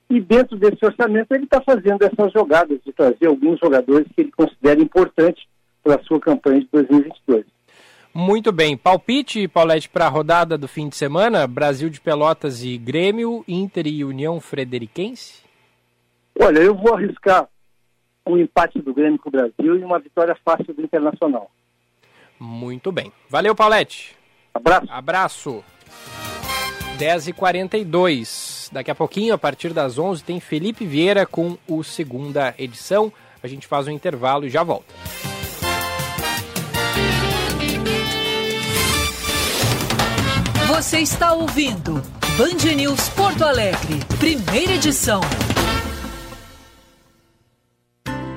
e 0.08 0.20
dentro 0.20 0.56
desse 0.56 0.84
orçamento 0.84 1.32
ele 1.32 1.44
está 1.44 1.60
fazendo 1.60 2.02
essas 2.02 2.32
jogadas 2.32 2.78
de 2.84 2.92
trazer 2.92 3.26
alguns 3.26 3.58
jogadores 3.58 4.06
que 4.14 4.22
ele 4.22 4.32
considera 4.32 4.80
importantes 4.80 5.44
para 5.82 5.96
a 5.96 6.04
sua 6.04 6.20
campanha 6.20 6.60
de 6.60 6.68
2022. 6.72 7.44
Muito 8.14 8.50
bem. 8.50 8.76
Palpite, 8.76 9.46
Paulette, 9.46 9.90
para 9.90 10.06
a 10.06 10.08
rodada 10.08 10.56
do 10.56 10.66
fim 10.66 10.88
de 10.88 10.96
semana? 10.96 11.46
Brasil 11.46 11.90
de 11.90 12.00
Pelotas 12.00 12.64
e 12.64 12.78
Grêmio, 12.78 13.44
Inter 13.46 13.86
e 13.86 14.04
União 14.04 14.40
Frederiquense? 14.40 15.44
Olha, 16.40 16.60
eu 16.60 16.74
vou 16.74 16.94
arriscar 16.94 17.46
um 18.26 18.38
empate 18.38 18.80
do 18.80 18.94
Grêmio 18.94 19.18
com 19.18 19.28
o 19.28 19.32
Brasil 19.32 19.76
e 19.76 19.84
uma 19.84 19.98
vitória 19.98 20.36
fácil 20.44 20.72
do 20.72 20.82
Internacional. 20.82 21.50
Muito 22.38 22.90
bem. 22.90 23.12
Valeu, 23.28 23.54
Paulette. 23.54 24.16
Abraço. 24.54 24.86
Abraço. 24.90 25.64
10h42. 26.96 28.68
Daqui 28.72 28.90
a 28.90 28.94
pouquinho, 28.94 29.34
a 29.34 29.38
partir 29.38 29.72
das 29.72 29.98
11 29.98 30.24
tem 30.24 30.40
Felipe 30.40 30.84
Vieira 30.84 31.26
com 31.26 31.56
o 31.68 31.82
segunda 31.82 32.54
edição. 32.58 33.12
A 33.42 33.46
gente 33.46 33.66
faz 33.66 33.86
um 33.86 33.92
intervalo 33.92 34.46
e 34.46 34.50
já 34.50 34.62
volta. 34.62 34.92
Você 40.68 40.98
está 40.98 41.32
ouvindo 41.32 42.02
Band 42.36 42.74
News 42.74 43.08
Porto 43.10 43.44
Alegre, 43.44 43.98
primeira 44.18 44.72
edição. 44.72 45.20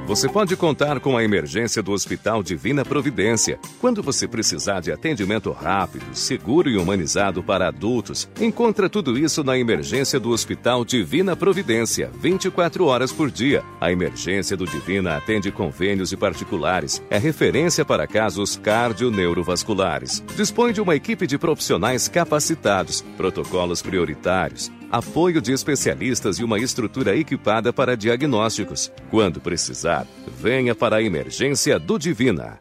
Você 0.10 0.28
pode 0.28 0.58
contar 0.58 1.00
com 1.00 1.16
a 1.16 1.24
emergência 1.24 1.84
do 1.84 1.92
Hospital 1.92 2.42
Divina 2.42 2.84
Providência. 2.84 3.60
Quando 3.80 4.02
você 4.02 4.28
precisar 4.28 4.80
de 4.80 4.92
atendimento 4.92 5.52
rápido, 5.52 6.04
seguro 6.16 6.68
e 6.68 6.78
humanizado 6.78 7.44
para 7.44 7.68
adultos, 7.68 8.28
encontra 8.42 8.90
tudo 8.90 9.20
isso 9.20 9.44
na 9.44 9.56
emergência 9.56 10.20
do 10.20 10.32
Hospital 10.32 10.84
Divina 10.84 11.36
Providência, 11.36 12.10
24 12.20 12.86
horas 12.86 13.12
por 13.12 13.30
dia. 13.30 13.64
A 13.80 13.92
emergência 13.92 14.58
do 14.58 14.66
Divina 14.66 15.16
atende 15.16 15.52
convênios 15.52 16.12
e 16.12 16.18
particulares. 16.18 17.04
É 17.08 17.20
referência 17.20 17.86
para 17.86 18.08
casos 18.08 18.58
cardio-neurovasculares. 18.58 20.24
Dispõe 20.36 20.74
de 20.74 20.82
uma 20.82 20.96
equipe 20.96 21.28
de 21.28 21.38
profissionais 21.38 22.08
capacitados, 22.08 23.06
protocolos 23.16 23.84
prioritários, 23.84 24.72
apoio 24.92 25.42
de 25.42 25.52
especialistas 25.52 26.40
e 26.40 26.44
uma 26.44 26.60
estrutura 26.60 27.16
equipada 27.16 27.72
para 27.72 27.96
diagnósticos. 27.96 28.92
Quando 29.10 29.40
precisar, 29.40 30.06
venha 30.42 30.74
para 30.74 30.98
a 30.98 31.04
emergência 31.04 31.80
do 31.80 31.98
Divina. 31.98 32.60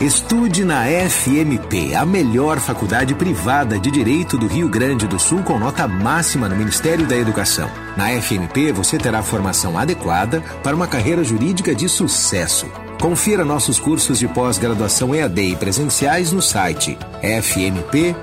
Estude 0.00 0.64
na 0.64 0.84
FMP, 0.84 1.92
a 1.96 2.06
melhor 2.06 2.60
faculdade 2.60 3.16
privada 3.16 3.80
de 3.80 3.90
direito 3.90 4.38
do 4.38 4.46
Rio 4.46 4.68
Grande 4.68 5.08
do 5.08 5.18
Sul 5.18 5.42
com 5.42 5.58
nota 5.58 5.88
máxima 5.88 6.48
no 6.48 6.54
Ministério 6.54 7.04
da 7.04 7.16
Educação. 7.16 7.68
Na 7.96 8.08
FMP 8.22 8.70
você 8.70 8.96
terá 8.96 9.24
formação 9.24 9.76
adequada 9.76 10.40
para 10.62 10.76
uma 10.76 10.86
carreira 10.86 11.24
jurídica 11.24 11.74
de 11.74 11.88
sucesso. 11.88 12.70
Confira 13.00 13.44
nossos 13.44 13.78
cursos 13.78 14.18
de 14.18 14.26
pós-graduação 14.26 15.14
EAD 15.14 15.52
e 15.52 15.56
presenciais 15.56 16.32
no 16.32 16.42
site 16.42 16.98
fmp.edu.br. 17.22 18.18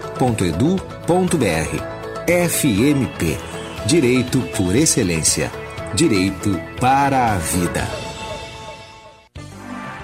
FMP 2.27 3.37
Direito 3.85 4.41
por 4.57 4.75
Excelência. 4.75 5.51
Direito 5.93 6.59
para 6.79 7.33
a 7.33 7.37
Vida. 7.37 8.04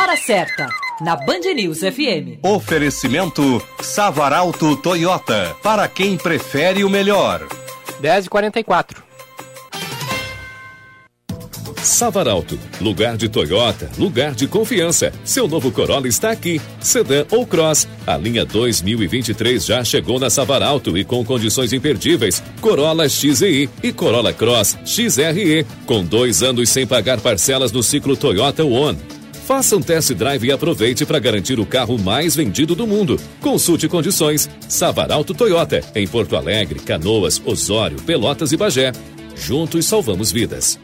Hora 0.00 0.16
certa, 0.16 0.68
na 1.00 1.16
Band 1.16 1.40
News 1.56 1.80
FM. 1.80 2.38
Oferecimento 2.44 3.60
Savaralto 3.82 4.76
Toyota, 4.76 5.56
para 5.60 5.88
quem 5.88 6.16
prefere 6.16 6.84
o 6.84 6.88
melhor. 6.88 7.44
10h44. 8.00 8.96
Savaralto, 11.82 12.56
lugar 12.80 13.16
de 13.16 13.28
Toyota, 13.28 13.90
lugar 13.98 14.36
de 14.36 14.46
confiança. 14.46 15.12
Seu 15.24 15.48
novo 15.48 15.72
Corolla 15.72 16.06
está 16.06 16.30
aqui. 16.30 16.60
Sedã 16.80 17.26
ou 17.32 17.44
Cross. 17.44 17.88
A 18.06 18.16
linha 18.16 18.44
2023 18.44 19.66
já 19.66 19.82
chegou 19.82 20.20
na 20.20 20.30
Savaralto 20.30 20.96
e 20.96 21.04
com 21.04 21.24
condições 21.24 21.72
imperdíveis. 21.72 22.40
Corolla 22.60 23.08
XEI 23.08 23.68
e 23.82 23.92
Corolla 23.92 24.32
Cross 24.32 24.78
XRE, 24.86 25.66
com 25.86 26.04
dois 26.04 26.40
anos 26.40 26.68
sem 26.68 26.86
pagar 26.86 27.20
parcelas 27.20 27.72
no 27.72 27.82
ciclo 27.82 28.16
Toyota 28.16 28.64
One. 28.64 29.17
Faça 29.48 29.78
um 29.78 29.80
test 29.80 30.12
drive 30.12 30.44
e 30.44 30.52
aproveite 30.52 31.06
para 31.06 31.18
garantir 31.18 31.58
o 31.58 31.64
carro 31.64 31.98
mais 31.98 32.36
vendido 32.36 32.74
do 32.74 32.86
mundo. 32.86 33.18
Consulte 33.40 33.88
condições. 33.88 34.46
Savaralto 34.68 35.32
Toyota, 35.32 35.80
em 35.94 36.06
Porto 36.06 36.36
Alegre, 36.36 36.78
Canoas, 36.78 37.40
Osório, 37.42 37.96
Pelotas 38.02 38.52
e 38.52 38.58
Bagé. 38.58 38.92
Juntos 39.34 39.86
salvamos 39.86 40.30
vidas. 40.30 40.78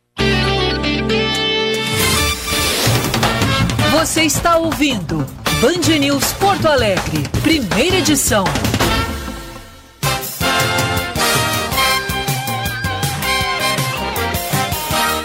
Você 4.01 4.23
está 4.23 4.57
ouvindo 4.57 5.17
Band 5.61 5.99
News 5.99 6.33
Porto 6.33 6.67
Alegre, 6.67 7.21
primeira 7.43 7.97
edição. 7.97 8.43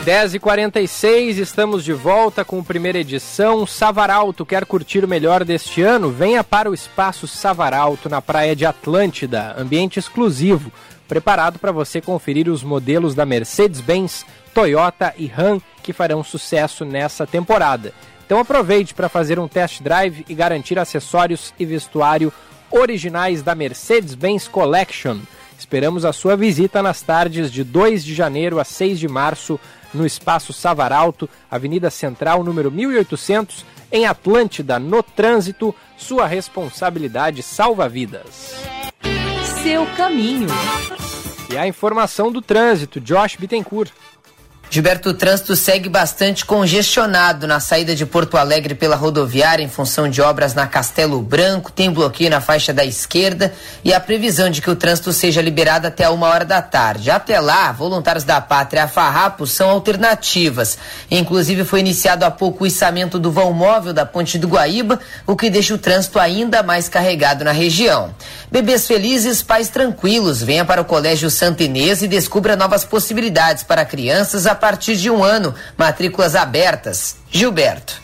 10h46, 0.04 1.38
estamos 1.38 1.82
de 1.82 1.94
volta 1.94 2.44
com 2.44 2.60
a 2.60 2.62
primeira 2.62 2.98
edição. 2.98 3.66
Savaralto 3.66 4.44
quer 4.44 4.66
curtir 4.66 5.02
o 5.06 5.08
melhor 5.08 5.42
deste 5.42 5.80
ano? 5.80 6.10
Venha 6.10 6.44
para 6.44 6.70
o 6.70 6.74
Espaço 6.74 7.26
Savaralto, 7.26 8.10
na 8.10 8.20
praia 8.20 8.54
de 8.54 8.66
Atlântida, 8.66 9.54
ambiente 9.58 9.98
exclusivo, 9.98 10.70
preparado 11.08 11.58
para 11.58 11.72
você 11.72 12.02
conferir 12.02 12.46
os 12.46 12.62
modelos 12.62 13.14
da 13.14 13.24
Mercedes-Benz, 13.24 14.26
Toyota 14.52 15.14
e 15.16 15.26
Ram 15.26 15.62
que 15.82 15.94
farão 15.94 16.22
sucesso 16.22 16.84
nessa 16.84 17.26
temporada. 17.26 17.94
Então 18.26 18.40
aproveite 18.40 18.92
para 18.92 19.08
fazer 19.08 19.38
um 19.38 19.46
test 19.46 19.80
drive 19.80 20.26
e 20.28 20.34
garantir 20.34 20.78
acessórios 20.78 21.54
e 21.58 21.64
vestuário 21.64 22.32
originais 22.70 23.40
da 23.40 23.54
Mercedes-Benz 23.54 24.48
Collection. 24.48 25.18
Esperamos 25.56 26.04
a 26.04 26.12
sua 26.12 26.36
visita 26.36 26.82
nas 26.82 27.00
tardes 27.00 27.50
de 27.50 27.62
2 27.62 28.04
de 28.04 28.14
janeiro 28.14 28.58
a 28.58 28.64
6 28.64 28.98
de 28.98 29.08
março 29.08 29.58
no 29.94 30.04
Espaço 30.04 30.52
Savaralto, 30.52 31.30
Avenida 31.50 31.88
Central, 31.88 32.42
número 32.42 32.70
1800, 32.70 33.64
em 33.90 34.06
Atlântida, 34.06 34.78
no 34.78 35.02
trânsito. 35.02 35.74
Sua 35.96 36.26
responsabilidade 36.26 37.42
salva 37.42 37.88
vidas. 37.88 38.54
Seu 39.62 39.86
caminho. 39.96 40.48
E 41.50 41.56
a 41.56 41.66
informação 41.66 42.30
do 42.30 42.42
trânsito, 42.42 43.00
Josh 43.00 43.36
Bittencourt. 43.36 43.92
Gilberto, 44.68 45.10
o 45.10 45.14
trânsito 45.14 45.54
segue 45.54 45.88
bastante 45.88 46.44
congestionado 46.44 47.46
na 47.46 47.60
saída 47.60 47.94
de 47.94 48.04
Porto 48.04 48.36
Alegre 48.36 48.74
pela 48.74 48.96
rodoviária 48.96 49.62
em 49.62 49.68
função 49.68 50.10
de 50.10 50.20
obras 50.20 50.54
na 50.54 50.66
Castelo 50.66 51.22
Branco. 51.22 51.70
Tem 51.70 51.90
bloqueio 51.90 52.28
na 52.28 52.40
faixa 52.40 52.74
da 52.74 52.84
esquerda 52.84 53.54
e 53.84 53.94
a 53.94 54.00
previsão 54.00 54.50
de 54.50 54.60
que 54.60 54.68
o 54.68 54.74
trânsito 54.74 55.12
seja 55.12 55.40
liberado 55.40 55.86
até 55.86 56.08
uma 56.08 56.26
hora 56.26 56.44
da 56.44 56.60
tarde. 56.60 57.10
Até 57.12 57.38
lá, 57.38 57.70
voluntários 57.70 58.24
da 58.24 58.40
Pátria 58.40 58.84
a 58.84 58.88
Farrapo 58.88 59.46
são 59.46 59.70
alternativas. 59.70 60.76
Inclusive, 61.10 61.64
foi 61.64 61.78
iniciado 61.78 62.24
há 62.24 62.30
pouco 62.30 62.64
o 62.64 62.66
içamento 62.66 63.20
do 63.20 63.30
vão 63.30 63.52
móvel 63.52 63.92
da 63.92 64.04
Ponte 64.04 64.36
do 64.36 64.48
Guaíba, 64.48 64.98
o 65.26 65.36
que 65.36 65.48
deixa 65.48 65.74
o 65.74 65.78
trânsito 65.78 66.18
ainda 66.18 66.64
mais 66.64 66.88
carregado 66.88 67.44
na 67.44 67.52
região. 67.52 68.12
Bebês 68.50 68.86
felizes, 68.86 69.42
pais 69.42 69.68
tranquilos. 69.68 70.42
Venha 70.42 70.64
para 70.64 70.82
o 70.82 70.84
Colégio 70.84 71.30
Santa 71.30 71.62
Inês 71.62 72.02
e 72.02 72.08
descubra 72.08 72.56
novas 72.56 72.84
possibilidades 72.84 73.62
para 73.62 73.84
crianças 73.84 74.44
a 74.46 74.55
partir 74.56 74.96
de 74.96 75.10
um 75.10 75.22
ano. 75.22 75.54
Matrículas 75.76 76.34
abertas. 76.34 77.16
Gilberto. 77.30 78.00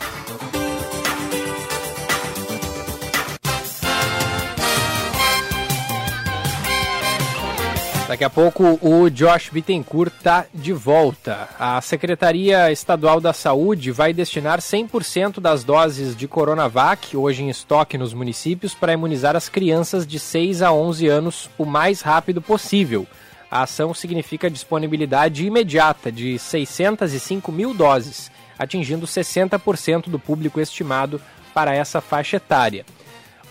Daqui 8.13 8.23
a 8.23 8.29
pouco 8.29 8.77
o 8.79 9.09
Josh 9.09 9.49
Bittencourt 9.49 10.13
está 10.15 10.45
de 10.53 10.71
volta. 10.71 11.49
A 11.57 11.81
Secretaria 11.81 12.71
Estadual 12.71 13.19
da 13.19 13.33
Saúde 13.33 13.91
vai 13.91 14.13
destinar 14.13 14.59
100% 14.59 15.39
das 15.39 15.63
doses 15.63 16.15
de 16.15 16.27
Coronavac, 16.27 17.17
hoje 17.17 17.41
em 17.41 17.49
estoque 17.49 17.97
nos 17.97 18.13
municípios, 18.13 18.75
para 18.75 18.93
imunizar 18.93 19.35
as 19.35 19.49
crianças 19.49 20.05
de 20.05 20.19
6 20.19 20.61
a 20.61 20.71
11 20.71 21.07
anos 21.07 21.49
o 21.57 21.65
mais 21.65 22.01
rápido 22.01 22.39
possível. 22.39 23.07
A 23.53 23.61
ação 23.61 23.93
significa 23.93 24.49
disponibilidade 24.49 25.45
imediata 25.45 26.11
de 26.11 26.39
605 26.39 27.51
mil 27.51 27.71
doses, 27.71 28.31
atingindo 28.57 29.05
60% 29.05 30.09
do 30.09 30.17
público 30.17 30.59
estimado 30.59 31.21
para 31.53 31.71
essa 31.71 32.01
faixa 32.01 32.37
etária. 32.37 32.83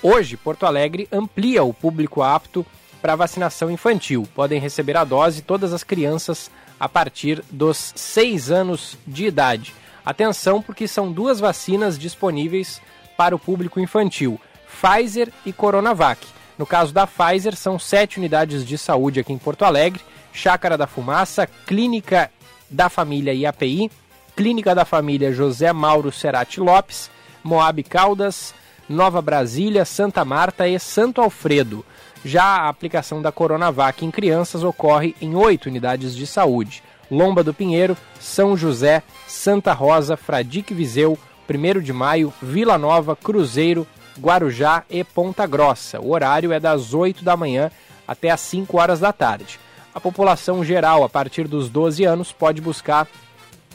Hoje, 0.03 0.37
Porto 0.37 0.67
Alegre 0.67 1.07
amplia 1.13 1.63
o 1.63 1.73
público 1.73 2.21
apto 2.21 2.67
para 3.01 3.15
vacinação 3.15 3.71
infantil. 3.71 4.27
Podem 4.35 4.61
receber 4.61 4.97
a 4.97 5.05
dose 5.05 5.41
todas 5.41 5.73
as 5.73 5.85
crianças 5.85 6.51
a 6.81 6.89
partir 6.89 7.41
dos 7.49 7.93
6 7.95 8.51
anos 8.51 8.99
de 9.07 9.27
idade. 9.27 9.73
Atenção, 10.05 10.61
porque 10.61 10.89
são 10.89 11.13
duas 11.13 11.39
vacinas 11.39 11.97
disponíveis 11.97 12.83
para 13.17 13.37
o 13.37 13.39
público 13.39 13.79
infantil: 13.79 14.41
Pfizer 14.67 15.33
e 15.47 15.53
Coronavac. 15.53 16.27
No 16.59 16.67
caso 16.67 16.93
da 16.93 17.07
Pfizer, 17.07 17.57
são 17.57 17.79
sete 17.79 18.19
unidades 18.19 18.65
de 18.65 18.77
saúde 18.77 19.21
aqui 19.21 19.33
em 19.33 19.39
Porto 19.39 19.65
Alegre: 19.65 20.03
Chácara 20.33 20.77
da 20.77 20.87
Fumaça, 20.87 21.49
Clínica 21.67 22.31
da 22.71 22.89
Família 22.89 23.35
IAPI, 23.35 23.91
Clínica 24.37 24.75
da 24.75 24.85
Família 24.85 25.33
José 25.33 25.73
Mauro 25.73 26.11
Serati 26.11 26.61
Lopes, 26.61 27.11
Moab 27.43 27.83
Caldas, 27.83 28.55
Nova 28.89 29.21
Brasília, 29.23 29.85
Santa 29.85 30.25
Marta 30.25 30.69
e 30.69 30.79
Santo 30.79 31.21
Alfredo. 31.21 31.85
Já 32.25 32.45
a 32.45 32.69
aplicação 32.69 33.21
da 33.21 33.33
Coronavac 33.33 34.05
em 34.05 34.11
crianças 34.11 34.63
ocorre 34.63 35.15
em 35.21 35.35
oito 35.35 35.67
unidades 35.67 36.15
de 36.15 36.27
saúde: 36.27 36.83
Lomba 37.11 37.43
do 37.43 37.53
Pinheiro, 37.53 37.97
São 38.21 38.57
José, 38.57 39.03
Santa 39.27 39.73
Rosa, 39.73 40.17
Fradique 40.17 40.73
Viseu, 40.73 41.19
1 41.49 41.81
de 41.81 41.93
Maio, 41.93 42.33
Vila 42.41 42.79
Nova, 42.79 43.17
Cruzeiro, 43.17 43.87
Guarujá 44.23 44.85
e 44.89 45.03
Ponta 45.03 45.45
Grossa. 45.47 46.01
O 46.01 46.13
horário 46.13 46.53
é 46.53 46.61
das 46.61 46.95
8 46.95 47.25
da 47.25 47.37
manhã 47.37 47.71
até 48.07 48.31
às 48.31 48.41
5 48.41 48.79
horas 48.79 49.01
da 49.01 49.13
tarde. 49.13 49.59
A 49.93 50.01
população 50.01 50.65
geral, 50.65 51.03
a 51.03 51.09
partir 51.09 51.49
dos 51.49 51.69
12 51.69 52.05
anos, 52.05 52.31
pode 52.31 52.61
buscar 52.61 53.09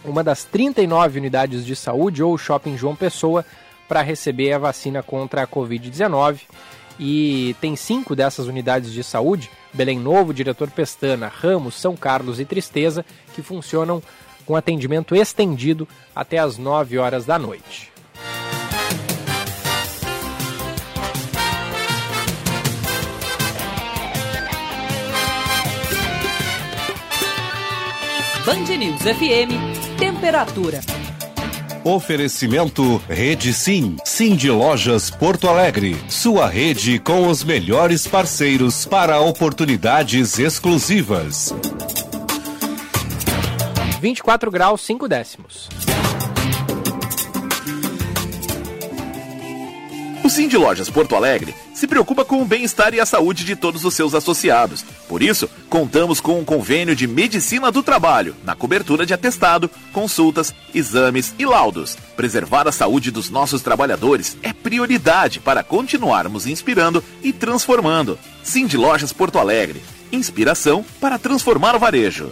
uma 0.05 0.23
das 0.23 0.45
39 0.45 1.19
unidades 1.19 1.65
de 1.65 1.75
saúde 1.75 2.23
ou 2.23 2.37
shopping 2.37 2.77
João 2.77 2.95
Pessoa 2.95 3.45
para 3.89 4.01
receber 4.01 4.53
a 4.53 4.57
vacina 4.57 5.03
contra 5.03 5.43
a 5.43 5.47
Covid-19 5.47 6.39
e 6.99 7.55
tem 7.61 7.75
cinco 7.75 8.15
dessas 8.15 8.47
unidades 8.47 8.91
de 8.91 9.03
saúde, 9.03 9.51
Belém 9.73 9.99
Novo, 9.99 10.33
Diretor 10.33 10.71
Pestana, 10.71 11.27
Ramos, 11.27 11.75
São 11.75 11.95
Carlos 11.95 12.39
e 12.39 12.45
Tristeza, 12.45 13.05
que 13.35 13.41
funcionam 13.41 14.01
com 14.45 14.55
atendimento 14.55 15.15
estendido 15.15 15.87
até 16.15 16.37
às 16.37 16.57
9 16.57 16.97
horas 16.97 17.25
da 17.25 17.37
noite. 17.37 17.91
Band 28.47 28.77
News 28.77 29.01
FM, 29.01 29.97
temperatura. 29.99 30.79
Oferecimento 31.83 32.95
Rede 33.09 33.53
Sim, 33.53 33.97
Sim 34.05 34.37
de 34.37 34.49
Lojas 34.49 35.09
Porto 35.09 35.49
Alegre. 35.49 35.97
Sua 36.07 36.47
rede 36.47 36.97
com 36.97 37.27
os 37.27 37.43
melhores 37.43 38.07
parceiros 38.07 38.85
para 38.85 39.19
oportunidades 39.19 40.39
exclusivas. 40.39 41.53
24 43.99 44.49
graus 44.49 44.79
5 44.79 45.09
décimos. 45.09 45.67
O 50.23 50.29
Sim 50.29 50.47
de 50.47 50.55
Lojas 50.55 50.89
Porto 50.89 51.17
Alegre 51.17 51.53
se 51.77 51.85
preocupa 51.85 52.25
com 52.25 52.41
o 52.41 52.45
bem-estar 52.45 52.95
e 52.95 52.99
a 52.99 53.05
saúde 53.05 53.43
de 53.43 53.55
todos 53.55 53.85
os 53.85 53.93
seus 53.93 54.15
associados. 54.15 54.83
Por 55.07 55.21
isso, 55.21 55.47
contamos 55.69 56.19
com 56.19 56.39
um 56.39 56.43
convênio 56.43 56.95
de 56.95 57.05
medicina 57.05 57.71
do 57.71 57.83
trabalho, 57.83 58.35
na 58.43 58.55
cobertura 58.55 59.05
de 59.05 59.13
atestado, 59.13 59.69
consultas, 59.93 60.51
exames 60.73 61.35
e 61.37 61.45
laudos. 61.45 61.95
Preservar 62.15 62.67
a 62.67 62.71
saúde 62.71 63.11
dos 63.11 63.29
nossos 63.29 63.61
trabalhadores 63.61 64.35
é 64.41 64.51
prioridade 64.51 65.39
para 65.39 65.61
continuarmos 65.61 66.47
inspirando 66.47 67.03
e 67.21 67.31
transformando. 67.31 68.17
Sim 68.41 68.65
de 68.65 68.75
Lojas 68.75 69.13
Porto 69.13 69.37
Alegre. 69.37 69.79
Inspiração 70.11 70.83
para 70.99 71.19
transformar 71.19 71.75
o 71.75 71.79
varejo. 71.79 72.31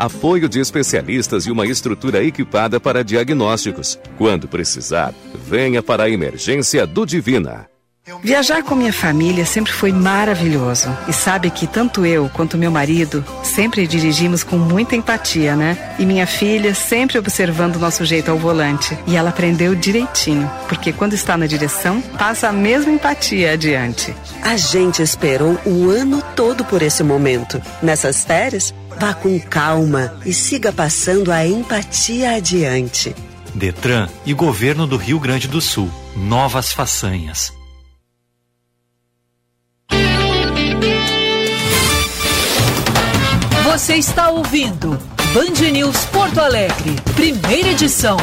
apoio 0.00 0.48
de 0.48 0.58
especialistas 0.58 1.44
e 1.44 1.50
uma 1.50 1.66
estrutura 1.66 2.24
equipada 2.24 2.80
para 2.80 3.04
diagnósticos. 3.04 3.98
Quando 4.16 4.48
precisar, 4.48 5.12
venha 5.46 5.82
para 5.82 6.04
a 6.04 6.10
emergência 6.10 6.86
do 6.86 7.04
Divina. 7.04 7.68
Viajar 8.22 8.62
com 8.62 8.74
minha 8.74 8.92
família 8.92 9.44
sempre 9.44 9.72
foi 9.72 9.92
maravilhoso. 9.92 10.88
E 11.06 11.12
sabe 11.12 11.50
que 11.50 11.66
tanto 11.66 12.04
eu 12.04 12.30
quanto 12.30 12.56
meu 12.56 12.70
marido 12.70 13.24
sempre 13.42 13.86
dirigimos 13.86 14.42
com 14.42 14.56
muita 14.56 14.96
empatia, 14.96 15.54
né? 15.54 15.94
E 15.98 16.06
minha 16.06 16.26
filha 16.26 16.74
sempre 16.74 17.18
observando 17.18 17.76
o 17.76 17.78
nosso 17.78 18.04
jeito 18.04 18.30
ao 18.30 18.38
volante. 18.38 18.98
E 19.06 19.16
ela 19.16 19.28
aprendeu 19.28 19.74
direitinho, 19.74 20.50
porque 20.66 20.92
quando 20.92 21.12
está 21.12 21.36
na 21.36 21.46
direção, 21.46 22.00
passa 22.18 22.48
a 22.48 22.52
mesma 22.52 22.90
empatia 22.90 23.52
adiante. 23.52 24.14
A 24.42 24.56
gente 24.56 25.02
esperou 25.02 25.58
o 25.66 25.90
ano 25.90 26.22
todo 26.34 26.64
por 26.64 26.80
esse 26.80 27.04
momento. 27.04 27.60
Nessas 27.82 28.24
férias, 28.24 28.74
vá 29.00 29.14
com 29.14 29.40
calma 29.40 30.14
e 30.26 30.34
siga 30.34 30.70
passando 30.70 31.32
a 31.32 31.46
empatia 31.46 32.36
adiante. 32.36 33.16
Detran 33.54 34.06
e 34.26 34.34
Governo 34.34 34.86
do 34.86 34.98
Rio 34.98 35.18
Grande 35.18 35.48
do 35.48 35.58
Sul. 35.58 35.90
Novas 36.14 36.74
façanhas. 36.74 37.50
Você 43.64 43.94
está 43.94 44.28
ouvindo 44.28 44.98
Band 45.32 45.70
News 45.72 46.04
Porto 46.06 46.38
Alegre, 46.38 46.96
primeira 47.16 47.70
edição. 47.70 48.18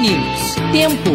News, 0.00 0.54
tempo. 0.72 1.10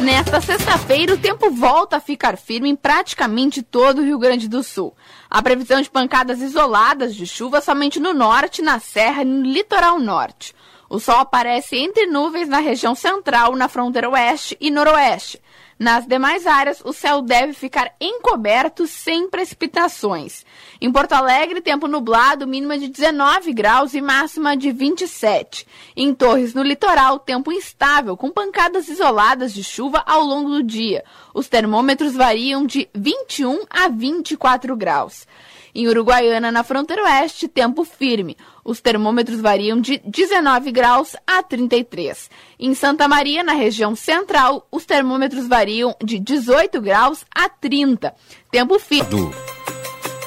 Nesta 0.00 0.40
sexta-feira, 0.40 1.12
o 1.12 1.18
tempo 1.18 1.50
volta 1.50 1.98
a 1.98 2.00
ficar 2.00 2.38
firme 2.38 2.70
em 2.70 2.76
praticamente 2.76 3.62
todo 3.62 3.98
o 3.98 4.02
Rio 4.02 4.18
Grande 4.18 4.48
do 4.48 4.62
Sul. 4.62 4.96
A 5.28 5.42
previsão 5.42 5.82
de 5.82 5.90
pancadas 5.90 6.40
isoladas 6.40 7.14
de 7.14 7.26
chuva 7.26 7.60
somente 7.60 8.00
no 8.00 8.14
norte, 8.14 8.62
na 8.62 8.80
serra 8.80 9.20
e 9.20 9.26
no 9.26 9.42
litoral 9.42 10.00
norte. 10.00 10.54
O 10.88 10.98
sol 10.98 11.18
aparece 11.18 11.76
entre 11.76 12.06
nuvens 12.06 12.48
na 12.48 12.60
região 12.60 12.94
central, 12.94 13.54
na 13.54 13.68
fronteira 13.68 14.08
oeste 14.08 14.56
e 14.62 14.70
noroeste. 14.70 15.38
Nas 15.84 16.06
demais 16.06 16.46
áreas, 16.46 16.80
o 16.82 16.94
céu 16.94 17.20
deve 17.20 17.52
ficar 17.52 17.94
encoberto 18.00 18.86
sem 18.86 19.28
precipitações. 19.28 20.42
Em 20.80 20.90
Porto 20.90 21.12
Alegre, 21.12 21.60
tempo 21.60 21.86
nublado, 21.86 22.46
mínima 22.46 22.78
de 22.78 22.88
19 22.88 23.52
graus 23.52 23.92
e 23.92 24.00
máxima 24.00 24.56
de 24.56 24.72
27. 24.72 25.66
Em 25.94 26.14
Torres, 26.14 26.54
no 26.54 26.62
litoral, 26.62 27.18
tempo 27.18 27.52
instável, 27.52 28.16
com 28.16 28.30
pancadas 28.30 28.88
isoladas 28.88 29.52
de 29.52 29.62
chuva 29.62 30.02
ao 30.06 30.22
longo 30.22 30.48
do 30.48 30.62
dia. 30.62 31.04
Os 31.34 31.48
termômetros 31.48 32.14
variam 32.14 32.64
de 32.64 32.88
21 32.94 33.66
a 33.68 33.86
24 33.88 34.74
graus. 34.74 35.26
Em 35.74 35.88
Uruguaiana, 35.88 36.52
na 36.52 36.62
fronteira 36.62 37.02
oeste, 37.02 37.48
tempo 37.48 37.84
firme. 37.84 38.36
Os 38.64 38.80
termômetros 38.80 39.40
variam 39.40 39.80
de 39.80 40.00
19 40.06 40.70
graus 40.70 41.16
a 41.26 41.42
33. 41.42 42.30
Em 42.60 42.74
Santa 42.74 43.08
Maria, 43.08 43.42
na 43.42 43.54
região 43.54 43.96
central, 43.96 44.68
os 44.70 44.84
termômetros 44.84 45.48
variam 45.48 45.96
de 46.02 46.20
18 46.20 46.80
graus 46.80 47.24
a 47.34 47.48
30. 47.48 48.14
Tempo 48.52 48.78
firme. 48.78 49.34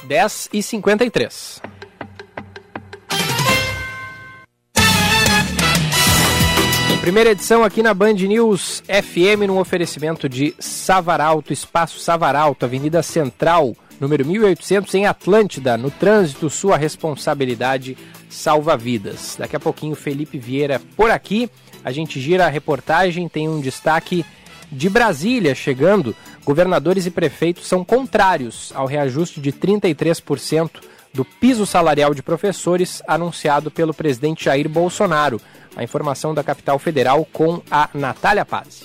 10 0.04 0.50
e 0.52 0.62
53. 0.62 1.62
Primeira 7.08 7.32
edição 7.32 7.64
aqui 7.64 7.82
na 7.82 7.94
Band 7.94 8.16
News 8.16 8.84
FM, 8.86 9.48
num 9.48 9.60
oferecimento 9.60 10.28
de 10.28 10.54
Savaralto, 10.60 11.54
Espaço 11.54 12.00
Savaralto, 12.00 12.66
Avenida 12.66 13.02
Central, 13.02 13.74
número 14.00 14.26
1800, 14.26 14.94
em 14.96 15.06
Atlântida. 15.06 15.78
No 15.78 15.92
trânsito, 15.92 16.50
sua 16.50 16.78
responsabilidade 16.78 17.98
salva 18.30 18.76
vidas. 18.76 19.36
Daqui 19.38 19.56
a 19.56 19.60
pouquinho, 19.60 19.96
Felipe 19.96 20.38
Vieira 20.38 20.82
por 20.96 21.10
aqui. 21.10 21.50
A 21.84 21.92
gente 21.92 22.20
gira 22.20 22.46
a 22.46 22.50
reportagem, 22.50 23.30
tem 23.30 23.48
um 23.48 23.62
destaque 23.62 24.26
de 24.72 24.90
Brasília 24.90 25.56
chegando. 25.56 26.16
Governadores 26.44 27.06
e 27.06 27.12
prefeitos 27.12 27.68
são 27.68 27.84
contrários 27.84 28.72
ao 28.76 28.86
reajuste 28.86 29.40
de 29.42 29.52
33% 29.52 30.82
do 31.14 31.26
piso 31.26 31.66
salarial 31.66 32.14
de 32.14 32.22
professores 32.22 33.02
anunciado 33.08 33.72
pelo 33.72 33.94
presidente 33.94 34.46
Jair 34.46 34.70
Bolsonaro. 34.70 35.42
A 35.76 35.84
informação 35.84 36.34
da 36.34 36.44
capital 36.44 36.80
federal 36.80 37.28
com 37.32 37.62
a 37.70 37.90
Natália 37.94 38.46
Paz. 38.46 38.84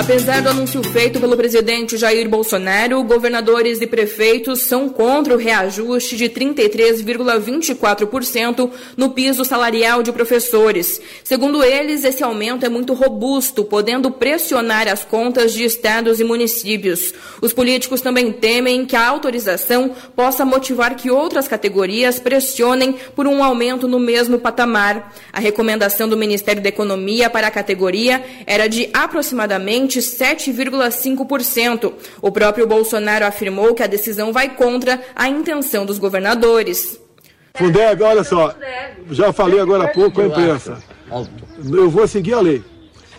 Apesar 0.00 0.40
do 0.40 0.48
anúncio 0.48 0.82
feito 0.82 1.20
pelo 1.20 1.36
presidente 1.36 1.98
Jair 1.98 2.26
Bolsonaro, 2.26 3.04
governadores 3.04 3.82
e 3.82 3.86
prefeitos 3.86 4.62
são 4.62 4.88
contra 4.88 5.34
o 5.34 5.36
reajuste 5.36 6.16
de 6.16 6.24
33,24% 6.24 8.70
no 8.96 9.10
piso 9.10 9.44
salarial 9.44 10.02
de 10.02 10.10
professores. 10.10 10.98
Segundo 11.22 11.62
eles, 11.62 12.02
esse 12.02 12.24
aumento 12.24 12.64
é 12.64 12.70
muito 12.70 12.94
robusto, 12.94 13.62
podendo 13.62 14.10
pressionar 14.10 14.88
as 14.88 15.04
contas 15.04 15.52
de 15.52 15.64
estados 15.64 16.18
e 16.18 16.24
municípios. 16.24 17.12
Os 17.42 17.52
políticos 17.52 18.00
também 18.00 18.32
temem 18.32 18.86
que 18.86 18.96
a 18.96 19.06
autorização 19.06 19.94
possa 20.16 20.46
motivar 20.46 20.96
que 20.96 21.10
outras 21.10 21.46
categorias 21.46 22.18
pressionem 22.18 22.94
por 23.14 23.26
um 23.26 23.44
aumento 23.44 23.86
no 23.86 23.98
mesmo 23.98 24.38
patamar. 24.38 25.14
A 25.30 25.40
recomendação 25.40 26.08
do 26.08 26.16
Ministério 26.16 26.62
da 26.62 26.70
Economia 26.70 27.28
para 27.28 27.48
a 27.48 27.50
categoria 27.50 28.24
era 28.46 28.66
de 28.66 28.88
aproximadamente 28.94 29.89
7,5%. 29.98 31.92
O 32.22 32.30
próprio 32.30 32.66
Bolsonaro 32.66 33.26
afirmou 33.26 33.74
que 33.74 33.82
a 33.82 33.86
decisão 33.86 34.32
vai 34.32 34.54
contra 34.54 35.00
a 35.14 35.28
intenção 35.28 35.84
dos 35.84 35.98
governadores. 35.98 37.00
Fundeb, 37.54 38.02
olha 38.02 38.22
só, 38.22 38.54
já 39.10 39.32
falei 39.32 39.58
agora 39.58 39.84
há 39.84 39.88
pouco 39.88 40.20
a 40.20 40.26
imprensa. 40.26 40.78
Eu 41.68 41.90
vou 41.90 42.06
seguir 42.06 42.34
a 42.34 42.40
lei. 42.40 42.62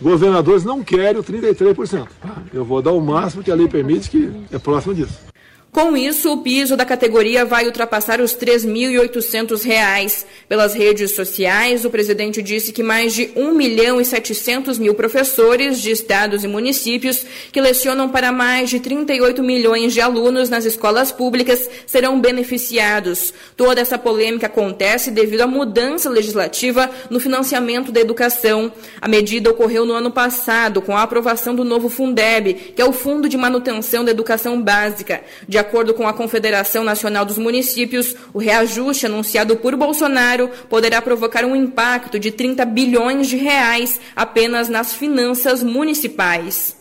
Governadores 0.00 0.64
não 0.64 0.82
querem 0.82 1.20
o 1.20 1.22
33%. 1.22 2.08
Eu 2.52 2.64
vou 2.64 2.82
dar 2.82 2.92
o 2.92 3.00
máximo 3.00 3.42
que 3.42 3.50
a 3.50 3.54
lei 3.54 3.68
permite, 3.68 4.10
que 4.10 4.32
é 4.50 4.58
próximo 4.58 4.94
disso. 4.94 5.31
Com 5.72 5.96
isso, 5.96 6.30
o 6.30 6.36
piso 6.42 6.76
da 6.76 6.84
categoria 6.84 7.46
vai 7.46 7.64
ultrapassar 7.64 8.20
os 8.20 8.34
R$ 8.34 8.40
3.800. 8.44 10.26
Pelas 10.46 10.74
redes 10.74 11.14
sociais, 11.14 11.86
o 11.86 11.90
presidente 11.90 12.42
disse 12.42 12.74
que 12.74 12.82
mais 12.82 13.14
de 13.14 13.30
1 13.34 13.54
milhão 13.54 13.98
e 13.98 14.04
700 14.04 14.78
mil 14.78 14.92
professores 14.92 15.80
de 15.80 15.90
estados 15.90 16.44
e 16.44 16.46
municípios 16.46 17.24
que 17.50 17.58
lecionam 17.58 18.10
para 18.10 18.30
mais 18.30 18.68
de 18.68 18.80
38 18.80 19.42
milhões 19.42 19.94
de 19.94 20.02
alunos 20.02 20.50
nas 20.50 20.66
escolas 20.66 21.10
públicas 21.10 21.70
serão 21.86 22.20
beneficiados. 22.20 23.32
Toda 23.56 23.80
essa 23.80 23.96
polêmica 23.96 24.48
acontece 24.48 25.10
devido 25.10 25.40
à 25.40 25.46
mudança 25.46 26.10
legislativa 26.10 26.90
no 27.08 27.18
financiamento 27.18 27.90
da 27.90 27.98
educação. 27.98 28.70
A 29.00 29.08
medida 29.08 29.48
ocorreu 29.48 29.86
no 29.86 29.94
ano 29.94 30.10
passado 30.10 30.82
com 30.82 30.94
a 30.94 31.02
aprovação 31.02 31.54
do 31.54 31.64
novo 31.64 31.88
Fundeb, 31.88 32.52
que 32.76 32.82
é 32.82 32.84
o 32.84 32.92
Fundo 32.92 33.26
de 33.26 33.38
Manutenção 33.38 34.04
da 34.04 34.10
Educação 34.10 34.60
Básica. 34.60 35.22
De 35.48 35.61
acordo 35.62 35.94
com 35.94 36.06
a 36.06 36.12
Confederação 36.12 36.84
Nacional 36.84 37.24
dos 37.24 37.38
Municípios, 37.38 38.14
o 38.34 38.38
reajuste 38.38 39.06
anunciado 39.06 39.56
por 39.56 39.74
Bolsonaro 39.76 40.50
poderá 40.68 41.00
provocar 41.00 41.44
um 41.44 41.56
impacto 41.56 42.18
de 42.18 42.30
30 42.30 42.64
bilhões 42.66 43.28
de 43.28 43.36
reais 43.36 44.00
apenas 44.14 44.68
nas 44.68 44.92
finanças 44.92 45.62
municipais. 45.62 46.76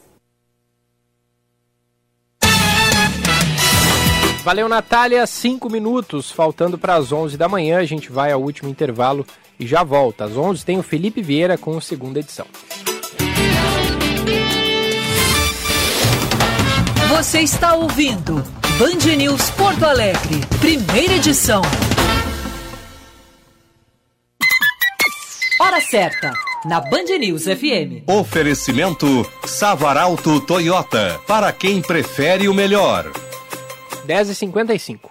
Valeu, 4.44 4.68
Natália. 4.68 5.26
Cinco 5.28 5.70
minutos, 5.70 6.32
faltando 6.32 6.76
para 6.78 6.95
as 6.95 7.12
11 7.12 7.38
da 7.38 7.48
manhã. 7.48 7.78
A 7.78 7.86
gente 7.86 8.12
vai 8.12 8.32
ao 8.32 8.41
último 8.41 8.70
intervalo 8.70 9.26
e 9.60 9.68
já 9.68 9.84
volta. 9.84 10.26
Às 10.26 10.36
11 10.36 10.66
tem 10.66 10.80
o 10.80 10.84
Felipe 10.84 11.22
Vieira 11.22 11.58
com 11.58 11.78
a 11.78 11.82
segunda 11.82 12.20
edição. 12.20 12.48
Você 17.16 17.41
está 17.41 17.76
ouvindo 17.76 18.44
Band 18.82 19.16
News 19.16 19.52
Porto 19.52 19.86
Alegre, 19.86 20.41
primeira 20.60 21.14
edição. 21.14 21.62
Hora 25.60 25.80
certa, 25.82 26.34
na 26.66 26.82
Band 26.82 27.16
News 27.20 27.44
FM. 27.44 28.10
Oferecimento 28.10 29.06
Savaralto 29.45 30.41
Toyota, 30.41 31.22
para 31.28 31.53
quem 31.53 31.80
prefere 31.80 32.48
o 32.48 32.56
melhor. 32.56 33.06
10h55. 34.08 35.10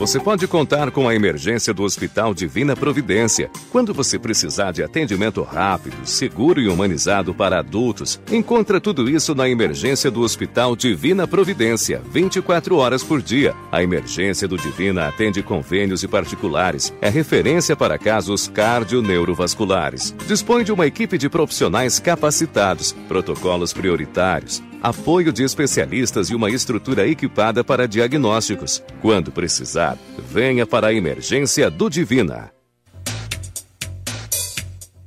Você 0.00 0.18
pode 0.18 0.48
contar 0.48 0.90
com 0.90 1.06
a 1.06 1.14
emergência 1.14 1.74
do 1.74 1.82
Hospital 1.82 2.32
Divina 2.32 2.74
Providência. 2.74 3.50
Quando 3.70 3.92
você 3.92 4.18
precisar 4.18 4.72
de 4.72 4.82
atendimento 4.82 5.42
rápido, 5.42 5.94
seguro 6.06 6.58
e 6.58 6.68
humanizado 6.68 7.34
para 7.34 7.58
adultos, 7.58 8.18
encontra 8.32 8.80
tudo 8.80 9.10
isso 9.10 9.34
na 9.34 9.46
emergência 9.46 10.10
do 10.10 10.22
Hospital 10.22 10.74
Divina 10.74 11.28
Providência, 11.28 12.00
24 12.10 12.76
horas 12.76 13.04
por 13.04 13.20
dia. 13.20 13.54
A 13.70 13.82
emergência 13.82 14.48
do 14.48 14.56
Divina 14.56 15.06
atende 15.06 15.42
convênios 15.42 16.02
e 16.02 16.08
particulares. 16.08 16.94
É 17.02 17.10
referência 17.10 17.76
para 17.76 17.98
casos 17.98 18.48
cardio-neurovasculares. 18.48 20.14
Dispõe 20.26 20.64
de 20.64 20.72
uma 20.72 20.86
equipe 20.86 21.18
de 21.18 21.28
profissionais 21.28 21.98
capacitados, 21.98 22.92
protocolos 23.06 23.74
prioritários, 23.74 24.62
apoio 24.82 25.32
de 25.32 25.42
especialistas 25.42 26.30
e 26.30 26.34
uma 26.34 26.50
estrutura 26.50 27.06
equipada 27.06 27.62
para 27.62 27.86
diagnósticos. 27.86 28.82
Quando 29.00 29.30
precisar, 29.30 29.98
venha 30.18 30.66
para 30.66 30.88
a 30.88 30.94
emergência 30.94 31.70
do 31.70 31.88
Divina. 31.88 32.50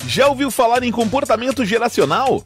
Já 0.05 0.27
ouviu 0.27 0.51
falar 0.51 0.83
em 0.83 0.91
comportamento 0.91 1.65
geracional? 1.65 2.43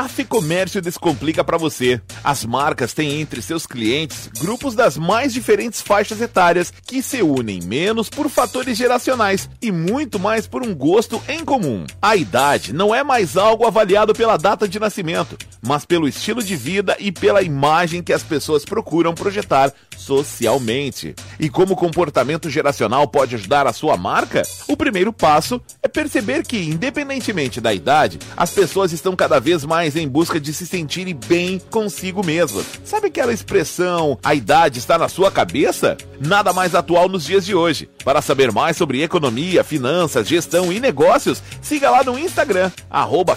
A 0.00 0.08
Ficomércio 0.08 0.80
descomplica 0.80 1.44
para 1.44 1.58
você. 1.58 2.00
As 2.24 2.42
marcas 2.42 2.94
têm 2.94 3.20
entre 3.20 3.42
seus 3.42 3.66
clientes 3.66 4.30
grupos 4.40 4.74
das 4.74 4.96
mais 4.96 5.30
diferentes 5.30 5.82
faixas 5.82 6.22
etárias 6.22 6.72
que 6.86 7.02
se 7.02 7.20
unem 7.22 7.60
menos 7.60 8.08
por 8.08 8.30
fatores 8.30 8.78
geracionais 8.78 9.50
e 9.60 9.70
muito 9.70 10.18
mais 10.18 10.46
por 10.46 10.66
um 10.66 10.74
gosto 10.74 11.22
em 11.28 11.44
comum. 11.44 11.84
A 12.00 12.16
idade 12.16 12.72
não 12.72 12.94
é 12.94 13.04
mais 13.04 13.36
algo 13.36 13.66
avaliado 13.66 14.14
pela 14.14 14.38
data 14.38 14.66
de 14.66 14.80
nascimento, 14.80 15.36
mas 15.60 15.84
pelo 15.84 16.08
estilo 16.08 16.42
de 16.42 16.56
vida 16.56 16.96
e 16.98 17.12
pela 17.12 17.42
imagem 17.42 18.02
que 18.02 18.14
as 18.14 18.22
pessoas 18.22 18.64
procuram 18.64 19.14
projetar 19.14 19.70
socialmente. 20.00 21.14
E 21.38 21.48
como 21.48 21.74
o 21.74 21.76
comportamento 21.76 22.48
geracional 22.48 23.06
pode 23.06 23.34
ajudar 23.34 23.66
a 23.66 23.72
sua 23.72 23.96
marca? 23.96 24.42
O 24.66 24.76
primeiro 24.76 25.12
passo 25.12 25.60
é 25.82 25.88
perceber 25.88 26.42
que, 26.42 26.58
independentemente 26.58 27.60
da 27.60 27.72
idade, 27.74 28.18
as 28.36 28.50
pessoas 28.50 28.92
estão 28.92 29.14
cada 29.14 29.38
vez 29.38 29.64
mais 29.64 29.96
em 29.96 30.08
busca 30.08 30.40
de 30.40 30.52
se 30.52 30.66
sentirem 30.66 31.18
bem 31.26 31.60
consigo 31.70 32.24
mesmas. 32.24 32.64
Sabe 32.84 33.08
aquela 33.08 33.32
expressão, 33.32 34.18
a 34.22 34.34
idade 34.34 34.78
está 34.78 34.96
na 34.96 35.08
sua 35.08 35.30
cabeça? 35.30 35.96
Nada 36.18 36.52
mais 36.52 36.74
atual 36.74 37.08
nos 37.08 37.24
dias 37.24 37.44
de 37.44 37.54
hoje. 37.54 37.88
Para 38.04 38.22
saber 38.22 38.52
mais 38.52 38.76
sobre 38.76 39.02
economia, 39.02 39.62
finanças, 39.62 40.28
gestão 40.28 40.72
e 40.72 40.80
negócios, 40.80 41.42
siga 41.60 41.90
lá 41.90 42.02
no 42.02 42.18
Instagram, 42.18 42.70
arroba. 42.88 43.36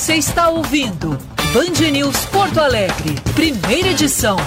Você 0.00 0.14
está 0.14 0.48
ouvindo 0.48 1.10
Band 1.52 1.90
News 1.92 2.24
Porto 2.24 2.58
Alegre, 2.58 3.16
primeira 3.34 3.88
edição. 3.88 4.38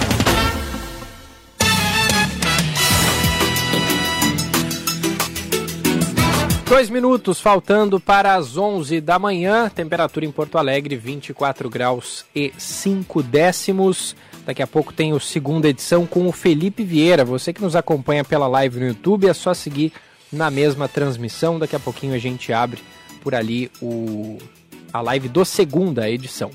Dois 6.68 6.90
minutos 6.90 7.40
faltando 7.40 8.00
para 8.00 8.34
as 8.34 8.56
11 8.56 9.00
da 9.00 9.16
manhã. 9.16 9.70
Temperatura 9.70 10.26
em 10.26 10.32
Porto 10.32 10.58
Alegre, 10.58 10.96
24 10.96 11.70
graus 11.70 12.24
e 12.34 12.52
5 12.58 13.22
décimos. 13.22 14.16
Daqui 14.44 14.60
a 14.60 14.66
pouco 14.66 14.92
tem 14.92 15.12
o 15.12 15.20
segunda 15.20 15.68
edição 15.68 16.04
com 16.04 16.26
o 16.26 16.32
Felipe 16.32 16.82
Vieira. 16.82 17.24
Você 17.24 17.52
que 17.52 17.62
nos 17.62 17.76
acompanha 17.76 18.24
pela 18.24 18.48
live 18.48 18.80
no 18.80 18.88
YouTube, 18.88 19.28
é 19.28 19.32
só 19.32 19.54
seguir 19.54 19.92
na 20.32 20.50
mesma 20.50 20.88
transmissão. 20.88 21.60
Daqui 21.60 21.76
a 21.76 21.80
pouquinho 21.80 22.12
a 22.12 22.18
gente 22.18 22.52
abre 22.52 22.82
por 23.22 23.36
ali 23.36 23.70
o, 23.80 24.36
a 24.94 25.00
live 25.00 25.28
do 25.28 25.44
segunda 25.44 26.08
edição. 26.08 26.52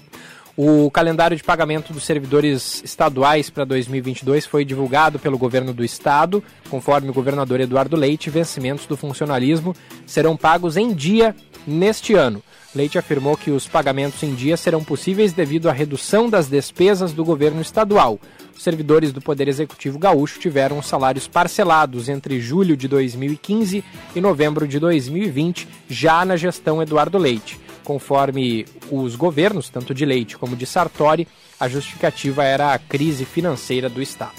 O 0.56 0.90
calendário 0.90 1.36
de 1.36 1.44
pagamento 1.44 1.92
dos 1.92 2.06
servidores 2.06 2.82
estaduais 2.86 3.50
para 3.50 3.66
2022 3.66 4.46
foi 4.46 4.64
divulgado 4.64 5.20
pelo 5.20 5.38
governo 5.38 5.74
do 5.74 5.84
estado. 5.84 6.42
Conforme 6.70 7.10
o 7.10 7.14
governador 7.14 7.60
Eduardo 7.60 7.98
Leite, 7.98 8.30
vencimentos 8.30 8.86
do 8.86 8.96
funcionalismo 8.96 9.76
serão 10.06 10.38
pagos 10.38 10.78
em 10.78 10.94
dia 10.94 11.36
neste 11.68 12.14
ano. 12.14 12.42
Leite 12.74 12.98
afirmou 12.98 13.36
que 13.36 13.52
os 13.52 13.68
pagamentos 13.68 14.24
em 14.24 14.34
dia 14.34 14.56
serão 14.56 14.86
possíveis 14.86 15.34
devido 15.34 15.70
à 15.70 15.74
redução 15.74 16.30
das 16.30 16.48
despesas 16.48 17.12
do 17.12 17.26
governo 17.26 17.62
estadual. 17.62 18.18
Os 18.56 18.64
servidores 18.64 19.12
do 19.12 19.22
Poder 19.22 19.50
Executivo 19.50 20.00
Gaúcho 20.00 20.40
tiveram 20.40 20.82
salários 20.82 21.28
parcelados 21.28 22.08
entre 22.08 22.40
julho 22.40 22.78
de 22.78 22.88
2015 22.88 23.84
e 24.16 24.22
novembro 24.22 24.66
de 24.66 24.80
2020, 24.80 25.68
já 25.90 26.24
na 26.24 26.38
gestão 26.38 26.82
Eduardo 26.82 27.18
Leite. 27.18 27.60
Conforme 27.90 28.68
os 28.92 29.16
governos, 29.16 29.68
tanto 29.68 29.96
de 29.96 30.06
Leite 30.06 30.38
como 30.38 30.56
de 30.56 30.68
Sartori, 30.68 31.28
a 31.60 31.68
justificativa 31.68 32.44
era 32.44 32.72
a 32.72 32.78
crise 32.78 33.26
financeira 33.26 33.90
do 33.90 34.00
Estado. 34.00 34.36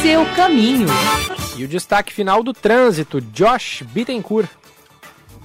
Seu 0.00 0.24
caminho. 0.34 0.86
E 1.58 1.64
o 1.64 1.68
destaque 1.68 2.14
final 2.14 2.42
do 2.42 2.54
trânsito, 2.54 3.20
Josh 3.20 3.82
Bittencourt. 3.82 4.48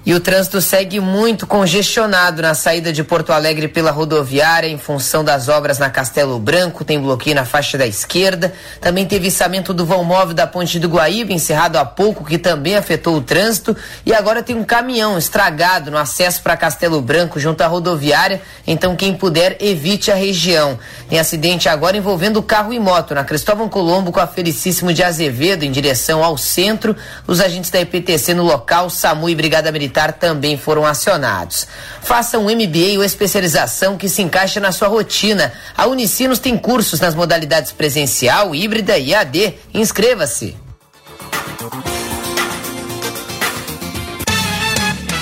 E 0.08 0.14
o 0.14 0.22
trânsito 0.22 0.62
segue 0.62 1.02
muito 1.02 1.46
congestionado 1.46 2.42
na 2.42 2.54
saída 2.54 2.94
de 2.94 3.04
Porto 3.04 3.34
Alegre 3.34 3.68
pela 3.68 3.92
rodoviária 3.92 4.70
em 4.70 4.78
função 4.78 5.22
das 5.22 5.50
obras 5.50 5.80
na 5.80 5.90
Castelo 5.90 6.40
Branco, 6.40 6.86
tem 6.86 6.98
bloqueio 6.98 7.36
na 7.36 7.44
faixa 7.44 7.78
da 7.78 7.86
esquerda. 7.86 8.54
Também 8.80 9.06
teve 9.06 9.28
içamento 9.28 9.74
do 9.74 9.86
vão 9.86 10.06
móvel 10.06 10.34
da 10.34 10.48
Ponte 10.48 10.80
do 10.80 10.88
Guaíba, 10.88 11.34
encerrado 11.34 11.76
há 11.76 11.84
pouco, 11.84 12.24
que 12.24 12.38
também 12.38 12.78
afetou 12.78 13.18
o 13.18 13.22
trânsito. 13.22 13.76
E 14.06 14.14
agora 14.14 14.42
tem 14.42 14.56
um 14.56 14.64
caminhão 14.64 15.18
estragado 15.18 15.92
no 15.92 15.98
acesso 15.98 16.42
para 16.42 16.56
Castelo 16.56 17.02
Branco, 17.02 17.38
junto 17.38 17.60
à 17.60 17.68
rodoviária. 17.68 18.42
Então, 18.66 18.96
quem 18.96 19.14
puder, 19.14 19.58
evite 19.60 20.10
a 20.10 20.16
região. 20.16 20.80
Tem 21.10 21.20
acidente 21.20 21.68
agora 21.68 21.98
envolvendo 21.98 22.42
carro 22.42 22.72
e 22.72 22.80
moto 22.80 23.14
na 23.14 23.26
Cristóvão 23.26 23.68
Colombo 23.68 24.14
com 24.14 24.22
a 24.22 24.28
Felicíssimo 24.28 24.94
de 24.94 25.04
Azevedo, 25.04 25.64
em 25.64 25.72
direção 25.72 26.24
ao 26.24 26.38
centro. 26.38 26.96
Os 27.28 27.42
agentes 27.42 27.70
da 27.70 27.82
IPTC 27.82 28.34
no 28.34 28.44
local, 28.44 28.90
SAMU 28.90 29.30
e 29.30 29.36
Brigada 29.36 29.70
Militar 29.98 30.14
também 30.14 30.56
foram 30.56 30.86
acionados. 30.86 31.68
Faça 32.02 32.38
um 32.38 32.44
MBA 32.44 32.98
ou 32.98 33.04
especialização 33.04 33.98
que 33.98 34.08
se 34.08 34.22
encaixe 34.22 34.60
na 34.60 34.72
sua 34.72 34.88
rotina. 34.88 35.52
A 35.76 35.88
Unicinos 35.88 36.38
tem 36.38 36.56
cursos 36.56 37.00
nas 37.00 37.16
modalidades 37.16 37.72
presencial, 37.72 38.54
híbrida 38.54 38.96
e 39.00 39.16
AD. 39.16 39.56
Inscreva-se. 39.74 40.56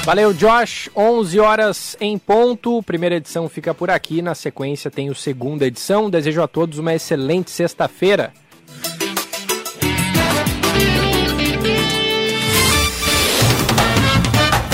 Valeu, 0.03 0.33
Josh. 0.33 0.89
11 0.93 1.39
horas 1.39 1.95
em 2.01 2.17
ponto. 2.17 2.83
Primeira 2.83 3.15
edição 3.15 3.47
fica 3.47 3.73
por 3.73 3.89
aqui. 3.89 4.21
Na 4.21 4.35
sequência 4.35 4.91
tem 4.91 5.09
o 5.09 5.15
segunda 5.15 5.65
edição. 5.65 6.09
Desejo 6.09 6.43
a 6.43 6.47
todos 6.49 6.79
uma 6.79 6.93
excelente 6.93 7.49
sexta-feira. 7.49 8.33